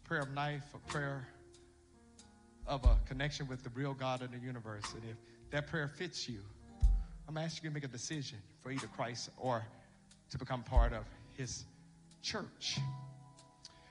prayer 0.04 0.22
of 0.22 0.34
life, 0.34 0.64
a 0.74 0.90
prayer 0.90 1.28
of 2.66 2.86
a 2.86 2.98
connection 3.08 3.46
with 3.48 3.62
the 3.62 3.70
real 3.72 3.94
God 3.94 4.22
of 4.22 4.32
the 4.32 4.38
universe. 4.38 4.86
And 4.94 5.04
if 5.04 5.18
that 5.52 5.68
prayer 5.68 5.90
fits 5.90 6.30
you, 6.30 6.40
I'm 7.28 7.38
asking 7.38 7.66
you 7.66 7.70
to 7.72 7.74
make 7.74 7.84
a 7.84 7.92
decision 7.92 8.38
for 8.64 8.72
either 8.72 8.88
Christ 8.88 9.30
or 9.38 9.66
to 10.30 10.38
become 10.38 10.64
part 10.64 10.94
of 10.94 11.04
his 11.36 11.66
church. 12.22 12.80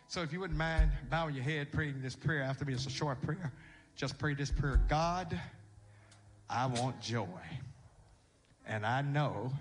So 0.09 0.23
if 0.23 0.33
you 0.33 0.41
wouldn't 0.41 0.59
mind 0.59 0.91
bowing 1.11 1.35
your 1.35 1.45
head, 1.45 1.73
praying 1.73 2.01
this 2.01 2.15
prayer 2.15 2.43
after 2.43 2.65
me, 2.65 2.73
it's 2.75 2.87
a 2.87 2.91
short 2.91 3.21
prayer. 3.23 3.53
Just 3.97 4.19
pray 4.19 4.35
this 4.35 4.51
prayer 4.51 4.81
God, 4.89 5.39
I 6.49 6.67
want 6.67 7.01
joy. 7.01 7.27
And 8.67 8.87
I 8.87 9.03
know 9.03 9.53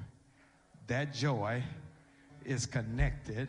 that 0.87 1.13
joy 1.13 1.63
is 2.45 2.65
connected 2.65 3.47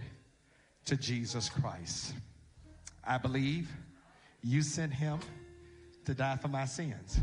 to 0.86 0.96
Jesus 0.96 1.48
Christ. 1.48 2.14
I 3.04 3.18
believe 3.18 3.70
you 4.42 4.62
sent 4.62 4.92
him 4.92 5.20
to 6.06 6.14
die 6.14 6.36
for 6.36 6.48
my 6.48 6.64
sins. 6.64 7.20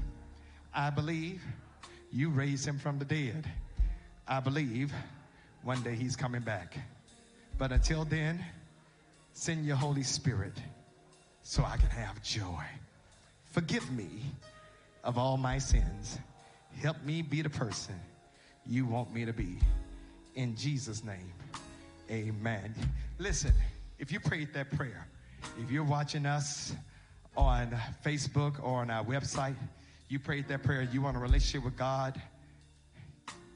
I 0.74 0.90
believe 0.90 1.42
you 2.12 2.30
raised 2.30 2.68
him 2.68 2.78
from 2.78 3.00
the 3.00 3.06
dead. 3.06 3.50
I 4.28 4.40
believe 4.40 4.94
one 5.64 5.82
day 5.82 5.96
he's 5.96 6.16
coming 6.16 6.42
back. 6.42 6.78
But 7.58 7.72
until 7.72 8.06
then, 8.06 8.44
send 9.34 9.66
your 9.66 9.76
Holy 9.76 10.04
Spirit 10.04 10.54
so 11.42 11.64
I 11.64 11.78
can 11.78 11.90
have 11.90 12.22
joy. 12.24 12.64
Forgive 13.52 13.92
me 13.92 14.08
of 15.04 15.18
all 15.18 15.38
my 15.38 15.58
sins. 15.58 16.18
Help 16.82 17.04
me 17.04 17.22
be 17.22 17.42
the 17.42 17.50
person 17.50 17.96
you 18.66 18.86
want 18.86 19.14
me 19.14 19.26
to 19.26 19.34
be. 19.34 19.58
In 20.36 20.56
Jesus' 20.56 21.04
name, 21.04 21.32
amen. 22.10 22.74
Listen, 23.20 23.52
if 24.00 24.12
you 24.12 24.20
prayed 24.20 24.54
that 24.54 24.72
prayer, 24.72 25.08
if 25.62 25.70
you're 25.70 25.84
watching 25.84 26.26
us 26.26 26.74
on 27.36 27.76
Facebook 28.04 28.64
or 28.64 28.80
on 28.82 28.90
our 28.90 29.04
website, 29.04 29.56
you 30.10 30.20
prayed 30.20 30.48
that 30.48 30.64
prayer, 30.64 30.82
you 30.82 31.02
want 31.02 31.18
a 31.18 31.20
relationship 31.20 31.64
with 31.64 31.78
God, 31.78 32.20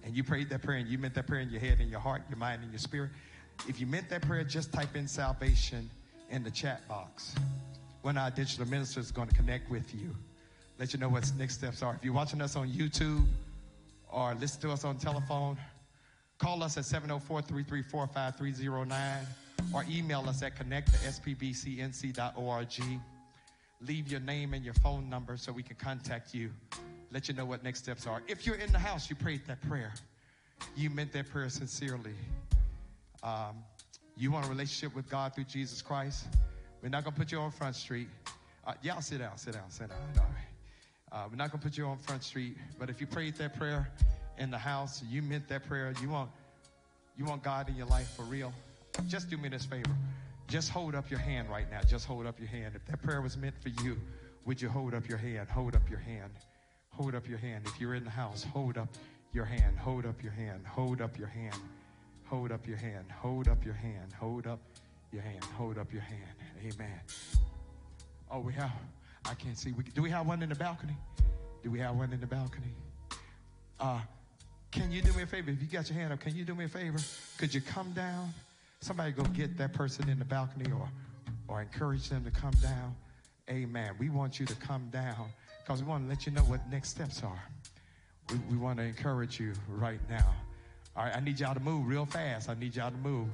and 0.03 0.15
you 0.15 0.23
prayed 0.23 0.49
that 0.49 0.61
prayer 0.61 0.77
and 0.77 0.87
you 0.87 0.97
meant 0.97 1.13
that 1.15 1.27
prayer 1.27 1.41
in 1.41 1.49
your 1.49 1.59
head 1.59 1.79
and 1.79 1.89
your 1.89 1.99
heart, 1.99 2.21
your 2.29 2.37
mind, 2.37 2.63
and 2.63 2.71
your 2.71 2.79
spirit. 2.79 3.11
If 3.67 3.79
you 3.79 3.87
meant 3.87 4.09
that 4.09 4.21
prayer, 4.21 4.43
just 4.43 4.71
type 4.73 4.95
in 4.95 5.07
salvation 5.07 5.89
in 6.29 6.43
the 6.43 6.51
chat 6.51 6.87
box. 6.87 7.33
One 8.01 8.17
of 8.17 8.23
our 8.23 8.31
digital 8.31 8.67
ministers 8.67 9.05
is 9.05 9.11
going 9.11 9.29
to 9.29 9.35
connect 9.35 9.69
with 9.69 9.93
you, 9.93 10.15
let 10.79 10.93
you 10.93 10.99
know 10.99 11.09
what 11.09 11.29
next 11.37 11.55
steps 11.55 11.81
are. 11.81 11.95
If 11.95 12.05
you're 12.05 12.13
watching 12.13 12.41
us 12.41 12.55
on 12.55 12.69
YouTube 12.69 13.25
or 14.09 14.33
listen 14.35 14.61
to 14.61 14.71
us 14.71 14.85
on 14.85 14.97
telephone, 14.97 15.57
call 16.37 16.63
us 16.63 16.77
at 16.77 16.83
704-334-5309 16.83 19.25
or 19.73 19.83
email 19.89 20.29
us 20.29 20.43
at 20.43 20.55
connect 20.55 20.89
at 20.89 21.01
spbcnc.org. 21.01 22.81
Leave 23.81 24.07
your 24.07 24.21
name 24.21 24.53
and 24.53 24.63
your 24.63 24.73
phone 24.75 25.09
number 25.09 25.35
so 25.37 25.51
we 25.51 25.61
can 25.61 25.75
contact 25.75 26.33
you, 26.33 26.49
let 27.11 27.27
you 27.27 27.33
know 27.33 27.45
what 27.45 27.63
next 27.63 27.79
steps 27.79 28.07
are. 28.07 28.23
If 28.27 28.45
you're 28.45 28.55
in 28.55 28.71
the 28.71 28.79
house, 28.79 29.09
you 29.09 29.15
prayed 29.15 29.45
that 29.47 29.61
prayer, 29.67 29.93
you 30.75 30.89
meant 30.89 31.11
that 31.13 31.29
prayer 31.29 31.49
sincerely. 31.49 32.13
Um, 33.23 33.63
you 34.15 34.31
want 34.31 34.45
a 34.45 34.49
relationship 34.49 34.95
with 34.95 35.09
God 35.09 35.35
through 35.35 35.45
Jesus 35.45 35.81
Christ? 35.81 36.25
We're 36.81 36.89
not 36.89 37.03
going 37.03 37.13
to 37.13 37.19
put 37.19 37.31
you 37.31 37.39
on 37.39 37.51
Front 37.51 37.75
Street. 37.75 38.07
Uh, 38.65 38.73
y'all 38.81 39.01
sit 39.01 39.19
down, 39.19 39.37
sit 39.37 39.53
down, 39.53 39.69
sit 39.69 39.89
down. 39.89 40.25
Uh, 41.11 41.25
we're 41.29 41.37
not 41.37 41.51
going 41.51 41.59
to 41.59 41.67
put 41.67 41.77
you 41.77 41.85
on 41.85 41.97
Front 41.97 42.23
Street, 42.23 42.57
but 42.77 42.89
if 42.89 42.99
you 42.99 43.07
prayed 43.07 43.35
that 43.35 43.57
prayer 43.57 43.89
in 44.37 44.51
the 44.51 44.57
house, 44.57 45.01
you 45.09 45.21
meant 45.21 45.47
that 45.47 45.65
prayer, 45.67 45.93
you 46.01 46.09
want, 46.09 46.29
you 47.17 47.25
want 47.25 47.43
God 47.43 47.69
in 47.69 47.75
your 47.75 47.87
life 47.87 48.13
for 48.15 48.23
real, 48.23 48.53
just 49.07 49.29
do 49.29 49.37
me 49.37 49.49
this 49.49 49.65
favor. 49.65 49.95
Just 50.47 50.69
hold 50.69 50.95
up 50.95 51.09
your 51.09 51.19
hand 51.19 51.49
right 51.49 51.69
now. 51.69 51.81
Just 51.81 52.05
hold 52.05 52.25
up 52.25 52.39
your 52.39 52.47
hand. 52.47 52.73
If 52.75 52.85
that 52.85 53.01
prayer 53.01 53.21
was 53.21 53.37
meant 53.37 53.55
for 53.61 53.69
you, 53.83 53.97
would 54.45 54.61
you 54.61 54.69
hold 54.69 54.93
up 54.93 55.07
your 55.07 55.17
hand? 55.17 55.49
Hold 55.49 55.75
up 55.75 55.89
your 55.89 55.99
hand. 55.99 56.31
Hold 56.91 57.15
up 57.15 57.27
your 57.27 57.37
hand. 57.37 57.65
If 57.65 57.79
you're 57.79 57.95
in 57.95 58.03
the 58.03 58.09
house, 58.09 58.43
hold 58.43 58.77
up 58.77 58.89
your 59.33 59.45
hand. 59.45 59.77
Hold 59.77 60.05
up 60.05 60.23
your 60.23 60.31
hand. 60.31 60.65
Hold 60.65 61.01
up 61.01 61.17
your 61.17 61.27
hand. 61.27 61.55
Hold 62.29 62.51
up 62.51 62.67
your 62.67 62.77
hand. 62.77 63.05
Hold 63.11 63.47
up 63.47 63.63
your 63.63 63.73
hand. 63.73 64.11
Hold 64.19 64.47
up 64.47 64.59
your 65.13 65.21
hand. 65.21 65.43
Hold 65.55 65.77
up 65.77 65.91
your 65.93 66.01
hand. 66.01 66.21
Amen. 66.59 66.99
Oh, 68.29 68.39
we 68.39 68.53
have. 68.53 68.71
I 69.25 69.33
can't 69.33 69.57
see. 69.57 69.71
We, 69.71 69.83
do 69.83 70.01
we 70.01 70.09
have 70.09 70.27
one 70.27 70.43
in 70.43 70.49
the 70.49 70.55
balcony? 70.55 70.97
Do 71.63 71.71
we 71.71 71.79
have 71.79 71.95
one 71.95 72.11
in 72.11 72.19
the 72.19 72.27
balcony? 72.27 72.73
Uh, 73.79 73.99
can 74.71 74.91
you 74.91 75.01
do 75.01 75.13
me 75.13 75.23
a 75.23 75.27
favor? 75.27 75.51
If 75.51 75.61
you 75.61 75.67
got 75.67 75.89
your 75.89 75.97
hand 75.97 76.11
up, 76.11 76.19
can 76.19 76.35
you 76.35 76.43
do 76.43 76.53
me 76.53 76.65
a 76.65 76.69
favor? 76.69 76.99
Could 77.37 77.53
you 77.53 77.61
come 77.61 77.93
down? 77.93 78.33
Somebody 78.81 79.11
go 79.11 79.23
get 79.23 79.57
that 79.57 79.73
person 79.73 80.09
in 80.09 80.19
the 80.19 80.25
balcony 80.25 80.69
or, 80.71 80.89
or 81.47 81.61
encourage 81.61 82.09
them 82.09 82.25
to 82.25 82.31
come 82.31 82.53
down. 82.61 82.95
Amen. 83.49 83.91
We 83.97 84.09
want 84.09 84.39
you 84.39 84.45
to 84.45 84.55
come 84.55 84.89
down 84.89 85.29
because 85.63 85.81
we 85.81 85.87
want 85.87 86.03
to 86.03 86.09
let 86.09 86.25
you 86.25 86.33
know 86.33 86.41
what 86.41 86.69
next 86.69 86.89
steps 86.89 87.23
are. 87.23 87.41
We, 88.29 88.37
we 88.51 88.57
want 88.57 88.79
to 88.79 88.83
encourage 88.83 89.39
you 89.39 89.53
right 89.69 90.01
now. 90.09 90.35
All 90.97 91.03
right, 91.03 91.15
I 91.15 91.19
need 91.19 91.39
y'all 91.39 91.53
to 91.53 91.59
move 91.59 91.85
real 91.85 92.07
fast. 92.07 92.49
I 92.49 92.55
need 92.55 92.75
y'all 92.75 92.89
to 92.89 92.97
move 92.97 93.27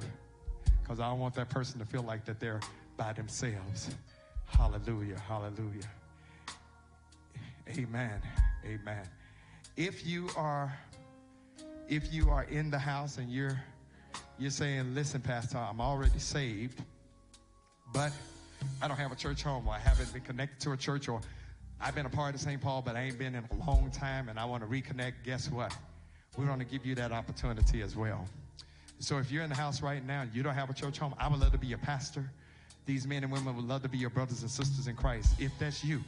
because 0.82 1.00
I 1.00 1.08
don't 1.08 1.18
want 1.18 1.34
that 1.36 1.48
person 1.48 1.78
to 1.80 1.86
feel 1.86 2.02
like 2.02 2.26
that 2.26 2.38
they're 2.38 2.60
by 2.98 3.14
themselves. 3.14 3.88
Hallelujah, 4.44 5.18
hallelujah. 5.18 5.90
Amen, 7.70 8.20
amen. 8.66 9.08
If 9.78 10.06
you 10.06 10.28
are, 10.36 10.78
if 11.88 12.12
you 12.12 12.28
are 12.28 12.44
in 12.44 12.70
the 12.70 12.78
house 12.78 13.16
and 13.16 13.30
you're, 13.30 13.58
you're 14.38 14.50
saying, 14.50 14.94
listen, 14.94 15.22
Pastor, 15.22 15.56
I'm 15.56 15.80
already 15.80 16.18
saved, 16.18 16.82
but 17.94 18.12
I 18.82 18.88
don't 18.88 18.98
have 18.98 19.10
a 19.10 19.16
church 19.16 19.42
home 19.42 19.66
or 19.66 19.72
I 19.72 19.78
haven't 19.78 20.12
been 20.12 20.20
connected 20.20 20.60
to 20.64 20.72
a 20.72 20.76
church 20.76 21.08
or 21.08 21.22
I've 21.80 21.94
been 21.94 22.04
a 22.04 22.10
part 22.10 22.34
of 22.34 22.42
St. 22.42 22.60
Paul, 22.60 22.82
but 22.82 22.94
I 22.94 23.04
ain't 23.04 23.18
been 23.18 23.34
in 23.34 23.44
a 23.50 23.66
long 23.66 23.90
time 23.90 24.28
and 24.28 24.38
I 24.38 24.44
want 24.44 24.62
to 24.62 24.68
reconnect. 24.68 25.14
Guess 25.24 25.50
what? 25.50 25.74
We're 26.36 26.46
going 26.46 26.58
to 26.58 26.64
give 26.64 26.84
you 26.84 26.94
that 26.96 27.12
opportunity 27.12 27.82
as 27.82 27.96
well. 27.96 28.26
So 28.98 29.18
if 29.18 29.30
you're 29.30 29.42
in 29.42 29.50
the 29.50 29.56
house 29.56 29.82
right 29.82 30.04
now 30.04 30.22
and 30.22 30.34
you 30.34 30.42
don't 30.42 30.54
have 30.54 30.70
a 30.70 30.74
church 30.74 30.98
home, 30.98 31.14
I 31.18 31.28
would 31.28 31.40
love 31.40 31.52
to 31.52 31.58
be 31.58 31.66
your 31.66 31.78
pastor. 31.78 32.30
These 32.86 33.06
men 33.06 33.22
and 33.22 33.32
women 33.32 33.56
would 33.56 33.66
love 33.66 33.82
to 33.82 33.88
be 33.88 33.98
your 33.98 34.10
brothers 34.10 34.42
and 34.42 34.50
sisters 34.50 34.86
in 34.86 34.96
Christ. 34.96 35.34
If 35.38 35.52
that's 35.58 35.84
you, 35.84 36.02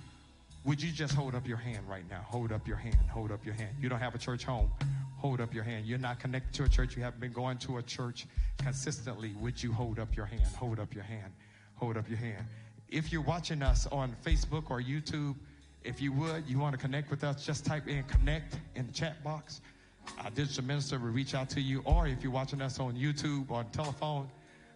would 0.65 0.83
you 0.83 0.91
just 0.91 1.15
hold 1.15 1.35
up 1.35 1.47
your 1.47 1.57
hand 1.57 1.89
right 1.89 2.09
now? 2.11 2.25
Hold 2.27 2.53
up 2.53 2.67
your 2.67 2.77
hand. 2.77 2.99
Hold 3.11 3.31
up 3.31 3.45
your 3.45 3.55
hand. 3.55 3.77
You 3.81 3.89
don't 3.89 4.01
have 4.01 4.15
a 4.15 4.19
church 4.19 4.45
home. 4.45 4.71
Hold 5.19 5.41
up 5.41 5.55
your 5.55 5.65
hand. 5.65 5.87
You're 5.87 5.99
not 5.99 6.21
connected 6.21 6.53
to 6.55 6.65
a 6.65 6.69
church. 6.69 6.97
You 6.97 7.03
haven't 7.03 7.21
been 7.21 7.33
going 7.33 7.59
to 7.59 7.79
a 7.79 7.83
church 7.83 8.27
consistently. 8.59 9.35
Would 9.41 9.63
you 9.63 9.73
hold 9.73 9.99
up 9.99 10.17
your 10.17 10.27
hand? 10.27 10.43
Hold 10.59 10.81
up 10.81 10.95
your 10.95 11.05
hand. 11.05 11.33
Hold 11.77 11.97
up 11.97 12.09
your 12.09 12.19
hand. 12.19 12.45
If 12.89 13.13
you're 13.13 13.23
watching 13.23 13.63
us 13.63 13.87
on 13.89 14.15
Facebook 14.25 14.71
or 14.71 14.81
YouTube, 14.81 15.37
if 15.85 16.01
you 16.01 16.13
would, 16.13 16.49
you 16.49 16.59
want 16.59 16.73
to 16.75 16.79
connect 16.79 17.11
with 17.11 17.25
us, 17.25 17.45
just 17.45 17.65
type 17.65 17.87
in 17.89 18.03
connect 18.05 18.59
in 18.75 18.87
the 18.87 18.93
chat 18.93 19.23
box. 19.23 19.61
Our 20.23 20.31
digital 20.31 20.65
minister 20.65 20.99
will 20.99 21.09
reach 21.09 21.35
out 21.35 21.51
to 21.51 21.61
you. 21.61 21.83
Or 21.85 22.07
if 22.07 22.23
you're 22.23 22.33
watching 22.33 22.63
us 22.63 22.81
on 22.81 22.95
YouTube 22.95 23.51
or 23.51 23.65
telephone, 23.73 24.29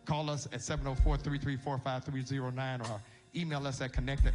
call 0.05 0.31
us 0.31 0.47
at 0.47 0.61
704-334-5309 0.61 2.91
or 2.91 3.01
email 3.35 3.67
us 3.67 3.81
at 3.81 3.93
connect 3.93 4.27
at. 4.27 4.35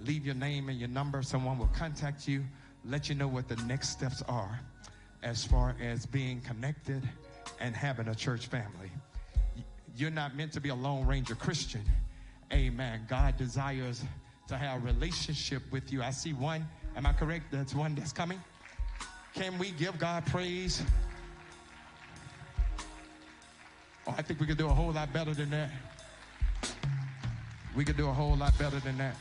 Leave 0.00 0.26
your 0.26 0.34
name 0.34 0.68
and 0.68 0.78
your 0.78 0.88
number. 0.88 1.22
Someone 1.22 1.58
will 1.58 1.68
contact 1.68 2.26
you, 2.26 2.44
let 2.84 3.08
you 3.08 3.14
know 3.14 3.28
what 3.28 3.48
the 3.48 3.56
next 3.64 3.90
steps 3.90 4.22
are 4.28 4.60
as 5.22 5.44
far 5.44 5.74
as 5.80 6.06
being 6.06 6.40
connected 6.40 7.02
and 7.60 7.74
having 7.74 8.08
a 8.08 8.14
church 8.14 8.46
family. 8.46 8.90
You're 9.96 10.10
not 10.10 10.36
meant 10.36 10.52
to 10.52 10.60
be 10.60 10.70
a 10.70 10.74
Lone 10.74 11.06
Ranger 11.06 11.34
Christian. 11.34 11.82
Amen. 12.52 13.06
God 13.08 13.36
desires 13.36 14.02
to 14.48 14.56
have 14.56 14.82
a 14.82 14.86
relationship 14.86 15.62
with 15.70 15.92
you. 15.92 16.02
I 16.02 16.10
see 16.10 16.32
one. 16.32 16.66
Am 16.96 17.06
I 17.06 17.12
correct? 17.12 17.50
That's 17.50 17.74
one 17.74 17.94
that's 17.94 18.12
coming. 18.12 18.40
Can 19.34 19.58
we 19.58 19.72
give 19.72 19.98
God 19.98 20.24
praise? 20.26 20.82
Oh, 24.06 24.14
I 24.16 24.22
think 24.22 24.40
we 24.40 24.46
could 24.46 24.58
do 24.58 24.66
a 24.66 24.74
whole 24.74 24.92
lot 24.92 25.12
better 25.12 25.34
than 25.34 25.50
that. 25.50 25.70
We 27.74 27.84
could 27.84 27.96
do 27.96 28.08
a 28.08 28.12
whole 28.12 28.36
lot 28.36 28.56
better 28.58 28.78
than 28.78 28.98
that. 28.98 29.16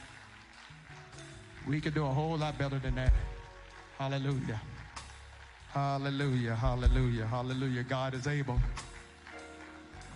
We 1.68 1.82
could 1.82 1.94
do 1.94 2.06
a 2.06 2.10
whole 2.10 2.38
lot 2.38 2.58
better 2.58 2.78
than 2.78 2.95
that. 2.95 3.14
Hallelujah. 3.98 4.62
Hallelujah. 5.70 6.56
Hallelujah. 6.56 7.26
Hallelujah. 7.26 7.84
God 7.84 8.14
is 8.14 8.28
able. 8.28 8.60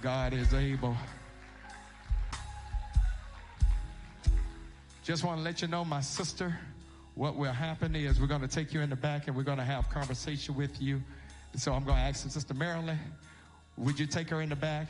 God 0.02 0.34
is 0.34 0.54
able. 0.54 0.96
Just 5.04 5.24
want 5.24 5.40
to 5.40 5.44
let 5.44 5.62
you 5.62 5.68
know, 5.68 5.86
my 5.86 6.02
sister, 6.02 6.60
what 7.18 7.36
will 7.36 7.52
happen 7.52 7.96
is 7.96 8.22
we're 8.22 8.28
going 8.28 8.42
to 8.42 8.48
take 8.48 8.72
you 8.72 8.82
in 8.82 8.92
the 8.92 8.96
back 8.96 9.28
and 9.28 9.36
we're 9.36 9.42
going 9.42 9.58
to 9.58 9.64
have 9.64 9.90
conversation 9.90 10.56
with 10.56 10.80
you. 10.80 11.02
So 11.56 11.74
I'm 11.74 11.84
going 11.84 11.98
to 11.98 12.04
ask 12.04 12.30
Sister 12.30 12.54
Marilyn, 12.54 13.00
would 13.76 14.00
you 14.00 14.06
take 14.06 14.30
her 14.30 14.42
in 14.42 14.50
the 14.50 14.56
back, 14.56 14.88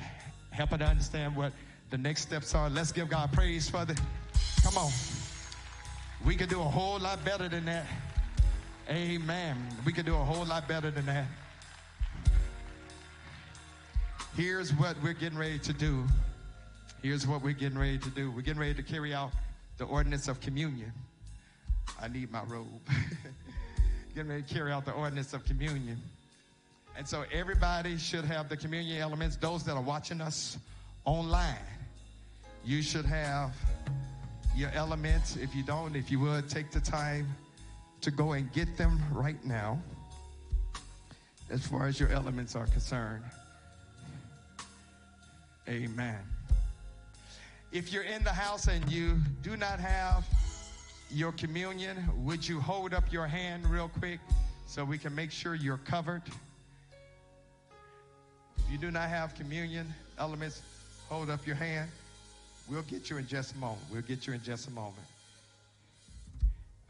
help 0.51 0.71
her 0.71 0.77
to 0.77 0.85
understand 0.85 1.37
what 1.37 1.53
the 1.89 1.97
next 1.97 2.23
steps 2.23 2.53
are? 2.53 2.69
Let's 2.69 2.91
give 2.91 3.09
God 3.09 3.31
praise 3.31 3.69
for 3.69 3.85
the. 3.85 3.97
Come 4.61 4.77
on. 4.77 4.91
We 6.25 6.35
could 6.35 6.49
do 6.49 6.59
a 6.59 6.65
whole 6.65 6.99
lot 6.99 7.23
better 7.23 7.47
than 7.47 7.63
that. 7.65 7.85
Amen. 8.89 9.55
We 9.85 9.93
could 9.93 10.05
do 10.05 10.15
a 10.15 10.17
whole 10.17 10.45
lot 10.45 10.67
better 10.67 10.91
than 10.91 11.05
that. 11.05 11.27
Here's 14.35 14.73
what 14.73 14.97
we're 15.01 15.13
getting 15.13 15.37
ready 15.37 15.59
to 15.59 15.71
do. 15.71 16.03
Here's 17.01 17.25
what 17.25 17.41
we're 17.41 17.53
getting 17.53 17.79
ready 17.79 17.99
to 17.99 18.09
do. 18.09 18.31
We're 18.31 18.41
getting 18.41 18.59
ready 18.59 18.73
to 18.73 18.83
carry 18.83 19.13
out 19.13 19.31
the 19.77 19.85
ordinance 19.85 20.27
of 20.27 20.41
communion. 20.41 20.91
I 22.01 22.07
need 22.07 22.31
my 22.31 22.43
robe. 22.43 22.67
getting 24.17 24.31
ready 24.31 24.41
to 24.41 24.51
carry 24.51 24.71
out 24.71 24.83
the 24.83 24.91
ordinance 24.93 25.33
of 25.33 25.45
communion. 25.45 26.01
And 26.97 27.07
so 27.07 27.23
everybody 27.31 27.99
should 27.99 28.25
have 28.25 28.49
the 28.49 28.57
communion 28.57 28.99
elements. 28.99 29.35
Those 29.35 29.63
that 29.65 29.75
are 29.75 29.81
watching 29.81 30.21
us 30.21 30.57
online, 31.05 31.55
you 32.65 32.81
should 32.81 33.05
have 33.05 33.53
your 34.55 34.71
elements. 34.71 35.35
If 35.35 35.53
you 35.53 35.61
don't, 35.61 35.95
if 35.95 36.09
you 36.09 36.19
would, 36.21 36.49
take 36.49 36.71
the 36.71 36.79
time 36.79 37.27
to 38.01 38.09
go 38.09 38.31
and 38.31 38.51
get 38.53 38.75
them 38.75 38.99
right 39.11 39.43
now 39.45 39.79
as 41.51 41.67
far 41.67 41.85
as 41.85 41.99
your 41.99 42.09
elements 42.09 42.55
are 42.55 42.65
concerned. 42.65 43.23
Amen. 45.69 46.17
If 47.71 47.93
you're 47.93 48.01
in 48.01 48.23
the 48.23 48.33
house 48.33 48.67
and 48.67 48.89
you 48.91 49.17
do 49.43 49.57
not 49.57 49.79
have 49.79 50.25
your 51.09 51.31
communion, 51.31 51.97
would 52.17 52.47
you 52.47 52.59
hold 52.59 52.93
up 52.93 53.11
your 53.11 53.27
hand 53.27 53.65
real 53.67 53.89
quick 53.99 54.19
so 54.65 54.83
we 54.83 54.97
can 54.97 55.15
make 55.15 55.31
sure 55.31 55.55
you're 55.55 55.77
covered? 55.77 56.21
If 58.57 58.71
you 58.71 58.77
do 58.77 58.91
not 58.91 59.09
have 59.09 59.35
communion 59.35 59.93
elements, 60.19 60.61
hold 61.09 61.29
up 61.29 61.45
your 61.47 61.55
hand. 61.55 61.89
We'll 62.69 62.81
get 62.83 63.09
you 63.09 63.17
in 63.17 63.27
just 63.27 63.55
a 63.55 63.57
moment. 63.57 63.81
We'll 63.91 64.01
get 64.01 64.27
you 64.27 64.33
in 64.33 64.43
just 64.43 64.67
a 64.67 64.71
moment. 64.71 65.07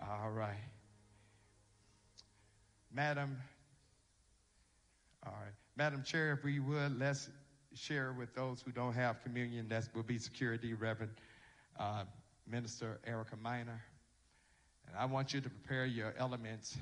All 0.02 0.32
right. 0.32 0.56
Madam, 2.94 3.38
all 5.24 5.34
right. 5.34 5.54
Madam 5.76 6.02
Chair, 6.04 6.32
if 6.32 6.44
we 6.44 6.60
would, 6.60 6.98
let's 6.98 7.30
share 7.76 8.14
with 8.18 8.34
those 8.34 8.62
who 8.62 8.72
don't 8.72 8.94
have 8.94 9.22
communion. 9.22 9.68
That 9.70 9.88
will 9.94 10.02
be 10.02 10.18
security, 10.18 10.74
Reverend 10.74 11.12
uh, 11.80 12.06
Minister 12.50 13.00
Erica 13.06 13.36
Miner. 13.36 13.80
And 14.88 14.96
I 14.98 15.06
want 15.06 15.34
you 15.34 15.42
to 15.42 15.50
prepare 15.50 15.86
your 15.86 16.14
elements, 16.18 16.78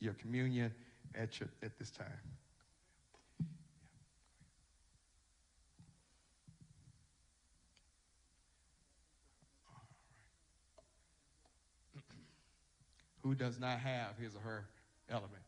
your 0.00 0.14
communion 0.14 0.72
at, 1.14 1.38
your, 1.38 1.48
at 1.62 1.78
this 1.78 1.90
time. 1.90 2.06
Who 13.22 13.34
does 13.34 13.60
not 13.60 13.78
have 13.78 14.16
his 14.18 14.34
or 14.34 14.40
her 14.40 14.64
element? 15.10 15.42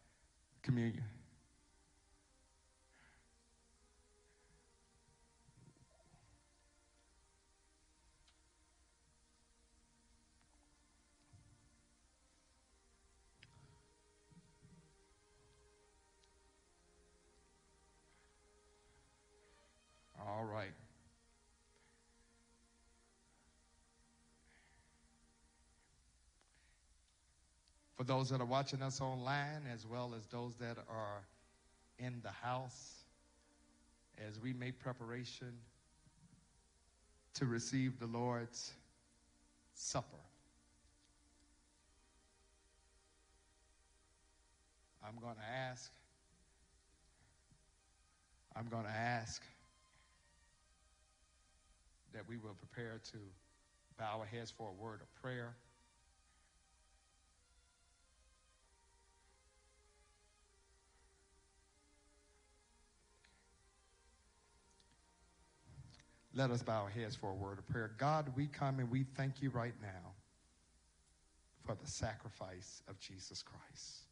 Communion. 0.62 1.04
All 20.26 20.44
right. 20.44 20.72
For 27.96 28.04
those 28.04 28.30
that 28.30 28.40
are 28.40 28.46
watching 28.46 28.82
us 28.82 29.00
online, 29.00 29.62
as 29.72 29.86
well 29.86 30.14
as 30.16 30.26
those 30.26 30.54
that 30.56 30.78
are 30.88 31.22
in 31.98 32.20
the 32.22 32.30
house, 32.30 33.04
as 34.28 34.40
we 34.40 34.52
make 34.52 34.78
preparation 34.80 35.52
to 37.34 37.46
receive 37.46 37.98
the 37.98 38.06
Lord's 38.06 38.72
Supper. 39.74 40.06
I'm 45.06 45.20
going 45.20 45.34
to 45.34 45.42
ask, 45.42 45.90
I'm 48.56 48.68
going 48.68 48.84
to 48.84 48.90
ask 48.90 49.42
that 52.14 52.28
we 52.28 52.36
will 52.36 52.54
prepare 52.54 53.00
to 53.12 53.18
bow 53.98 54.20
our 54.20 54.26
heads 54.26 54.50
for 54.50 54.68
a 54.68 54.72
word 54.72 55.00
of 55.02 55.14
prayer. 55.20 55.54
Let 66.36 66.50
us 66.50 66.62
bow 66.62 66.82
our 66.82 66.88
heads 66.88 67.14
for 67.14 67.30
a 67.30 67.34
word 67.34 67.58
of 67.58 67.66
prayer. 67.68 67.92
God, 67.96 68.32
we 68.34 68.46
come 68.46 68.80
and 68.80 68.90
we 68.90 69.04
thank 69.16 69.40
you 69.40 69.50
right 69.50 69.74
now 69.80 70.14
for 71.64 71.76
the 71.76 71.86
sacrifice 71.86 72.82
of 72.88 72.98
Jesus 72.98 73.42
Christ 73.42 74.06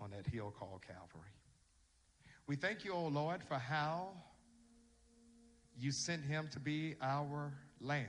on 0.00 0.10
that 0.10 0.26
hill 0.26 0.52
called 0.58 0.82
Calvary. 0.86 1.30
We 2.46 2.56
thank 2.56 2.84
you, 2.84 2.92
O 2.92 3.06
Lord, 3.06 3.42
for 3.42 3.54
how 3.54 4.08
you 5.78 5.90
sent 5.90 6.24
him 6.24 6.48
to 6.52 6.60
be 6.60 6.94
our 7.02 7.52
lamb. 7.80 8.06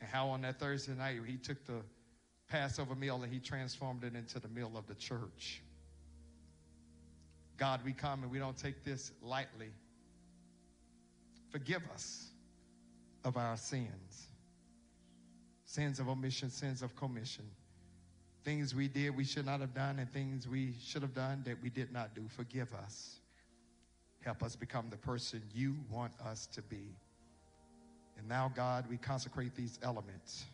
And 0.00 0.08
how 0.08 0.28
on 0.28 0.42
that 0.42 0.58
Thursday 0.58 0.92
night 0.92 1.18
he 1.26 1.36
took 1.36 1.64
the 1.64 1.82
Passover 2.48 2.94
meal 2.94 3.22
and 3.22 3.32
he 3.32 3.38
transformed 3.38 4.04
it 4.04 4.14
into 4.14 4.38
the 4.38 4.48
meal 4.48 4.72
of 4.76 4.86
the 4.86 4.94
church. 4.94 5.62
God, 7.56 7.80
we 7.84 7.92
come 7.92 8.22
and 8.22 8.32
we 8.32 8.38
don't 8.38 8.56
take 8.56 8.84
this 8.84 9.12
lightly. 9.22 9.70
Forgive 11.50 11.82
us 11.94 12.28
of 13.24 13.36
our 13.36 13.56
sins 13.56 14.28
sins 15.72 15.98
of 15.98 16.06
omission, 16.06 16.50
sins 16.50 16.82
of 16.82 16.94
commission, 16.96 17.46
things 18.44 18.74
we 18.74 18.88
did 18.88 19.16
we 19.16 19.24
should 19.24 19.46
not 19.46 19.58
have 19.60 19.72
done, 19.72 19.98
and 19.98 20.12
things 20.12 20.46
we 20.46 20.74
should 20.84 21.00
have 21.00 21.14
done 21.14 21.42
that 21.46 21.56
we 21.62 21.70
did 21.70 21.90
not 21.90 22.14
do. 22.14 22.28
Forgive 22.28 22.74
us. 22.74 23.21
Help 24.24 24.42
us 24.42 24.56
become 24.56 24.86
the 24.88 24.96
person 24.96 25.42
you 25.52 25.76
want 25.90 26.12
us 26.24 26.46
to 26.54 26.62
be. 26.62 26.96
And 28.16 28.28
now, 28.28 28.52
God, 28.54 28.84
we 28.88 28.96
consecrate 28.96 29.54
these 29.54 29.78
elements. 29.82 30.44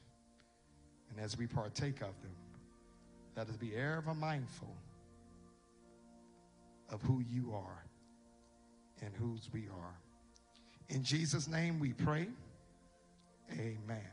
And 1.10 1.20
as 1.20 1.36
we 1.36 1.46
partake 1.46 2.00
of 2.00 2.20
them, 2.22 2.34
let 3.36 3.48
us 3.48 3.56
be 3.56 3.74
ever 3.76 4.14
mindful 4.14 4.74
of 6.90 7.02
who 7.02 7.22
you 7.30 7.52
are 7.52 7.84
and 9.02 9.14
whose 9.14 9.48
we 9.52 9.66
are. 9.68 9.94
In 10.88 11.04
Jesus' 11.04 11.46
name 11.46 11.78
we 11.78 11.92
pray. 11.92 12.26
Amen. 13.52 14.10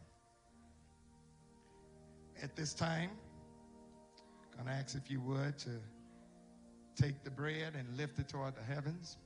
At 2.44 2.56
this 2.56 2.74
time, 2.74 3.12
I'm 4.52 4.66
going 4.66 4.76
to 4.76 4.82
ask 4.84 4.96
if 4.96 5.10
you 5.10 5.22
would 5.22 5.58
to 5.60 5.70
take 7.02 7.24
the 7.24 7.32
bread 7.32 7.74
and 7.78 7.98
lift 7.98 8.20
it 8.20 8.28
toward 8.28 8.56
the 8.56 8.64
heavens. 8.64 9.18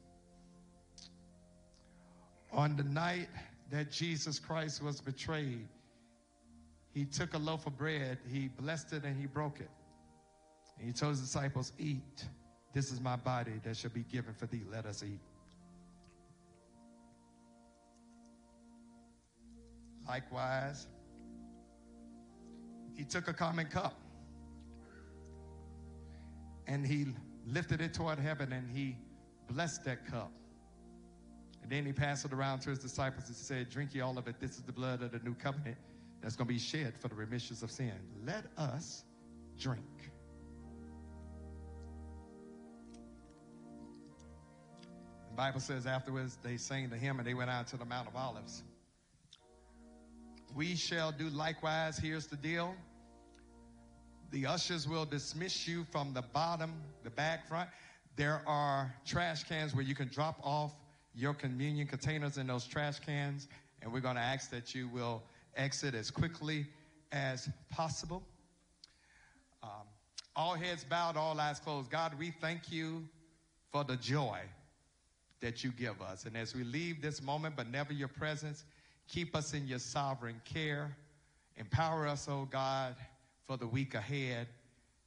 On 2.52 2.76
the 2.76 2.84
night 2.84 3.30
that 3.72 3.92
Jesus 3.92 4.40
Christ 4.40 4.84
was 4.84 5.02
betrayed, 5.02 5.68
he 6.92 7.06
took 7.06 7.34
a 7.34 7.38
loaf 7.38 7.68
of 7.68 7.78
bread, 7.78 8.18
he 8.32 8.48
blessed 8.48 8.94
it, 8.94 9.04
and 9.04 9.20
he 9.20 9.28
broke 9.28 9.60
it. 9.60 9.70
And 10.78 10.88
he 10.88 10.94
told 10.94 11.12
his 11.12 11.22
disciples, 11.22 11.74
Eat. 11.78 12.26
This 12.74 12.92
is 12.92 13.02
my 13.02 13.16
body 13.16 13.54
that 13.64 13.76
shall 13.76 13.92
be 13.92 14.04
given 14.12 14.34
for 14.34 14.46
thee. 14.46 14.62
Let 14.72 14.86
us 14.86 15.04
eat. 15.04 15.20
Likewise, 20.08 20.88
he 22.96 23.04
took 23.04 23.28
a 23.28 23.34
common 23.34 23.68
cup 23.68 23.94
and 26.68 26.86
he 26.86 27.08
lifted 27.46 27.82
it 27.82 27.94
toward 27.94 28.20
heaven 28.20 28.52
and 28.54 28.70
he 28.70 28.98
blessed 29.50 29.86
that 29.86 30.06
cup. 30.06 30.32
And 31.62 31.72
then 31.72 31.86
he 31.86 31.92
passed 31.92 32.26
it 32.26 32.34
around 32.34 32.60
to 32.62 32.70
his 32.70 32.80
disciples 32.80 33.28
and 33.28 33.36
said, 33.36 33.70
Drink 33.70 33.94
ye 33.94 34.02
all 34.02 34.18
of 34.18 34.28
it. 34.28 34.40
This 34.40 34.52
is 34.52 34.64
the 34.64 34.72
blood 34.72 35.02
of 35.02 35.12
the 35.12 35.20
new 35.20 35.36
covenant 35.36 35.78
that's 36.22 36.36
going 36.36 36.48
to 36.48 36.54
be 36.54 36.60
shed 36.60 36.94
for 37.00 37.08
the 37.08 37.16
remissions 37.16 37.64
of 37.64 37.72
sin. 37.72 37.94
Let 38.26 38.46
us 38.58 39.04
drink. 39.58 39.84
The 45.30 45.36
Bible 45.36 45.60
says 45.60 45.86
afterwards 45.86 46.38
they 46.44 46.58
sang 46.58 46.90
the 46.90 46.98
hymn 46.98 47.20
and 47.20 47.28
they 47.28 47.34
went 47.34 47.50
out 47.50 47.68
to 47.68 47.78
the 47.78 47.86
Mount 47.86 48.08
of 48.08 48.16
Olives. 48.16 48.64
We 50.56 50.76
shall 50.76 51.12
do 51.12 51.30
likewise. 51.30 51.98
Here's 51.98 52.26
the 52.28 52.36
deal. 52.36 52.76
The 54.32 54.46
ushers 54.46 54.88
will 54.88 55.06
dismiss 55.06 55.68
you 55.68 55.86
from 55.92 56.14
the 56.14 56.22
bottom, 56.22 56.74
the 57.04 57.10
back, 57.10 57.48
front. 57.48 57.70
There 58.16 58.42
are 58.46 58.94
trash 59.06 59.44
cans 59.44 59.74
where 59.74 59.84
you 59.84 59.96
can 59.96 60.08
drop 60.08 60.40
off 60.44 60.74
your 61.20 61.34
communion 61.34 61.86
containers 61.86 62.38
in 62.38 62.48
those 62.48 62.66
trash 62.66 63.00
cans, 63.00 63.48
and 63.82 63.92
we're 63.92 64.00
going 64.00 64.16
to 64.16 64.22
ask 64.22 64.50
that 64.52 64.74
you 64.74 64.88
will 64.88 65.22
exit 65.56 65.94
as 65.94 66.10
quickly 66.10 66.66
as 67.12 67.50
possible. 67.70 68.24
Um, 69.62 69.70
all 70.36 70.54
heads 70.54 70.84
bowed, 70.84 71.18
all 71.18 71.40
eyes 71.40 71.60
closed. 71.60 71.90
God, 71.90 72.14
we 72.18 72.32
thank 72.32 72.72
you 72.72 73.04
for 73.72 73.84
the 73.84 73.98
joy 73.98 74.40
that 75.42 75.64
you 75.64 75.72
give 75.72 76.02
us. 76.02 76.26
And 76.26 76.38
as 76.38 76.56
we 76.56 76.64
leave 76.64 77.02
this 77.02 77.22
moment, 77.22 77.56
but 77.56 77.70
never 77.70 77.94
your 77.94 78.08
presence, 78.08 78.64
keep 79.08 79.36
us 79.36 79.54
in 79.54 79.68
your 79.68 79.80
sovereign 79.80 80.42
care. 80.46 80.96
Empower 81.58 82.08
us, 82.08 82.28
oh 82.30 82.48
God, 82.50 82.96
for 83.46 83.58
the 83.58 83.68
week 83.68 83.94
ahead. 83.94 84.48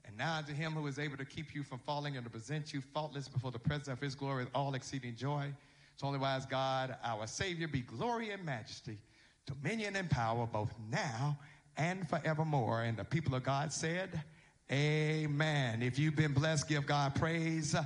And 0.05 0.17
now 0.19 0.41
to 0.43 0.53
him 0.53 0.73
who 0.73 0.87
is 0.87 0.99
able 0.99 1.17
to 1.17 1.25
keep 1.25 1.55
you 1.55 1.63
from 1.63 1.79
falling 1.79 2.17
and 2.17 2.25
to 2.25 2.31
present 2.31 2.75
you 2.75 2.81
faultless 2.81 3.29
before 3.29 3.51
the 3.51 3.59
presence 3.59 3.89
of 3.89 4.01
his 4.01 4.15
glory 4.15 4.45
with 4.45 4.53
all 4.55 4.75
exceeding 4.75 5.17
joy. 5.17 5.53
To 5.99 6.07
only 6.07 6.19
wise 6.19 6.47
God, 6.47 6.97
our 7.05 7.27
Savior, 7.27 7.69
be 7.69 7.81
glory 7.81 8.31
and 8.31 8.45
majesty, 8.45 8.99
dominion 9.47 9.97
and 9.97 10.11
power, 10.11 10.47
both 10.47 10.73
now 10.91 11.39
and 11.77 12.09
forevermore. 12.09 12.83
And 12.83 12.97
the 12.97 13.05
people 13.05 13.35
of 13.35 13.43
God 13.43 13.73
said, 13.73 14.23
Amen. 14.71 15.83
If 15.83 15.99
you've 15.99 16.17
been 16.17 16.33
blessed, 16.33 16.69
give 16.69 16.87
God 16.87 17.15
praise. 17.15 17.77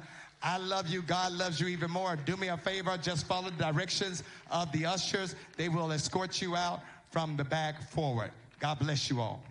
I 0.43 0.59
love 0.59 0.89
you. 0.89 1.03
God 1.03 1.33
loves 1.33 1.61
you 1.61 1.67
even 1.67 1.91
more. 1.91 2.17
Do 2.17 2.37
me 2.37 2.49
a 2.49 2.57
favor. 2.57 2.97
Just 2.97 3.27
follow 3.27 3.51
the 3.51 3.65
directions 3.65 4.23
of 4.51 4.71
the 4.71 4.87
ushers. 4.87 5.35
They 5.57 5.69
will 5.69 5.91
escort 5.91 6.41
you 6.41 6.55
out 6.55 6.83
from 7.11 7.37
the 7.37 7.45
back 7.45 7.83
forward. 7.91 8.31
God 8.61 8.79
bless 8.79 9.11
you 9.11 9.21
all. 9.21 9.43